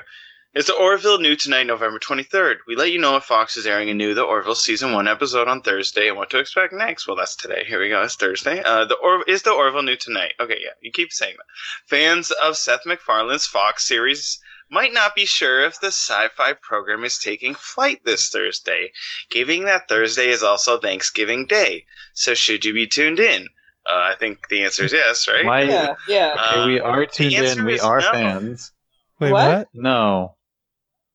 It's 0.56 0.66
the 0.66 0.74
Orville 0.74 1.20
new 1.20 1.36
tonight, 1.36 1.68
November 1.68 2.00
twenty 2.00 2.24
third. 2.24 2.58
We 2.68 2.76
let 2.76 2.92
you 2.92 2.98
know 3.00 3.16
if 3.16 3.24
Fox 3.24 3.56
is 3.56 3.68
airing 3.68 3.90
a 3.92 3.94
new 3.94 4.16
The 4.16 4.24
Orville 4.24 4.56
season 4.56 4.94
one 4.94 5.08
episode 5.08 5.48
on 5.48 5.62
Thursday 5.62 6.08
and 6.08 6.18
what 6.18 6.32
to 6.32 6.40
expect 6.40 6.74
next. 6.74 7.08
Well, 7.08 7.16
that's 7.16 7.36
today. 7.36 7.64
Here 7.68 7.80
we 7.80 7.90
go. 7.90 8.02
It's 8.02 8.16
Thursday. 8.16 8.64
Uh, 8.64 8.86
the 8.86 8.96
or 8.96 9.24
is 9.28 9.44
the 9.44 9.52
Orville 9.52 9.84
new 9.84 9.96
tonight? 9.96 10.34
Okay, 10.40 10.58
yeah, 10.60 10.72
you 10.82 10.92
keep 10.92 11.14
saying 11.14 11.36
that. 11.38 11.46
Fans 11.88 12.32
of 12.32 12.58
Seth 12.58 12.86
MacFarlane's 12.88 13.46
Fox 13.46 13.88
series 13.88 14.40
might 14.72 14.94
not 14.94 15.16
be 15.16 15.26
sure 15.26 15.62
if 15.62 15.80
the 15.80 15.88
sci-fi 15.88 16.54
program 16.54 17.04
is 17.04 17.20
taking 17.20 17.54
flight 17.54 18.04
this 18.04 18.30
Thursday, 18.30 18.92
given 19.30 19.66
that 19.66 19.88
Thursday 19.88 20.30
is 20.30 20.44
also 20.44 20.80
Thanksgiving 20.80 21.46
Day. 21.46 21.86
So 22.14 22.34
should 22.34 22.66
you 22.66 22.74
be 22.74 22.88
tuned 22.88 23.20
in? 23.20 23.50
Uh, 23.90 23.96
I 23.96 24.16
think 24.20 24.48
the 24.50 24.64
answer 24.64 24.86
is 24.86 24.94
yes, 24.94 25.28
right? 25.28 25.46
Why? 25.46 25.62
Yeah. 25.64 25.96
Yeah. 26.08 26.36
Okay, 26.52 26.66
we 26.68 26.80
are 26.80 27.06
tuned 27.06 27.34
answer 27.34 27.60
in. 27.60 27.66
We 27.66 27.74
is 27.76 27.82
are 27.82 28.00
no. 28.00 28.12
fans. 28.12 28.72
Wait, 29.20 29.32
What? 29.32 29.58
what? 29.58 29.68
No. 29.74 30.36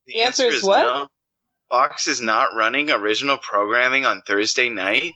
The 0.06 0.22
answer 0.22 0.44
is 0.44 0.62
what? 0.62 0.82
no. 0.82 1.08
Fox 1.70 2.06
is 2.08 2.20
not 2.20 2.54
running 2.54 2.90
original 2.90 3.38
programming 3.38 4.04
on 4.04 4.22
Thursday 4.26 4.68
night 4.68 5.12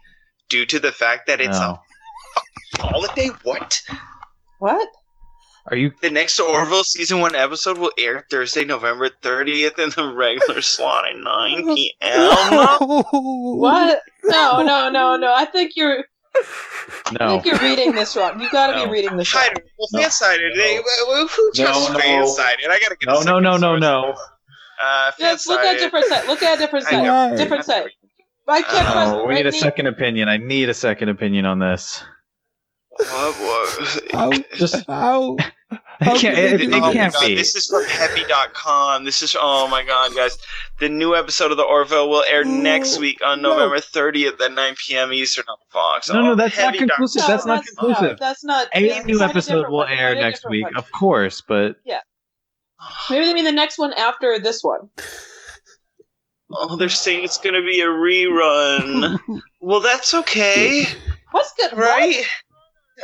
due 0.49 0.65
to 0.67 0.79
the 0.79 0.93
fact 0.93 1.27
that 1.27 1.41
it's 1.41 1.59
no. 1.59 1.79
a 2.79 2.81
holiday. 2.81 3.29
What? 3.43 3.81
What? 4.59 4.89
Are 5.71 5.77
you? 5.77 5.93
The 6.01 6.11
next 6.11 6.41
Orville 6.41 6.85
season 6.85 7.21
one 7.21 7.35
episode 7.35 7.77
will 7.77 7.93
air 7.99 8.25
Thursday, 8.31 8.65
November 8.65 9.11
30th 9.11 9.79
in 9.79 9.91
the 9.91 10.15
regular 10.15 10.63
slot 10.63 11.07
at 11.07 11.17
9 11.19 11.75
p.m. 11.77 12.33
What? 13.11 14.01
No, 14.25 14.63
no, 14.63 14.89
no, 14.89 15.17
no. 15.17 15.35
I 15.35 15.45
think 15.45 15.73
you're. 15.77 16.05
I 17.07 17.17
No. 17.21 17.29
think 17.41 17.47
you're 17.47 17.59
reading 17.61 17.93
this 17.93 18.17
wrong. 18.17 18.41
You 18.41 18.51
got 18.51 18.69
to 18.69 18.77
No. 18.77 18.85
be 18.87 18.91
reading 18.93 19.17
this 19.17 19.31
Hi, 19.33 19.47
wrong. 19.49 19.57
well, 19.79 19.89
No. 19.93 20.01
Fansided. 20.01 20.57
No. 20.57 20.63
Hey, 20.63 20.77
who 20.77 21.27
who 21.27 21.51
No, 21.59 21.65
trusts 21.65 21.91
no. 21.91 21.99
Fansided? 21.99 22.69
I 22.71 22.79
gotta 22.81 22.97
get 23.01 23.09
a 23.09 23.13
No, 23.13 23.21
no, 23.23 23.39
no, 23.41 23.57
no, 23.57 23.77
no. 23.77 24.15
Uh, 24.81 25.11
Let's 25.19 25.47
look 25.49 25.61
at 25.61 25.77
a 25.77 25.79
different 25.79 26.07
site. 26.07 26.27
Look 26.27 26.43
at 26.43 26.57
a 26.57 26.59
different 26.61 26.87
I 26.87 26.91
site. 26.91 27.05
know. 27.05 27.37
Different 27.37 27.65
site. 27.65 27.91
I 28.47 28.63
can't 28.63 28.89
Uh, 28.89 28.93
trust 28.93 29.13
No, 29.13 29.25
we 29.25 29.35
need 29.35 29.47
a 29.47 29.53
second 29.53 29.87
opinion. 29.87 30.29
I 30.29 30.37
need 30.39 30.69
a 30.69 30.75
second 30.75 31.09
opinion 31.11 31.45
on 31.45 31.59
this. 31.59 32.03
What, 32.91 33.09
what? 33.11 34.01
How? 34.13 34.31
Just- 34.55 34.87
how? 34.87 35.37
It 36.01 36.21
can't. 36.21 36.39
It, 36.39 36.61
it 36.61 36.73
Oh 36.75 36.93
can't 36.93 37.13
God, 37.13 37.27
be. 37.27 37.35
This 37.35 37.57
is 37.57 37.67
from 37.67 37.85
Heavy.com. 37.85 39.05
This 39.05 39.21
is 39.21 39.35
oh 39.41 39.67
my 39.69 39.83
god, 39.85 40.15
guys! 40.15 40.39
The 40.79 40.89
new 40.89 41.17
episode 41.17 41.51
of 41.51 41.57
the 41.57 41.65
Orville 41.65 42.09
will 42.09 42.23
air 42.29 42.45
next 42.45 42.99
week 43.01 43.19
on 43.25 43.43
No. 43.43 43.55
November 43.57 43.79
30th 43.79 44.41
at 44.41 44.53
9 44.53 44.75
p.m. 44.87 45.13
Eastern 45.13 45.45
on 45.49 45.57
Fox. 45.71 46.09
No, 46.09 46.23
no, 46.23 46.33
Oh, 46.33 46.35
that's 46.37 46.57
not 46.57 46.65
Heavy.com. 46.67 46.89
conclusive. 46.89 47.23
That's 47.27 47.47
not 47.47 47.65
conclusive. 47.67 48.19
That's 48.21 48.45
not. 48.45 48.69
A 48.75 48.81
yeah, 48.81 49.03
new 49.03 49.19
find 49.19 49.31
episode 49.31 49.55
different 49.55 49.71
will 49.73 49.79
one. 49.79 49.91
air 49.93 50.13
a 50.13 50.15
next 50.15 50.49
week, 50.49 50.65
one. 50.65 50.77
of 50.77 50.91
course, 50.93 51.41
but 51.41 51.77
Yeah. 51.85 52.01
Maybe 53.11 53.25
they 53.27 53.35
mean 53.35 53.45
the 53.45 53.51
next 53.51 53.77
one 53.79 53.93
after 53.95 54.39
this 54.39 54.63
one. 54.63 54.89
Oh, 56.53 56.77
they're 56.77 56.89
saying 56.89 57.25
it's 57.25 57.39
gonna 57.39 57.61
be 57.63 57.81
a 57.81 57.87
rerun. 57.87 59.19
well, 59.61 59.81
that's 59.81 60.15
okay, 60.15 60.87
What's 61.33 61.53
good? 61.55 61.77
right? 61.77 62.23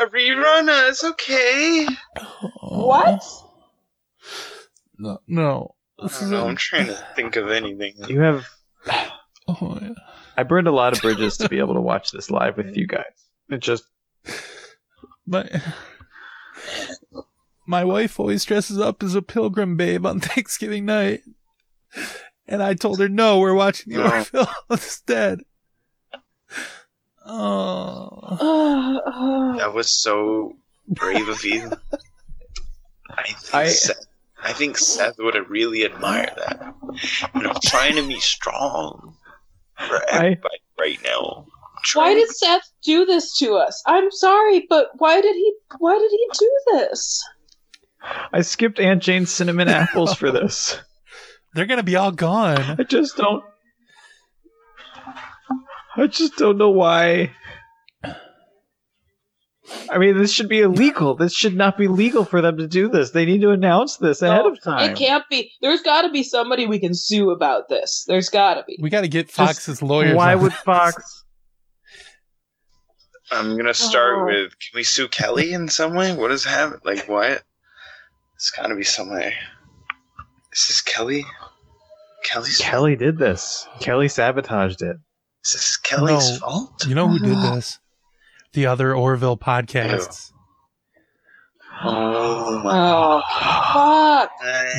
A 0.01 0.07
rerun, 0.07 0.69
uh, 0.69 0.89
it's 0.89 1.05
okay. 1.05 1.87
What? 2.61 3.23
No, 4.99 5.19
no. 5.27 5.75
This 6.03 6.23
is 6.23 6.31
know, 6.31 6.45
a... 6.45 6.49
I'm 6.49 6.57
trying 6.57 6.87
to 6.87 7.07
think 7.15 7.37
of 7.37 7.51
anything. 7.51 7.95
you 8.09 8.21
have. 8.21 8.47
oh, 9.49 9.79
yeah. 9.81 9.91
I 10.37 10.43
burned 10.43 10.67
a 10.67 10.73
lot 10.73 10.93
of 10.93 11.01
bridges 11.01 11.37
to 11.39 11.49
be 11.49 11.59
able 11.59 11.75
to 11.75 11.81
watch 11.81 12.11
this 12.11 12.31
live 12.31 12.57
with 12.57 12.77
you 12.77 12.87
guys. 12.87 13.05
It 13.51 13.61
just 13.61 13.85
My 15.27 15.49
my 17.67 17.85
wife 17.85 18.21
always 18.21 18.45
dresses 18.45 18.79
up 18.79 19.03
as 19.03 19.15
a 19.15 19.23
pilgrim 19.23 19.77
babe 19.77 20.05
on 20.05 20.21
Thanksgiving 20.21 20.85
night, 20.85 21.23
and 22.47 22.63
I 22.63 22.75
told 22.75 23.01
her 23.01 23.09
no, 23.09 23.39
we're 23.39 23.55
watching 23.55 23.95
the 23.95 24.01
No. 24.01 24.11
Orville 24.13 24.55
instead. 24.71 25.41
Oh, 27.27 29.55
That 29.59 29.75
was 29.75 29.91
so 29.91 30.57
brave 30.89 31.29
of 31.29 31.45
you. 31.45 31.71
I 33.11 33.23
think, 33.25 33.55
I- 33.55 33.69
Seth, 33.69 34.07
I 34.43 34.53
think 34.53 34.77
Seth 34.79 35.17
would 35.19 35.35
have 35.35 35.49
really 35.49 35.83
admired 35.85 36.33
that. 36.37 36.75
You 37.35 37.43
know, 37.43 37.53
trying 37.65 37.97
to 37.97 38.07
be 38.07 38.19
strong 38.21 39.17
for 39.79 39.97
I- 39.97 40.05
everybody 40.11 40.59
right 40.79 40.99
now. 41.05 41.47
why 41.95 42.15
did 42.15 42.29
Seth 42.31 42.69
do 42.83 43.05
this 43.07 43.37
to 43.39 43.55
us? 43.55 43.83
I'm 43.87 44.11
sorry, 44.11 44.67
but 44.69 44.91
why 44.99 45.21
did 45.21 45.35
he? 45.35 45.55
Why 45.79 45.99
did 45.99 46.11
he 46.11 46.29
do 46.39 46.51
this? 46.73 47.23
I 48.33 48.43
skipped 48.43 48.81
Aunt 48.81 49.03
Jane's 49.03 49.31
cinnamon 49.31 49.69
apples 49.69 50.15
for 50.15 50.31
this. 50.31 50.79
they're 51.55 51.67
gonna 51.67 51.83
be 51.83 51.97
all 51.97 52.13
gone. 52.13 52.77
I 52.79 52.83
just 52.83 53.17
don't. 53.17 53.45
I 55.97 56.07
just 56.07 56.37
don't 56.37 56.59
know 56.59 56.71
why. 56.71 57.33
I 59.91 59.97
mean, 59.97 60.19
this 60.19 60.31
should 60.33 60.49
be 60.49 60.61
illegal. 60.61 61.15
This 61.15 61.33
should 61.35 61.57
not 61.57 61.79
be 61.79 61.89
legal 61.89 62.25
for 62.25 62.43
them 62.43 62.59
to 62.59 62.67
do 62.67 62.89
this. 62.89 63.11
They 63.11 63.25
need 63.25 63.41
to 63.41 63.51
announce 63.51 63.97
this 63.97 64.21
ahead 64.21 64.45
of 64.45 64.61
time. 64.63 64.91
It 64.91 64.97
can't 64.97 65.25
be. 65.31 65.53
There's 65.63 65.81
got 65.81 66.03
to 66.03 66.11
be 66.11 66.23
somebody 66.23 66.67
we 66.67 66.79
can 66.79 66.93
sue 66.95 67.31
about 67.31 67.69
this. 67.71 68.05
There's 68.07 68.29
got 68.29 68.55
to 68.55 68.65
be. 68.67 68.79
We 68.83 68.91
got 68.91 69.01
to 69.03 69.09
get 69.09 69.31
Fox's 69.31 69.81
lawyers. 69.81 70.17
Why 70.17 70.35
on 70.35 70.43
would 70.43 70.53
this. 70.53 70.61
Fox? 70.61 71.25
I'm 73.33 73.57
gonna 73.57 73.73
start 73.75 74.19
Oh. 74.19 74.25
with 74.27 74.51
can 74.59 74.71
we 74.75 74.83
sue 74.83 75.09
Kelly 75.09 75.55
in 75.55 75.69
some 75.69 75.95
way? 75.95 76.15
What 76.15 76.31
is 76.31 76.45
happening? 76.45 76.81
Like 76.85 77.09
what? 77.09 77.43
It's 78.37 78.51
gotta 78.51 78.75
be 78.77 78.85
some 78.85 79.11
way. 79.11 79.35
Is 80.53 80.67
this 80.69 80.81
Kelly? 80.83 81.25
Kelly's 82.23 82.59
Kelly 82.59 82.97
did 82.97 83.17
this. 83.19 83.67
Kelly 83.81 84.09
sabotaged 84.09 84.83
it. 84.83 84.97
Is 85.45 85.53
this 85.53 85.77
Kelly's 85.77 86.31
No. 86.33 86.37
fault? 86.39 86.87
You 86.87 86.95
know 86.95 87.09
who 87.09 87.19
did 87.19 87.37
this? 87.37 87.79
The 88.53 88.67
other 88.67 88.95
Orville 88.95 89.37
podcasts. 89.37 90.31
Oh 91.83 92.61
my 92.63 92.71
Oh, 92.73 94.31
fuck. 94.31 94.31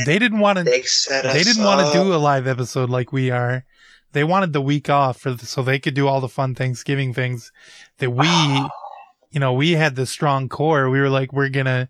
They 0.05 0.17
didn't 0.17 0.39
want 0.39 0.57
to. 0.59 0.63
They 0.63 0.81
set 0.83 1.23
They 1.23 1.43
didn't 1.43 1.63
want 1.63 1.85
to 1.85 1.93
do 1.93 2.13
a 2.13 2.17
live 2.17 2.47
episode 2.47 2.89
like 2.89 3.11
we 3.11 3.29
are. 3.31 3.65
They 4.13 4.23
wanted 4.23 4.53
the 4.53 4.61
week 4.61 4.89
off 4.89 5.19
for 5.19 5.31
the, 5.33 5.45
so 5.45 5.61
they 5.61 5.77
could 5.77 5.93
do 5.93 6.07
all 6.07 6.21
the 6.21 6.29
fun 6.29 6.55
Thanksgiving 6.55 7.13
things 7.13 7.51
that 7.97 8.11
we, 8.11 8.27
you 9.31 9.39
know, 9.39 9.53
we 9.53 9.73
had 9.73 9.95
the 9.95 10.05
strong 10.05 10.47
core. 10.47 10.89
We 10.89 10.99
were 11.01 11.09
like, 11.09 11.33
we're 11.33 11.49
gonna, 11.49 11.89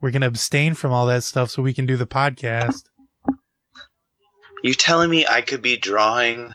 we're 0.00 0.10
gonna 0.10 0.26
abstain 0.26 0.74
from 0.74 0.92
all 0.92 1.06
that 1.06 1.24
stuff 1.24 1.50
so 1.50 1.62
we 1.62 1.72
can 1.74 1.86
do 1.86 1.96
the 1.96 2.06
podcast. 2.06 2.84
You 4.62 4.74
telling 4.74 5.10
me 5.10 5.26
I 5.26 5.40
could 5.40 5.62
be 5.62 5.76
drawing 5.76 6.52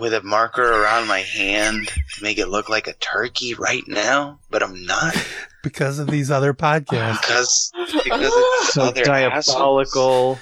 with 0.00 0.14
a 0.14 0.22
marker 0.22 0.62
around 0.82 1.06
my 1.08 1.20
hand 1.20 1.88
to 1.88 2.22
make 2.22 2.38
it 2.38 2.48
look 2.48 2.68
like 2.68 2.86
a 2.86 2.92
turkey 2.94 3.54
right 3.54 3.82
now, 3.86 4.40
but 4.50 4.62
I'm 4.62 4.84
not 4.84 5.14
because 5.62 5.98
of 5.98 6.06
these 6.08 6.30
other 6.30 6.54
podcasts. 6.54 7.20
because 7.20 7.70
because 8.04 8.32
it's 8.34 8.72
So 8.74 8.82
other 8.84 9.00
assholes. 9.10 9.46
diabolical. 9.92 10.38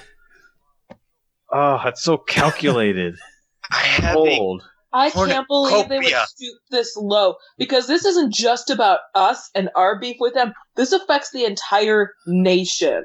Oh, 1.51 1.81
it's 1.85 2.01
so 2.03 2.17
calculated. 2.17 3.15
I 3.71 3.77
have 3.77 4.15
Cold. 4.15 4.63
I 4.93 5.09
can't 5.09 5.47
believe 5.47 5.89
they 5.89 5.97
would 5.97 6.03
Cornucopia. 6.05 6.25
stoop 6.27 6.57
this 6.71 6.95
low 6.95 7.35
because 7.57 7.87
this 7.87 8.05
isn't 8.05 8.33
just 8.33 8.69
about 8.69 8.99
us 9.13 9.49
and 9.53 9.69
our 9.75 9.99
beef 9.99 10.17
with 10.19 10.33
them. 10.33 10.53
This 10.75 10.93
affects 10.93 11.31
the 11.31 11.43
entire 11.45 12.13
nation. 12.27 13.03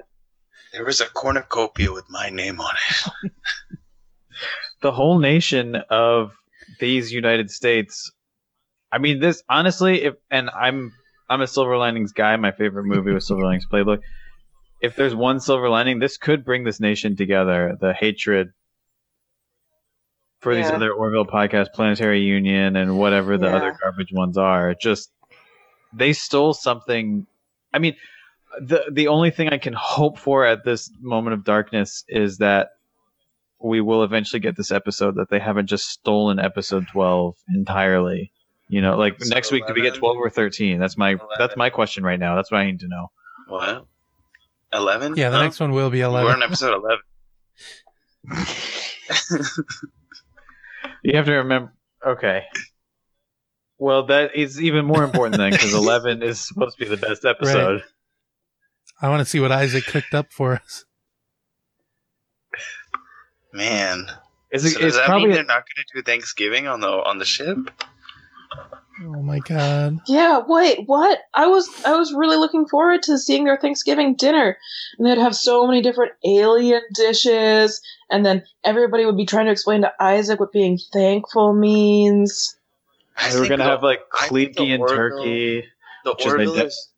there 0.72 0.84
was 0.84 1.00
a 1.00 1.06
cornucopia 1.06 1.90
with 1.92 2.04
my 2.08 2.30
name 2.30 2.60
on 2.60 2.74
it. 3.24 3.32
the 4.82 4.92
whole 4.92 5.18
nation 5.18 5.76
of 5.90 6.32
these 6.80 7.12
United 7.12 7.50
States. 7.50 8.10
I 8.90 8.98
mean, 8.98 9.20
this 9.20 9.42
honestly, 9.48 10.02
if 10.02 10.14
and 10.30 10.50
I'm 10.50 10.92
I'm 11.28 11.40
a 11.40 11.46
Silver 11.46 11.76
Linings 11.76 12.12
guy. 12.12 12.34
My 12.36 12.50
favorite 12.50 12.84
movie 12.84 13.12
was 13.12 13.26
Silver 13.26 13.44
Linings 13.44 13.66
Playbook. 13.72 14.00
If 14.82 14.96
there's 14.96 15.14
one 15.14 15.40
silver 15.40 15.68
lining, 15.68 15.98
this 15.98 16.16
could 16.16 16.44
bring 16.44 16.64
this 16.64 16.80
nation 16.80 17.14
together. 17.14 17.76
The 17.80 17.92
hatred 17.92 18.48
for 20.40 20.54
these 20.54 20.70
other 20.70 20.90
Orville 20.90 21.26
podcasts, 21.26 21.70
Planetary 21.72 22.22
Union, 22.22 22.76
and 22.76 22.96
whatever 22.96 23.36
the 23.36 23.46
Yeah. 23.46 23.56
other 23.56 23.76
garbage 23.82 24.10
ones 24.12 24.38
are. 24.38 24.74
Just 24.74 25.12
they 25.92 26.12
stole 26.14 26.54
something. 26.54 27.26
I 27.74 27.78
mean, 27.78 27.94
the 28.58 28.84
the 28.90 29.08
only 29.08 29.30
thing 29.30 29.50
I 29.50 29.58
can 29.58 29.74
hope 29.74 30.18
for 30.18 30.44
at 30.46 30.64
this 30.64 30.90
moment 31.00 31.34
of 31.34 31.44
darkness 31.44 32.04
is 32.08 32.38
that 32.38 32.70
we 33.62 33.80
will 33.80 34.02
eventually 34.04 34.40
get 34.40 34.56
this 34.56 34.70
episode 34.70 35.16
that 35.16 35.28
they 35.30 35.38
haven't 35.38 35.66
just 35.66 35.86
stolen 35.88 36.38
episode 36.38 36.86
12 36.92 37.36
entirely. 37.54 38.32
You 38.68 38.80
know, 38.80 38.96
like 38.96 39.22
So 39.22 39.34
next 39.34 39.50
week, 39.52 39.66
do 39.66 39.74
we 39.74 39.82
get 39.82 39.94
12 39.94 40.16
or 40.16 40.30
13? 40.30 40.78
That's 40.78 40.96
my 40.96 41.16
that's 41.38 41.56
my 41.56 41.70
question 41.70 42.04
right 42.04 42.18
now. 42.18 42.36
That's 42.36 42.50
what 42.50 42.58
I 42.60 42.66
need 42.66 42.80
to 42.80 42.88
know. 42.88 43.08
What? 43.48 43.84
Eleven? 44.72 45.16
Yeah, 45.16 45.30
the 45.30 45.36
Huh? 45.38 45.42
next 45.42 45.58
one 45.60 45.72
will 45.72 45.90
be 45.90 46.00
11. 46.00 46.24
We're 46.26 46.34
on 46.34 46.42
episode 46.42 46.74
eleven. 46.74 48.46
You 51.02 51.16
have 51.16 51.26
to 51.26 51.32
remember. 51.32 51.72
Okay. 52.06 52.44
Well, 53.78 54.06
that 54.06 54.36
is 54.36 54.60
even 54.62 54.84
more 54.84 55.02
important 55.02 55.38
then, 55.38 55.50
because 55.52 55.72
11 55.74 56.22
is 56.22 56.38
supposed 56.38 56.76
to 56.78 56.84
be 56.84 56.88
the 56.94 56.96
best 56.98 57.24
episode. 57.24 57.82
I 59.00 59.08
want 59.08 59.20
to 59.20 59.24
see 59.24 59.40
what 59.40 59.50
Isaac 59.50 59.86
cooked 59.86 60.14
up 60.14 60.32
for 60.32 60.52
us. 60.54 60.84
Man, 63.52 64.06
Is 64.50 64.72
so 64.72 64.78
it, 64.78 64.82
does 64.82 64.94
that 64.94 65.06
probably 65.06 65.26
mean 65.26 65.34
they're 65.34 65.44
not 65.44 65.64
going 65.66 65.84
to 65.86 65.94
do 65.94 66.02
Thanksgiving 66.02 66.66
on 66.68 66.80
the 66.80 66.88
on 66.88 67.18
the 67.18 67.24
ship? 67.24 67.70
Oh 69.02 69.22
my 69.22 69.38
god. 69.38 69.98
Yeah, 70.06 70.42
wait, 70.46 70.80
what? 70.86 71.20
I 71.32 71.46
was 71.46 71.68
I 71.86 71.96
was 71.96 72.12
really 72.12 72.36
looking 72.36 72.66
forward 72.66 73.02
to 73.04 73.16
seeing 73.18 73.44
their 73.44 73.56
Thanksgiving 73.56 74.14
dinner. 74.14 74.58
And 74.98 75.06
they'd 75.06 75.18
have 75.18 75.34
so 75.34 75.66
many 75.66 75.80
different 75.80 76.12
alien 76.24 76.82
dishes, 76.94 77.80
and 78.10 78.26
then 78.26 78.42
everybody 78.62 79.06
would 79.06 79.16
be 79.16 79.24
trying 79.26 79.46
to 79.46 79.52
explain 79.52 79.80
to 79.82 79.92
Isaac 79.98 80.38
what 80.38 80.52
being 80.52 80.78
thankful 80.92 81.54
means. 81.54 82.56
I 83.16 83.30
they 83.32 83.40
were 83.40 83.48
gonna 83.48 83.64
the- 83.64 83.70
have 83.70 83.82
like 83.82 84.00
I 84.20 84.28
think 84.28 84.56
the 84.56 84.62
Klebki 84.64 84.74
and 84.74 84.82
Orville- 84.82 84.96
turkey. 84.96 85.64
The 86.04 86.10
which 86.12 86.26
is 86.26 86.32
Orville 86.32 86.58
ide- 86.58 86.66
is. 86.66 86.88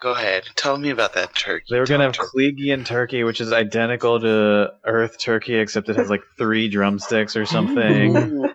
Go 0.00 0.12
ahead. 0.12 0.44
Tell 0.56 0.78
me 0.78 0.88
about 0.90 1.12
that 1.14 1.34
turkey. 1.36 1.66
They 1.68 1.78
were 1.78 1.84
gonna 1.86 2.04
have 2.04 2.14
Tell- 2.14 2.26
Klebki 2.34 2.72
and 2.72 2.86
turkey, 2.86 3.22
which 3.22 3.40
is 3.40 3.52
identical 3.52 4.18
to 4.20 4.72
Earth 4.84 5.18
turkey, 5.18 5.56
except 5.56 5.88
it 5.90 5.96
has 5.96 6.08
like 6.08 6.22
three 6.38 6.68
drumsticks 6.68 7.36
or 7.36 7.44
something. 7.44 8.16
Ooh. 8.16 8.54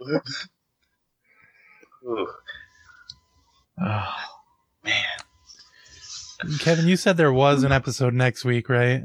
Ooh, 2.08 2.28
Oh, 3.82 4.14
man. 4.84 5.04
Kevin, 6.60 6.88
you 6.88 6.96
said 6.98 7.18
there 7.18 7.34
was 7.34 7.64
an 7.64 7.72
episode 7.72 8.14
next 8.14 8.46
week, 8.46 8.70
right? 8.70 9.02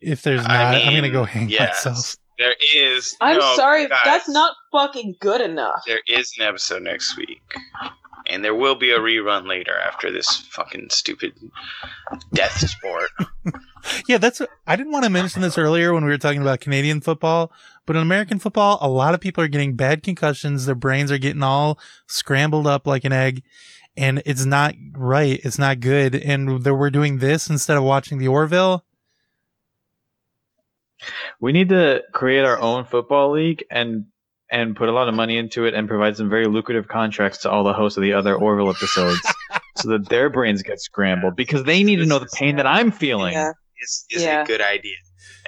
If 0.00 0.22
there's 0.22 0.42
not, 0.42 0.50
I 0.50 0.80
I'm 0.82 0.94
gonna 0.94 1.10
go 1.10 1.24
hang 1.24 1.48
yes. 1.48 1.84
myself. 1.84 2.16
There 2.38 2.54
is. 2.74 3.16
I'm 3.20 3.38
no, 3.38 3.54
sorry, 3.56 3.86
guys, 3.88 3.98
that's 4.04 4.28
not 4.28 4.54
fucking 4.72 5.16
good 5.20 5.40
enough. 5.40 5.82
There 5.86 6.00
is 6.08 6.32
an 6.38 6.46
episode 6.46 6.82
next 6.82 7.16
week, 7.16 7.42
and 8.26 8.44
there 8.44 8.54
will 8.54 8.74
be 8.74 8.90
a 8.90 8.98
rerun 8.98 9.46
later 9.46 9.76
after 9.78 10.10
this 10.10 10.36
fucking 10.50 10.90
stupid 10.90 11.34
death 12.32 12.58
sport. 12.68 13.10
Yeah, 14.08 14.16
that's. 14.16 14.40
I 14.66 14.76
didn't 14.76 14.92
want 14.92 15.04
to 15.04 15.10
mention 15.10 15.42
this 15.42 15.58
earlier 15.58 15.92
when 15.92 16.06
we 16.06 16.10
were 16.10 16.16
talking 16.16 16.40
about 16.40 16.60
Canadian 16.60 17.02
football, 17.02 17.52
but 17.84 17.96
in 17.96 18.00
American 18.00 18.38
football, 18.38 18.78
a 18.80 18.88
lot 18.88 19.12
of 19.12 19.20
people 19.20 19.44
are 19.44 19.48
getting 19.48 19.76
bad 19.76 20.02
concussions. 20.02 20.64
Their 20.64 20.74
brains 20.74 21.12
are 21.12 21.18
getting 21.18 21.42
all 21.42 21.78
scrambled 22.06 22.66
up 22.66 22.86
like 22.86 23.04
an 23.04 23.12
egg, 23.12 23.42
and 23.94 24.22
it's 24.24 24.46
not 24.46 24.74
right. 24.92 25.38
It's 25.44 25.58
not 25.58 25.80
good. 25.80 26.14
And 26.14 26.64
that 26.64 26.74
we're 26.74 26.88
doing 26.88 27.18
this 27.18 27.50
instead 27.50 27.76
of 27.76 27.82
watching 27.82 28.16
the 28.16 28.28
Orville. 28.28 28.86
we 31.40 31.52
need 31.52 31.68
to 31.68 32.02
create 32.12 32.44
our 32.44 32.58
own 32.58 32.84
football 32.86 33.32
league 33.32 33.64
and 33.70 34.06
and 34.54 34.76
put 34.76 34.88
a 34.88 34.92
lot 34.92 35.08
of 35.08 35.14
money 35.14 35.36
into 35.36 35.64
it 35.64 35.74
and 35.74 35.88
provide 35.88 36.16
some 36.16 36.30
very 36.30 36.46
lucrative 36.46 36.86
contracts 36.88 37.38
to 37.38 37.50
all 37.50 37.64
the 37.64 37.72
hosts 37.72 37.96
of 37.98 38.02
the 38.02 38.12
other 38.12 38.34
Orville 38.36 38.70
episodes, 38.70 39.20
so 39.76 39.88
that 39.90 40.08
their 40.08 40.30
brains 40.30 40.62
get 40.62 40.80
scrambled 40.80 41.34
because 41.36 41.64
they 41.64 41.82
need 41.82 41.96
to 41.96 42.06
know 42.06 42.18
the 42.20 42.28
pain 42.32 42.56
that 42.56 42.66
I'm 42.66 42.90
feeling. 42.92 43.32
Yeah. 43.34 43.50
Is 43.82 44.06
is 44.10 44.22
Yeah. 44.22 44.42
a 44.42 44.46
good 44.46 44.60
idea, 44.62 44.96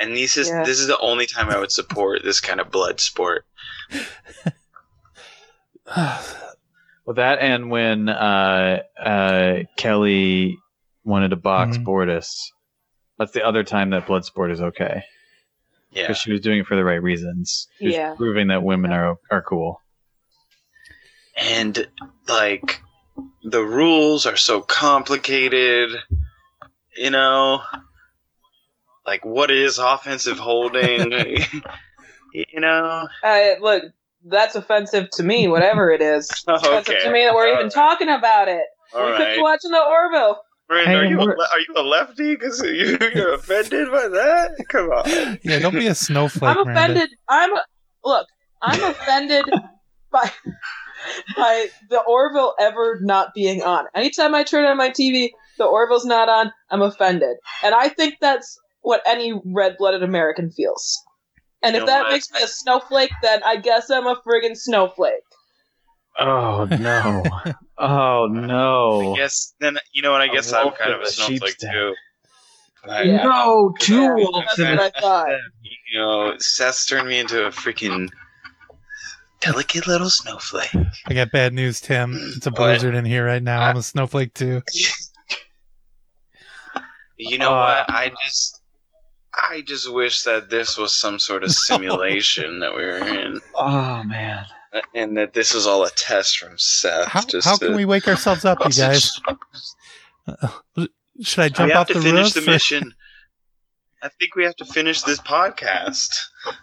and 0.00 0.16
this 0.16 0.36
is 0.36 0.48
Yeah. 0.48 0.64
this 0.64 0.80
is 0.80 0.88
the 0.88 0.98
only 0.98 1.26
time 1.26 1.48
I 1.48 1.58
would 1.58 1.70
support 1.72 2.22
this 2.24 2.40
kind 2.40 2.60
of 2.60 2.70
blood 2.70 3.00
sport. 3.00 3.44
Well, 7.06 7.14
that 7.14 7.38
and 7.38 7.70
when 7.70 8.08
uh, 8.08 8.82
uh, 9.00 9.58
Kelly 9.76 10.58
wanted 11.04 11.28
to 11.28 11.36
box 11.36 11.76
Mhm. 11.78 11.84
Bortus. 11.84 12.50
That's 13.18 13.30
the 13.32 13.46
other 13.46 13.62
time 13.62 13.90
that 13.90 14.06
blood 14.08 14.24
sport 14.24 14.50
is 14.50 14.60
okay 14.60 15.04
Yeah, 15.96 16.02
because 16.02 16.18
she 16.18 16.30
was 16.32 16.40
doing 16.42 16.58
it 16.60 16.66
for 16.66 16.76
the 16.76 16.84
right 16.84 17.02
reasons. 17.02 17.68
She 17.78 17.86
was 17.86 17.94
Yeah. 17.94 18.14
proving 18.16 18.48
that 18.48 18.62
women 18.62 18.92
are 18.92 19.16
are 19.30 19.42
cool. 19.42 19.80
and 21.38 21.86
like 22.28 22.80
the 23.44 23.62
rules 23.62 24.26
are 24.26 24.36
so 24.36 24.60
complicated. 24.60 25.90
You 26.96 27.10
know, 27.10 27.62
like 29.06 29.24
what 29.24 29.50
is 29.50 29.78
offensive 29.78 30.38
holding? 30.38 31.12
you 32.32 32.60
know, 32.60 33.06
Uh, 33.22 33.50
look, 33.60 33.84
that's 34.24 34.54
offensive 34.56 35.10
to 35.10 35.22
me, 35.22 35.46
whatever 35.48 35.90
it 35.90 36.00
is. 36.02 36.30
It's 36.30 36.44
offensive 36.48 36.96
to 37.02 37.12
me 37.12 37.24
that 37.24 37.34
we're 37.34 37.48
even 37.48 37.58
Alright. 37.58 37.72
talking 37.72 38.08
about 38.08 38.48
it. 38.48 38.64
all 38.94 39.06
we 39.10 39.16
could 39.16 39.34
be 39.36 39.42
watching 39.42 39.70
the 39.70 39.82
Orville. 39.82 40.40
Brandon, 40.68 40.96
are 40.96 41.04
you 41.04 41.20
a, 41.20 41.24
we're- 41.26 41.36
you 41.68 41.74
a 41.76 41.82
lefty? 41.82 42.34
Because 42.34 42.60
you, 42.62 42.98
you're 43.14 43.34
offended 43.34 43.90
by 43.90 44.08
that? 44.08 44.50
Come 44.68 44.90
on. 44.90 45.38
Yeah, 45.42 45.58
don't 45.60 45.74
be 45.74 45.86
a 45.86 45.94
snowflake. 46.06 46.56
I'm 46.56 46.64
Miranda. 46.64 46.80
offended. 46.82 47.10
I'm 47.28 47.50
look. 48.04 48.26
I'm 48.62 48.82
offended 48.82 49.44
by 50.10 50.30
by 51.36 51.68
the 51.90 52.00
Orville 52.00 52.54
ever 52.58 52.98
not 53.02 53.32
being 53.34 53.62
on. 53.62 53.84
Anytime 53.94 54.34
I 54.34 54.42
turn 54.42 54.64
on 54.64 54.76
my 54.76 54.90
TV, 54.90 55.30
the 55.58 55.64
Orville's 55.64 56.04
not 56.06 56.28
on. 56.28 56.52
I'm 56.70 56.82
offended, 56.82 57.36
and 57.62 57.74
I 57.74 57.88
think 57.88 58.16
that's 58.20 58.58
what 58.82 59.02
any 59.06 59.32
red-blooded 59.44 60.02
American 60.02 60.50
feels. 60.50 61.02
And 61.62 61.74
You 61.74 61.80
if 61.82 61.86
that 61.86 62.02
what? 62.04 62.12
makes 62.12 62.30
me 62.32 62.42
a 62.42 62.46
snowflake, 62.46 63.10
then 63.22 63.42
I 63.44 63.56
guess 63.56 63.90
I'm 63.90 64.06
a 64.06 64.16
friggin' 64.16 64.56
snowflake. 64.56 65.22
Oh 66.18 66.66
no! 66.70 67.22
oh 67.78 68.26
no! 68.30 69.14
I 69.14 69.16
guess 69.18 69.54
then 69.60 69.78
you 69.92 70.02
know 70.02 70.12
what? 70.12 70.22
I 70.22 70.28
guess 70.28 70.52
I'm 70.52 70.70
kind 70.72 70.92
of 70.92 71.00
a 71.00 71.04
the 71.04 71.10
snowflake 71.10 71.42
sheep's 71.50 71.56
too. 71.62 71.94
I- 72.88 73.02
Yeah. 73.02 73.24
No, 73.24 73.74
two 73.80 74.14
wolves 74.14 74.46
That's 74.56 74.58
what 74.78 74.94
I 74.96 75.00
thought. 75.00 75.28
You 75.90 75.98
know, 76.00 76.34
Seth's 76.38 76.86
turned 76.86 77.08
me 77.08 77.18
into 77.18 77.44
a 77.46 77.50
freaking 77.50 78.08
delicate 79.40 79.86
little 79.86 80.08
snowflake. 80.08 80.70
I 81.06 81.12
got 81.14 81.30
bad 81.32 81.52
news, 81.52 81.80
Tim. 81.80 82.14
It's 82.36 82.46
a 82.46 82.50
What? 82.50 82.56
blizzard 82.56 82.94
in 82.94 83.04
here 83.04 83.26
right 83.26 83.42
now. 83.42 83.60
I'm 83.60 83.76
a 83.76 83.82
snowflake 83.82 84.34
too. 84.34 84.62
You 87.18 87.38
know 87.38 87.52
Uh, 87.54 87.84
what? 87.86 87.94
I 87.94 88.12
just, 88.24 88.60
I 89.34 89.62
just 89.66 89.90
wish 89.92 90.22
that 90.22 90.50
this 90.50 90.76
was 90.76 90.94
some 90.94 91.18
sort 91.18 91.44
of 91.44 91.50
simulation 91.52 92.60
that 92.60 92.74
we 92.74 92.84
were 92.84 92.98
in, 92.98 93.40
Oh 93.54 94.02
man! 94.04 94.44
And 94.94 95.16
that 95.16 95.32
this 95.32 95.54
is 95.54 95.66
all 95.66 95.84
a 95.84 95.90
test 95.90 96.38
from 96.38 96.56
Seth. 96.58 97.08
How, 97.08 97.22
just 97.22 97.46
how 97.46 97.56
to- 97.56 97.66
can 97.66 97.76
we 97.76 97.84
wake 97.84 98.06
ourselves 98.08 98.44
up, 98.44 98.58
you 98.64 98.70
guys? 98.72 99.12
Oh, 100.28 100.88
Should 101.22 101.38
I 101.44 101.48
jump 101.50 101.68
we 101.68 101.72
have 101.72 101.82
off 101.82 101.86
to 101.86 101.94
the 101.94 102.00
finish 102.00 102.34
roof? 102.34 102.44
the 102.44 102.50
or- 102.50 102.54
mission. 102.54 102.94
I 104.02 104.08
think 104.18 104.34
we 104.34 104.42
have 104.44 104.56
to 104.56 104.64
finish 104.64 105.02
this 105.02 105.20
podcast. 105.20 106.08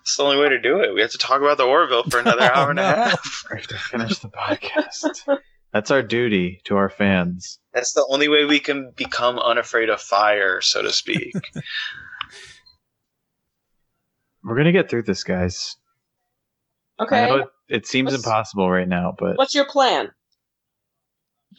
It's 0.02 0.18
the 0.18 0.24
only 0.24 0.38
way 0.38 0.50
to 0.50 0.60
do 0.62 0.82
it. 0.82 0.94
We 0.94 1.02
have 1.02 1.12
to 1.12 1.18
talk 1.18 1.42
about 1.42 1.58
the 1.58 1.64
Orville 1.64 2.04
for 2.04 2.20
another 2.20 2.44
Oh, 2.54 2.58
hour 2.60 2.70
and 2.72 2.78
no. 2.78 2.84
a 2.84 2.88
half. 2.96 3.44
We 3.52 3.58
have 3.58 3.68
to 3.68 3.78
finish 3.78 4.20
the 4.20 4.28
podcast. 4.30 5.40
That's 5.72 5.92
our 5.92 6.02
duty 6.04 6.62
to 6.66 6.76
our 6.76 6.90
fans. 6.90 7.60
That's 7.74 7.94
the 7.94 8.06
only 8.10 8.28
way 8.28 8.46
we 8.46 8.60
can 8.60 8.92
become 8.96 9.40
unafraid 9.40 9.90
of 9.90 10.00
fire, 10.02 10.60
so 10.62 10.82
to 10.84 10.92
speak. 10.92 11.34
We're 14.44 14.58
gonna 14.58 14.72
get 14.72 14.90
through 14.90 15.04
this, 15.04 15.24
guys. 15.24 15.76
I 17.00 17.04
Okay, 17.04 17.28
know 17.28 17.48
it, 17.74 17.78
it 17.78 17.88
seems 17.88 18.12
What's- 18.12 18.24
impossible 18.26 18.70
right 18.70 18.88
now, 18.88 19.14
but 19.18 19.38
what's 19.38 19.56
your 19.56 19.66
plan? 19.66 20.12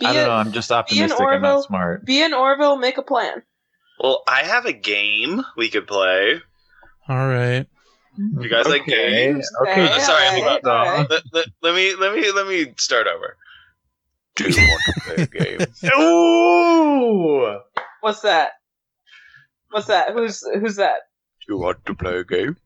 Be 0.00 0.06
I 0.06 0.12
don't 0.12 0.22
it- 0.22 0.26
know. 0.26 0.32
I'm 0.34 0.52
just 0.52 0.72
optimistic. 0.72 1.20
I'm 1.20 1.42
not 1.42 1.64
smart. 1.64 2.04
Be 2.04 2.22
in 2.22 2.32
Orville. 2.34 2.76
Make 2.76 2.98
a 2.98 3.02
plan. 3.02 3.42
well, 4.00 4.22
I 4.26 4.42
have 4.42 4.66
a 4.66 4.72
game 4.72 5.42
we 5.56 5.68
could 5.70 5.86
play. 5.86 6.40
All 7.08 7.16
right. 7.28 7.66
You 8.16 8.48
guys 8.48 8.66
like 8.68 8.86
games? 8.86 9.48
Okay. 9.62 9.72
Okay, 9.84 9.98
sorry, 10.00 10.26
alright, 10.26 10.42
hold 10.44 10.66
on. 10.66 10.86
alright. 10.86 11.10
Let, 11.10 11.22
let, 11.32 11.46
let 11.62 11.74
me 11.74 11.94
let 11.96 12.14
me 12.14 12.30
let 12.32 12.46
me 12.46 12.72
start 12.76 13.06
over. 13.08 13.36
Do 14.36 14.48
you 14.50 14.56
want 14.68 14.82
to 14.86 15.00
play 15.00 15.22
a 15.22 15.26
game? 15.26 15.66
Ooh! 16.00 17.58
What's 18.00 18.20
that? 18.22 18.52
What's 19.70 19.86
that? 19.88 20.12
Who's 20.12 20.44
who's 20.60 20.76
that? 20.76 20.98
Do 21.46 21.54
you 21.54 21.58
want 21.58 21.84
to 21.86 21.94
play 21.94 22.18
a 22.18 22.24
game? 22.24 22.56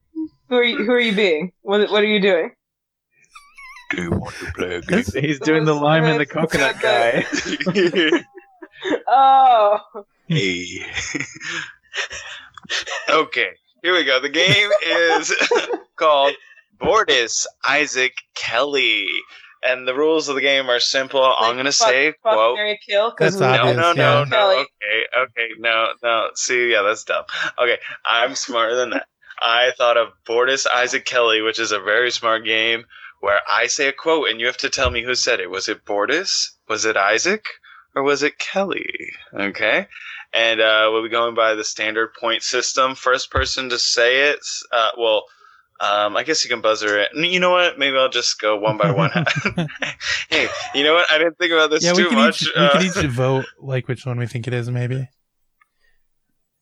Who 0.49 0.57
are 0.57 0.65
you? 0.65 0.77
Who 0.85 0.93
are 0.93 1.01
you 1.01 1.15
being? 1.15 1.53
What 1.62 1.91
What 1.91 2.03
are 2.03 2.07
you 2.07 2.20
doing? 2.20 2.53
Do 3.90 4.02
you 4.02 4.10
want 4.10 4.35
to 4.36 4.52
play 4.52 4.74
a 4.77 4.81
game? 4.82 5.05
He's 5.20 5.40
doing 5.40 5.65
the 5.65 5.74
lime 5.74 6.05
and 6.05 6.20
the 6.20 6.27
coconut 6.27 6.77
guy. 6.81 7.24
Oh, 9.09 9.81
hey. 10.28 10.85
okay, 13.10 13.48
here 13.82 13.93
we 13.94 14.05
go. 14.05 14.20
The 14.20 14.28
game 14.28 14.70
is 14.86 15.35
called 15.97 16.35
Bortus 16.81 17.47
Isaac 17.66 18.12
Kelly. 18.35 19.06
And 19.65 19.89
the 19.89 19.94
rules 19.94 20.28
of 20.28 20.36
the 20.36 20.40
game 20.40 20.70
are 20.70 20.78
simple. 20.78 21.20
I'm 21.20 21.55
going 21.55 21.65
to 21.66 21.73
Fuck- 21.73 21.89
say, 21.89 22.12
fuck, 22.23 22.32
quote, 22.35 22.56
Mary 22.56 22.78
kill. 22.89 23.12
That's 23.19 23.35
Because 23.36 23.40
no, 23.40 23.47
obvious, 23.48 23.77
no, 23.77 23.93
no, 23.93 24.19
yeah. 24.20 24.24
no. 24.28 24.51
Okay, 24.52 25.06
okay, 25.19 25.48
no, 25.59 25.89
no. 26.01 26.28
See, 26.35 26.70
yeah, 26.70 26.82
that's 26.82 27.02
dumb. 27.02 27.24
Okay, 27.60 27.78
I'm 28.06 28.36
smarter 28.36 28.77
than 28.77 28.90
that. 28.90 29.06
I 29.40 29.73
thought 29.77 29.97
of 29.97 30.10
Bortus 30.28 30.66
Isaac 30.73 31.05
Kelly, 31.05 31.40
which 31.43 31.59
is 31.59 31.73
a 31.73 31.81
very 31.81 32.12
smart 32.12 32.44
game 32.44 32.85
where 33.20 33.40
I 33.51 33.66
say 33.66 33.89
a 33.89 33.93
quote 33.93 34.28
and 34.28 34.40
you 34.40 34.47
have 34.47 34.57
to 34.59 34.70
tell 34.70 34.90
me 34.90 35.03
who 35.03 35.15
said 35.15 35.40
it. 35.40 35.51
Was 35.51 35.69
it 35.69 35.85
Bortus? 35.85 36.51
Was 36.69 36.85
it 36.85 36.97
Isaac? 36.97 37.45
Or 37.95 38.03
was 38.03 38.23
it 38.23 38.39
Kelly? 38.39 39.12
Okay. 39.35 39.86
And 40.32 40.61
uh, 40.61 40.90
we'll 40.93 41.03
be 41.03 41.09
going 41.09 41.35
by 41.35 41.55
the 41.55 41.65
standard 41.65 42.15
point 42.15 42.43
system. 42.43 42.95
First 42.95 43.31
person 43.31 43.70
to 43.70 43.78
say 43.78 44.31
it, 44.31 44.40
uh, 44.73 44.90
well, 44.99 45.24
um, 45.81 46.16
I 46.16 46.23
guess 46.24 46.45
you 46.45 46.51
can 46.51 46.61
buzzer 46.61 46.99
it. 46.99 47.11
You 47.15 47.40
know 47.40 47.51
what? 47.51 47.78
Maybe 47.78 47.97
I'll 47.97 48.09
just 48.09 48.40
go 48.40 48.57
one 48.57 48.77
by 48.77 48.90
one. 48.90 49.11
hey, 50.28 50.49
you 50.74 50.85
know 50.85 50.95
what? 50.95 51.11
I 51.11 51.19
didn't 51.19 51.39
think 51.39 51.53
about 51.53 51.70
this 51.70 51.85
yeah, 51.85 51.93
we 51.93 52.03
too 52.03 52.09
can 52.11 52.19
much. 52.19 52.43
each 52.43 52.53
Uh, 52.55 52.70
we 52.74 52.90
can 52.90 53.05
each 53.05 53.11
vote 53.11 53.47
like 53.61 53.89
which 53.89 54.05
one 54.05 54.19
we 54.19 54.27
think 54.27 54.47
it 54.47 54.55
is. 54.55 54.70
Maybe. 54.70 55.09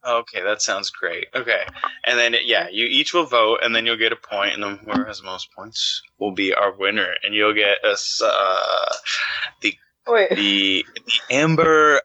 Okay, 0.07 0.43
that 0.43 0.63
sounds 0.63 0.91
great. 0.91 1.27
Okay, 1.35 1.65
and 2.05 2.19
then 2.19 2.37
yeah, 2.45 2.69
you 2.71 2.87
each 2.87 3.13
will 3.13 3.27
vote, 3.27 3.61
and 3.63 3.75
then 3.75 3.85
you'll 3.85 3.97
get 3.97 4.13
a 4.13 4.17
point, 4.17 4.55
and 4.55 4.63
then 4.63 4.79
whoever 4.79 5.05
has 5.05 5.19
the 5.19 5.27
most 5.27 5.49
points 5.53 6.01
will 6.19 6.33
be 6.33 6.55
our 6.55 6.73
winner, 6.77 7.15
and 7.25 7.35
you'll 7.35 7.55
get 7.55 7.85
us 7.85 8.23
uh, 8.23 8.93
wait, 10.07 10.31
the 10.31 10.37
the 10.37 10.85
amber 11.31 12.01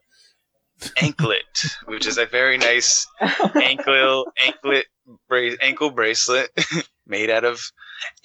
anklet, 1.02 1.64
which 1.86 2.08
is 2.08 2.18
a 2.18 2.26
very 2.26 2.58
nice 2.58 3.06
ankle 3.56 4.26
anklet 4.44 4.86
bra- 5.28 5.56
ankle 5.62 5.92
bracelet 5.92 6.50
made 7.06 7.30
out 7.30 7.44
of 7.44 7.62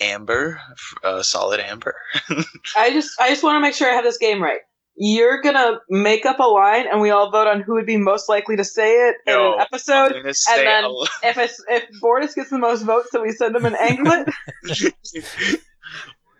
amber, 0.00 0.60
uh, 1.04 1.22
solid 1.22 1.60
amber. 1.60 1.96
I 2.76 2.90
just 2.90 3.10
I 3.20 3.28
just 3.28 3.42
want 3.42 3.56
to 3.56 3.60
make 3.60 3.74
sure 3.74 3.90
I 3.90 3.94
have 3.94 4.04
this 4.04 4.18
game 4.18 4.42
right. 4.42 4.60
You're 4.98 5.42
gonna 5.42 5.80
make 5.90 6.24
up 6.24 6.38
a 6.38 6.44
line, 6.44 6.86
and 6.90 7.00
we 7.02 7.10
all 7.10 7.30
vote 7.30 7.46
on 7.46 7.60
who 7.60 7.74
would 7.74 7.84
be 7.86 7.96
most 7.98 8.28
likely 8.28 8.56
to 8.56 8.64
say 8.64 9.08
it 9.08 9.16
in 9.26 9.34
an 9.34 9.54
episode. 9.60 10.12
I'm 10.14 10.22
gonna 10.22 10.32
say 10.34 10.64
then- 10.64 10.84
a 10.84 10.86
l- 10.88 11.08
If 11.22 11.36
it's, 11.36 11.62
if 11.68 11.84
Bortus 12.02 12.34
gets 12.34 12.50
the 12.50 12.58
most 12.58 12.82
votes, 12.82 13.10
then 13.12 13.22
we 13.22 13.32
send 13.32 13.54
him 13.54 13.66
an 13.66 13.76
anklet. 13.78 14.28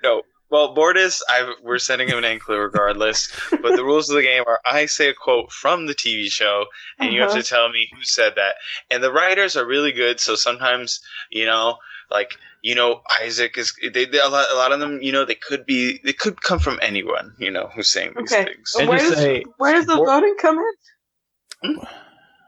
no. 0.03 0.23
Well, 0.49 0.77
Bortus, 0.77 1.23
I, 1.29 1.55
we're 1.65 1.79
sending 1.79 2.07
him 2.09 2.19
an 2.19 2.25
anklet 2.25 2.59
regardless. 2.61 3.29
But 3.51 3.75
the 3.75 3.83
rules 3.85 4.09
of 4.09 4.15
the 4.17 4.23
game 4.23 4.45
are: 4.47 4.61
I 4.65 4.87
say 4.87 5.09
a 5.09 5.15
quote 5.15 5.51
from 5.51 5.87
the 5.87 5.95
TV 5.95 6.31
show, 6.31 6.67
and 7.01 7.13
you 7.13 7.21
have 7.21 7.31
Uh-huh. 7.31 7.43
to 7.43 7.49
tell 7.49 7.69
me 7.69 7.89
who 7.93 8.03
said 8.05 8.35
that. 8.37 8.55
And 8.91 9.03
the 9.03 9.13
writers 9.13 9.57
are 9.57 9.67
really 9.67 9.91
good, 9.91 10.21
so 10.21 10.37
sometimes 10.37 11.01
you 11.31 11.47
know, 11.47 11.79
like 12.13 12.37
you 12.67 12.75
know, 12.75 13.01
Isaac 13.23 13.57
is. 13.57 13.73
They, 13.81 14.07
they 14.07 14.19
a 14.19 14.27
lot. 14.29 14.47
A 14.51 14.57
lot 14.57 14.73
of 14.73 14.81
them, 14.81 15.01
you 15.01 15.13
know, 15.13 15.25
they 15.25 15.37
could 15.37 15.65
be. 15.67 16.01
They 16.03 16.13
could 16.13 16.43
come 16.43 16.59
from 16.59 16.81
anyone, 16.83 17.33
you 17.39 17.53
know, 17.53 17.71
who's 17.73 17.89
saying 17.93 18.15
these 18.17 18.33
Okay. 18.33 18.45
things. 18.45 18.75
And 18.77 18.89
where 18.89 18.99
does 18.99 19.15
say- 19.15 19.45
where 19.57 19.73
does 19.75 19.87
the 19.87 19.95
Bor- 19.95 20.07
voting 20.07 20.35
come 20.37 20.59
in? 20.59 20.73
Hmm? 21.63 21.85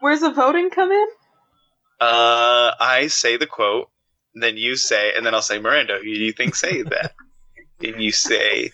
Where's 0.01 0.19
the 0.19 0.31
voting 0.33 0.71
come 0.71 0.91
in? 0.91 1.07
Uh, 2.01 2.75
I 2.81 3.07
say 3.07 3.37
the 3.37 3.47
quote, 3.47 3.89
then 4.35 4.57
you 4.57 4.75
say, 4.75 5.13
and 5.15 5.25
then 5.25 5.33
I'll 5.33 5.41
say, 5.41 5.57
Miranda, 5.57 5.99
who 5.99 6.03
do 6.03 6.09
you 6.09 6.33
think 6.33 6.55
say 6.55 6.81
that? 6.81 7.13
and 7.81 8.03
you 8.03 8.11
say, 8.11 8.71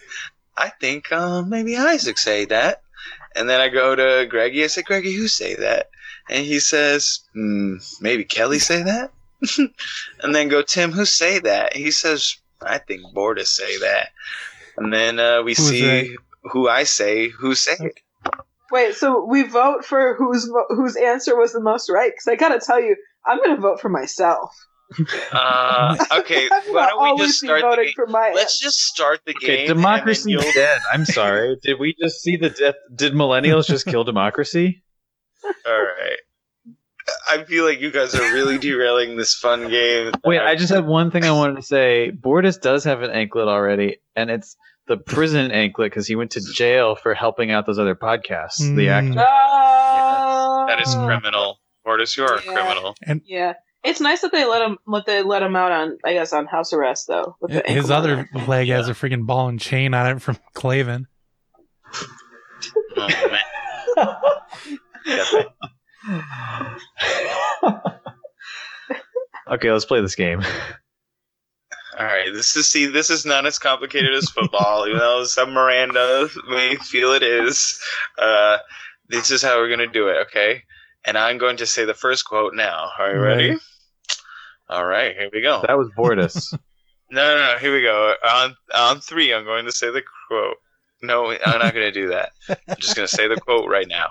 I 0.58 0.70
think 0.82 1.12
uh, 1.12 1.44
maybe 1.44 1.78
Isaac 1.78 2.18
say 2.18 2.46
that. 2.46 2.82
And 3.36 3.48
then 3.48 3.62
I 3.62 3.70
go 3.70 3.96
to 3.96 4.26
Greggy. 4.28 4.64
I 4.64 4.68
say, 4.68 4.82
Greggy, 4.82 5.14
who 5.14 5.28
say 5.28 5.54
that? 5.56 5.90
And 6.28 6.44
he 6.44 6.60
says, 6.60 7.20
hmm, 7.34 7.76
maybe 8.02 8.24
Kelly 8.24 8.58
say 8.58 8.82
that. 8.82 9.12
and 10.22 10.36
then 10.36 10.48
go, 10.48 10.62
Tim, 10.62 10.92
who 10.92 11.06
say 11.06 11.40
that? 11.40 11.76
He 11.76 11.92
says, 11.92 12.38
I 12.62 12.78
think 12.78 13.02
Bortus 13.14 13.48
say 13.48 13.78
that. 13.80 14.10
And 14.78 14.94
then 14.94 15.20
uh, 15.20 15.42
we 15.44 15.54
Who's 15.54 15.70
see 15.70 16.16
who 16.44 16.70
I 16.70 16.84
say 16.84 17.30
who 17.30 17.56
say 17.56 17.76
it. 17.80 18.00
Wait, 18.72 18.96
so 18.96 19.24
we 19.26 19.44
vote 19.44 19.86
for 19.86 20.16
whose 20.16 20.46
vo- 20.46 20.76
whose 20.76 20.96
answer 20.96 21.38
was 21.38 21.54
the 21.54 21.62
most 21.62 21.90
right? 21.90 22.12
Because 22.12 22.28
I 22.28 22.36
gotta 22.36 22.60
tell 22.60 22.82
you, 22.82 22.96
I'm 23.26 23.40
gonna 23.42 23.60
vote 23.60 23.80
for 23.80 23.90
myself. 23.90 24.52
Uh, 25.32 25.98
okay, 26.20 26.48
why 26.70 26.88
don't 26.88 27.20
we 27.20 27.26
just 27.26 27.40
start 27.40 27.62
the 27.62 27.68
voting 27.68 27.86
game? 27.86 27.94
for 27.96 28.08
my. 28.08 28.32
Let's 28.36 28.60
just 28.60 28.80
start 28.80 29.22
the 29.26 29.34
game. 29.34 29.50
Okay, 29.50 29.60
and 29.62 29.70
then 29.70 29.78
democracy's 29.78 30.26
you'll- 30.26 30.54
dead. 30.54 30.82
I'm 30.92 31.06
sorry. 31.06 31.58
Did 31.64 31.80
we 31.80 31.96
just 32.00 32.22
see 32.22 32.38
the 32.38 32.50
death? 32.50 32.76
Did 32.94 33.14
millennials 33.14 33.68
just 33.68 33.86
kill 33.86 34.04
democracy? 34.04 34.84
All 35.44 35.82
right. 35.82 36.18
I 37.30 37.44
feel 37.44 37.66
like 37.66 37.80
you 37.82 37.92
guys 37.92 38.16
are 38.16 38.34
really 38.34 38.58
derailing 38.58 39.16
this 39.18 39.36
fun 39.36 39.70
game. 39.70 40.12
Wait, 40.24 40.40
I 40.40 40.56
just 40.56 40.74
have 40.74 40.86
one 40.86 41.12
thing 41.12 41.24
I 41.24 41.32
wanted 41.32 41.58
to 41.58 41.62
say. 41.62 42.12
Bortus 42.12 42.60
does 42.60 42.84
have 42.86 43.02
an 43.04 43.12
anklet 43.12 43.48
already, 43.48 43.98
and 44.16 44.32
it's 44.32 44.56
the 44.88 44.98
prison 44.98 45.52
anklet 45.52 45.92
because 45.92 46.08
he 46.08 46.16
went 46.16 46.32
to 46.32 46.42
jail 46.54 46.96
for 46.96 47.14
helping 47.14 47.52
out 47.52 47.66
those 47.66 47.80
other 47.80 47.96
podcasts. 47.96 48.58
The 48.60 48.88
Mm. 48.88 48.92
actor. 48.92 49.26
Oh, 49.28 50.66
that 50.68 50.80
is 50.82 50.96
Mm. 50.96 51.06
criminal. 51.06 51.60
Mortis, 51.86 52.18
you 52.18 52.24
are 52.24 52.38
a 52.38 52.44
Yeah. 52.44 52.54
criminal. 52.54 52.96
Yeah, 53.26 53.54
it's 53.84 54.00
nice 54.02 54.22
that 54.22 54.32
they 54.32 54.46
let 54.46 54.64
him. 54.64 54.80
Let 54.88 55.06
they 55.06 55.22
let 55.22 55.44
him 55.44 55.56
out 55.56 55.72
on, 55.72 55.98
I 56.04 56.14
guess, 56.14 56.34
on 56.34 56.48
house 56.48 56.74
arrest 56.74 57.06
though. 57.08 57.36
With 57.40 57.52
His 57.68 57.92
other 57.92 58.28
monitor. 58.34 58.40
leg 58.52 58.70
has 58.70 58.90
a 58.90 58.94
freaking 58.94 59.28
ball 59.28 59.48
and 59.50 59.60
chain 59.60 59.94
on 59.94 60.18
it 60.18 60.22
from 60.24 60.40
Klyden. 60.56 61.06
Oh, 62.98 63.08
man. 63.08 63.42
okay, 69.52 69.72
let's 69.72 69.86
play 69.86 70.02
this 70.02 70.16
game. 70.16 70.44
All 71.98 72.06
right, 72.06 72.32
this 72.34 72.56
is 72.56 72.70
see, 72.70 72.86
this 72.88 73.10
is 73.10 73.26
not 73.26 73.46
as 73.46 73.58
complicated 73.58 74.14
as 74.14 74.30
football, 74.30 74.86
even 74.86 75.00
though 75.00 75.24
some 75.24 75.54
Miranda 75.54 76.30
may 76.50 76.76
feel 76.76 77.14
it 77.14 77.24
is. 77.24 77.80
Uh, 78.18 78.58
this 79.08 79.32
is 79.32 79.42
how 79.42 79.58
we're 79.58 79.70
gonna 79.70 79.88
do 79.88 80.10
it, 80.10 80.18
okay? 80.28 80.64
And 81.06 81.18
I'm 81.18 81.38
going 81.38 81.58
to 81.58 81.66
say 81.66 81.86
the 81.86 81.94
first 81.94 82.26
quote 82.26 82.54
now. 82.54 82.90
Are 83.00 83.14
you 83.14 83.20
ready? 83.20 83.50
Right. 83.52 83.60
All 84.70 84.86
right, 84.86 85.16
here 85.16 85.30
we 85.32 85.42
go. 85.42 85.64
That 85.68 85.78
was 85.78 85.90
Bortus. 85.98 86.58
No, 87.12 87.38
no, 87.38 87.54
no. 87.54 87.58
Here 87.60 87.72
we 87.72 87.84
go. 87.84 88.16
On 88.28 88.56
on 88.74 89.00
three, 89.00 89.32
I'm 89.32 89.46
going 89.46 89.66
to 89.66 89.72
say 89.72 89.92
the 89.92 90.02
quote. 90.28 90.58
No, 91.04 91.32
I'm 91.32 91.60
not 91.60 91.74
going 91.76 91.86
to 91.86 91.92
do 91.92 92.10
that. 92.10 92.32
I'm 92.50 92.78
just 92.80 92.96
going 92.96 93.08
to 93.08 93.16
say 93.16 93.28
the 93.28 93.40
quote 93.40 93.70
right 93.70 93.88
now. 93.88 94.08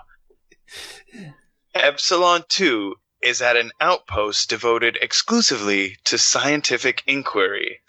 Epsilon 1.75 2.45
Two 2.49 2.97
is 3.23 3.43
at 3.43 3.57
an 3.57 3.73
outpost 3.81 4.49
devoted 4.51 4.99
exclusively 5.01 5.97
to 6.05 6.19
scientific 6.19 7.03
inquiry. 7.07 7.81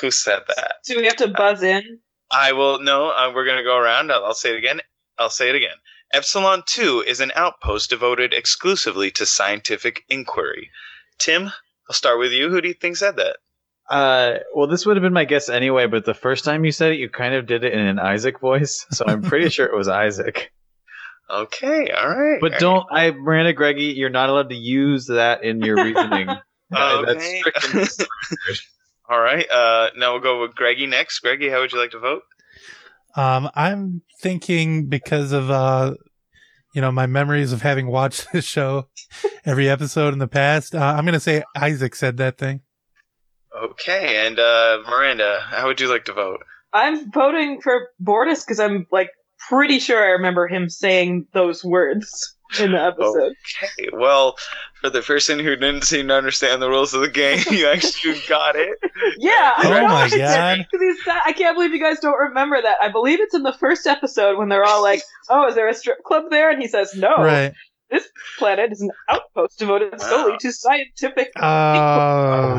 Who 0.00 0.10
said 0.10 0.42
that? 0.48 0.76
Do 0.86 0.96
we 0.96 1.06
have 1.06 1.16
to 1.16 1.28
buzz 1.28 1.62
in? 1.62 2.00
I 2.30 2.52
will. 2.52 2.80
No, 2.80 3.08
uh, 3.08 3.32
we're 3.34 3.44
going 3.44 3.58
to 3.58 3.64
go 3.64 3.76
around. 3.76 4.12
I'll, 4.12 4.24
I'll 4.24 4.34
say 4.34 4.50
it 4.50 4.58
again. 4.58 4.80
I'll 5.18 5.30
say 5.30 5.48
it 5.48 5.56
again. 5.56 5.76
Epsilon 6.12 6.62
Two 6.66 7.04
is 7.06 7.20
an 7.20 7.32
outpost 7.34 7.90
devoted 7.90 8.32
exclusively 8.32 9.10
to 9.12 9.26
scientific 9.26 10.04
inquiry. 10.08 10.70
Tim, 11.18 11.46
I'll 11.88 11.94
start 11.94 12.18
with 12.18 12.32
you. 12.32 12.48
Who 12.48 12.60
do 12.60 12.68
you 12.68 12.74
think 12.74 12.96
said 12.96 13.16
that? 13.16 13.38
Uh, 13.90 14.38
well, 14.54 14.66
this 14.66 14.84
would 14.84 14.96
have 14.96 15.02
been 15.02 15.12
my 15.12 15.24
guess 15.24 15.48
anyway, 15.48 15.86
but 15.86 16.04
the 16.04 16.14
first 16.14 16.44
time 16.44 16.64
you 16.64 16.72
said 16.72 16.92
it, 16.92 16.98
you 16.98 17.08
kind 17.08 17.34
of 17.34 17.46
did 17.46 17.64
it 17.64 17.72
in 17.72 17.80
an 17.80 17.98
Isaac 17.98 18.40
voice, 18.40 18.86
so 18.90 19.04
I'm 19.06 19.22
pretty 19.22 19.48
sure 19.50 19.66
it 19.66 19.76
was 19.76 19.88
Isaac. 19.88 20.52
Okay, 21.30 21.90
all 21.90 22.08
right. 22.08 22.40
But 22.40 22.58
don't, 22.58 22.86
I, 22.90 23.10
Miranda 23.10 23.52
Greggy, 23.52 23.92
you're 23.96 24.08
not 24.10 24.30
allowed 24.30 24.48
to 24.48 24.54
use 24.56 25.06
that 25.08 25.44
in 25.44 25.60
your 25.62 25.82
reasoning. 25.82 26.28
Uh, 26.70 27.00
that's 27.00 27.16
Okay. 27.24 27.40
strict- 27.86 28.10
All 29.08 29.18
right. 29.18 29.50
Uh, 29.50 29.88
now 29.96 30.12
we'll 30.12 30.20
go 30.20 30.42
with 30.42 30.54
Greggy 30.54 30.84
next. 30.86 31.20
Greggy, 31.20 31.48
how 31.48 31.60
would 31.60 31.72
you 31.72 31.78
like 31.80 31.92
to 31.92 31.98
vote? 31.98 32.24
Um, 33.16 33.48
I'm 33.54 34.02
thinking 34.20 34.86
because 34.86 35.32
of 35.32 35.50
uh, 35.50 35.94
you 36.74 36.82
know, 36.82 36.92
my 36.92 37.06
memories 37.06 37.52
of 37.54 37.62
having 37.62 37.86
watched 37.86 38.26
this 38.34 38.44
show 38.44 38.88
every 39.46 39.66
episode 39.70 40.12
in 40.12 40.18
the 40.18 40.28
past. 40.28 40.74
Uh, 40.74 40.80
I'm 40.94 41.06
gonna 41.06 41.20
say 41.20 41.42
Isaac 41.56 41.94
said 41.94 42.18
that 42.18 42.36
thing. 42.36 42.60
Okay, 43.56 44.26
and 44.26 44.38
uh, 44.38 44.82
Miranda, 44.86 45.40
how 45.48 45.68
would 45.68 45.80
you 45.80 45.88
like 45.88 46.04
to 46.04 46.12
vote? 46.12 46.40
I'm 46.74 47.10
voting 47.10 47.62
for 47.62 47.88
Bortus 48.02 48.44
because 48.44 48.60
I'm 48.60 48.86
like 48.92 49.08
pretty 49.48 49.78
sure 49.78 50.02
I 50.02 50.10
remember 50.12 50.46
him 50.48 50.68
saying 50.68 51.26
those 51.32 51.64
words 51.64 52.34
in 52.58 52.72
the 52.72 52.82
episode. 52.82 53.32
Okay. 53.62 53.88
Well, 53.92 54.36
for 54.80 54.88
the 54.90 55.02
person 55.02 55.38
who 55.38 55.54
didn't 55.56 55.84
seem 55.84 56.08
to 56.08 56.14
understand 56.14 56.62
the 56.62 56.68
rules 56.68 56.94
of 56.94 57.02
the 57.02 57.10
game, 57.10 57.40
you 57.50 57.66
actually 57.68 58.20
got 58.28 58.56
it. 58.56 58.76
Yeah, 59.18 59.52
I 59.56 59.62
Oh 59.66 59.70
know 59.70 59.88
my 59.88 60.02
I 60.04 60.08
did, 60.08 60.18
God. 60.20 60.58
'cause 60.70 60.80
he's 60.80 61.04
that- 61.04 61.22
I 61.26 61.32
can't 61.32 61.56
believe 61.56 61.72
you 61.72 61.80
guys 61.80 62.00
don't 62.00 62.18
remember 62.18 62.60
that. 62.60 62.76
I 62.82 62.88
believe 62.88 63.20
it's 63.20 63.34
in 63.34 63.42
the 63.42 63.52
first 63.52 63.86
episode 63.86 64.38
when 64.38 64.48
they're 64.48 64.64
all 64.64 64.82
like, 64.82 65.02
"Oh, 65.28 65.46
is 65.48 65.54
there 65.54 65.68
a 65.68 65.74
strip 65.74 66.02
club 66.04 66.24
there?" 66.30 66.50
And 66.50 66.60
he 66.60 66.68
says, 66.68 66.94
"No." 66.94 67.14
Right. 67.16 67.52
This 67.90 68.06
planet 68.38 68.70
is 68.72 68.82
an 68.82 68.90
outpost 69.08 69.58
devoted 69.58 69.98
solely 69.98 70.36
to 70.40 70.52
scientific. 70.52 71.32
Oh, 71.36 71.40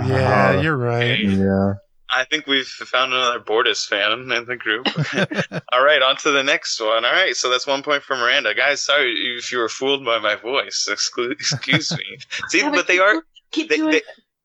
yeah, 0.08 0.56
Oh. 0.58 0.62
you're 0.62 0.76
right. 0.78 1.20
Yeah. 1.20 1.74
I 2.12 2.26
think 2.26 2.48
we've 2.48 2.66
found 2.68 3.14
another 3.14 3.40
Bortus 3.40 3.86
fan 3.88 4.12
in 4.32 4.46
the 4.46 4.56
group. 4.56 4.88
All 5.72 5.84
right, 5.84 6.02
on 6.02 6.18
to 6.18 6.32
the 6.32 6.44
next 6.44 6.80
one. 6.80 7.06
All 7.06 7.12
right, 7.12 7.36
so 7.36 7.50
that's 7.50 7.68
one 7.68 7.84
point 7.84 8.04
for 8.04 8.16
Miranda. 8.16 8.54
Guys, 8.56 8.82
sorry 8.82 9.12
if 9.38 9.52
you 9.52 9.60
were 9.60 9.70
fooled 9.70 10.04
by 10.06 10.20
my 10.20 10.36
voice. 10.36 10.88
Exclu- 10.90 11.32
excuse 11.32 11.92
me. 11.92 12.04
See, 12.50 12.60
Yeah, 12.60 12.72
but 12.72 12.88
they 12.88 13.00
are 13.00 13.24
keep 13.52 13.70
they, 13.70 13.78
doing. 13.78 13.92
they, 13.92 14.02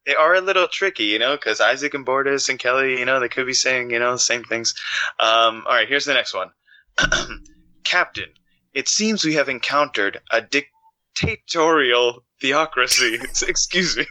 they 0.06 0.14
are 0.14 0.34
a 0.34 0.40
little 0.42 0.68
tricky, 0.68 1.04
you 1.04 1.18
know, 1.18 1.36
because 1.36 1.60
Isaac 1.60 1.94
and 1.94 2.04
Bortus 2.06 2.48
and 2.50 2.58
Kelly, 2.58 2.98
you 2.98 3.06
know, 3.06 3.20
they 3.20 3.28
could 3.28 3.46
be 3.46 3.54
saying, 3.54 3.90
you 3.90 3.98
know, 3.98 4.12
the 4.12 4.18
same 4.18 4.44
things. 4.44 4.74
Um, 5.18 5.64
all 5.66 5.74
right, 5.74 5.88
here's 5.88 6.04
the 6.04 6.14
next 6.14 6.34
one. 6.34 6.50
Captain, 7.84 8.28
it 8.74 8.88
seems 8.88 9.24
we 9.24 9.34
have 9.34 9.48
encountered 9.48 10.20
a 10.30 10.42
dictatorial 10.42 12.24
theocracy. 12.40 13.18
Excuse 13.48 13.96
me. 13.96 14.06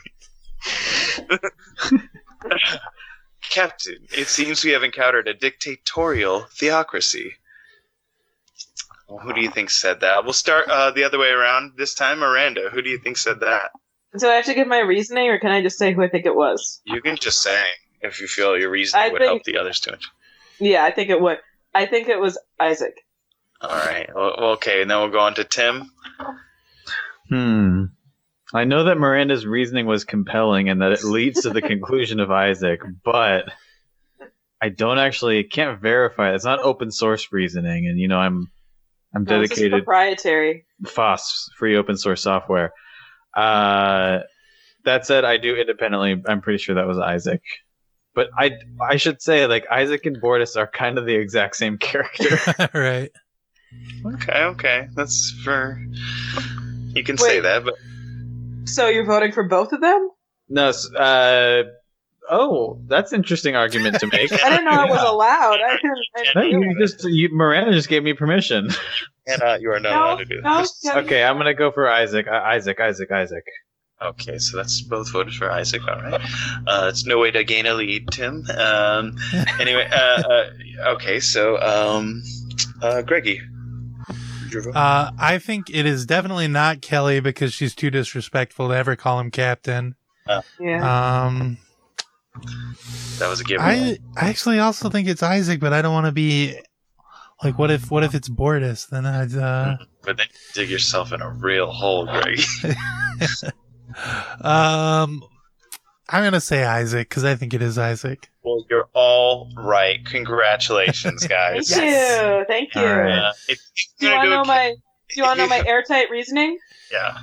Captain, 3.53 4.07
it 4.11 4.27
seems 4.27 4.63
we 4.63 4.71
have 4.71 4.83
encountered 4.83 5.27
a 5.27 5.33
dictatorial 5.33 6.47
theocracy. 6.57 7.33
Well, 9.07 9.19
who 9.19 9.33
do 9.33 9.41
you 9.41 9.49
think 9.51 9.69
said 9.69 9.99
that? 9.99 10.23
We'll 10.23 10.33
start 10.33 10.67
uh, 10.67 10.91
the 10.91 11.03
other 11.03 11.19
way 11.19 11.29
around 11.29 11.73
this 11.77 11.93
time. 11.93 12.19
Miranda, 12.19 12.69
who 12.71 12.81
do 12.81 12.89
you 12.89 12.97
think 12.97 13.17
said 13.17 13.41
that? 13.41 13.71
So 14.17 14.29
I 14.29 14.35
have 14.35 14.45
to 14.45 14.53
give 14.53 14.67
my 14.67 14.79
reasoning, 14.79 15.27
or 15.29 15.39
can 15.39 15.51
I 15.51 15.61
just 15.61 15.77
say 15.77 15.93
who 15.93 16.01
I 16.03 16.09
think 16.09 16.25
it 16.25 16.35
was? 16.35 16.81
You 16.85 17.01
can 17.01 17.15
just 17.15 17.41
say 17.43 17.61
if 18.01 18.19
you 18.21 18.27
feel 18.27 18.57
your 18.57 18.71
reasoning 18.71 19.03
I 19.05 19.09
would 19.09 19.19
think- 19.19 19.29
help 19.29 19.43
the 19.43 19.57
others 19.57 19.79
too 19.79 19.91
much. 19.91 20.05
Yeah, 20.59 20.83
I 20.83 20.91
think 20.91 21.09
it 21.09 21.19
would. 21.21 21.39
I 21.75 21.85
think 21.85 22.07
it 22.09 22.19
was 22.19 22.37
Isaac. 22.59 22.95
All 23.61 23.69
right. 23.69 24.09
Well, 24.13 24.35
well, 24.37 24.49
okay, 24.51 24.81
and 24.81 24.89
then 24.89 24.99
we'll 24.99 25.09
go 25.09 25.19
on 25.19 25.33
to 25.35 25.43
Tim. 25.43 25.91
Hmm. 27.29 27.85
I 28.53 28.65
know 28.65 28.83
that 28.85 28.97
Miranda's 28.97 29.45
reasoning 29.45 29.85
was 29.87 30.03
compelling 30.05 30.69
and 30.69 30.81
that 30.81 30.91
it 30.91 31.03
leads 31.03 31.41
to 31.41 31.49
the 31.49 31.61
conclusion 31.73 32.19
of 32.19 32.29
Isaac, 32.29 32.81
but 33.03 33.45
I 34.61 34.69
don't 34.69 34.99
actually 34.99 35.43
can't 35.43 35.81
verify. 35.81 36.31
it. 36.31 36.35
It's 36.35 36.45
not 36.45 36.59
open 36.59 36.91
source 36.91 37.29
reasoning, 37.31 37.87
and 37.87 37.99
you 37.99 38.07
know 38.07 38.19
I'm 38.19 38.47
I'm 39.13 39.23
No, 39.23 39.41
dedicated 39.41 39.83
proprietary. 39.85 40.65
FOSS, 40.85 41.49
free 41.57 41.75
open 41.75 41.97
source 41.97 42.21
software. 42.21 42.71
Uh, 43.35 44.19
that 44.85 45.05
said, 45.05 45.25
I 45.25 45.37
do 45.37 45.55
independently. 45.55 46.21
I'm 46.27 46.41
pretty 46.41 46.59
sure 46.59 46.75
that 46.75 46.85
was 46.87 46.99
Isaac, 46.99 47.41
but 48.13 48.29
I 48.37 48.51
I 48.81 48.97
should 48.97 49.21
say 49.21 49.47
like 49.47 49.65
Isaac 49.71 50.05
and 50.05 50.21
Bortus 50.21 50.55
are 50.55 50.67
kind 50.67 50.97
of 50.97 51.05
the 51.05 51.15
exact 51.15 51.55
same 51.55 51.77
character. 51.77 52.37
right. 52.73 53.11
Okay, 54.05 54.43
okay, 54.43 54.87
that's 54.93 55.31
for. 55.43 55.81
You 56.93 57.03
can 57.03 57.17
say 57.17 57.39
that, 57.39 57.65
but 57.65 57.73
So 58.65 58.87
you're 58.87 59.05
voting 59.05 59.31
for 59.31 59.43
both 59.43 59.73
of 59.73 59.81
them? 59.81 60.09
no, 60.49 60.71
uh, 60.97 61.63
oh, 62.29 62.81
that's 62.87 63.11
an 63.11 63.19
interesting 63.21 63.55
argument 63.55 63.99
to 63.99 64.07
make. 64.07 64.31
I 64.43 64.49
didn't 64.49 64.65
know 64.65 64.83
it 64.83 64.89
was 64.89 65.01
allowed. 65.01 65.59
I 65.61 65.75
didn't. 65.75 65.97
I 66.15 66.23
No, 66.35 66.41
didn't 66.43 66.61
you 66.61 66.79
just 66.79 67.03
you, 67.03 67.29
Miranda 67.31 67.71
just 67.71 67.89
gave 67.89 68.03
me 68.03 68.13
permission. 68.13 68.69
Anna, 69.27 69.57
you 69.59 69.71
are 69.71 69.79
not 69.79 69.89
no, 69.89 69.95
allowed 69.95 70.15
to 70.17 70.25
do 70.25 70.41
no, 70.41 70.59
this. 70.59 70.85
Okay, 70.85 71.23
I'm 71.23 71.37
gonna 71.37 71.53
go 71.53 71.71
for 71.71 71.89
Isaac. 71.89 72.27
Uh, 72.27 72.35
Isaac, 72.35 72.79
Isaac, 72.79 73.11
Isaac. 73.11 73.45
Okay, 74.01 74.37
so 74.37 74.57
that's 74.57 74.81
both 74.81 75.11
voted 75.11 75.33
for 75.33 75.49
Isaac. 75.49 75.81
All 75.87 75.95
right. 75.95 76.21
Uh, 76.67 76.87
it's 76.89 77.05
no 77.05 77.19
way 77.19 77.31
to 77.31 77.43
gain 77.45 77.65
a 77.65 77.73
lead, 77.73 78.09
Tim. 78.11 78.45
Um, 78.57 79.15
anyway, 79.61 79.89
uh, 79.89 80.23
uh, 80.27 80.49
okay, 80.95 81.21
so 81.21 81.57
um, 81.61 82.21
uh, 82.81 83.01
Greggy. 83.01 83.41
Your? 84.53 84.63
Uh, 84.75 85.11
I 85.17 85.39
think 85.39 85.69
it 85.69 85.85
is 85.85 86.05
definitely 86.05 86.47
not 86.47 86.81
Kelly 86.81 87.19
because 87.19 87.53
she's 87.53 87.75
too 87.75 87.89
disrespectful 87.89 88.69
to 88.69 88.75
ever 88.75 88.95
call 88.95 89.19
him 89.19 89.31
captain. 89.31 89.95
Yeah. 90.59 91.25
Um, 91.25 91.57
that 93.19 93.27
was 93.27 93.41
a 93.41 93.43
given. 93.43 93.63
I 93.63 93.97
I 94.15 94.29
actually 94.29 94.59
also 94.59 94.89
think 94.89 95.07
it's 95.07 95.23
Isaac, 95.23 95.59
but 95.59 95.73
I 95.73 95.81
don't 95.81 95.93
want 95.93 96.07
to 96.07 96.11
be 96.11 96.59
like, 97.43 97.57
what 97.57 97.71
if 97.71 97.91
what 97.91 98.03
if 98.03 98.15
it's 98.15 98.29
Bortus? 98.29 98.87
Then 98.89 99.05
I'd 99.05 99.35
uh, 99.35 99.77
but 100.01 100.17
then 100.17 100.27
you 100.31 100.39
dig 100.53 100.69
yourself 100.69 101.11
in 101.13 101.21
a 101.21 101.29
real 101.29 101.71
hole, 101.71 102.05
Greg. 102.05 102.41
um, 104.41 105.23
I'm 106.09 106.23
gonna 106.23 106.41
say 106.41 106.63
Isaac 106.63 107.09
because 107.09 107.23
I 107.23 107.35
think 107.35 107.53
it 107.53 107.61
is 107.61 107.77
Isaac. 107.77 108.29
Well, 108.43 108.65
you're 108.69 108.89
all 108.93 109.49
right. 109.57 110.05
Congratulations, 110.05 111.25
guys. 111.27 111.69
Thank 111.69 111.81
guys. 111.93 112.39
you. 112.39 112.45
Thank 112.47 112.75
you. 112.75 112.81
All 112.81 112.99
right. 112.99 113.11
Uh, 113.17 113.33
if 113.47 113.59
Do 113.99 114.07
you 114.07 114.11
want 114.13 114.23
to 114.25 114.29
know 114.29 114.43
do 114.43 114.47
my? 114.47 114.75
Do 115.09 115.15
you 115.15 115.23
want 115.23 115.39
to 115.39 115.43
know 115.45 115.49
my 115.49 115.63
airtight 115.65 116.09
reasoning? 116.09 116.57
Yeah, 116.91 117.17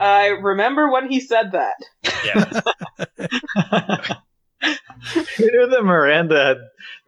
I 0.00 0.28
remember 0.28 0.90
when 0.90 1.10
he 1.10 1.20
said 1.20 1.52
that. 1.52 1.76
yeah. 2.24 2.60
Who 5.36 5.50
knew 5.50 5.66
that 5.66 5.82
Miranda 5.82 6.44
had 6.44 6.58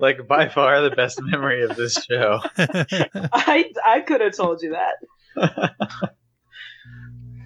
like 0.00 0.26
by 0.26 0.48
far 0.48 0.80
the 0.80 0.90
best 0.90 1.20
memory 1.22 1.62
of 1.62 1.76
this 1.76 1.94
show? 1.94 2.40
I 2.58 3.70
I 3.86 4.00
could 4.00 4.20
have 4.20 4.36
told 4.36 4.62
you 4.62 4.72
that. 4.72 5.72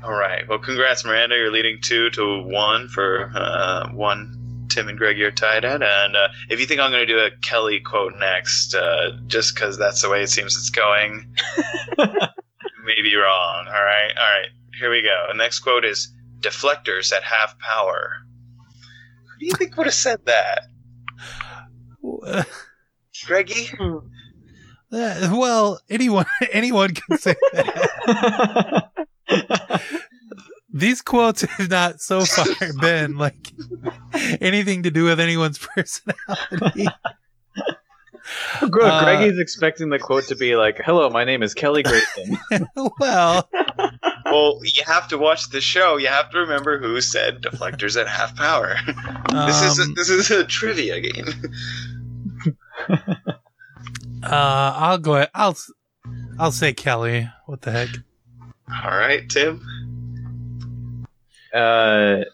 All 0.03 0.13
right. 0.13 0.49
Well, 0.49 0.59
congrats, 0.61 1.05
Miranda. 1.05 1.37
You're 1.37 1.51
leading 1.51 1.81
two 1.83 2.09
to 2.11 2.43
one 2.45 2.89
for 2.89 3.31
uh, 3.35 3.91
one. 3.93 4.38
Tim 4.69 4.89
and 4.89 4.99
Greg, 4.99 5.19
you're 5.19 5.31
tied 5.31 5.65
at. 5.65 5.82
And 5.82 6.16
uh, 6.16 6.28
if 6.49 6.61
you 6.61 6.66
think 6.66 6.81
I'm 6.81 6.90
going 6.90 7.07
to 7.07 7.12
do 7.12 7.19
a 7.19 7.31
Kelly 7.43 7.81
quote 7.81 8.15
next, 8.19 8.74
uh, 8.74 9.12
just 9.27 9.55
because 9.55 9.78
that's 9.78 10.03
the 10.03 10.11
way 10.11 10.23
it 10.23 10.28
seems 10.28 10.57
it's 10.57 10.70
going, 10.70 11.35
maybe 11.97 13.15
wrong. 13.16 13.66
All 13.66 13.85
right. 13.85 14.12
All 14.16 14.31
right. 14.31 14.49
Here 14.78 14.90
we 14.90 15.03
go. 15.03 15.27
The 15.28 15.36
next 15.36 15.61
quote 15.61 15.85
is 15.85 16.12
deflectors 16.40 17.12
at 17.12 17.23
half 17.23 17.59
power. 17.59 18.12
Who 18.59 19.40
do 19.40 19.47
you 19.47 19.53
think 19.53 19.77
would 19.77 19.86
have 19.86 19.95
said 19.95 20.20
that? 20.27 20.62
Greggy? 23.27 23.70
Uh, 24.90 25.28
well, 25.32 25.81
anyone 25.90 26.24
anyone 26.53 26.95
can 26.95 27.19
say 27.19 27.35
that. 27.53 28.90
These 30.73 31.03
quotes 31.03 31.43
have 31.57 31.70
not 31.70 32.01
so 32.01 32.24
far 32.24 32.47
been 32.81 33.16
like 33.16 33.53
anything 34.40 34.82
to 34.85 34.90
do 34.90 35.05
with 35.05 35.19
anyone's 35.20 35.59
personality. 35.74 36.86
Gre- 38.69 38.82
Uh, 38.82 39.05
Greggy's 39.05 39.39
expecting 39.39 39.89
the 39.89 39.99
quote 39.99 40.24
to 40.24 40.36
be 40.36 40.55
like, 40.57 40.78
"Hello, 40.85 41.09
my 41.09 41.24
name 41.24 41.43
is 41.43 41.55
Kelly 41.55 41.82
Grayson." 41.82 42.36
well, 43.01 43.49
Well, 44.27 44.61
you 44.62 44.82
have 44.86 45.09
to 45.09 45.16
watch 45.16 45.49
the 45.49 45.62
show. 45.62 45.97
You 45.97 46.09
have 46.09 46.28
to 46.31 46.39
remember 46.40 46.78
who 46.78 47.01
said 47.01 47.40
deflectors 47.43 47.99
at 47.99 48.07
half 48.07 48.36
power. 48.36 48.77
this 49.47 49.62
is 49.62 49.78
a, 49.78 49.82
um, 49.85 49.95
this 49.95 50.11
is 50.11 50.31
a 50.31 50.45
trivia 50.45 51.01
game. 51.01 51.24
uh, 54.23 54.73
I'll 54.77 54.99
go. 54.99 55.15
ahead- 55.16 55.31
I'll 55.35 55.57
I'll 56.39 56.53
say 56.53 56.73
Kelly. 56.74 57.31
What 57.47 57.62
the 57.62 57.73
heck? 57.73 57.89
All 58.85 58.90
right, 58.90 59.28
Tim. 59.31 59.65
Uh, 61.55 62.25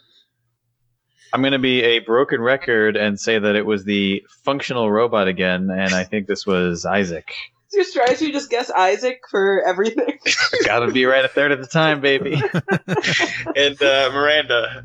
I'm 1.32 1.40
going 1.40 1.52
to 1.52 1.58
be 1.58 1.82
a 1.82 1.98
broken 1.98 2.40
record 2.40 2.96
and 2.96 3.18
say 3.18 3.38
that 3.38 3.56
it 3.56 3.66
was 3.66 3.84
the 3.84 4.24
functional 4.44 4.90
robot 4.90 5.26
again, 5.26 5.68
and 5.70 5.92
I 5.92 6.04
think 6.04 6.28
this 6.28 6.46
was 6.46 6.84
Isaac. 6.84 7.32
Your 7.72 7.82
strategy 7.82 8.30
just 8.30 8.50
guess 8.50 8.70
Isaac 8.70 9.18
for 9.28 9.60
everything. 9.66 10.18
Got 10.64 10.80
to 10.80 10.92
be 10.92 11.06
right 11.06 11.24
a 11.24 11.28
third 11.28 11.50
of 11.50 11.60
the 11.60 11.66
time, 11.66 12.00
baby. 12.00 12.40
And 13.56 13.80
uh, 13.82 14.10
Miranda. 14.12 14.84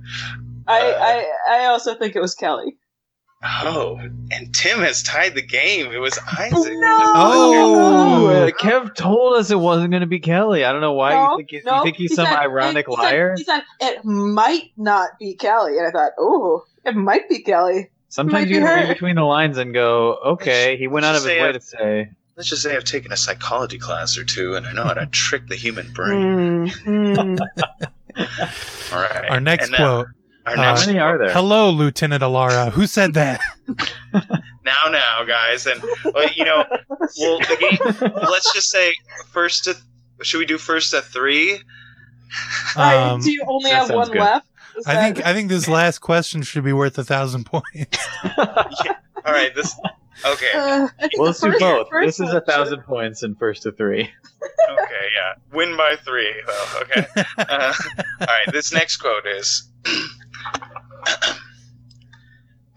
I, 0.67 1.25
I 1.49 1.61
I 1.61 1.65
also 1.65 1.95
think 1.95 2.15
it 2.15 2.21
was 2.21 2.35
Kelly. 2.35 2.77
Oh, 3.41 3.97
and 4.31 4.53
Tim 4.53 4.79
has 4.79 5.01
tied 5.01 5.33
the 5.33 5.41
game. 5.41 5.93
It 5.93 5.97
was 5.99 6.17
Isaac. 6.37 6.73
no! 6.73 6.97
Oh. 7.15 8.27
Uh, 8.27 8.51
Kev 8.51 8.93
told 8.95 9.37
us 9.37 9.49
it 9.49 9.55
wasn't 9.59 9.91
going 9.91 10.01
to 10.01 10.07
be 10.07 10.19
Kelly. 10.19 10.65
I 10.65 10.73
don't 10.73 10.81
know 10.81 10.91
why 10.93 11.13
No, 11.13 11.31
you 11.31 11.37
think, 11.37 11.51
you 11.53 11.61
no, 11.65 11.83
think 11.83 11.95
he's 11.95 12.11
he 12.11 12.15
some 12.15 12.25
said- 12.25 12.35
ironic 12.37 12.87
he 12.87 12.95
said- 12.95 13.01
liar. 13.01 13.35
he 13.37 13.43
said 13.45 13.61
it 13.79 14.03
might 14.03 14.71
not 14.75 15.11
be 15.19 15.35
Kelly, 15.35 15.77
and 15.77 15.87
I 15.87 15.91
thought, 15.91 16.11
oh, 16.19 16.65
it 16.85 16.95
might 16.95 17.29
be 17.29 17.41
Kelly. 17.41 17.89
Sometimes 18.09 18.49
you 18.49 18.57
can 18.57 18.65
read 18.65 18.87
between 18.89 19.15
the 19.15 19.23
lines 19.23 19.57
and 19.57 19.73
go, 19.73 20.15
okay, 20.25 20.75
he 20.77 20.87
went 20.87 21.05
out 21.05 21.11
of 21.15 21.21
his 21.21 21.31
Say 21.31 21.41
way 21.41 21.49
it. 21.49 21.53
to 21.53 21.61
say. 21.61 22.09
Let's 22.35 22.49
just 22.49 22.61
say 22.63 22.75
I've 22.75 22.83
taken 22.83 23.11
a 23.13 23.17
psychology 23.17 23.77
class 23.77 24.17
or 24.17 24.23
two, 24.25 24.55
and 24.55 24.65
I 24.65 24.73
know 24.73 24.83
how 24.83 24.93
to 24.95 25.05
trick 25.11 25.47
the 25.47 25.55
human 25.55 25.91
brain. 25.93 26.67
Mm, 26.67 27.37
mm. 27.37 28.91
All 28.93 28.99
right. 29.01 29.29
Our 29.29 29.39
next 29.39 29.67
And 29.67 29.75
quote. 29.75 29.89
Our 29.89 30.01
Uh, 30.01 30.05
How 30.55 30.71
next 30.73 30.87
many 30.87 30.99
are 30.99 31.17
there? 31.17 31.31
Hello, 31.31 31.69
Lieutenant 31.69 32.23
Alara. 32.23 32.71
Who 32.71 32.87
said 32.87 33.13
that? 33.15 33.41
now, 34.13 34.89
now, 34.89 35.23
guys, 35.25 35.65
and 35.67 35.81
well, 36.13 36.29
you 36.35 36.45
know, 36.45 36.63
well, 37.19 37.39
the 37.39 37.57
game. 37.59 38.13
Let's 38.29 38.53
just 38.53 38.69
say 38.69 38.93
first 39.31 39.65
to. 39.65 39.75
Should 40.21 40.39
we 40.39 40.45
do 40.45 40.57
first 40.57 40.91
to 40.91 41.01
three? 41.01 41.61
Um, 42.75 43.21
do 43.21 43.31
you 43.31 43.43
only 43.47 43.69
have 43.71 43.89
one 43.89 44.07
good. 44.07 44.19
left? 44.21 44.47
Is 44.77 44.85
I 44.87 44.93
that- 44.93 45.15
think 45.15 45.25
I 45.25 45.33
think 45.33 45.49
this 45.49 45.67
last 45.67 45.99
question 45.99 46.41
should 46.41 46.63
be 46.63 46.73
worth 46.73 46.97
a 46.97 47.03
thousand 47.03 47.45
points. 47.45 47.97
All 48.37 48.45
right. 49.25 49.53
This. 49.55 49.75
Okay. 50.25 50.51
Uh, 50.53 50.87
I 50.99 51.07
think 51.07 51.13
Well, 51.17 51.27
let's 51.27 51.39
do 51.39 51.57
both. 51.59 51.87
This 52.01 52.19
is 52.19 52.33
a 52.33 52.41
thousand 52.41 52.81
points 52.81 53.23
in 53.23 53.35
first 53.35 53.63
to 53.63 53.71
three. 53.71 54.01
Okay. 54.01 55.07
yeah, 55.15 55.33
win 55.53 55.75
by 55.77 55.95
three. 56.03 56.33
Though, 56.45 56.79
okay. 56.81 57.05
Uh, 57.37 57.73
all 58.21 58.27
right. 58.27 58.51
This 58.51 58.73
next 58.73 58.97
quote 58.97 59.25
is: 59.25 59.68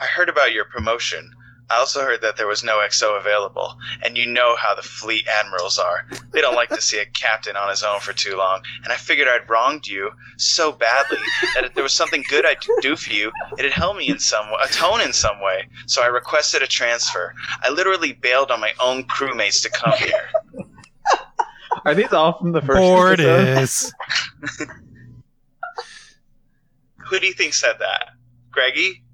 "I 0.01 0.07
heard 0.07 0.29
about 0.29 0.53
your 0.53 0.65
promotion. 0.65 1.33
I 1.71 1.77
also 1.77 2.03
heard 2.03 2.21
that 2.21 2.37
there 2.37 2.47
was 2.47 2.63
no 2.63 2.81
XO 2.81 3.19
available, 3.19 3.79
and 4.05 4.19
you 4.19 4.27
know 4.27 4.57
how 4.57 4.75
the 4.75 4.83
fleet 4.83 5.27
admirals 5.27 5.79
are. 5.79 6.07
They 6.31 6.43
don't 6.43 6.55
like 6.55 6.69
to 6.69 6.83
see 6.83 6.99
a 6.99 7.07
captain 7.07 7.57
on 7.57 7.71
his 7.71 7.83
own 7.83 7.99
for 8.01 8.13
too 8.13 8.37
long. 8.37 8.63
And 8.85 8.93
I 8.93 8.97
figured 8.97 9.27
I'd 9.27 9.49
wronged 9.49 9.87
you 9.87 10.11
so 10.37 10.71
badly 10.73 11.17
that 11.55 11.65
if 11.65 11.73
there 11.75 11.83
was 11.83 11.95
something 11.95 12.25
good 12.29 12.45
I 12.45 12.57
could 12.57 12.77
do 12.83 12.95
for 12.95 13.11
you, 13.13 13.33
it'd 13.59 13.73
help 13.73 13.97
me 13.97 14.09
in 14.09 14.19
some 14.19 14.51
way, 14.51 14.59
atone 14.63 15.01
in 15.01 15.15
some 15.15 15.41
way. 15.41 15.67
So 15.87 16.03
I 16.03 16.09
requested 16.09 16.63
a 16.63 16.67
transfer. 16.67 17.33
I 17.63 17.71
literally 17.71 18.13
bailed 18.13 18.51
on 18.51 18.61
my 18.61 18.73
own 18.79 19.05
crewmates 19.05 19.63
to 19.63 19.71
come 19.71 19.95
here." 19.97 20.29
Are 21.87 21.95
these 21.95 22.13
all 22.13 22.39
from 22.39 22.53
the 22.53 22.61
first 22.61 22.83
episode? 22.83 23.19
Bortus. 23.19 23.93
Who 27.13 27.21
do 27.21 27.27
you 27.27 27.35
think 27.35 27.53
said 27.53 27.75
that? 27.79 28.09
Greggy? 28.51 29.05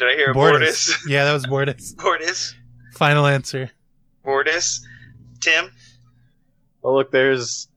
Did 0.00 0.08
I 0.08 0.14
hear 0.16 0.34
Bortus. 0.34 0.90
Bortus? 0.90 0.96
Yeah, 1.08 1.24
that 1.24 1.32
was 1.32 1.46
Bortus. 1.46 1.94
Bortus? 1.96 2.52
Final 2.94 3.26
answer. 3.26 3.70
Bortus? 4.26 4.80
Tim? 5.40 5.70
Well, 6.82 6.96
look, 6.96 7.12
there's 7.12 7.68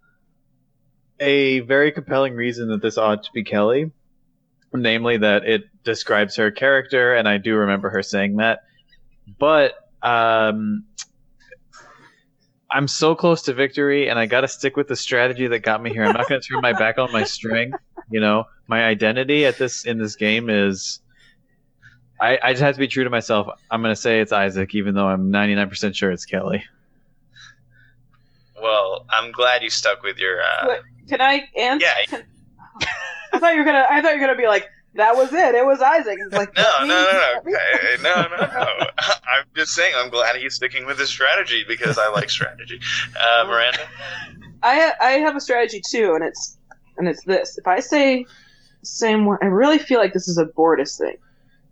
a 1.19 1.59
very 1.59 1.91
compelling 1.91 2.33
reason 2.33 2.69
that 2.69 2.81
this 2.81 2.97
ought 2.97 3.21
to 3.25 3.29
be 3.35 3.43
Kelly, 3.43 3.91
namely 4.73 5.17
that 5.17 5.45
it 5.45 5.65
describes 5.83 6.37
her 6.37 6.49
character, 6.49 7.13
and 7.13 7.29
I 7.29 7.37
do 7.37 7.55
remember 7.57 7.91
her 7.91 8.01
saying 8.01 8.37
that. 8.37 8.61
But 9.37 9.75
um, 10.01 10.85
I'm 12.71 12.87
so 12.87 13.13
close 13.13 13.43
to 13.43 13.53
victory, 13.53 14.09
and 14.09 14.17
I 14.17 14.25
got 14.25 14.41
to 14.41 14.47
stick 14.47 14.75
with 14.75 14.87
the 14.87 14.95
strategy 14.95 15.45
that 15.45 15.59
got 15.59 15.83
me 15.83 15.91
here. 15.91 16.03
I'm 16.03 16.13
not 16.13 16.27
going 16.27 16.41
to 16.41 16.47
turn 16.47 16.61
my 16.61 16.73
back 16.73 16.97
on 16.97 17.11
my 17.11 17.25
strength. 17.25 17.77
You 18.09 18.19
know, 18.19 18.45
my 18.67 18.83
identity 18.83 19.45
at 19.45 19.57
this 19.57 19.85
in 19.85 19.97
this 19.97 20.15
game 20.15 20.49
is. 20.49 20.99
I, 22.19 22.39
I 22.41 22.53
just 22.53 22.63
have 22.63 22.73
to 22.73 22.79
be 22.79 22.87
true 22.87 23.03
to 23.03 23.11
myself. 23.11 23.47
I'm 23.69 23.83
going 23.83 23.93
to 23.93 24.01
say 24.01 24.21
it's 24.21 24.31
Isaac, 24.31 24.73
even 24.73 24.95
though 24.95 25.05
I'm 25.05 25.31
99% 25.31 25.93
sure 25.93 26.09
it's 26.09 26.25
Kelly. 26.25 26.63
Well, 28.59 29.05
I'm 29.09 29.31
glad 29.31 29.61
you 29.61 29.69
stuck 29.69 30.01
with 30.01 30.17
your. 30.17 30.41
Uh, 30.41 30.67
Wait, 30.67 30.79
Can 31.07 31.21
I 31.21 31.47
answer? 31.55 31.85
yeah, 31.85 32.05
Can... 32.07 32.23
I 33.33 33.39
thought 33.39 33.53
you 33.53 33.59
were 33.59 33.65
gonna. 33.65 33.85
I 33.89 34.01
thought 34.01 34.15
you 34.15 34.19
were 34.19 34.27
gonna 34.27 34.37
be 34.37 34.47
like, 34.47 34.67
that 34.95 35.15
was 35.15 35.31
it. 35.31 35.55
It 35.55 35.65
was 35.65 35.79
Isaac. 35.79 36.17
It's 36.19 36.35
like, 36.35 36.55
no, 36.55 36.63
that 36.63 36.87
no, 36.87 36.87
no, 36.87 37.11
no, 37.11 37.55
okay, 37.55 38.01
no, 38.01 38.27
no, 38.35 38.51
no. 38.51 38.87
I'm 38.97 39.45
just 39.55 39.73
saying, 39.73 39.93
I'm 39.95 40.09
glad 40.09 40.35
he's 40.37 40.55
sticking 40.55 40.85
with 40.85 40.97
his 40.99 41.09
strategy 41.09 41.63
because 41.67 41.97
I 41.97 42.09
like 42.09 42.29
strategy. 42.29 42.79
Uh, 43.15 43.45
Miranda, 43.45 43.87
I 44.63 44.93
I 44.99 45.11
have 45.11 45.35
a 45.35 45.41
strategy 45.41 45.81
too, 45.87 46.13
and 46.15 46.23
it's 46.23 46.57
and 46.97 47.07
it's 47.07 47.23
this. 47.23 47.57
If 47.57 47.67
I 47.67 47.79
say 47.79 48.25
same 48.83 49.25
one, 49.25 49.37
I 49.41 49.45
really 49.45 49.79
feel 49.79 49.99
like 49.99 50.13
this 50.13 50.27
is 50.27 50.37
a 50.37 50.45
Bortus 50.45 50.97
thing. 50.97 51.17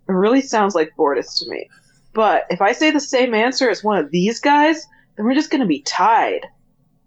It 0.07 0.11
really 0.11 0.41
sounds 0.41 0.75
like 0.75 0.95
Bortus 0.97 1.39
to 1.39 1.49
me. 1.49 1.69
But 2.13 2.45
if 2.49 2.61
I 2.61 2.71
say 2.71 2.91
the 2.91 2.99
same 2.99 3.33
answer 3.33 3.69
as 3.69 3.83
one 3.83 3.97
of 3.97 4.11
these 4.11 4.39
guys, 4.39 4.85
then 5.15 5.25
we're 5.25 5.33
just 5.33 5.49
going 5.49 5.61
to 5.61 5.67
be 5.67 5.81
tied. 5.81 6.45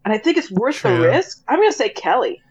And 0.04 0.12
I 0.12 0.18
think 0.18 0.36
it's 0.36 0.50
worth 0.50 0.82
the 0.82 1.00
risk. 1.00 1.42
I'm 1.48 1.58
going 1.58 1.70
to 1.70 1.76
say 1.76 1.88
Kelly. 1.88 2.42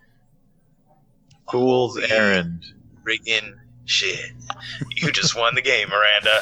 Fool's 1.51 1.97
errand. 1.97 2.65
friggin' 3.03 3.55
shit. 3.87 4.31
You 4.95 5.11
just 5.11 5.35
won 5.35 5.55
the 5.55 5.61
game, 5.61 5.89
Miranda. 5.89 6.41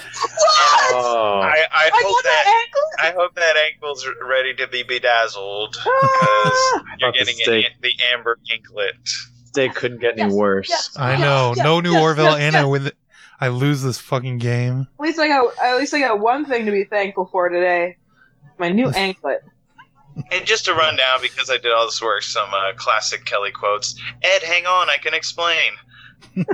Oh. 0.91 1.39
I, 1.43 1.65
I 1.71 1.85
I 1.87 1.89
hope 1.93 2.23
that 2.23 2.43
that. 2.45 3.05
I 3.05 3.11
hope 3.11 3.35
that 3.35 3.55
ankle's 3.71 4.05
ready 4.27 4.53
to 4.55 4.67
be 4.67 4.83
bedazzled 4.83 5.71
because 5.71 5.85
Ah! 5.93 6.83
you're 6.99 7.11
thought 7.13 7.19
the 7.25 7.33
getting 7.33 7.65
an, 7.65 7.71
the 7.81 7.91
amber 8.13 8.37
anklet. 8.51 8.95
Steak 9.45 9.73
couldn't 9.73 9.99
get 9.99 10.19
any 10.19 10.33
worse. 10.33 10.67
yes. 10.69 10.95
I 10.97 11.11
Yes, 11.11 11.19
know. 11.21 11.53
yes, 11.55 11.63
no 11.63 11.79
new 11.79 11.93
yes, 11.93 12.01
Orville, 12.01 12.25
yes, 12.25 12.39
and 12.39 12.55
I 12.57 12.65
win. 12.65 12.91
I 13.39 13.47
lose 13.49 13.81
this 13.83 13.97
fucking 13.99 14.37
game. 14.39 14.87
At 14.99 14.99
least 14.99 15.19
I 15.19 15.27
got. 15.27 15.53
At 15.61 15.77
least 15.77 15.93
I 15.93 15.99
got 15.99 16.19
one 16.19 16.45
thing 16.45 16.65
to 16.65 16.71
be 16.71 16.83
thankful 16.83 17.25
for 17.25 17.49
today. 17.49 17.97
My 18.59 18.69
new 18.69 18.89
anklet. 18.89 19.43
And 20.31 20.45
just 20.45 20.63
to 20.65 20.73
run 20.73 20.95
down, 20.95 21.21
because 21.21 21.49
I 21.49 21.57
did 21.57 21.73
all 21.73 21.85
this 21.85 22.01
work, 22.01 22.23
some 22.23 22.47
uh, 22.53 22.71
classic 22.77 23.25
Kelly 23.25 23.51
quotes. 23.51 23.99
Ed, 24.23 24.43
hang 24.43 24.65
on, 24.65 24.89
I 24.89 24.95
can 24.97 25.13
explain. 25.13 25.73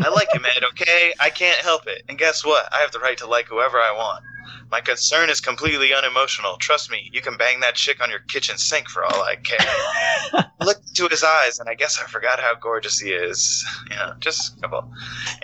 I 0.02 0.10
like 0.10 0.34
him, 0.34 0.46
Ed, 0.46 0.64
okay? 0.72 1.14
I 1.20 1.30
can't 1.30 1.60
help 1.60 1.88
it. 1.88 2.04
And 2.10 2.18
guess 2.18 2.46
what? 2.46 2.68
I 2.74 2.80
have 2.80 2.92
the 2.92 3.00
right 3.00 3.18
to 3.20 3.28
like 3.28 3.48
whoever 3.48 3.78
I 3.78 3.92
want. 3.92 4.24
My 4.72 4.80
concern 4.80 5.30
is 5.30 5.42
completely 5.42 5.94
unemotional. 5.94 6.56
Trust 6.58 6.90
me, 6.90 7.10
you 7.12 7.22
can 7.22 7.36
bang 7.36 7.60
that 7.60 7.76
chick 7.76 8.02
on 8.02 8.10
your 8.10 8.20
kitchen 8.20 8.58
sink 8.58 8.88
for 8.88 9.04
all 9.04 9.22
I 9.22 9.36
care. 9.36 10.46
Look 10.62 10.78
to 10.96 11.08
his 11.10 11.24
eyes, 11.24 11.60
and 11.60 11.68
I 11.68 11.74
guess 11.74 12.00
I 12.00 12.08
forgot 12.08 12.40
how 12.40 12.56
gorgeous 12.56 12.98
he 12.98 13.10
is. 13.10 13.66
Yeah, 13.90 14.14
just 14.20 14.58
a 14.58 14.62
couple. 14.62 14.90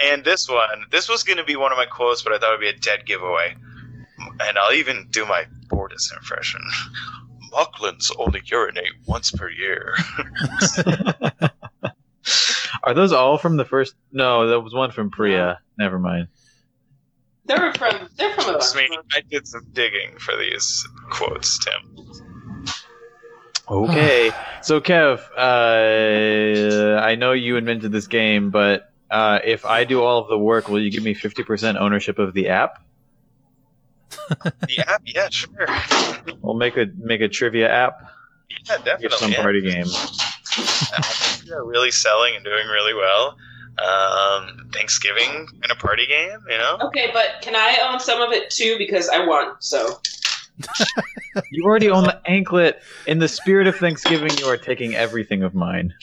And 0.02 0.24
this 0.24 0.48
one, 0.48 0.86
this 0.92 1.10
was 1.10 1.24
going 1.24 1.38
to 1.38 1.44
be 1.44 1.58
one 1.58 1.74
of 1.74 1.78
my 1.78 1.86
quotes, 1.86 2.22
but 2.22 2.32
I 2.32 2.38
thought 2.38 2.54
it 2.54 2.60
would 2.60 2.62
be 2.62 2.70
a 2.70 2.80
dead 2.80 3.06
giveaway. 3.06 3.56
And 4.40 4.58
I'll 4.58 4.74
even 4.74 5.08
do 5.12 5.26
my 5.26 5.46
Bortus 5.68 6.14
impression. 6.16 6.62
Moclans 7.52 8.12
only 8.18 8.42
urinate 8.46 8.94
once 9.08 9.32
per 9.32 9.50
year. 9.50 9.96
Are 12.88 12.94
those 12.94 13.12
all 13.12 13.38
from 13.38 13.58
the 13.58 13.66
first? 13.66 13.96
No, 14.14 14.48
that 14.48 14.62
was 14.62 14.74
one 14.74 14.92
from 14.92 15.12
Pria. 15.12 15.58
Never 15.78 16.00
mind. 16.00 16.30
They're 17.44 17.74
from. 17.74 18.08
They're 18.18 18.34
from 18.34 18.46
a. 18.46 18.52
Trust 18.54 18.78
me, 18.78 18.88
I 19.14 19.20
did 19.30 19.46
some 19.46 19.66
digging 19.74 20.18
for 20.20 20.38
these 20.38 20.88
quotes, 21.10 21.60
Tim. 21.66 22.08
Okay, 23.70 24.32
so 24.62 24.80
Kev, 24.80 25.20
uh, 25.38 27.02
I 27.02 27.16
know 27.16 27.34
you 27.34 27.58
invented 27.58 27.92
this 27.92 28.08
game, 28.08 28.52
but 28.52 28.90
uh, 29.12 29.40
if 29.44 29.66
I 29.66 29.84
do 29.84 30.02
all 30.02 30.22
of 30.22 30.30
the 30.30 30.38
work, 30.38 30.70
will 30.70 30.82
you 30.82 30.90
give 30.90 31.04
me 31.04 31.14
fifty 31.14 31.44
percent 31.44 31.78
ownership 31.78 32.20
of 32.20 32.34
the 32.34 32.48
app? 32.48 32.82
The 34.30 34.86
app, 34.88 35.02
yeah, 35.06 35.28
sure. 35.30 35.68
We'll 36.42 36.56
make 36.56 36.78
a 36.78 36.86
make 36.98 37.20
a 37.20 37.28
trivia 37.28 37.70
app. 37.70 38.14
Yeah, 38.50 38.78
Give 38.78 38.86
definitely. 38.86 39.18
some 39.18 39.32
yeah. 39.32 39.42
party 39.42 39.62
game. 39.62 39.88
They're 41.48 41.64
really 41.64 41.92
selling 41.92 42.36
and 42.36 42.44
doing 42.44 42.68
really 42.68 42.94
well. 42.94 43.38
Um, 43.80 44.70
Thanksgiving 44.74 45.48
in 45.64 45.70
a 45.72 45.76
party 45.76 46.08
game, 46.08 46.40
you 46.50 46.58
know? 46.58 46.78
Okay, 46.82 47.12
but 47.14 47.42
can 47.42 47.56
I 47.56 47.78
own 47.88 48.00
some 48.00 48.22
of 48.22 48.32
it 48.32 48.50
too 48.50 48.76
because 48.78 49.08
I 49.10 49.26
won? 49.26 49.56
So 49.60 50.00
You 51.52 51.64
already 51.66 51.90
own 51.90 52.04
the 52.04 52.20
anklet. 52.26 52.82
In 53.06 53.20
the 53.20 53.28
spirit 53.28 53.68
of 53.68 53.76
Thanksgiving, 53.76 54.32
you 54.40 54.46
are 54.48 54.58
taking 54.58 54.96
everything 54.96 55.44
of 55.44 55.54
mine. 55.54 55.94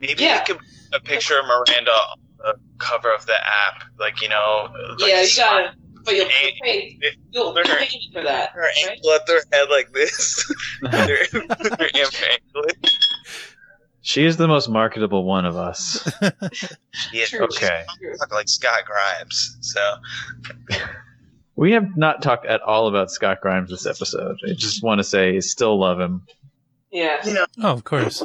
Maybe 0.00 0.22
Yeah. 0.22 0.38
you 0.38 0.54
could 0.54 0.58
put 0.58 0.66
a 0.92 1.00
picture 1.00 1.38
of 1.40 1.46
Miranda 1.46 1.90
on 1.90 2.18
the 2.38 2.54
cover 2.78 3.12
of 3.12 3.26
the 3.26 3.34
app, 3.34 3.82
like 3.98 4.20
you 4.22 4.28
know. 4.28 4.68
Like 5.00 5.10
yeah, 5.10 5.22
you 5.22 5.28
gotta. 5.36 5.74
But 6.04 6.14
you'll 6.14 6.28
Hey, 6.28 6.54
pay. 6.62 6.98
You'll 7.32 7.52
pay 7.52 7.62
me 7.80 8.10
for 8.12 8.22
that. 8.22 8.50
Her 8.50 8.60
right? 8.60 8.88
ankle 8.90 9.10
at 9.10 9.26
their 9.26 9.42
head 9.52 9.68
like 9.70 9.92
this. 9.92 10.52
their, 10.82 11.26
their 11.32 11.90
anklet. 11.96 12.90
She 14.06 14.24
is 14.24 14.36
the 14.36 14.46
most 14.46 14.68
marketable 14.68 15.24
one 15.24 15.44
of 15.44 15.56
us. 15.56 16.08
Yeah, 17.12 17.24
True. 17.26 17.40
Okay. 17.44 17.82
Look 18.20 18.32
like 18.32 18.48
Scott 18.48 18.84
Grimes. 18.86 19.56
So 19.60 19.80
We 21.56 21.72
have 21.72 21.96
not 21.96 22.22
talked 22.22 22.46
at 22.46 22.60
all 22.62 22.86
about 22.86 23.10
Scott 23.10 23.40
Grimes 23.40 23.68
this 23.70 23.84
episode. 23.84 24.36
I 24.48 24.52
just 24.54 24.82
want 24.82 25.00
to 25.00 25.04
say, 25.04 25.40
still 25.40 25.76
love 25.78 25.98
him. 26.00 26.22
Yeah. 26.92 27.26
you 27.26 27.34
know, 27.34 27.46
Oh, 27.62 27.72
of 27.72 27.82
course. 27.84 28.22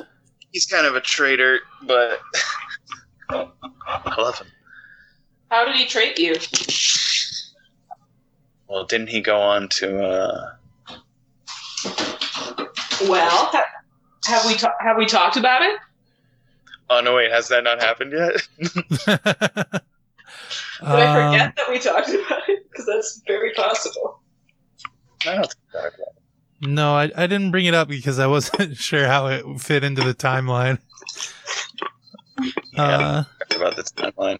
he's 0.52 0.68
kind 0.68 0.86
of 0.86 0.96
a 0.96 1.02
traitor, 1.02 1.60
but 1.84 2.20
I 3.30 4.16
love 4.18 4.38
him. 4.38 4.48
How 5.50 5.66
did 5.66 5.76
he 5.76 5.86
treat 5.88 6.20
you? 6.20 6.36
Well, 8.70 8.86
didn't 8.86 9.08
he 9.10 9.20
go 9.22 9.38
on 9.42 9.68
to? 9.70 10.06
uh 10.06 10.52
Well, 13.10 13.46
ha- 13.52 13.66
have 14.26 14.46
we 14.46 14.56
ta- 14.56 14.76
have 14.80 14.98
we 14.98 15.06
talked 15.06 15.38
about 15.38 15.62
it? 15.62 15.78
Oh 16.90 17.00
no, 17.02 17.16
wait, 17.16 17.32
has 17.32 17.48
that 17.50 17.64
not 17.64 17.82
happened 17.82 18.12
yet? 18.14 18.48
Did 20.82 20.88
Um, 20.88 20.98
I 20.98 21.32
forget 21.32 21.56
that 21.58 21.70
we 21.70 21.80
talked 21.80 22.10
about 22.10 22.50
it? 22.50 22.70
Because 22.70 22.86
that's 22.86 23.22
very 23.28 23.54
possible. 23.54 24.20
I 25.26 25.36
don't 25.36 25.46
think 25.74 25.94
No, 26.62 26.96
I, 26.96 27.12
I 27.16 27.28
didn't 27.28 27.52
bring 27.52 27.66
it 27.66 27.74
up 27.76 27.88
because 27.88 28.18
I 28.20 28.28
wasn't 28.28 28.76
sure 28.90 29.06
how 29.08 29.28
it 29.28 29.46
fit 29.60 29.84
into 29.84 30.04
the 30.04 30.14
timeline. 30.16 30.80
Uh, 32.78 33.24
about 33.56 33.76
this 33.76 33.92
timeline. 33.92 34.40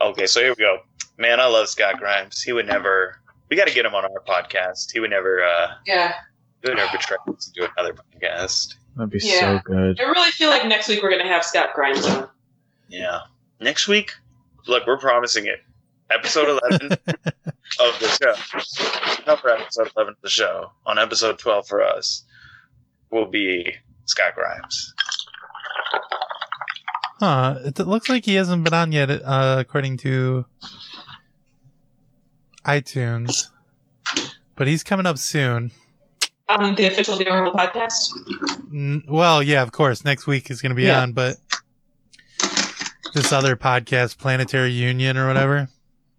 Okay, 0.00 0.26
so 0.26 0.40
here 0.40 0.50
we 0.56 0.64
go. 0.64 0.78
Man, 1.18 1.40
I 1.40 1.46
love 1.46 1.68
Scott 1.68 1.98
Grimes. 1.98 2.40
He 2.40 2.52
would 2.52 2.66
never. 2.66 3.18
We 3.50 3.56
got 3.56 3.66
to 3.68 3.74
get 3.74 3.84
him 3.84 3.94
on 3.94 4.04
our 4.04 4.10
podcast. 4.26 4.92
He 4.92 5.00
would 5.00 5.10
never. 5.10 5.42
uh 5.44 5.68
Yeah. 5.86 6.14
He 6.62 6.68
would 6.70 6.76
never 6.78 6.96
betray 6.96 7.16
us 7.28 7.46
to 7.46 7.52
do 7.60 7.68
another 7.76 7.94
podcast. 7.94 8.74
That'd 8.96 9.10
be 9.10 9.20
Yeah. 9.22 9.58
so 9.58 9.60
good. 9.64 10.00
I 10.00 10.04
really 10.04 10.30
feel 10.32 10.50
like 10.50 10.66
next 10.66 10.88
week 10.88 11.02
we're 11.02 11.10
gonna 11.10 11.26
have 11.28 11.44
Scott 11.44 11.70
Grimes 11.74 12.04
on. 12.06 12.28
Yeah. 12.88 13.20
Next 13.60 13.88
week, 13.88 14.12
look, 14.66 14.86
we're 14.86 14.98
promising 14.98 15.46
it. 15.46 15.60
Episode 16.10 16.48
eleven 16.62 16.92
of 16.92 17.98
the 18.00 18.08
show. 18.20 19.24
Not 19.26 19.40
for 19.40 19.50
episode 19.50 19.90
eleven 19.96 20.12
of 20.14 20.20
the 20.22 20.28
show. 20.28 20.72
On 20.84 20.98
episode 20.98 21.38
twelve 21.38 21.66
for 21.66 21.82
us, 21.82 22.24
will 23.10 23.26
be 23.30 23.74
Scott 24.04 24.34
Grimes. 24.34 24.92
Huh. 27.18 27.56
It 27.64 27.78
it 27.80 27.86
looks 27.86 28.08
like 28.08 28.24
he 28.26 28.34
hasn't 28.34 28.64
been 28.64 28.74
on 28.74 28.92
yet, 28.92 29.10
uh, 29.10 29.56
according 29.58 29.96
to 29.98 30.44
iTunes. 32.66 33.48
But 34.56 34.66
he's 34.66 34.82
coming 34.84 35.06
up 35.06 35.18
soon. 35.18 35.70
Um, 36.58 36.74
the 36.74 36.86
official 36.86 37.16
The 37.16 37.30
Orville 37.30 37.52
podcast. 37.52 38.10
N- 38.72 39.02
Well, 39.08 39.42
yeah, 39.42 39.62
of 39.62 39.72
course. 39.72 40.04
Next 40.04 40.26
week 40.26 40.50
is 40.50 40.60
going 40.60 40.70
to 40.70 40.76
be 40.76 40.84
Yeah. 40.84 41.00
on, 41.02 41.12
but 41.12 41.36
this 43.14 43.32
other 43.32 43.56
podcast, 43.56 44.18
Planetary 44.18 44.70
Union 44.72 45.16
or 45.16 45.26
whatever. 45.26 45.68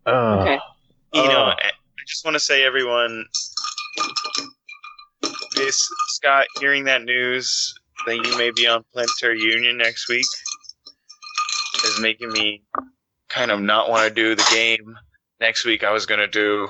Oh, 0.05 0.39
Okay. 0.41 0.59
You 1.13 1.23
know, 1.23 1.45
Oh. 1.45 1.53
I 1.57 1.67
I 1.67 2.05
just 2.05 2.25
want 2.25 2.35
to 2.35 2.39
say, 2.39 2.63
everyone, 2.65 3.25
this 5.55 5.87
Scott, 6.07 6.45
hearing 6.59 6.83
that 6.85 7.03
news 7.03 7.73
that 8.05 8.15
you 8.15 8.37
may 8.37 8.51
be 8.51 8.67
on 8.67 8.83
Planetary 8.91 9.39
Union 9.39 9.77
next 9.77 10.09
week 10.09 10.25
is 11.85 11.99
making 12.01 12.29
me 12.31 12.63
kind 13.29 13.51
of 13.51 13.61
not 13.61 13.89
want 13.89 14.07
to 14.07 14.13
do 14.13 14.35
the 14.35 14.45
game. 14.51 14.97
Next 15.39 15.63
week, 15.65 15.83
I 15.83 15.91
was 15.91 16.05
gonna 16.05 16.27
do. 16.27 16.67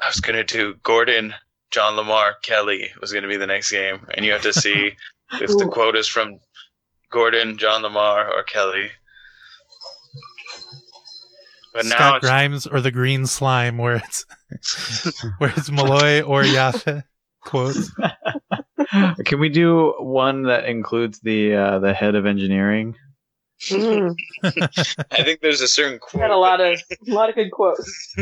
I 0.00 0.06
was 0.08 0.20
gonna 0.20 0.44
do 0.44 0.74
Gordon, 0.82 1.34
John 1.70 1.94
LaMarr, 1.94 2.34
Kelly 2.42 2.90
was 3.00 3.12
gonna 3.12 3.28
be 3.28 3.36
the 3.36 3.46
next 3.46 3.70
game, 3.70 4.06
and 4.14 4.24
you 4.24 4.32
have 4.32 4.42
to 4.42 4.52
see 4.52 4.92
if 5.40 5.50
the 5.58 5.68
quote 5.70 5.96
is 5.96 6.08
from 6.08 6.38
Gordon, 7.10 7.58
John 7.58 7.82
LaMarr, 7.82 8.28
or 8.30 8.42
Kelly. 8.44 8.90
But 11.74 11.84
now 11.84 11.96
Scott 11.96 12.16
it's 12.16 12.26
Grimes 12.26 12.66
or 12.66 12.80
the 12.80 12.90
Green 12.90 13.26
Slime, 13.26 13.76
where 13.76 13.96
it's 13.96 14.24
where 15.38 15.52
it's 15.56 15.70
Malloy 15.70 16.22
or 16.22 16.42
Yasha 16.42 17.04
quotes. 17.42 17.90
Can 19.24 19.40
we 19.40 19.48
do 19.48 19.94
one 19.98 20.44
that 20.44 20.64
includes 20.64 21.20
the 21.20 21.54
uh, 21.54 21.78
the 21.78 21.92
head 21.94 22.14
of 22.14 22.26
engineering? 22.26 22.94
Mm, 23.70 24.14
I 24.42 25.22
think 25.22 25.40
there's 25.40 25.62
a 25.62 25.68
certain 25.68 25.98
quote. 25.98 26.20
had 26.20 26.30
a 26.30 26.36
lot 26.36 26.60
of 26.60 26.78
a 26.90 27.12
lot 27.12 27.30
of 27.30 27.34
good 27.34 27.50
quotes. 27.50 28.14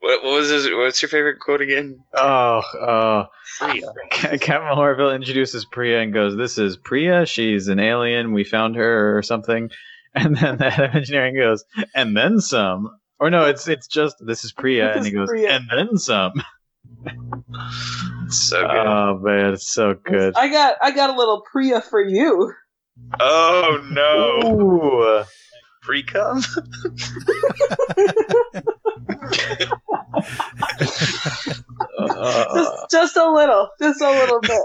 What, 0.00 0.22
what 0.22 0.32
was 0.34 0.50
his, 0.50 0.68
what's 0.70 1.00
your 1.02 1.08
favorite 1.08 1.40
quote 1.40 1.62
again? 1.62 1.98
Oh, 2.14 2.62
oh. 2.80 3.24
Pria. 3.60 3.82
Ca- 4.12 4.38
Captain 4.38 4.76
Marvel 4.76 5.10
introduces 5.12 5.64
Pria 5.64 6.02
and 6.02 6.12
goes, 6.12 6.36
"This 6.36 6.58
is 6.58 6.76
Pria. 6.76 7.26
She's 7.26 7.68
an 7.68 7.80
alien. 7.80 8.32
We 8.32 8.44
found 8.44 8.76
her 8.76 9.16
or 9.16 9.22
something." 9.22 9.70
And 10.18 10.34
then 10.34 10.56
the 10.56 10.70
head 10.70 10.88
of 10.88 10.94
engineering 10.94 11.36
goes, 11.36 11.62
"And 11.94 12.16
then 12.16 12.40
some." 12.40 12.88
Or 13.20 13.28
no, 13.28 13.44
it's 13.44 13.68
it's 13.68 13.86
just 13.86 14.16
this 14.24 14.44
is 14.44 14.52
Pria, 14.52 14.88
This 14.88 14.96
and 14.96 15.04
he 15.06 15.12
goes, 15.12 15.28
Pria. 15.28 15.50
"And 15.56 15.68
then 15.70 15.98
some." 15.98 16.32
So 18.28 18.60
good. 18.60 18.86
Oh 18.86 19.18
man, 19.22 19.52
it's 19.54 19.72
so 19.72 19.94
good. 19.94 20.34
I 20.36 20.48
got 20.48 20.76
I 20.82 20.90
got 20.90 21.10
a 21.10 21.16
little 21.16 21.42
Pria 21.52 21.80
for 21.80 22.02
you. 22.02 22.52
oh 23.20 23.80
no, 23.90 24.50
Ooh. 24.50 25.24
pre 25.82 26.02
cum. 26.02 26.42
Uh, 31.98 32.54
Just 32.54 32.90
just 32.90 33.16
a 33.16 33.30
little, 33.30 33.68
just 33.80 34.00
a 34.00 34.10
little 34.10 34.40
bit. 34.40 34.60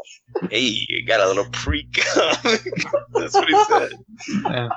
Hey, 0.50 0.86
you 0.88 1.06
got 1.06 1.20
a 1.22 1.28
little 1.28 1.46
pre 1.52 1.88
cum. 1.94 2.36
That's 3.14 3.34
what 3.34 3.48
he 3.48 3.64
said. 3.66 4.70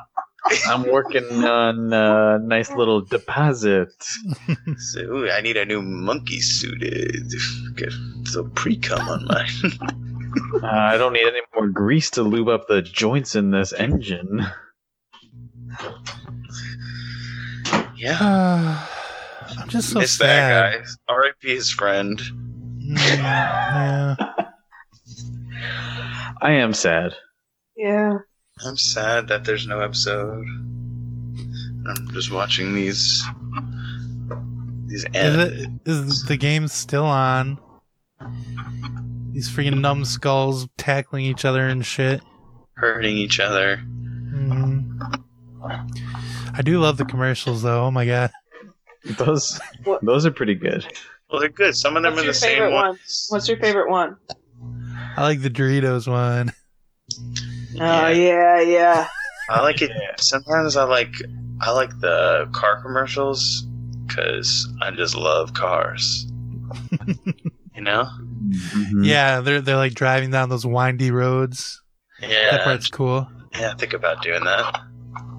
I'm 0.68 0.90
working 0.90 1.24
on 1.44 1.92
a 1.92 2.38
nice 2.38 2.70
little 2.70 3.00
deposit. 3.02 3.88
So, 4.78 5.00
ooh, 5.00 5.30
I 5.30 5.40
need 5.40 5.56
a 5.56 5.64
new 5.64 5.82
monkey 5.82 6.40
suit. 6.40 6.82
uh, 6.82 7.74
Get 7.76 7.92
some 8.26 8.50
pre 8.52 8.76
cum 8.76 9.08
on 9.08 9.24
mine. 9.26 10.00
Uh, 10.52 10.66
I 10.66 10.96
don't 10.96 11.12
need 11.12 11.28
any 11.28 11.42
more 11.54 11.68
grease 11.68 12.10
to 12.10 12.24
lube 12.24 12.48
up 12.48 12.66
the 12.66 12.82
joints 12.82 13.36
in 13.36 13.52
this 13.52 13.72
engine. 13.72 14.44
yeah, 17.96 18.84
I'm 19.64 19.70
just 19.70 19.90
so 19.90 20.00
miss 20.00 20.12
sad. 20.12 20.74
that 20.74 20.78
guy. 20.80 20.84
R.I.P. 21.08 21.48
his 21.48 21.70
friend. 21.70 22.18
Mm, 22.18 22.96
yeah. 22.98 24.14
I 26.42 26.50
am 26.52 26.74
sad. 26.74 27.14
Yeah. 27.76 28.18
I'm 28.64 28.76
sad 28.76 29.28
that 29.28 29.44
there's 29.46 29.66
no 29.66 29.80
episode. 29.80 30.44
I'm 31.86 32.08
just 32.12 32.30
watching 32.30 32.74
these 32.74 33.24
these 34.86 35.04
Is, 35.04 35.06
ends. 35.14 35.62
it, 35.62 35.70
is 35.86 36.24
the 36.24 36.36
game 36.36 36.68
still 36.68 37.06
on? 37.06 37.58
These 39.32 39.48
freaking 39.48 39.80
numbskulls 39.80 40.68
tackling 40.76 41.24
each 41.24 41.44
other 41.46 41.66
and 41.66 41.84
shit. 41.84 42.20
hurting 42.74 43.16
each 43.16 43.40
other. 43.40 43.78
hmm 43.78 45.00
I 46.56 46.60
do 46.62 46.78
love 46.80 46.98
the 46.98 47.04
commercials 47.06 47.62
though. 47.62 47.84
Oh 47.86 47.90
my 47.90 48.04
god. 48.06 48.30
Those 49.18 49.60
What- 49.84 50.04
those 50.04 50.24
are 50.26 50.30
pretty 50.30 50.54
good. 50.54 50.86
Well, 51.30 51.40
they're 51.40 51.48
good. 51.50 51.74
Some 51.76 51.96
of 51.96 52.02
them 52.02 52.12
What's 52.14 52.24
are 52.24 52.26
the 52.28 52.34
same 52.34 52.50
favorite 52.56 52.72
one? 52.72 52.88
ones. 52.90 53.26
What's 53.30 53.48
your 53.48 53.58
favorite 53.58 53.90
one? 53.90 54.16
I 55.16 55.22
like 55.22 55.42
the 55.42 55.50
Doritos 55.50 56.06
one. 56.08 56.52
Oh 57.80 58.08
yeah, 58.08 58.60
yeah. 58.60 59.08
I 59.50 59.60
like 59.62 59.82
it. 59.82 59.90
Sometimes 60.18 60.76
I 60.76 60.84
like 60.84 61.14
I 61.60 61.70
like 61.72 61.90
the 62.00 62.48
car 62.52 62.80
commercials 62.82 63.66
because 64.06 64.68
I 64.80 64.90
just 64.90 65.14
love 65.16 65.54
cars. 65.54 66.26
you 67.74 67.82
know? 67.82 68.08
Mhm. 68.48 69.04
Yeah, 69.04 69.40
they're 69.40 69.60
they're 69.60 69.76
like 69.76 69.94
driving 69.94 70.30
down 70.30 70.48
those 70.48 70.64
windy 70.66 71.10
roads. 71.10 71.82
Yeah, 72.20 72.52
that 72.52 72.64
part's 72.64 72.88
cool. 72.88 73.28
Yeah. 73.52 73.74
Think 73.74 73.92
about 73.92 74.22
doing 74.22 74.44
that. 74.44 74.80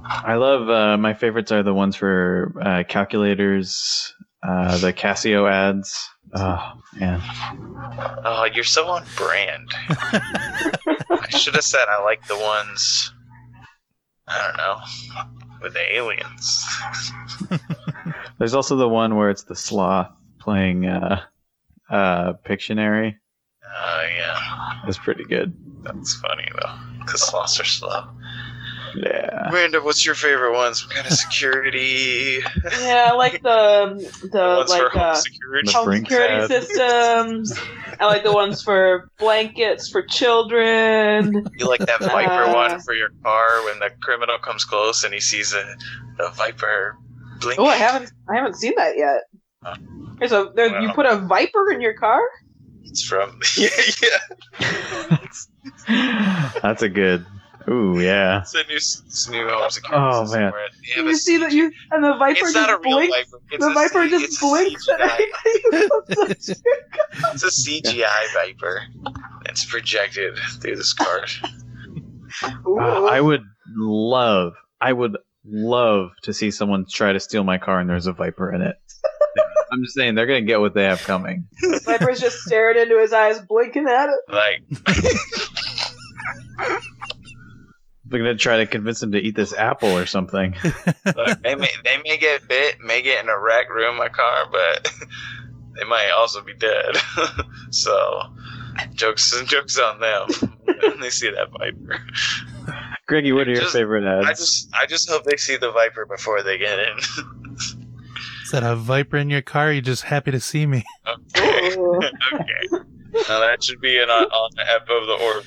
I 0.07 0.36
love 0.36 0.69
uh, 0.69 0.98
my 0.98 1.14
favorites 1.14 1.52
are 1.52 1.64
the 1.64 1.73
ones 1.73 1.95
for 1.95 2.53
uh, 2.61 2.84
calculators, 2.88 4.14
uh, 4.48 4.77
the 4.77 4.94
Casio 4.94 5.49
ads. 5.52 6.07
Oh 6.34 6.73
man, 6.99 7.22
Oh, 8.26 8.48
you're 8.53 8.64
so 8.64 8.88
on 8.88 9.06
brand. 9.15 9.69
I 9.88 11.27
should 11.30 11.56
have 11.56 11.64
said 11.64 11.86
I 11.90 12.03
like 12.03 12.26
the 12.27 12.38
ones. 12.38 13.14
I 14.27 14.41
don't 14.48 14.57
know 14.57 14.80
with 15.61 15.73
the 15.73 15.95
aliens. 15.95 16.65
there's 18.40 18.53
also 18.56 18.76
the 18.76 18.90
one 18.90 19.15
where 19.15 19.30
it's 19.30 19.44
the 19.44 19.56
sloth 19.56 20.11
playing 20.40 20.86
uh, 20.88 21.22
uh, 21.90 22.34
Pictionary. 22.45 23.15
Oh 23.64 24.07
yeah, 24.18 24.82
It's 24.88 24.98
pretty 24.98 25.23
good. 25.26 25.53
that's 25.84 26.15
funny 26.15 26.48
though. 26.61 27.06
Cause 27.06 27.27
sloths 27.27 27.60
are 27.60 27.65
slow. 27.65 28.07
Yeah. 28.95 29.49
Miranda, 29.51 29.81
what's 29.81 30.05
your 30.05 30.15
favorite 30.15 30.53
ones? 30.53 30.85
What 30.85 30.95
kind 30.95 31.07
of 31.07 31.13
security? 31.13 32.39
Yeah, 32.81 33.09
I 33.11 33.15
like 33.15 33.41
the 33.41 34.09
the 34.22 34.30
the 34.30 34.65
like 34.69 34.91
home 34.91 35.01
uh, 35.01 35.15
security. 35.15 35.67
The 35.67 35.72
home 35.73 35.95
security 35.97 36.47
systems. 36.47 37.59
I 37.99 38.05
like 38.05 38.23
the 38.23 38.34
ones 38.34 38.61
for 38.61 39.09
blankets 39.19 39.89
for 39.89 40.01
children. 40.01 41.45
You 41.57 41.67
like 41.67 41.81
that 41.81 41.99
Viper 42.01 42.43
Uh, 42.43 42.53
one 42.53 42.80
for 42.81 42.93
your 42.93 43.09
car 43.23 43.63
when 43.65 43.80
the 43.80 43.89
criminal 44.01 44.38
comes 44.38 44.65
close 44.65 45.03
and 45.03 45.13
he 45.13 45.19
sees 45.19 45.53
a, 45.53 45.76
the 46.17 46.30
Viper 46.31 46.97
blink? 47.39 47.59
Oh, 47.59 47.65
I 47.65 47.76
haven't 47.76 48.11
I 48.30 48.35
haven't 48.35 48.55
seen 48.55 48.73
that 48.77 48.97
yet. 48.97 49.23
There's 50.19 50.31
a 50.31 50.51
there, 50.55 50.81
you 50.81 50.93
put 50.93 51.05
a 51.05 51.17
viper 51.17 51.72
in 51.72 51.81
your 51.81 51.93
car? 51.93 52.22
It's 52.84 53.01
from 53.03 53.39
yeah, 53.57 53.69
yeah. 54.01 55.17
That's 56.61 56.81
a 56.81 56.89
good. 56.89 57.26
Ooh 57.70 58.00
yeah. 58.00 58.42
It's 58.42 58.54
a 58.54 58.64
new, 58.64 58.76
it's 58.76 59.28
a 59.28 59.32
new 59.32 59.48
home 59.48 59.70
security 59.70 60.06
Oh, 60.08 60.24
system 60.26 60.42
man. 60.42 60.52
where 60.52 60.68
they 60.96 61.02
you 61.02 61.16
see 61.16 61.38
that 61.38 61.52
you 61.52 61.72
and 61.92 62.04
the 62.04 62.14
viper 62.18 62.32
It's 62.32 62.40
just 62.42 62.56
not 62.56 62.70
a 62.70 62.78
real 62.84 62.98
blinks. 62.98 63.16
Viper. 63.32 63.42
It's 63.52 63.64
The 63.66 63.72
a 63.72 63.74
viper 63.74 64.04
C- 64.06 64.10
just 64.12 64.24
it's 64.26 64.40
blinks 64.40 64.90
at 64.90 65.00
CGI. 65.00 66.26
It's 67.34 67.44
a 67.44 67.48
CGI 67.72 68.34
Viper. 68.34 68.82
It's 69.48 69.66
projected 69.66 70.38
through 70.62 70.76
this 70.76 70.94
card. 70.94 71.30
Uh, 72.44 73.06
I 73.06 73.20
would 73.22 73.44
love. 73.76 74.54
I 74.82 74.92
would 74.94 75.18
love 75.48 76.10
to 76.24 76.34
see 76.34 76.52
someone 76.52 76.86
try 76.90 77.14
to 77.14 77.20
steal 77.20 77.44
my 77.44 77.58
car 77.58 77.80
and 77.80 77.90
there's 77.90 78.08
a 78.08 78.14
Viper 78.14 78.52
in 78.54 78.62
it. 78.62 78.76
I'm 79.72 79.82
just 79.84 79.96
saying 79.96 80.14
they're 80.16 80.26
gonna 80.28 80.42
get 80.42 80.60
what 80.60 80.74
they 80.76 80.84
have 80.84 81.02
coming. 81.02 81.48
Viper's 81.86 82.20
just 82.20 82.38
staring 82.40 82.78
into 82.82 83.00
his 83.00 83.12
eyes, 83.14 83.40
blinking 83.40 83.88
at 83.88 84.10
it. 84.10 84.20
Like, 84.32 84.64
They're 88.07 88.19
gonna 88.19 88.36
try 88.36 88.57
to 88.57 88.65
convince 88.68 89.02
him 89.02 89.11
to 89.14 89.19
eat 89.19 89.36
this 89.36 89.53
apple 89.53 89.90
or 89.98 90.06
something. 90.06 90.56
look, 91.06 91.41
they 91.41 91.56
may 91.56 91.69
they 91.84 91.98
may 92.03 92.18
get 92.18 92.48
bit, 92.48 92.80
may 92.80 93.02
get 93.02 93.23
in 93.23 93.30
a 93.30 93.40
wreck, 93.40 93.69
ruin 93.69 93.98
my 93.98 94.10
car, 94.10 94.45
but 94.52 94.91
they 95.76 95.84
might 95.86 96.11
also 96.15 96.41
be 96.41 96.53
dead. 96.53 96.95
so, 97.72 98.22
jokes 98.94 99.41
jokes 99.45 99.80
on 99.80 99.99
them 99.99 100.27
when 100.82 100.99
they 100.99 101.10
see 101.10 101.30
that 101.32 101.49
Viper. 101.52 101.99
Greggy, 103.07 103.32
what 103.32 103.48
are 103.48 103.52
your 103.52 103.61
Just- 103.61 103.73
favorite 103.73 104.03
ads? 104.06 104.27
I 104.27 104.34
just 104.34 104.69
I 104.73 104.86
just 104.86 105.10
hope 105.10 105.23
they 105.23 105.38
see 105.38 105.57
the 105.57 105.72
Viper 105.72 106.06
before 106.06 106.44
they 106.44 106.57
get 106.57 106.77
in. 106.80 106.98
Is 108.44 108.52
that 108.52 108.64
a 108.64 108.76
viper 108.76 109.18
in 109.18 109.32
your 109.32 109.41
car? 109.41 109.72
You 109.72 109.82
just 109.82 110.03
happy 110.03 110.30
to 110.30 110.40
see 110.40 110.68
me? 110.68 110.84
okay. 111.07 111.76
Okay. 111.76 112.86
Now 113.30 113.40
that 113.40 113.64
should 113.64 113.80
be 113.82 113.98
an 113.98 114.10
on, 114.10 114.26
on 114.26 114.50
the 114.56 114.64
ep 114.72 114.82
of 114.90 115.08
the 115.08 115.14
orb. 115.24 115.44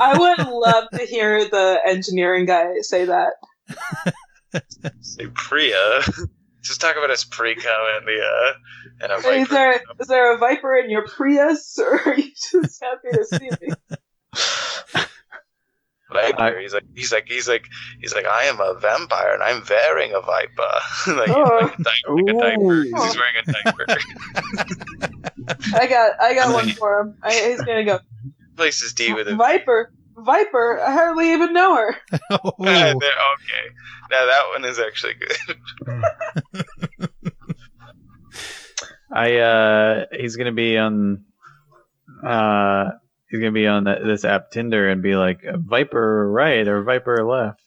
I 0.02 0.16
would 0.18 0.46
love 0.46 0.84
to 0.94 1.04
hear 1.04 1.44
the 1.48 1.78
engineering 1.86 2.46
guy 2.46 2.66
say 2.82 3.04
that. 3.06 3.32
Say 5.00 5.26
Pria. 5.26 6.02
Just 6.62 6.80
talk 6.80 6.96
about 6.96 7.10
his 7.10 7.24
pre-cum 7.24 7.72
and 7.96 8.06
the 8.06 8.20
uh 8.20 8.52
and 9.02 9.12
a 9.12 9.16
Is 9.16 9.24
viper. 9.48 9.54
there 9.54 9.80
is 10.00 10.06
there 10.08 10.34
a 10.34 10.38
viper 10.38 10.76
in 10.76 10.90
your 10.90 11.06
Prius, 11.06 11.78
or 11.78 12.00
are 12.08 12.18
you 12.18 12.30
just 12.52 12.82
happy 12.82 13.08
to 13.12 13.24
see 13.24 13.50
me? 13.60 13.72
Viper. 16.12 16.58
He's 16.60 16.74
like 16.74 16.84
he's 16.96 17.12
like 17.12 17.28
he's 17.28 17.48
like 17.48 17.66
he's 18.00 18.12
like 18.14 18.26
I 18.26 18.44
am 18.46 18.60
a 18.60 18.74
vampire 18.80 19.32
and 19.32 19.42
I'm 19.44 19.62
wearing 19.70 20.12
a 20.12 20.20
viper. 20.20 21.16
like, 21.16 21.28
Oh. 21.30 21.60
like, 21.62 21.78
a 21.78 21.82
diaper, 21.84 22.14
like 22.16 22.28
a 22.28 22.38
diaper. 22.40 22.82
He's 22.82 23.16
wearing 23.16 23.36
a 23.46 23.52
diaper. 23.52 23.86
I 25.74 25.86
got 25.86 26.20
I 26.20 26.34
got 26.34 26.52
one 26.52 26.70
for 26.70 27.00
him. 27.00 27.16
I, 27.22 27.32
he's 27.50 27.60
gonna 27.62 27.84
go 27.84 27.98
Places 28.56 28.92
D 28.94 29.12
with 29.14 29.28
a 29.28 29.34
Viper. 29.36 29.92
Viper. 30.16 30.80
I 30.80 30.92
hardly 30.92 31.32
even 31.32 31.52
know 31.52 31.76
her. 31.76 31.96
Ah, 32.30 32.38
Oh. 32.42 32.54
there- 32.58 32.92
okay. 32.92 33.66
Now 34.10 34.26
that 34.26 34.42
one 34.52 34.64
is 34.64 34.78
actually 34.78 35.14
good. 35.14 35.56
I 39.12 39.36
uh 39.38 40.04
he's 40.12 40.36
gonna 40.36 40.52
be 40.52 40.76
on 40.78 41.24
uh 42.24 42.90
he's 43.28 43.40
gonna 43.40 43.50
be 43.52 43.66
on 43.66 43.84
that, 43.84 44.04
this 44.04 44.24
app 44.24 44.50
Tinder 44.50 44.88
and 44.88 45.02
be 45.02 45.16
like 45.16 45.40
Viper 45.56 46.30
right 46.30 46.66
or 46.68 46.82
Viper 46.84 47.24
left. 47.24 47.60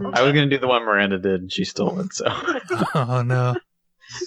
I 0.00 0.22
was 0.22 0.32
gonna 0.32 0.48
do 0.48 0.58
the 0.58 0.66
one 0.66 0.84
Miranda 0.84 1.18
did 1.18 1.42
and 1.42 1.52
she 1.52 1.64
stole 1.64 2.00
it, 2.00 2.12
so 2.12 2.26
oh 2.94 3.22
no. 3.24 3.54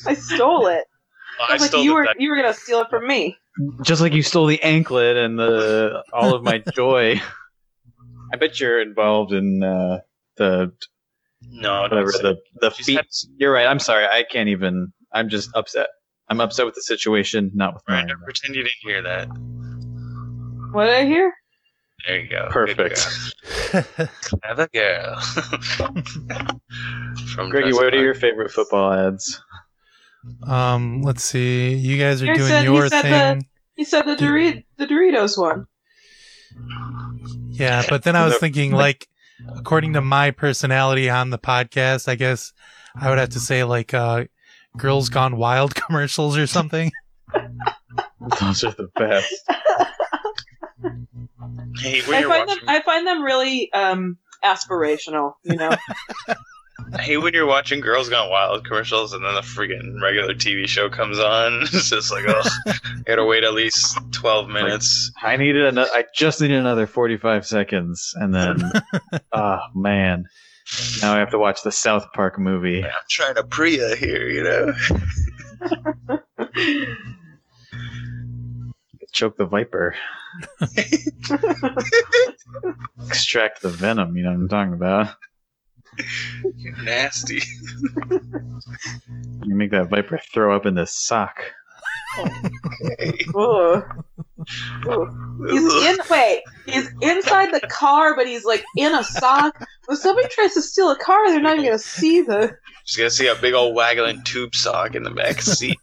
I 0.05 0.13
stole 0.13 0.67
it. 0.67 0.85
I 1.39 1.47
I 1.49 1.53
was 1.53 1.61
like, 1.73 1.83
you 1.83 1.93
were 1.93 2.05
diaper. 2.05 2.19
you 2.19 2.29
were 2.29 2.35
gonna 2.37 2.53
steal 2.53 2.81
it 2.81 2.87
from 2.89 3.07
me. 3.07 3.37
just 3.83 4.01
like 4.01 4.13
you 4.13 4.21
stole 4.23 4.45
the 4.45 4.61
anklet 4.63 5.17
and 5.17 5.37
the 5.37 6.03
all 6.13 6.33
of 6.33 6.43
my 6.43 6.59
joy. 6.73 7.19
I 8.33 8.37
bet 8.37 8.59
you're 8.59 8.81
involved 8.81 9.33
in 9.33 9.61
uh 9.63 9.99
the 10.37 10.71
No, 11.41 11.81
whatever 11.81 12.11
don't 12.11 12.21
the 12.21 12.37
the 12.61 12.71
feet. 12.71 12.97
had- 12.97 13.05
You're 13.37 13.51
right. 13.53 13.67
I'm 13.67 13.79
sorry. 13.79 14.05
I 14.05 14.23
can't 14.23 14.49
even. 14.49 14.91
I'm 15.13 15.29
just 15.29 15.49
upset. 15.55 15.87
I'm 16.29 16.41
upset 16.41 16.65
with 16.65 16.75
the 16.75 16.81
situation, 16.81 17.51
not 17.53 17.73
with 17.75 17.83
Miranda, 17.87 18.13
Miranda. 18.15 18.25
pretend 18.25 18.55
you 18.55 18.63
didn't 18.63 18.75
hear 18.81 19.01
that. 19.03 19.27
What 20.73 20.85
did 20.85 20.95
I 20.95 21.05
hear? 21.05 21.33
There 22.07 22.19
you 22.19 22.29
go. 22.29 22.47
Perfect. 22.49 23.07
Good 23.71 23.85
girl. 23.97 24.07
Clever 24.41 24.67
girl. 24.73 25.19
From 27.35 27.49
Greggy, 27.49 27.69
Jurassic 27.71 27.73
what 27.75 27.93
are 27.93 28.01
your 28.03 28.13
favorite 28.15 28.51
football 28.51 28.91
ads? 28.91 29.41
Um, 30.47 31.01
let's 31.01 31.23
see. 31.23 31.73
You 31.75 31.97
guys 31.97 32.21
are 32.21 32.25
You 32.27 32.35
doing 32.35 32.47
said- 32.47 32.63
you 32.65 32.73
your 32.73 32.89
said 32.89 33.01
thing. 33.01 33.47
He 33.75 33.83
said 33.83 34.03
the 34.03 34.15
Dorit- 34.15 34.63
the 34.77 34.85
Doritos 34.87 35.37
one. 35.37 35.67
Yeah, 37.49 37.83
but 37.89 38.03
then 38.03 38.15
I 38.15 38.23
was 38.25 38.33
The- 38.35 38.39
thinking, 38.39 38.71
like, 38.71 39.07
according 39.57 39.93
to 39.93 40.01
my 40.01 40.31
personality 40.31 41.09
on 41.09 41.29
the 41.29 41.37
podcast, 41.37 42.07
I 42.07 42.15
guess 42.15 42.53
I 42.99 43.09
would 43.09 43.17
have 43.19 43.29
to 43.29 43.39
say 43.39 43.63
like 43.63 43.93
uh, 43.93 44.25
"Girls 44.77 45.09
Gone 45.09 45.35
Wild" 45.37 45.75
commercials 45.87 46.37
or 46.37 46.47
something. 46.47 46.91
Those 48.39 48.63
are 48.63 48.71
the 48.71 48.89
best. 48.95 49.33
Hey, 51.81 51.99
I 51.99 52.01
find 52.01 52.27
watching, 52.29 52.45
them 52.47 52.57
I 52.67 52.81
find 52.81 53.05
them 53.05 53.21
really 53.23 53.71
um 53.73 54.17
aspirational, 54.43 55.33
you 55.43 55.55
know. 55.57 55.75
hey, 56.99 57.17
when 57.17 57.33
you're 57.33 57.45
watching 57.45 57.79
Girls 57.79 58.09
Gone 58.09 58.29
Wild 58.29 58.65
commercials, 58.65 59.13
and 59.13 59.23
then 59.23 59.35
the 59.35 59.41
freaking 59.41 60.01
regular 60.01 60.33
TV 60.33 60.67
show 60.67 60.89
comes 60.89 61.19
on, 61.19 61.61
it's 61.73 61.89
just 61.89 62.11
like, 62.11 62.25
oh, 62.27 62.41
you 62.97 63.03
gotta 63.05 63.25
wait 63.25 63.43
at 63.43 63.53
least 63.53 63.97
twelve 64.11 64.49
minutes. 64.49 65.11
I 65.21 65.37
needed 65.37 65.65
another. 65.65 65.89
I 65.93 66.05
just 66.13 66.41
needed 66.41 66.57
another 66.57 66.87
45 66.87 67.45
seconds, 67.45 68.13
and 68.15 68.33
then, 68.33 68.71
oh 69.33 69.59
man, 69.73 70.25
now 71.01 71.15
I 71.15 71.19
have 71.19 71.31
to 71.31 71.39
watch 71.39 71.63
the 71.63 71.71
South 71.71 72.11
Park 72.13 72.39
movie. 72.39 72.83
I'm 72.83 72.91
trying 73.09 73.35
to 73.35 73.43
Priya 73.43 73.95
here, 73.95 74.27
you 74.27 74.43
know. 74.43 74.73
Choke 79.11 79.37
the 79.37 79.45
viper, 79.45 79.95
extract 83.05 83.61
the 83.61 83.69
venom. 83.69 84.17
You 84.17 84.23
know 84.23 84.31
what 84.31 84.35
I'm 84.35 84.49
talking 84.49 84.73
about. 84.73 85.15
You're 86.57 86.83
nasty. 86.83 87.41
You 89.45 89.55
make 89.55 89.71
that 89.71 89.89
viper 89.89 90.19
throw 90.33 90.55
up 90.55 90.65
in 90.65 90.75
the 90.75 90.85
sock. 90.85 91.37
Okay. 92.19 93.17
Ugh. 93.35 93.83
Ugh. 94.89 95.47
He's 95.49 95.73
in 95.85 95.97
wait, 96.09 96.41
he's 96.65 96.89
inside 97.01 97.53
the 97.53 97.65
car, 97.67 98.15
but 98.15 98.27
he's 98.27 98.45
like 98.45 98.63
in 98.77 98.93
a 98.93 99.03
sock. 99.03 99.61
When 99.85 99.97
somebody 99.97 100.27
tries 100.29 100.53
to 100.53 100.61
steal 100.61 100.91
a 100.91 100.97
car, 100.97 101.27
they're 101.29 101.41
not 101.41 101.53
even 101.53 101.65
gonna 101.65 101.79
see 101.79 102.21
the 102.21 102.57
Just 102.85 102.97
gonna 102.97 103.09
see 103.09 103.27
a 103.27 103.35
big 103.35 103.53
old 103.53 103.75
waggling 103.75 104.21
tube 104.23 104.55
sock 104.55 104.95
in 104.95 105.03
the 105.03 105.11
back 105.11 105.41
seat, 105.41 105.77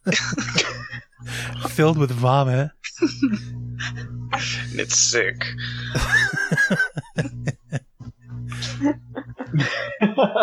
filled 1.69 1.99
with 1.99 2.11
vomit. 2.11 2.71
and 3.01 4.81
it's 4.81 4.99
sick. 4.99 5.45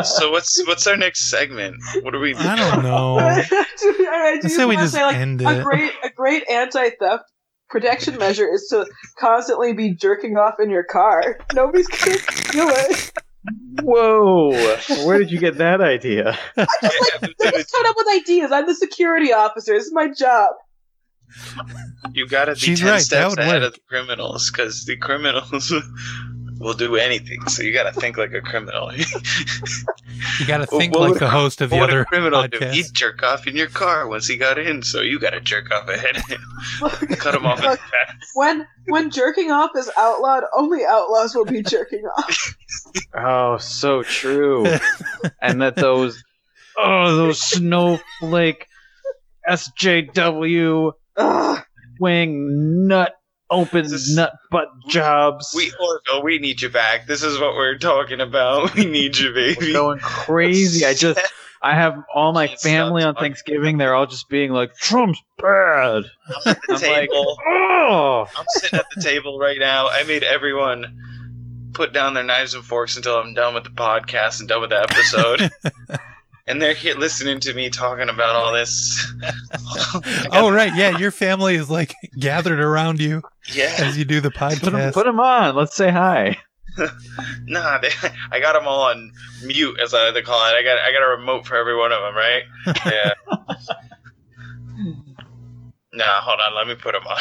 So 0.04 0.32
what's 0.32 0.66
what's 0.68 0.88
our 0.88 0.98
next 0.98 1.30
segment? 1.30 1.76
What 2.02 2.16
are 2.16 2.20
we? 2.20 2.36
I 2.36 2.56
don't 2.56 2.84
know. 2.84 3.18
I 3.20 3.46
do 4.42 4.48
I 4.48 4.48
say 4.48 4.66
we 4.66 4.76
just 4.76 4.94
say, 4.94 5.04
like, 5.04 5.16
end 5.18 5.42
a 5.42 5.60
it. 5.60 5.64
great 5.64 5.92
a 6.04 6.10
great 6.10 6.50
anti 6.50 6.90
theft 6.92 7.24
protection 7.70 8.18
measure 8.18 8.48
is 8.52 8.68
to 8.70 8.86
constantly 9.20 9.74
be 9.74 9.94
jerking 9.94 10.38
off 10.38 10.56
in 10.60 10.70
your 10.70 10.84
car. 10.84 11.38
Nobody's 11.54 11.88
gonna 11.88 12.18
steal 12.18 12.70
it. 12.70 13.12
Whoa! 13.82 14.50
Where 15.06 15.18
did 15.20 15.32
you 15.32 15.40
get 15.40 15.58
that 15.58 15.82
idea? 15.82 16.38
I 16.58 16.66
just 16.82 17.22
like 17.22 17.36
I 17.42 17.52
just 17.52 17.72
come 17.72 17.86
up 17.86 17.96
with 17.98 18.08
ideas. 18.22 18.52
I'm 18.52 18.68
the 18.68 18.76
security 18.76 19.32
officer. 19.34 19.74
This 19.74 19.86
is 19.86 19.94
my 19.94 20.08
job. 20.10 20.50
You 22.14 22.28
gotta 22.28 22.54
be 22.54 22.60
She's 22.60 22.80
ten 22.80 22.90
right, 22.90 23.02
steps 23.02 23.38
ahead 23.38 23.62
work. 23.62 23.68
of 23.68 23.74
the 23.76 23.80
criminals 23.88 24.52
because 24.52 24.86
the 24.86 24.98
criminals 24.98 25.74
will 26.60 26.74
do 26.74 26.96
anything. 26.98 27.42
So 27.48 27.64
you 27.64 27.74
gotta 27.74 27.92
think 27.94 28.18
like 28.18 28.34
a 28.34 28.42
criminal. 28.42 28.92
You 30.40 30.46
got 30.46 30.58
to 30.58 30.66
think 30.66 30.94
what 30.98 31.12
like 31.12 31.20
the 31.20 31.26
a- 31.28 31.30
host 31.30 31.62
of 31.62 31.70
the 31.70 31.78
what 31.78 31.82
would 31.84 31.90
other 31.92 32.02
a 32.02 32.06
criminal 32.06 32.46
do? 32.48 32.60
podcast. 32.60 32.74
He'd 32.74 32.94
jerk 32.94 33.24
off 33.24 33.48
in 33.48 33.56
your 33.56 33.68
car 33.70 34.08
once 34.08 34.28
he 34.28 34.36
got 34.38 34.58
in, 34.58 34.84
so 34.84 35.00
you 35.02 35.18
gotta 35.20 35.40
jerk 35.40 35.72
off 35.72 35.88
ahead 35.88 36.18
of 36.18 36.26
him. 36.28 36.42
Cut 37.18 37.36
him 37.36 37.46
off 37.46 37.60
in 37.60 37.66
Look, 37.70 37.80
fast. 37.80 38.16
when 38.34 38.68
when 38.88 39.12
jerking 39.12 39.50
off 39.52 39.72
is 39.78 39.90
outlawed, 39.98 40.44
only 40.58 40.86
outlaws 40.86 41.36
will 41.36 41.46
be 41.46 41.62
jerking 41.62 42.04
off. 42.18 42.56
Oh, 43.16 43.58
so 43.58 44.04
true. 44.04 44.66
and 45.42 45.62
that 45.62 45.76
those, 45.76 46.22
oh, 46.78 47.16
those 47.16 47.42
snowflake 47.42 48.66
SJW 49.48 50.92
Ugh. 51.18 51.64
wing 52.00 52.88
nut 52.88 53.19
open 53.50 53.86
nut 54.14 54.34
butt 54.52 54.68
jobs. 54.88 55.52
We 55.56 55.72
oh, 55.80 56.00
Orville, 56.08 56.24
we 56.24 56.40
need 56.40 56.62
you 56.62 56.70
back. 56.70 57.08
This 57.08 57.24
is 57.24 57.40
what 57.40 57.56
we're 57.56 57.78
talking 57.78 58.22
about. 58.22 58.74
We 58.76 58.86
need 58.86 59.18
you, 59.18 59.28
We're 59.30 59.56
baby. 59.56 59.74
going 59.74 60.00
crazy. 60.00 60.86
I 60.86 60.94
just, 60.94 61.20
I 61.62 61.74
have 61.76 62.04
all 62.14 62.32
my 62.34 62.48
family 62.48 63.04
on. 63.04 63.16
Thanksgiving. 63.16 63.78
They're 63.78 63.96
all 63.96 64.06
just 64.08 64.30
being 64.30 64.52
like, 64.52 64.76
Trump's 64.78 65.22
bad. 65.38 66.04
I'm 66.46 66.52
at 66.52 66.60
the 66.68 66.74
I'm 66.74 66.74
like- 66.74 66.82
table. 66.82 67.38
Oh, 67.48 68.28
I'm 68.38 68.46
sitting 68.50 68.80
at 68.80 68.86
the 68.96 69.02
table 69.02 69.40
right 69.40 69.58
now. 69.60 69.88
I 69.90 70.04
made 70.04 70.24
everyone 70.24 70.96
put 71.74 71.94
down 71.94 72.14
their 72.14 72.24
knives 72.24 72.54
and 72.54 72.64
forks 72.64 72.98
until 72.98 73.18
I'm 73.18 73.34
done 73.34 73.54
with 73.54 73.64
the 73.64 73.70
podcast 73.70 74.40
and 74.40 74.50
done 74.50 74.62
with 74.62 74.70
the 74.72 74.82
episode. 74.82 75.50
and 76.50 76.60
they're 76.62 76.74
here 76.74 76.96
listening 76.96 77.40
to 77.42 77.54
me 77.54 77.70
talking 77.70 78.10
about 78.10 78.36
all 78.36 78.52
this. 78.52 79.14
Oh 80.32 80.52
right, 80.52 80.74
yeah. 80.76 80.98
Your 80.98 81.12
family 81.12 81.56
is 81.56 81.70
like 81.70 81.96
gathered 82.20 82.60
around 82.60 83.00
you 83.00 83.22
yeah. 83.54 83.76
as 83.80 83.98
you 83.98 84.06
do 84.06 84.20
the 84.20 84.30
podcast, 84.30 84.62
put 84.62 84.72
them, 84.72 84.82
podcast. 84.82 84.94
put 84.94 85.08
'em 85.08 85.20
on. 85.20 85.56
Let's 85.56 85.76
say 85.76 85.90
hi. 85.92 86.38
Nah, 87.46 87.80
they, 87.80 87.90
I 88.32 88.40
got 88.40 88.54
them 88.54 88.68
all 88.68 88.84
on 88.84 89.12
mute, 89.44 89.80
as 89.80 89.94
I 89.94 90.06
like 90.06 90.14
to 90.16 90.22
call 90.22 90.40
it. 90.50 90.54
I 90.54 90.64
got 90.64 90.78
I 90.80 90.92
got 90.92 91.02
a 91.04 91.18
remote 91.18 91.46
for 91.46 91.56
every 91.56 91.76
one 91.76 91.92
of 91.92 92.02
them, 92.02 92.16
right? 92.16 92.44
Yeah. 92.86 93.14
nah, 95.94 96.22
hold 96.22 96.40
on. 96.40 96.56
Let 96.56 96.68
me 96.68 96.76
put 96.76 96.94
them 96.94 97.06
on. 97.08 97.18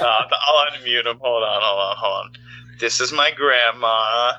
uh, 0.00 0.22
I'll 0.46 0.66
unmute 0.72 1.04
them. 1.04 1.18
Hold 1.20 1.42
on, 1.42 1.60
hold 1.62 1.80
on, 1.80 1.96
hold 1.96 2.26
on. 2.26 2.32
This 2.78 3.00
is 3.00 3.12
my 3.12 3.30
grandma. 3.32 4.32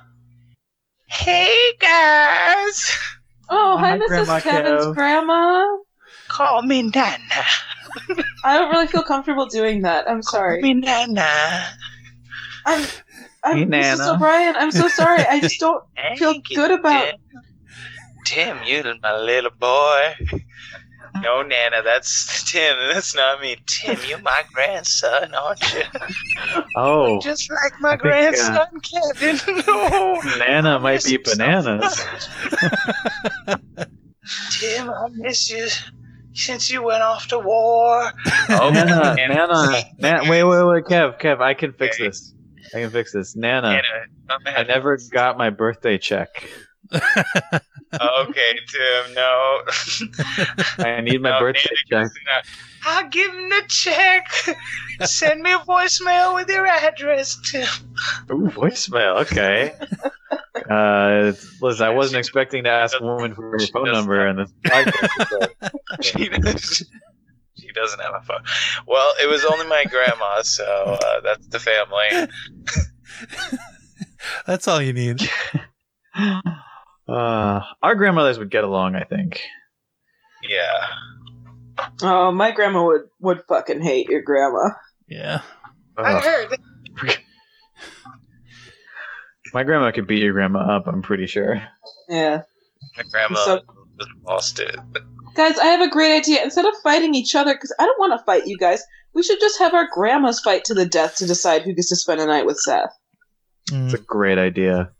Hey 1.13 1.73
guys, 1.79 2.97
Oh, 3.49 3.77
hi, 3.77 3.89
Hi, 3.91 3.97
Mrs. 3.99 4.07
Grandma 4.07 4.39
Kevin's 4.39 4.85
Kev. 4.85 4.95
grandma. 4.95 5.67
call 6.27 6.63
me 6.63 6.81
Nana. 6.83 7.19
I 8.43 8.57
don't 8.57 8.71
really 8.71 8.87
feel 8.87 9.03
comfortable 9.03 9.45
doing 9.45 9.83
that. 9.83 10.09
I'm 10.09 10.23
sorry. 10.23 10.59
Call 10.61 10.73
me 10.73 10.73
Nana. 10.73 11.67
I'm, 12.65 12.87
I'm 13.43 13.57
Hey, 13.57 13.65
Mrs. 13.65 14.15
O'Brien. 14.15 14.55
I'm 14.57 14.71
so 14.71 14.87
sorry. 14.87 15.21
I 15.25 15.39
just 15.39 15.59
don't 15.59 15.83
feel 16.17 16.41
good 16.55 16.71
about. 16.71 17.13
Tim. 18.25 18.55
Tim, 18.55 18.57
you're 18.65 18.95
my 19.01 19.15
little 19.17 19.51
boy. 19.51 20.15
No, 21.21 21.41
Nana, 21.41 21.81
that's 21.83 22.43
Tim. 22.51 22.75
That's 22.91 23.15
not 23.15 23.39
me. 23.41 23.57
Tim, 23.67 23.97
you're 24.07 24.19
my 24.19 24.43
grandson, 24.53 25.33
aren't 25.33 25.73
you? 25.73 25.81
Oh, 26.75 27.19
Just 27.21 27.49
like 27.51 27.73
my 27.79 27.89
I 27.93 27.97
think, 27.97 28.03
uh, 28.03 28.07
grandson, 28.07 28.79
Kevin. 28.81 29.63
No. 29.67 30.19
Nana 30.39 30.79
might 30.79 31.03
be 31.03 31.17
bananas. 31.17 32.03
Tim, 34.51 34.89
I 34.89 35.07
miss 35.11 35.49
you 35.51 35.67
since 36.33 36.71
you 36.71 36.81
went 36.83 37.03
off 37.03 37.27
to 37.27 37.37
war. 37.39 38.11
Nana, 38.49 39.15
Nana, 39.15 39.83
Nana, 39.99 40.29
wait, 40.29 40.43
wait, 40.43 40.63
wait, 40.63 40.83
Kev, 40.85 41.19
Kev, 41.19 41.41
I 41.41 41.53
can 41.53 41.73
fix 41.73 41.97
Okay. 41.97 42.07
this. 42.07 42.33
I 42.73 42.79
can 42.81 42.89
fix 42.89 43.11
this. 43.13 43.35
Nana, 43.35 43.81
Nana, 44.27 44.57
I 44.57 44.63
never 44.63 44.97
got 45.11 45.37
my 45.37 45.49
birthday 45.51 45.97
check. 45.99 46.49
Okay, 47.93 48.59
Tim, 48.67 49.13
no. 49.13 49.61
I 50.85 51.01
need 51.01 51.21
my 51.21 51.31
No, 51.31 51.39
birthday 51.39 51.69
Nana, 51.91 52.09
check. 52.09 52.45
I'll 52.85 53.07
give 53.09 53.31
him 53.33 53.49
the 53.49 53.63
check. 53.67 54.25
Send 55.05 55.41
me 55.41 55.53
a 55.53 55.59
voicemail 55.59 56.33
with 56.35 56.49
your 56.49 56.65
address, 56.67 57.37
Tim. 57.49 57.67
Ooh, 58.31 58.49
voicemail. 58.49 59.21
Okay. 59.21 59.73
Uh, 60.69 61.33
listen, 61.61 61.85
I 61.85 61.89
wasn't 61.89 62.19
expecting 62.19 62.63
to 62.63 62.69
ask 62.69 62.99
a 62.99 63.03
woman 63.03 63.35
for 63.35 63.51
her 63.51 63.59
phone 63.71 63.91
number, 63.91 64.25
and 64.27 64.39
this 64.39 64.51
podcast. 64.65 65.49
She 66.01 66.29
does. 66.29 66.85
She 67.55 67.71
doesn't 67.73 67.99
have 67.99 68.15
a 68.15 68.21
phone. 68.21 68.43
Well, 68.87 69.13
it 69.21 69.29
was 69.29 69.45
only 69.45 69.67
my 69.67 69.85
grandma, 69.85 70.41
so 70.41 70.65
uh, 70.65 71.21
that's 71.21 71.47
the 71.47 71.59
family. 71.59 72.27
That's 74.47 74.67
all 74.67 74.81
you 74.81 74.93
need. 74.93 75.29
Uh, 77.07 77.61
our 77.81 77.95
grandmothers 77.95 78.39
would 78.39 78.49
get 78.51 78.63
along, 78.63 78.95
I 78.95 79.03
think. 79.03 79.41
Yeah. 80.47 80.87
Oh, 82.01 82.31
my 82.31 82.51
grandma 82.51 82.85
would 82.85 83.01
would 83.19 83.43
fucking 83.47 83.81
hate 83.81 84.09
your 84.09 84.21
grandma. 84.21 84.69
Yeah. 85.07 85.41
I 85.97 86.19
heard. 86.19 86.57
My 89.53 89.63
grandma 89.63 89.91
could 89.91 90.07
beat 90.07 90.21
your 90.23 90.33
grandma 90.33 90.59
up. 90.77 90.87
I'm 90.87 91.01
pretty 91.01 91.27
sure. 91.27 91.61
Yeah. 92.09 92.41
My 92.97 93.03
grandma 93.11 93.45
So- 93.45 93.61
lost 94.25 94.59
it. 94.59 94.75
Guys, 95.35 95.57
I 95.57 95.65
have 95.65 95.81
a 95.81 95.89
great 95.89 96.15
idea. 96.15 96.43
Instead 96.43 96.65
of 96.65 96.73
fighting 96.83 97.15
each 97.15 97.35
other, 97.35 97.53
because 97.53 97.73
I 97.79 97.85
don't 97.85 97.99
want 97.99 98.19
to 98.19 98.23
fight 98.25 98.45
you 98.47 98.57
guys, 98.57 98.83
we 99.13 99.23
should 99.23 99.39
just 99.39 99.59
have 99.59 99.73
our 99.73 99.87
grandmas 99.91 100.39
fight 100.39 100.63
to 100.65 100.73
the 100.73 100.85
death 100.85 101.17
to 101.17 101.25
decide 101.27 101.61
who 101.63 101.73
gets 101.73 101.89
to 101.89 101.95
spend 101.95 102.19
a 102.21 102.25
night 102.25 102.45
with 102.45 102.57
Seth. 102.59 102.89
Mm. 103.69 103.85
It's 103.85 103.93
a 103.93 103.97
great 104.03 104.37
idea. 104.37 104.91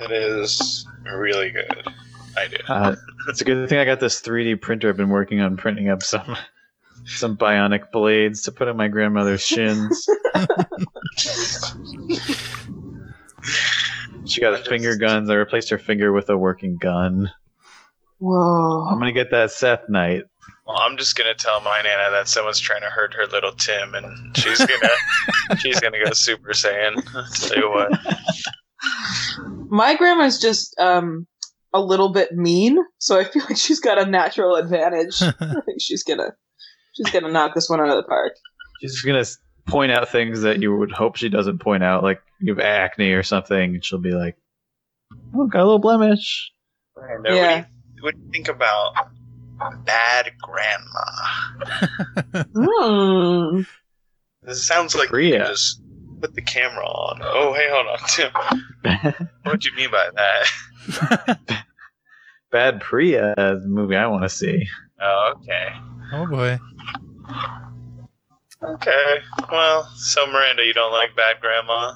It 0.00 0.12
is 0.12 0.86
really 1.04 1.50
good. 1.50 1.86
I 2.36 2.48
do. 2.48 2.56
Uh, 2.68 2.96
it's 3.28 3.40
a 3.40 3.44
good 3.44 3.68
thing 3.68 3.78
I 3.78 3.84
got 3.84 4.00
this 4.00 4.20
3D 4.20 4.60
printer. 4.60 4.88
I've 4.88 4.96
been 4.96 5.08
working 5.08 5.40
on 5.40 5.56
printing 5.56 5.88
up 5.88 6.02
some 6.02 6.36
some 7.04 7.36
bionic 7.36 7.90
blades 7.92 8.42
to 8.42 8.52
put 8.52 8.68
in 8.68 8.76
my 8.76 8.88
grandmother's 8.88 9.42
shins. 9.44 10.06
she 14.24 14.40
got 14.40 14.66
finger 14.66 14.96
guns. 14.96 15.28
I 15.30 15.34
replaced 15.34 15.70
her 15.70 15.78
finger 15.78 16.12
with 16.12 16.30
a 16.30 16.36
working 16.36 16.76
gun. 16.76 17.30
Whoa. 18.18 18.86
I'm 18.88 18.98
gonna 18.98 19.12
get 19.12 19.30
that 19.30 19.50
Seth 19.50 19.88
night. 19.88 20.24
Well, 20.66 20.76
I'm 20.78 20.96
just 20.96 21.16
gonna 21.16 21.34
tell 21.34 21.60
my 21.62 21.80
nana 21.82 22.10
that 22.10 22.28
someone's 22.28 22.60
trying 22.60 22.82
to 22.82 22.90
hurt 22.90 23.14
her 23.14 23.26
little 23.26 23.52
Tim, 23.52 23.94
and 23.94 24.36
she's 24.36 24.58
gonna 24.58 24.90
she's 25.58 25.80
gonna 25.80 26.04
go 26.04 26.12
Super 26.12 26.50
Saiyan. 26.50 27.02
I'll 27.14 27.26
tell 27.32 27.58
you 27.58 27.70
what. 27.70 27.92
My 29.68 29.96
grandma's 29.96 30.40
just 30.40 30.78
um 30.78 31.26
a 31.72 31.80
little 31.80 32.12
bit 32.12 32.32
mean, 32.32 32.78
so 32.98 33.18
I 33.18 33.24
feel 33.24 33.44
like 33.48 33.56
she's 33.56 33.80
got 33.80 33.98
a 33.98 34.06
natural 34.06 34.56
advantage. 34.56 35.16
I 35.22 35.32
think 35.64 35.80
she's 35.80 36.02
gonna 36.02 36.32
she's 36.94 37.10
gonna 37.10 37.30
knock 37.30 37.54
this 37.54 37.68
one 37.70 37.80
out 37.80 37.88
of 37.88 37.96
the 37.96 38.02
park. 38.08 38.32
She's 38.80 39.00
gonna 39.02 39.24
point 39.66 39.92
out 39.92 40.08
things 40.08 40.40
that 40.42 40.60
you 40.60 40.74
would 40.76 40.90
hope 40.90 41.16
she 41.16 41.28
doesn't 41.28 41.58
point 41.58 41.84
out, 41.84 42.02
like 42.02 42.20
you 42.40 42.52
have 42.54 42.64
acne 42.64 43.12
or 43.12 43.22
something. 43.22 43.74
And 43.74 43.84
she'll 43.84 43.98
be 44.00 44.12
like, 44.12 44.36
"Oh, 45.34 45.46
got 45.46 45.60
a 45.60 45.64
little 45.64 45.78
blemish." 45.78 46.50
Miranda, 46.96 47.30
what, 47.30 47.30
do 47.30 47.36
Yeah. 47.36 47.58
you, 47.96 48.02
what 48.02 48.14
do 48.14 48.20
you 48.24 48.30
think 48.32 48.48
about 48.48 48.94
bad 49.84 50.30
grandma? 50.42 52.44
Hmm. 52.54 53.62
This 54.42 54.66
sounds 54.66 54.94
like 54.94 55.08
you 55.08 55.10
Priya. 55.10 55.46
just 55.46 55.82
put 56.20 56.34
the 56.34 56.42
camera 56.42 56.84
on. 56.84 57.20
Oh, 57.22 57.52
hey, 57.54 57.68
hold 57.70 57.86
on, 57.86 57.98
Tim. 58.08 59.28
What 59.44 59.60
do 59.60 59.70
you 59.70 59.76
mean 59.76 59.90
by 59.90 60.08
that? 60.14 61.64
Bad 62.52 62.80
Priya 62.80 63.34
is 63.36 63.62
the 63.62 63.68
movie 63.68 63.96
I 63.96 64.06
want 64.06 64.22
to 64.24 64.28
see. 64.28 64.66
Oh, 65.00 65.34
okay. 65.36 65.68
Oh 66.12 66.26
boy. 66.26 66.58
Okay. 68.62 69.16
Well, 69.50 69.84
so 69.96 70.26
Miranda, 70.26 70.64
you 70.64 70.74
don't 70.74 70.92
like 70.92 71.16
bad 71.16 71.40
grandma? 71.40 71.94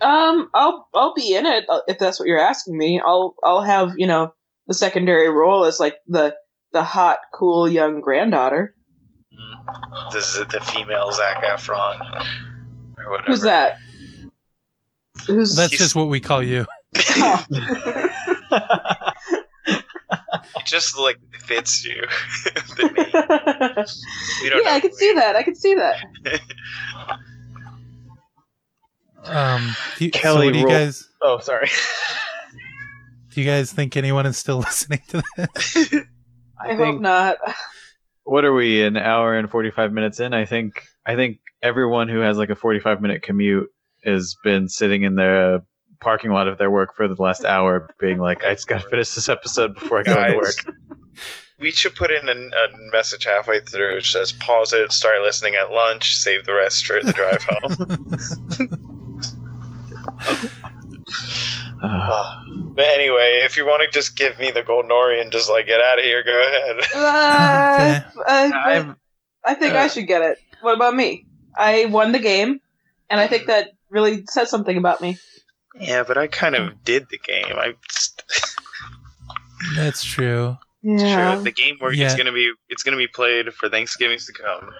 Um, 0.00 0.50
I'll 0.54 0.88
I'll 0.94 1.14
be 1.14 1.34
in 1.34 1.46
it 1.46 1.64
uh, 1.68 1.80
if 1.88 1.98
that's 1.98 2.20
what 2.20 2.28
you're 2.28 2.40
asking 2.40 2.76
me. 2.76 3.00
I'll 3.04 3.34
I'll 3.42 3.62
have 3.62 3.94
you 3.96 4.06
know 4.06 4.34
the 4.66 4.74
secondary 4.74 5.28
role 5.28 5.64
as 5.64 5.80
like 5.80 5.96
the 6.06 6.34
the 6.72 6.82
hot, 6.82 7.18
cool 7.32 7.68
young 7.68 8.00
granddaughter. 8.00 8.74
Mm. 9.32 10.12
This 10.12 10.34
is 10.34 10.46
the 10.48 10.60
female 10.60 11.10
Zac 11.12 11.42
Efron. 11.42 12.26
Or 13.04 13.10
whatever. 13.10 13.30
Who's 13.30 13.42
that? 13.42 13.78
Who's 15.26 15.56
That's 15.56 15.76
just 15.76 15.94
what 15.94 16.08
we 16.08 16.20
call 16.20 16.42
you. 16.42 16.66
Oh. 17.20 17.44
It 20.56 20.64
just 20.64 20.98
like 20.98 21.18
fits 21.40 21.84
you. 21.84 22.00
the 22.76 23.84
name. 24.42 24.62
Yeah, 24.64 24.72
I 24.74 24.80
can 24.80 24.92
see 24.92 25.12
that. 25.14 25.36
I 25.36 25.42
can 25.42 25.54
see 25.54 25.74
that. 25.74 25.96
Um, 29.24 29.76
do 29.98 30.06
you, 30.06 30.10
Kelly 30.10 30.46
what 30.46 30.52
do 30.52 30.58
you 30.58 30.64
roll- 30.64 30.74
guys 30.74 31.08
oh, 31.22 31.38
sorry. 31.40 31.68
do 33.32 33.40
you 33.40 33.46
guys 33.46 33.70
think 33.72 33.96
anyone 33.96 34.24
is 34.24 34.38
still 34.38 34.58
listening 34.58 35.02
to 35.08 35.22
this? 35.36 35.94
I, 36.58 36.74
hope 36.74 37.00
not. 37.00 37.36
what 38.24 38.44
are 38.46 38.54
we 38.54 38.82
an 38.82 38.96
hour 38.96 39.36
and 39.36 39.50
45 39.50 39.92
minutes 39.92 40.18
in 40.20 40.32
i 40.32 40.46
think 40.46 40.82
i 41.04 41.14
think 41.14 41.40
everyone 41.62 42.08
who 42.08 42.20
has 42.20 42.36
like 42.38 42.50
a 42.50 42.54
45 42.56 43.00
minute 43.00 43.22
commute 43.22 43.68
has 44.04 44.36
been 44.44 44.68
sitting 44.68 45.02
in 45.02 45.14
the 45.16 45.62
parking 46.00 46.30
lot 46.30 46.46
of 46.48 46.58
their 46.58 46.70
work 46.70 46.94
for 46.94 47.08
the 47.08 47.20
last 47.20 47.44
hour 47.44 47.88
being 47.98 48.18
like 48.18 48.44
i 48.44 48.54
just 48.54 48.68
gotta 48.68 48.88
finish 48.88 49.10
this 49.14 49.28
episode 49.28 49.74
before 49.74 49.98
i 49.98 50.02
go 50.04 50.14
to 50.14 50.36
work 50.36 50.54
We 51.58 51.72
should 51.72 51.96
put 51.96 52.12
in 52.12 52.28
a, 52.28 52.32
a 52.32 52.68
message 52.92 53.24
halfway 53.24 53.58
through 53.60 53.96
which 53.96 54.12
says 54.12 54.30
pause 54.30 54.72
it, 54.72 54.92
start 54.92 55.20
listening 55.22 55.56
at 55.56 55.72
lunch, 55.72 56.14
save 56.16 56.46
the 56.46 56.54
rest 56.54 56.86
for 56.86 57.02
the 57.02 57.12
drive 57.12 57.42
home. 57.42 58.78
Ah, 61.82 62.44
but 62.74 62.84
anyway, 62.86 63.40
if 63.44 63.56
you 63.56 63.66
want 63.66 63.82
to 63.82 63.90
just 63.90 64.16
give 64.16 64.38
me 64.38 64.50
the 64.52 64.62
golden 64.62 64.90
ori 64.92 65.20
and 65.20 65.32
just 65.32 65.48
like 65.50 65.66
get 65.66 65.80
out 65.80 65.98
of 65.98 66.04
here, 66.04 66.22
go 66.22 66.40
ahead. 66.40 66.76
Uh, 66.94 68.00
uh, 68.26 68.50
I've- 68.54 68.92
I 69.44 69.54
think 69.54 69.74
I 69.74 69.86
should 69.88 70.06
get 70.06 70.22
it. 70.22 70.38
What 70.60 70.74
about 70.76 70.94
me? 70.94 71.24
I 71.58 71.86
won 71.86 72.12
the 72.12 72.18
game, 72.20 72.60
and 73.10 73.20
I 73.20 73.26
think 73.26 73.46
that 73.46 73.70
really 73.90 74.24
says 74.26 74.48
something 74.50 74.76
about 74.78 75.00
me. 75.00 75.18
Yeah, 75.78 76.04
but 76.06 76.16
I 76.16 76.26
kind 76.28 76.54
of 76.54 76.82
did 76.84 77.06
the 77.10 77.18
game. 77.18 77.56
I 77.56 77.74
That's 79.76 80.02
true. 80.04 80.56
Yeah. 80.82 81.34
sure 81.34 81.42
the 81.42 81.50
game 81.50 81.76
where 81.80 81.92
Yeah. 81.92 82.06
it's 82.06 82.14
gonna 82.14 82.32
be 82.32 82.52
it's 82.68 82.82
gonna 82.84 82.96
be 82.96 83.08
played 83.08 83.52
for 83.54 83.68
Thanksgivings 83.68 84.26
to 84.26 84.32
come. 84.32 84.70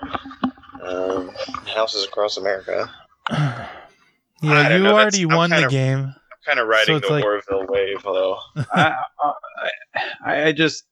Um, 0.82 1.30
houses 1.66 2.04
across 2.04 2.36
America. 2.36 2.90
Yeah, 4.40 4.76
you 4.76 4.84
know, 4.84 4.92
already 4.94 5.22
I'm 5.24 5.34
won 5.36 5.50
the 5.50 5.56
kinda- 5.56 5.68
game. 5.70 5.98
I'm 5.98 6.14
kind 6.46 6.60
of 6.60 6.68
riding 6.68 6.94
it's 6.98 7.08
the 7.08 7.12
like- 7.14 7.24
Orville 7.24 7.66
wave 7.68 8.00
though. 8.04 8.38
I, 8.72 8.94
I, 10.24 10.42
I 10.44 10.52
just 10.52 10.84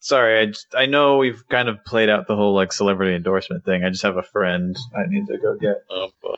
sorry 0.00 0.40
I, 0.40 0.46
just, 0.46 0.66
I 0.76 0.86
know 0.86 1.18
we've 1.18 1.42
kind 1.48 1.68
of 1.68 1.84
played 1.84 2.08
out 2.08 2.26
the 2.26 2.34
whole 2.36 2.54
like 2.54 2.72
celebrity 2.72 3.14
endorsement 3.14 3.64
thing 3.64 3.84
i 3.84 3.90
just 3.90 4.02
have 4.02 4.16
a 4.16 4.22
friend 4.22 4.76
i 4.96 5.02
need 5.08 5.26
to 5.28 5.38
go 5.38 5.54
get 5.56 5.76
Oh 5.90 6.10
boy. 6.22 6.34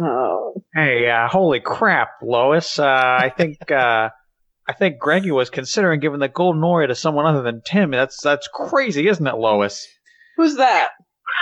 Oh. 0.00 0.62
Hey, 0.74 1.08
uh, 1.08 1.28
holy 1.28 1.60
crap, 1.60 2.10
Lois! 2.22 2.78
Uh, 2.78 2.84
I 2.86 3.30
think 3.36 3.70
uh, 3.70 4.08
I 4.66 4.72
think 4.72 4.98
Greggy 4.98 5.30
was 5.30 5.50
considering 5.50 6.00
giving 6.00 6.18
the 6.18 6.28
golden 6.28 6.64
ori 6.64 6.88
to 6.88 6.94
someone 6.94 7.26
other 7.26 7.42
than 7.42 7.60
Tim. 7.64 7.90
That's 7.90 8.20
that's 8.22 8.48
crazy, 8.48 9.06
isn't 9.06 9.26
it, 9.26 9.36
Lois? 9.36 9.86
Who's 10.36 10.56
that? 10.56 10.88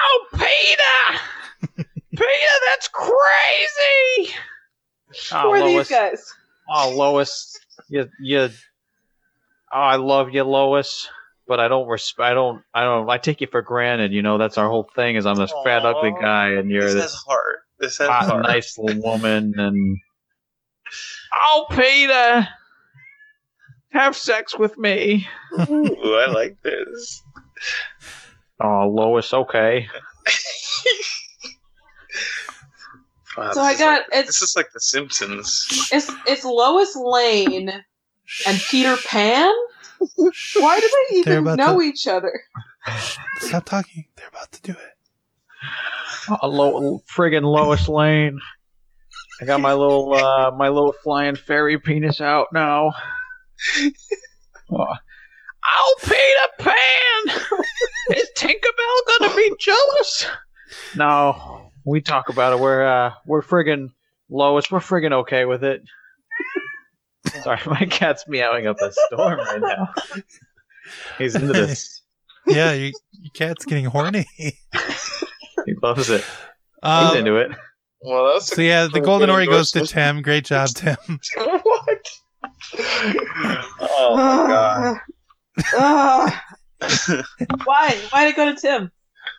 Oh, 0.04 0.26
Peter! 0.32 1.84
Peter, 2.10 2.58
that's 2.66 2.88
crazy! 2.88 4.32
Who 5.32 5.36
Oh, 5.36 5.52
are 5.52 5.60
Lois! 5.60 5.88
these 5.88 5.96
guys? 5.96 6.24
Oh, 6.68 6.92
Lois, 6.94 7.56
you 7.88 8.08
you. 8.20 8.48
Oh, 9.72 9.78
I 9.80 9.96
love 9.96 10.30
you, 10.34 10.42
Lois. 10.44 11.08
But 11.50 11.58
I 11.58 11.66
don't 11.66 11.88
resp- 11.88 12.22
I 12.22 12.32
don't. 12.32 12.62
I 12.72 12.84
don't. 12.84 13.10
I 13.10 13.18
take 13.18 13.40
you 13.40 13.48
for 13.48 13.60
granted. 13.60 14.12
You 14.12 14.22
know 14.22 14.38
that's 14.38 14.56
our 14.56 14.68
whole 14.68 14.88
thing. 14.94 15.16
Is 15.16 15.26
I'm 15.26 15.34
this 15.34 15.52
fat, 15.64 15.84
ugly 15.84 16.12
guy, 16.12 16.50
and 16.52 16.70
you're 16.70 16.84
This 16.84 16.94
this 16.94 17.02
has 17.02 17.14
heart. 17.26 17.56
This 17.80 17.98
has 17.98 18.08
hot, 18.08 18.26
heart. 18.26 18.42
nice 18.44 18.78
little 18.78 19.02
woman, 19.02 19.54
and 19.58 19.98
oh, 21.34 21.66
Peter, 21.70 22.46
have 23.90 24.14
sex 24.14 24.56
with 24.56 24.78
me. 24.78 25.26
Ooh, 25.68 26.14
I 26.20 26.30
like 26.32 26.56
this. 26.62 27.20
Oh, 28.62 28.86
Lois, 28.88 29.32
okay. 29.34 29.88
Wow, 33.36 33.52
So 33.52 33.60
I 33.62 33.76
got- 33.76 34.00
like- 34.02 34.08
it's- 34.12 34.26
this 34.26 34.42
is 34.42 34.54
like 34.56 34.70
The 34.72 34.80
Simpsons. 34.80 35.88
It's 35.92 36.12
it's 36.26 36.44
Lois 36.44 36.94
Lane 36.96 37.70
and 38.46 38.60
Peter 38.68 38.96
Pan. 39.06 39.50
Why 40.56 40.80
do 40.80 40.90
they 41.10 41.16
even 41.18 41.38
about 41.38 41.58
know 41.58 41.78
to- 41.78 41.84
each 41.84 42.06
other? 42.06 42.32
Stop 43.38 43.64
talking. 43.66 44.06
They're 44.16 44.28
about 44.28 44.50
to 44.52 44.62
do 44.62 44.72
it. 44.72 46.38
A 46.42 46.48
Lo- 46.48 47.00
friggin' 47.14 47.42
Lois 47.42 47.88
Lane. 47.88 48.38
I 49.40 49.44
got 49.46 49.60
my 49.60 49.72
little 49.72 50.12
uh, 50.14 50.50
my 50.52 50.68
little 50.68 50.92
flying 51.02 51.36
fairy 51.36 51.78
penis 51.78 52.20
out 52.20 52.48
now. 52.52 52.92
Oh, 54.70 54.86
oh 55.66 55.96
Peter 56.02 56.48
Pan! 56.58 57.36
Is 58.16 58.30
Tinkerbell 58.36 59.18
gonna 59.18 59.34
be 59.36 59.52
jealous? 59.58 60.26
No, 60.96 61.70
we 61.84 62.00
talk 62.00 62.28
about 62.28 62.52
it. 62.52 62.60
We're 62.60 62.86
uh, 62.86 63.12
we're 63.26 63.42
friggin' 63.42 63.88
Lois. 64.30 64.70
We're 64.70 64.80
friggin' 64.80 65.12
okay 65.12 65.44
with 65.44 65.64
it. 65.64 65.82
Sorry, 67.42 67.60
my 67.66 67.84
cat's 67.86 68.26
meowing 68.28 68.66
up 68.66 68.80
a 68.80 68.90
storm 68.92 69.38
right 69.38 69.60
now. 69.60 69.88
He's 71.18 71.34
into 71.34 71.48
this. 71.52 71.96
Yeah, 72.46 72.72
you, 72.72 72.92
your 73.12 73.30
cat's 73.34 73.66
getting 73.66 73.84
horny. 73.84 74.24
He 74.38 74.54
loves 75.82 76.08
it. 76.08 76.22
He's 76.22 76.26
Um, 76.82 77.16
into 77.18 77.36
it. 77.36 77.50
Well, 78.00 78.32
that's 78.32 78.46
so 78.46 78.62
yeah, 78.62 78.88
the 78.90 79.00
golden 79.02 79.28
good 79.28 79.34
ori 79.34 79.46
goes 79.46 79.70
to. 79.72 79.86
Tim. 79.86 80.22
Great 80.22 80.46
job, 80.46 80.68
Tim. 80.70 80.96
what? 81.36 82.08
Oh 83.82 84.16
my 84.16 84.46
god. 84.48 86.32
Ugh. 86.82 87.24
Why? 87.64 87.98
Why 88.08 88.24
did 88.24 88.30
it 88.30 88.36
go 88.36 88.52
to 88.52 88.58
Tim? 88.58 88.90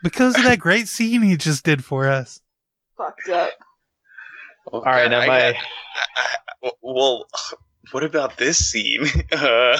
Because 0.03 0.37
of 0.37 0.43
that 0.43 0.59
great 0.59 0.87
scene 0.87 1.23
he 1.23 1.35
just 1.37 1.65
did 1.65 1.83
for 1.83 2.07
us. 2.07 2.39
Fucked 2.97 3.29
up. 3.29 3.49
All 4.71 4.81
right, 4.83 5.09
now 5.09 5.21
I 5.21 5.27
my 5.27 5.57
got- 6.63 6.73
well, 6.83 7.25
what 7.91 8.03
about 8.03 8.37
this 8.37 8.57
scene? 8.57 9.05
Uh, 9.31 9.79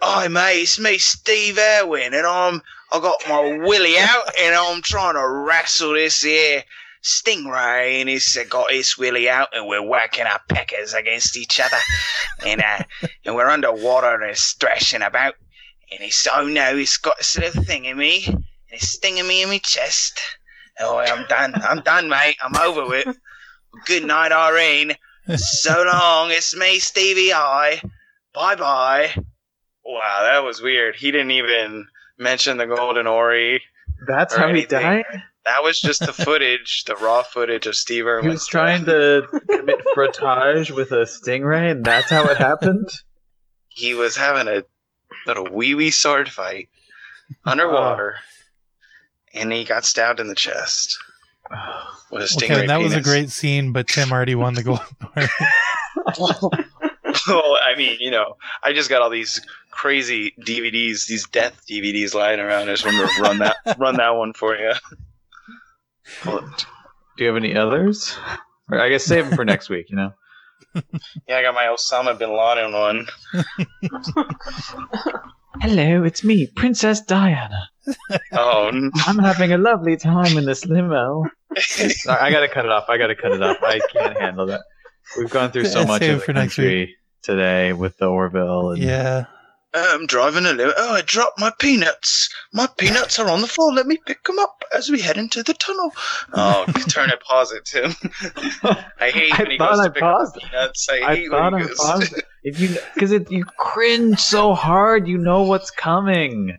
Hi 0.00 0.28
mate, 0.28 0.62
it's 0.62 0.78
me, 0.78 0.98
Steve 0.98 1.58
Irwin, 1.58 2.12
and 2.12 2.26
I'm 2.26 2.60
I 2.92 3.00
got 3.00 3.22
my 3.28 3.58
willy 3.58 3.96
out, 3.98 4.36
and 4.38 4.54
I'm 4.54 4.82
trying 4.82 5.14
to 5.14 5.26
wrestle 5.26 5.94
this 5.94 6.22
here 6.22 6.64
stingray, 7.02 8.00
and 8.00 8.08
he's 8.08 8.36
got 8.50 8.72
his 8.72 8.98
willy 8.98 9.28
out, 9.30 9.48
and 9.52 9.68
we're 9.68 9.86
whacking 9.86 10.26
our 10.26 10.40
peckers 10.48 10.92
against 10.92 11.36
each 11.36 11.60
other, 11.60 11.76
and 12.44 12.60
uh, 12.60 12.82
and 13.24 13.34
we're 13.34 13.48
underwater 13.48 14.14
and 14.14 14.30
it's 14.30 14.52
thrashing 14.54 15.02
about, 15.02 15.34
and 15.90 16.00
he's 16.00 16.26
oh 16.34 16.46
no, 16.46 16.76
he's 16.76 16.96
got 16.96 17.16
this 17.18 17.38
little 17.38 17.62
thing 17.62 17.84
in 17.84 17.96
me, 17.96 18.24
and 18.26 18.44
it's 18.72 18.88
stinging 18.88 19.26
me 19.26 19.42
in 19.42 19.48
my 19.48 19.58
chest. 19.58 20.20
Oh, 20.80 20.98
I'm 20.98 21.26
done. 21.28 21.54
I'm 21.54 21.80
done, 21.80 22.08
mate. 22.08 22.36
I'm 22.42 22.56
over 22.56 22.86
with. 22.88 23.16
Good 23.86 24.04
night, 24.04 24.32
Irene. 24.32 24.96
So 25.36 25.84
long. 25.86 26.30
It's 26.30 26.54
me, 26.56 26.78
Stevie 26.78 27.32
I. 27.32 27.80
Bye 28.34 28.56
bye. 28.56 29.10
Wow, 29.84 30.20
that 30.22 30.44
was 30.44 30.60
weird. 30.60 30.96
He 30.96 31.10
didn't 31.10 31.30
even 31.32 31.86
mention 32.18 32.56
the 32.56 32.66
Golden 32.66 33.06
Ori. 33.06 33.62
that's 34.06 34.34
or 34.34 34.38
how 34.38 34.54
he 34.54 34.64
died. 34.64 35.04
That 35.44 35.62
was 35.62 35.80
just 35.80 36.04
the 36.04 36.12
footage, 36.24 36.84
the 36.84 36.96
raw 36.96 37.22
footage 37.22 37.66
of 37.66 37.76
Steve 37.76 38.06
He 38.22 38.28
was 38.28 38.46
trying 38.46 38.86
to 38.86 39.26
commit 39.50 39.80
frottage 39.94 40.70
with 40.70 40.92
a 40.92 41.04
stingray, 41.04 41.70
and 41.70 41.84
that's 41.84 42.10
how 42.10 42.24
it 42.24 42.38
happened. 42.38 42.88
He 43.68 43.94
was 43.94 44.16
having 44.16 44.48
a 44.48 44.64
little 45.26 45.48
wee 45.50 45.74
wee 45.74 45.90
sword 45.90 46.28
fight 46.30 46.68
underwater, 47.44 48.16
and 49.34 49.52
he 49.52 49.64
got 49.64 49.84
stabbed 49.84 50.20
in 50.20 50.28
the 50.28 50.34
chest 50.34 50.98
with 52.10 52.22
a 52.22 52.26
stingray 52.26 52.56
Okay, 52.58 52.66
that 52.66 52.80
was 52.80 52.94
a 52.94 53.00
great 53.00 53.30
scene, 53.30 53.72
but 53.72 53.88
Tim 53.88 54.12
already 54.12 54.34
won 54.34 54.54
the 54.54 54.62
gold. 54.62 54.80
ori. 55.16 55.28
well, 57.28 57.58
I 57.64 57.76
mean, 57.76 57.96
you 58.00 58.10
know, 58.10 58.36
I 58.62 58.72
just 58.72 58.88
got 58.90 59.02
all 59.02 59.10
these 59.10 59.40
crazy 59.70 60.34
DVDs, 60.40 61.06
these 61.06 61.26
death 61.28 61.60
DVDs 61.68 62.14
lying 62.14 62.40
around. 62.40 62.68
I 62.68 62.72
just 62.72 62.84
wanted 62.84 63.08
to 63.16 63.22
run 63.22 63.38
that 63.38 63.56
run 63.78 63.96
that 63.96 64.10
one 64.16 64.32
for 64.32 64.56
you. 64.56 64.72
Well, 66.24 66.40
Do 67.16 67.24
you 67.24 67.26
have 67.28 67.36
any 67.36 67.54
others? 67.56 68.16
Or 68.70 68.80
I 68.80 68.88
guess 68.88 69.04
save 69.04 69.26
them 69.28 69.36
for 69.36 69.44
next 69.44 69.68
week. 69.68 69.86
You 69.90 69.96
know. 69.96 70.12
yeah, 71.28 71.36
I 71.38 71.42
got 71.42 71.54
my 71.54 71.64
Osama 71.64 72.18
bin 72.18 72.30
Laden 72.36 72.72
one. 72.72 73.06
Hello, 75.60 76.02
it's 76.02 76.24
me, 76.24 76.46
Princess 76.56 77.00
Diana. 77.00 77.68
Oh, 78.32 78.68
n- 78.68 78.90
I'm 79.06 79.18
having 79.18 79.52
a 79.52 79.58
lovely 79.58 79.96
time 79.96 80.36
in 80.36 80.44
this 80.46 80.64
limo. 80.66 81.24
Sorry, 81.58 82.20
I 82.20 82.30
gotta 82.30 82.48
cut 82.48 82.64
it 82.64 82.70
off. 82.70 82.88
I 82.88 82.98
gotta 82.98 83.14
cut 83.16 83.32
it 83.32 83.42
off. 83.42 83.58
I 83.62 83.80
can't 83.92 84.18
handle 84.18 84.46
that. 84.46 84.62
We've 85.18 85.30
gone 85.30 85.50
through 85.52 85.66
so 85.66 85.84
much 85.84 86.02
of 86.02 86.08
it 86.08 86.12
the 86.14 86.20
for 86.20 86.32
next 86.32 86.56
country 86.56 86.96
today 87.22 87.72
with 87.72 87.98
the 87.98 88.06
Orville. 88.06 88.70
And 88.72 88.82
Yeah. 88.82 89.24
I'm 89.76 90.06
driving 90.06 90.46
a 90.46 90.52
little. 90.52 90.72
Oh, 90.76 90.94
I 90.94 91.00
dropped 91.02 91.40
my 91.40 91.50
peanuts. 91.58 92.32
My 92.52 92.68
peanuts 92.78 93.18
are 93.18 93.28
on 93.28 93.40
the 93.40 93.48
floor. 93.48 93.72
Let 93.72 93.88
me 93.88 93.98
pick 94.06 94.22
them 94.22 94.38
up 94.38 94.62
as 94.72 94.88
we 94.88 95.00
head 95.00 95.16
into 95.18 95.42
the 95.42 95.52
tunnel. 95.54 95.90
Oh, 96.32 96.64
turn 96.88 97.10
it, 97.10 97.20
pause 97.20 97.50
it, 97.50 97.64
Tim. 97.64 97.92
I 99.00 99.10
hate 99.10 99.32
I 99.34 99.42
when 99.42 99.50
he 99.50 99.58
goes 99.58 99.80
I 99.80 99.88
to 99.88 99.90
pick 99.92 100.02
up 100.04 100.16
paused 100.16 100.34
the 100.36 100.40
it. 100.40 100.44
peanuts. 100.50 100.88
I 100.88 101.00
I 101.00 101.16
hate 101.16 101.28
thought 101.28 101.52
when 101.54 101.62
he 101.62 101.66
goes. 101.68 101.76
paused. 101.78 102.22
If 102.46 102.60
you, 102.60 102.76
because 102.94 103.10
you 103.30 103.44
cringe 103.56 104.18
so 104.20 104.52
hard, 104.54 105.08
you 105.08 105.16
know 105.16 105.44
what's 105.44 105.70
coming. 105.70 106.58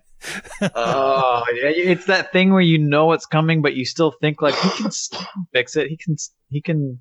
Oh, 0.61 1.43
yeah, 1.53 1.69
it's 1.91 2.05
that 2.05 2.31
thing 2.31 2.51
where 2.51 2.61
you 2.61 2.77
know 2.79 3.05
what's 3.05 3.25
coming, 3.25 3.61
but 3.61 3.75
you 3.75 3.85
still 3.85 4.11
think 4.11 4.41
like 4.41 4.55
he 4.55 4.69
can 4.69 4.91
fix 5.53 5.75
it. 5.75 5.87
He 5.87 5.97
can. 5.97 6.15
He 6.49 6.61
can. 6.61 6.99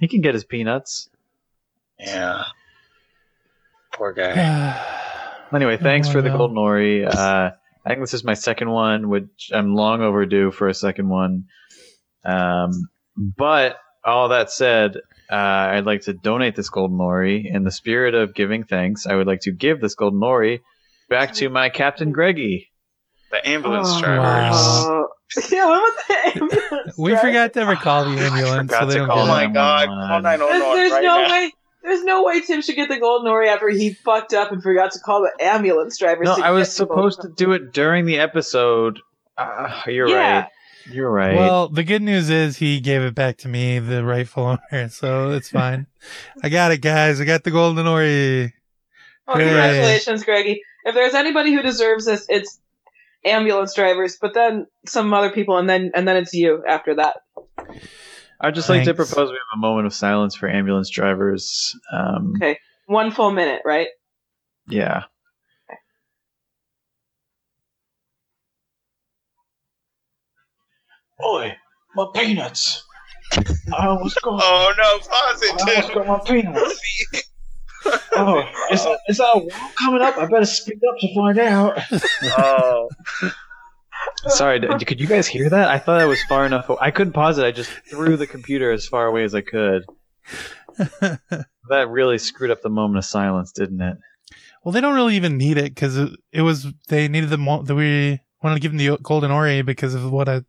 He 0.00 0.08
can 0.08 0.20
get 0.20 0.34
his 0.34 0.44
peanuts. 0.44 1.08
yeah. 1.98 2.44
Poor 3.94 4.12
guy. 4.12 4.96
Anyway, 5.52 5.76
thanks 5.76 6.08
Oh, 6.08 6.12
for 6.12 6.22
the 6.22 6.28
no. 6.28 6.38
golden 6.38 6.58
ori. 6.58 7.04
Uh, 7.04 7.50
I 7.84 7.88
think 7.88 7.98
this 8.00 8.14
is 8.14 8.22
my 8.22 8.34
second 8.34 8.70
one, 8.70 9.08
which 9.08 9.50
I'm 9.52 9.74
long 9.74 10.00
overdue 10.00 10.52
for 10.52 10.68
a 10.68 10.74
second 10.74 11.08
one. 11.08 11.46
Um, 12.24 12.70
but 13.16 13.76
all 14.04 14.28
that 14.28 14.52
said, 14.52 14.98
uh, 15.28 15.34
I'd 15.34 15.86
like 15.86 16.02
to 16.02 16.12
donate 16.12 16.54
this 16.54 16.70
golden 16.70 17.00
ori 17.00 17.50
in 17.52 17.64
the 17.64 17.72
spirit 17.72 18.14
of 18.14 18.32
giving 18.32 18.62
thanks. 18.62 19.06
I 19.08 19.16
would 19.16 19.26
like 19.26 19.40
to 19.40 19.50
give 19.50 19.80
this 19.80 19.96
golden 19.96 20.22
ori 20.22 20.62
back 21.10 21.34
to 21.34 21.48
my 21.50 21.68
Captain 21.68 22.12
Greggy. 22.12 22.68
The 23.30 23.46
ambulance 23.46 23.88
Oh, 23.92 24.00
drivers. 24.00 24.54
wow. 24.56 25.06
Yeah, 25.50 25.66
what 25.66 25.78
about 25.78 26.06
the 26.08 26.40
ambulance? 26.42 26.98
We 26.98 27.10
driver? 27.12 27.26
forgot 27.28 27.52
to 27.52 27.60
ever 27.60 27.76
call 27.76 28.04
the 28.04 28.10
ambulance, 28.20 28.72
forgot 28.72 28.80
so 28.80 28.86
they 28.86 28.92
to 28.94 28.98
don't 29.00 29.08
call 29.08 29.18
Oh 29.20 29.26
my 29.26 29.46
god, 29.46 29.88
on. 29.88 30.08
call 30.08 30.22
911 30.22 30.58
There's, 30.60 30.74
there's 30.76 30.92
right 30.92 31.02
no 31.04 31.22
now. 31.22 31.30
way. 31.30 31.52
There's 31.82 32.04
no 32.04 32.24
way 32.24 32.40
Tim 32.42 32.60
should 32.62 32.74
get 32.76 32.88
the 32.88 32.98
golden 32.98 33.30
ori 33.30 33.48
after 33.48 33.68
he 33.70 33.92
fucked 33.94 34.34
up 34.34 34.50
and 34.52 34.62
forgot 34.62 34.90
to 34.92 34.98
call 34.98 35.22
the 35.22 35.44
ambulance 35.44 35.98
drivers. 35.98 36.26
No, 36.26 36.34
I 36.34 36.50
was 36.50 36.74
supposed 36.74 37.22
to 37.22 37.28
do 37.36 37.52
it 37.52 37.72
during 37.72 38.04
the 38.06 38.18
episode. 38.18 38.98
Uh, 39.38 39.80
you're 39.86 40.08
Yeah. 40.08 40.40
right. 40.40 40.48
You're 40.90 41.10
right. 41.10 41.36
Well, 41.36 41.68
the 41.68 41.84
good 41.84 42.02
news 42.02 42.28
is 42.28 42.56
he 42.56 42.80
gave 42.80 43.02
it 43.02 43.14
back 43.14 43.36
to 43.38 43.48
me, 43.48 43.78
the 43.78 44.04
rightful 44.04 44.58
owner, 44.72 44.88
so 44.88 45.30
it's 45.30 45.48
fine. 45.50 45.86
I 46.42 46.48
got 46.48 46.72
it, 46.72 46.78
guys. 46.78 47.20
I 47.20 47.24
got 47.24 47.44
the 47.44 47.50
golden 47.52 47.86
ori. 47.86 48.52
Oh, 49.28 49.34
congratulations, 49.34 50.24
Greggy. 50.24 50.60
If 50.84 50.94
there's 50.94 51.14
anybody 51.14 51.52
who 51.52 51.62
deserves 51.62 52.06
this, 52.06 52.26
it's 52.28 52.60
ambulance 53.24 53.74
drivers, 53.74 54.16
but 54.20 54.34
then 54.34 54.66
some 54.86 55.12
other 55.12 55.30
people, 55.30 55.58
and 55.58 55.68
then 55.68 55.90
and 55.94 56.06
then 56.08 56.16
it's 56.16 56.32
you 56.32 56.62
after 56.66 56.94
that. 56.96 57.16
I'd 58.40 58.54
just 58.54 58.70
like 58.70 58.84
to 58.84 58.94
propose 58.94 59.28
we 59.28 59.34
have 59.34 59.56
a 59.56 59.58
moment 59.58 59.86
of 59.86 59.92
silence 59.92 60.34
for 60.34 60.48
ambulance 60.48 60.88
drivers. 60.88 61.76
Um, 61.92 62.32
Okay. 62.36 62.58
One 62.86 63.10
full 63.10 63.30
minute, 63.32 63.62
right? 63.64 63.88
Yeah. 64.68 65.04
Oi, 71.24 71.54
my 71.94 72.06
peanuts! 72.14 72.82
I 73.76 73.86
almost 73.86 74.20
got, 74.22 74.40
Oh 74.42 74.72
no, 74.76 74.98
pause 74.98 75.42
it, 75.42 75.60
I 75.60 75.74
almost 75.74 75.94
got 75.94 76.06
my 76.06 76.18
peanuts. 76.24 76.80
Oh, 78.16 78.42
is, 78.70 78.86
is 79.08 79.16
that 79.18 79.30
a 79.34 79.38
wall 79.38 79.70
coming 79.78 80.02
up? 80.02 80.16
I 80.18 80.26
better 80.26 80.44
speed 80.44 80.80
up 80.88 80.98
to 80.98 81.14
find 81.14 81.38
out. 81.38 81.78
Oh, 82.38 82.88
Sorry, 84.26 84.58
d- 84.60 84.84
could 84.84 85.00
you 85.00 85.06
guys 85.06 85.26
hear 85.26 85.48
that? 85.48 85.68
I 85.68 85.78
thought 85.78 86.00
I 86.00 86.04
was 86.06 86.22
far 86.24 86.44
enough. 86.46 86.70
I 86.80 86.90
couldn't 86.90 87.12
pause 87.14 87.38
it. 87.38 87.44
I 87.44 87.50
just 87.52 87.70
threw 87.88 88.16
the 88.16 88.26
computer 88.26 88.70
as 88.70 88.86
far 88.86 89.06
away 89.06 89.24
as 89.24 89.34
I 89.34 89.40
could. 89.42 89.84
That 91.68 91.88
really 91.88 92.18
screwed 92.18 92.50
up 92.50 92.62
the 92.62 92.68
moment 92.68 92.98
of 92.98 93.04
silence, 93.04 93.52
didn't 93.52 93.80
it? 93.80 93.96
Well, 94.64 94.72
they 94.72 94.80
don't 94.80 94.94
really 94.96 95.14
even 95.14 95.36
need 95.38 95.56
it 95.56 95.72
because 95.74 95.96
it, 95.96 96.10
it 96.32 96.42
was 96.42 96.66
they 96.88 97.06
needed 97.06 97.30
the 97.30 97.38
mo- 97.38 97.62
that 97.62 97.74
we 97.76 98.18
wanted 98.42 98.56
to 98.56 98.60
give 98.60 98.72
them 98.72 98.78
the 98.78 98.98
golden 99.02 99.30
ori 99.30 99.62
because 99.62 99.94
of 99.94 100.10
what 100.10 100.28
a 100.28 100.44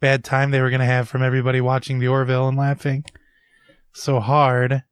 bad 0.00 0.24
time 0.24 0.50
they 0.50 0.60
were 0.60 0.70
going 0.70 0.80
to 0.80 0.86
have 0.86 1.08
from 1.08 1.22
everybody 1.22 1.60
watching 1.60 2.00
the 2.00 2.08
Orville 2.08 2.48
and 2.48 2.58
laughing 2.58 3.04
so 3.92 4.18
hard. 4.18 4.82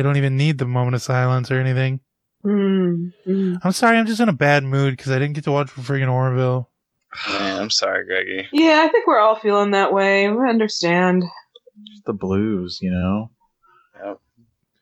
They 0.00 0.04
don't 0.04 0.16
even 0.16 0.38
need 0.38 0.56
the 0.56 0.64
moment 0.64 0.94
of 0.94 1.02
silence 1.02 1.50
or 1.50 1.60
anything. 1.60 2.00
Mm, 2.42 3.12
mm. 3.26 3.58
I'm 3.62 3.72
sorry, 3.72 3.98
I'm 3.98 4.06
just 4.06 4.18
in 4.18 4.30
a 4.30 4.32
bad 4.32 4.64
mood 4.64 4.96
because 4.96 5.12
I 5.12 5.18
didn't 5.18 5.34
get 5.34 5.44
to 5.44 5.52
watch 5.52 5.66
friggin' 5.68 6.10
Orville. 6.10 6.70
Man, 7.28 7.60
I'm 7.60 7.68
sorry, 7.68 8.06
Greggy. 8.06 8.48
Yeah, 8.50 8.82
I 8.82 8.88
think 8.88 9.06
we're 9.06 9.18
all 9.18 9.36
feeling 9.36 9.72
that 9.72 9.92
way. 9.92 10.26
We 10.30 10.48
understand. 10.48 11.22
Just 11.84 12.06
the 12.06 12.14
blues, 12.14 12.78
you 12.80 12.90
know. 12.90 13.30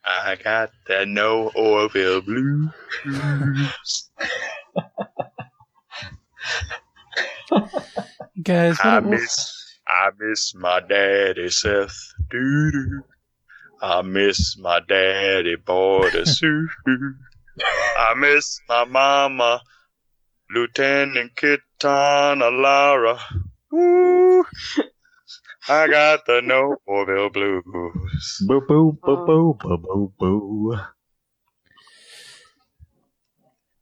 I 0.05 0.37
got 0.37 0.71
that 0.87 1.09
no 1.09 1.51
Orville 1.57 2.21
blues. 2.21 2.71
Guys, 8.41 8.79
I 8.85 8.95
what, 8.95 9.03
what- 9.03 9.11
miss, 9.11 9.79
I 9.89 10.11
miss 10.17 10.55
my 10.55 10.79
daddy 10.79 11.49
Seth. 11.49 11.99
Doo 12.31 12.71
doo. 12.71 13.03
I 13.81 14.03
miss 14.03 14.57
my 14.59 14.81
daddy 14.81 15.57
boy 15.57 16.11
the 16.11 16.27
Sue. 16.27 16.69
I 17.99 18.15
miss 18.15 18.61
my 18.69 18.85
mama, 18.85 19.61
Lieutenant 20.51 21.35
Kitan 21.37 22.43
Alara. 22.43 23.21
Woo. 23.71 24.45
I 25.69 25.87
got 25.87 26.25
the 26.27 26.41
no 26.43 26.77
blues. 26.87 28.45
Boo 28.47 28.61
boo 28.67 28.93
boo 28.93 28.99
oh. 29.03 29.27
boo 29.27 29.55
boo 29.61 29.79
boo 29.79 30.13
boo. 30.19 30.79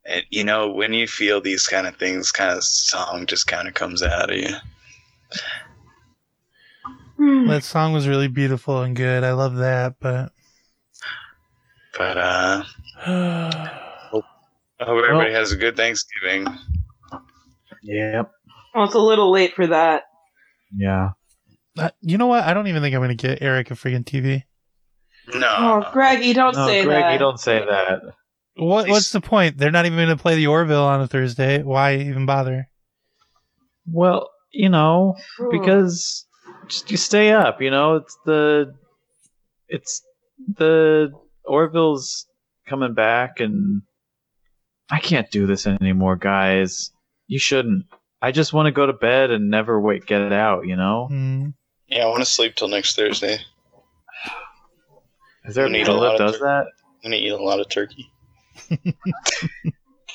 And 0.04 0.24
you 0.30 0.44
know, 0.44 0.70
when 0.70 0.92
you 0.92 1.06
feel 1.06 1.40
these 1.40 1.66
kind 1.66 1.86
of 1.86 1.96
things, 1.96 2.32
kind 2.32 2.56
of 2.56 2.64
song 2.64 3.26
just 3.26 3.46
kind 3.46 3.68
of 3.68 3.74
comes 3.74 4.02
out 4.02 4.30
of 4.30 4.36
you. 4.36 4.54
Hmm. 7.16 7.46
that 7.48 7.64
song 7.64 7.92
was 7.92 8.06
really 8.06 8.28
beautiful 8.28 8.82
and 8.82 8.94
good. 8.94 9.24
I 9.24 9.32
love 9.32 9.56
that, 9.56 9.94
but 10.00 10.32
But 11.96 12.18
uh, 12.18 12.62
I 13.06 14.10
hope 14.10 14.24
everybody 14.80 15.32
has 15.32 15.52
a 15.52 15.56
good 15.56 15.76
Thanksgiving. 15.76 16.46
Yep. 17.82 18.30
Well, 18.74 18.84
it's 18.84 18.94
a 18.94 18.98
little 18.98 19.30
late 19.30 19.54
for 19.54 19.66
that. 19.68 20.02
Yeah. 20.76 21.10
Uh, 21.78 21.90
you 22.02 22.18
know 22.18 22.26
what? 22.26 22.44
I 22.44 22.52
don't 22.52 22.66
even 22.66 22.82
think 22.82 22.94
I'm 22.94 23.00
going 23.00 23.16
to 23.16 23.28
get 23.28 23.40
Eric 23.42 23.70
a 23.70 23.74
freaking 23.74 24.04
TV. 24.04 24.42
No, 25.34 25.54
Oh, 25.58 25.90
Greggy, 25.92 26.32
don't 26.34 26.54
No, 26.54 26.66
say 26.66 26.84
Greg, 26.84 27.02
that. 27.02 27.12
you 27.14 27.18
don't 27.18 27.40
say 27.40 27.58
that. 27.64 28.00
What, 28.56 28.88
what's 28.88 29.10
the 29.12 29.20
point? 29.20 29.58
They're 29.58 29.70
not 29.70 29.86
even 29.86 29.98
going 29.98 30.08
to 30.08 30.16
play 30.16 30.36
the 30.36 30.46
Orville 30.46 30.84
on 30.84 31.00
a 31.00 31.06
Thursday. 31.06 31.62
Why 31.62 31.96
even 31.96 32.26
bother? 32.26 32.68
Well, 33.90 34.30
you 34.52 34.68
know, 34.68 35.16
because 35.50 36.25
just 36.68 36.90
you 36.90 36.96
stay 36.96 37.32
up. 37.32 37.60
You 37.62 37.70
know, 37.70 37.96
it's 37.96 38.16
the 38.24 38.74
it's 39.68 40.02
the 40.56 41.10
Orville's 41.44 42.26
coming 42.68 42.94
back, 42.94 43.40
and 43.40 43.82
I 44.90 45.00
can't 45.00 45.30
do 45.30 45.46
this 45.46 45.66
anymore, 45.66 46.16
guys. 46.16 46.90
You 47.26 47.38
shouldn't. 47.38 47.84
I 48.22 48.32
just 48.32 48.52
want 48.52 48.66
to 48.66 48.72
go 48.72 48.86
to 48.86 48.92
bed 48.92 49.30
and 49.30 49.50
never 49.50 49.80
wait, 49.80 50.06
get 50.06 50.20
it 50.22 50.32
out. 50.32 50.66
You 50.66 50.76
know, 50.76 51.06
Hmm. 51.08 51.48
yeah, 51.88 52.04
I 52.04 52.06
want 52.06 52.20
to 52.20 52.24
sleep 52.30 52.54
till 52.56 52.68
next 52.68 52.96
Thursday. 52.96 53.38
is 55.44 55.54
there 55.54 55.66
a 55.66 55.68
You 55.68 55.72
need 55.74 55.88
a 55.88 55.92
lot 55.92 56.18
that 56.18 56.24
does 56.26 56.38
tur- 56.38 56.44
that? 56.44 56.66
I'm 57.04 57.10
gonna 57.10 57.16
eat 57.16 57.28
a 57.32 57.36
lot 57.36 57.60
of 57.60 57.68
turkey. 57.68 58.10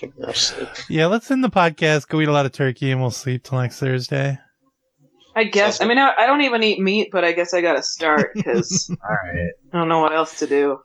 Okay, 0.03 0.11
I'll 0.25 0.33
sleep. 0.33 0.67
Yeah, 0.89 1.05
let's 1.07 1.29
end 1.29 1.43
the 1.43 1.49
podcast, 1.49 2.07
go 2.07 2.19
eat 2.21 2.27
a 2.27 2.31
lot 2.31 2.47
of 2.47 2.51
turkey, 2.53 2.89
and 2.91 2.99
we'll 3.01 3.11
sleep 3.11 3.43
till 3.43 3.59
next 3.59 3.77
Thursday. 3.79 4.39
I 5.35 5.45
guess. 5.45 5.81
I 5.81 5.85
mean, 5.85 5.97
I, 5.97 6.13
I 6.17 6.25
don't 6.25 6.41
even 6.41 6.63
eat 6.63 6.79
meat, 6.79 7.09
but 7.11 7.23
I 7.23 7.31
guess 7.31 7.53
I 7.53 7.61
got 7.61 7.73
to 7.73 7.83
start 7.83 8.31
because 8.35 8.89
All 9.03 9.17
right. 9.23 9.51
I 9.73 9.77
don't 9.77 9.87
know 9.87 9.99
what 9.99 10.13
else 10.13 10.39
to 10.39 10.47
do. 10.47 10.79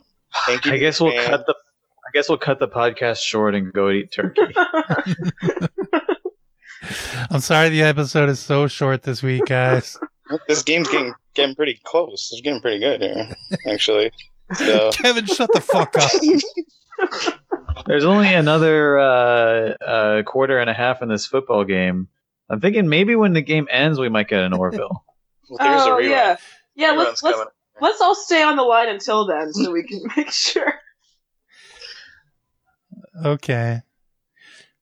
Thank 0.47 0.67
you. 0.67 0.73
I 0.73 0.79
guess 0.79 1.01
we'll 1.01 1.15
man. 1.15 1.27
cut 1.27 1.47
the. 1.47 1.55
I 1.55 2.11
guess 2.15 2.29
we'll 2.29 2.39
cut 2.39 2.61
the 2.61 2.69
podcast 2.69 3.19
short 3.19 3.55
and 3.57 3.73
go 3.73 3.91
eat 3.91 4.13
turkey. 4.13 4.41
I'm 7.31 7.41
sorry 7.41 7.71
the 7.71 7.83
episode 7.83 8.29
is 8.29 8.39
so 8.39 8.69
short 8.69 9.03
this 9.03 9.23
week, 9.23 9.47
guys. 9.47 9.99
This 10.47 10.63
game's 10.63 10.89
getting 10.89 11.15
getting 11.35 11.57
pretty 11.57 11.81
close. 11.85 12.31
It's 12.33 12.41
getting 12.43 12.61
pretty 12.61 12.79
good 12.79 13.03
here, 13.03 13.35
actually. 13.67 14.13
So 14.55 14.91
Kevin, 14.93 15.27
shut 15.27 15.51
the 15.53 15.61
fuck 15.61 15.97
up. 15.99 16.11
There's 17.87 18.05
only 18.05 18.33
another 18.33 18.99
uh, 18.99 19.75
uh, 19.85 20.23
quarter 20.23 20.59
and 20.59 20.71
a 20.71 20.75
half 20.75 21.03
in 21.03 21.09
this 21.09 21.27
football 21.27 21.65
game. 21.65 22.09
I'm 22.49 22.61
thinking 22.61 22.89
maybe 22.89 23.17
when 23.17 23.33
the 23.33 23.43
game 23.43 23.67
ends, 23.71 23.99
we 23.99 24.09
might 24.09 24.29
get 24.29 24.43
an 24.43 24.53
Orville. 24.53 25.05
there's 25.59 25.83
a 25.83 25.85
oh 25.85 25.99
rerun. 25.99 26.09
yeah, 26.11 26.37
yeah. 26.75 26.95
Rerun's 26.95 27.23
Let's 27.23 27.23
let's 27.23 27.51
let's 27.81 28.01
all 28.01 28.15
stay 28.15 28.43
on 28.43 28.57
the 28.57 28.63
line 28.63 28.89
until 28.89 29.27
then, 29.27 29.53
so 29.53 29.73
we 29.73 29.83
can 29.83 30.01
make 30.17 30.31
sure. 30.31 30.75
Okay. 33.25 33.83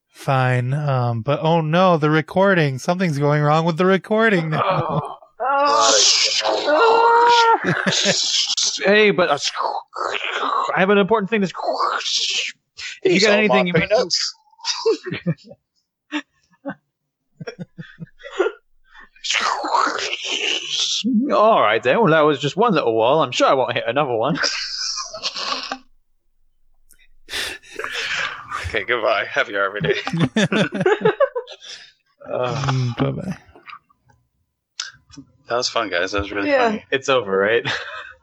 Fine. 0.09 0.73
Um, 0.73 1.21
but 1.21 1.39
oh 1.41 1.61
no, 1.61 1.97
the 1.97 2.09
recording. 2.09 2.79
Something's 2.79 3.17
going 3.19 3.41
wrong 3.41 3.65
with 3.65 3.77
the 3.77 3.85
recording 3.85 4.49
now. 4.49 5.17
Oh. 5.39 6.01
Hey, 8.83 9.11
but 9.11 9.29
uh, 9.29 9.37
I 10.75 10.79
have 10.79 10.89
an 10.89 10.97
important 10.97 11.29
thing 11.29 11.41
to. 11.41 11.47
If 13.03 13.13
you 13.13 13.21
got 13.21 13.39
anything, 13.39 13.67
you 13.67 13.73
might- 13.73 13.89
nuts. 13.89 14.35
all 21.33 21.61
right 21.61 21.81
then. 21.83 21.97
Well, 22.01 22.11
that 22.11 22.21
was 22.21 22.39
just 22.39 22.55
one 22.57 22.73
little 22.73 22.95
wall. 22.95 23.21
I'm 23.23 23.31
sure 23.31 23.47
I 23.47 23.53
won't 23.53 23.73
hit 23.73 23.83
another 23.87 24.15
one. 24.15 24.37
Okay, 28.67 28.83
goodbye. 28.83 29.25
Happy 29.25 29.55
Arbor 29.55 29.79
Day. 29.79 29.95
Uh, 32.27 32.93
bye 32.97 33.11
bye. 33.11 33.37
That 35.47 35.57
was 35.57 35.69
fun, 35.69 35.89
guys. 35.91 36.11
That 36.11 36.21
was 36.23 36.31
really 36.31 36.49
Yeah. 36.49 36.69
funny. 36.69 36.85
it's 36.89 37.07
over, 37.07 37.37
right? 37.37 37.63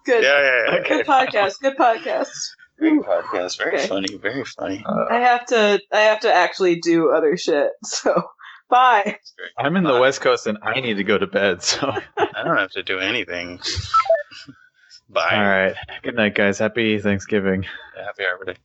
Good. 0.04 0.24
Yeah, 0.24 0.40
yeah, 0.42 0.74
yeah. 0.74 0.88
Good 0.88 1.06
podcast. 1.06 1.60
Good 1.60 1.76
podcast. 1.76 2.30
Great 2.80 3.00
podcast. 3.00 3.58
Very 3.58 3.76
Okay. 3.78 3.86
funny. 3.86 4.16
Very 4.16 4.44
funny. 4.44 4.84
I 5.08 5.18
have 5.20 5.46
to. 5.46 5.80
I 5.92 6.00
have 6.00 6.18
to 6.20 6.34
actually 6.34 6.80
do 6.80 7.12
other 7.12 7.36
shit. 7.36 7.70
So, 7.84 8.24
bye. 8.72 9.18
I'm 9.58 9.76
in 9.76 9.84
the 9.84 10.00
West 10.00 10.22
Coast 10.22 10.46
and 10.46 10.58
I 10.62 10.80
need 10.80 10.94
to 10.94 11.04
go 11.04 11.18
to 11.18 11.26
bed. 11.26 11.62
So, 11.62 11.92
I 12.16 12.42
don't 12.42 12.56
have 12.56 12.70
to 12.72 12.82
do 12.82 12.98
anything. 12.98 13.60
Bye. 15.10 15.28
All 15.30 15.42
right. 15.42 15.74
Good 16.02 16.16
night, 16.16 16.34
guys. 16.34 16.58
Happy 16.58 16.98
Thanksgiving. 16.98 17.66
Happy 17.94 18.24
Arbor 18.24 18.46
Day. 18.46 18.56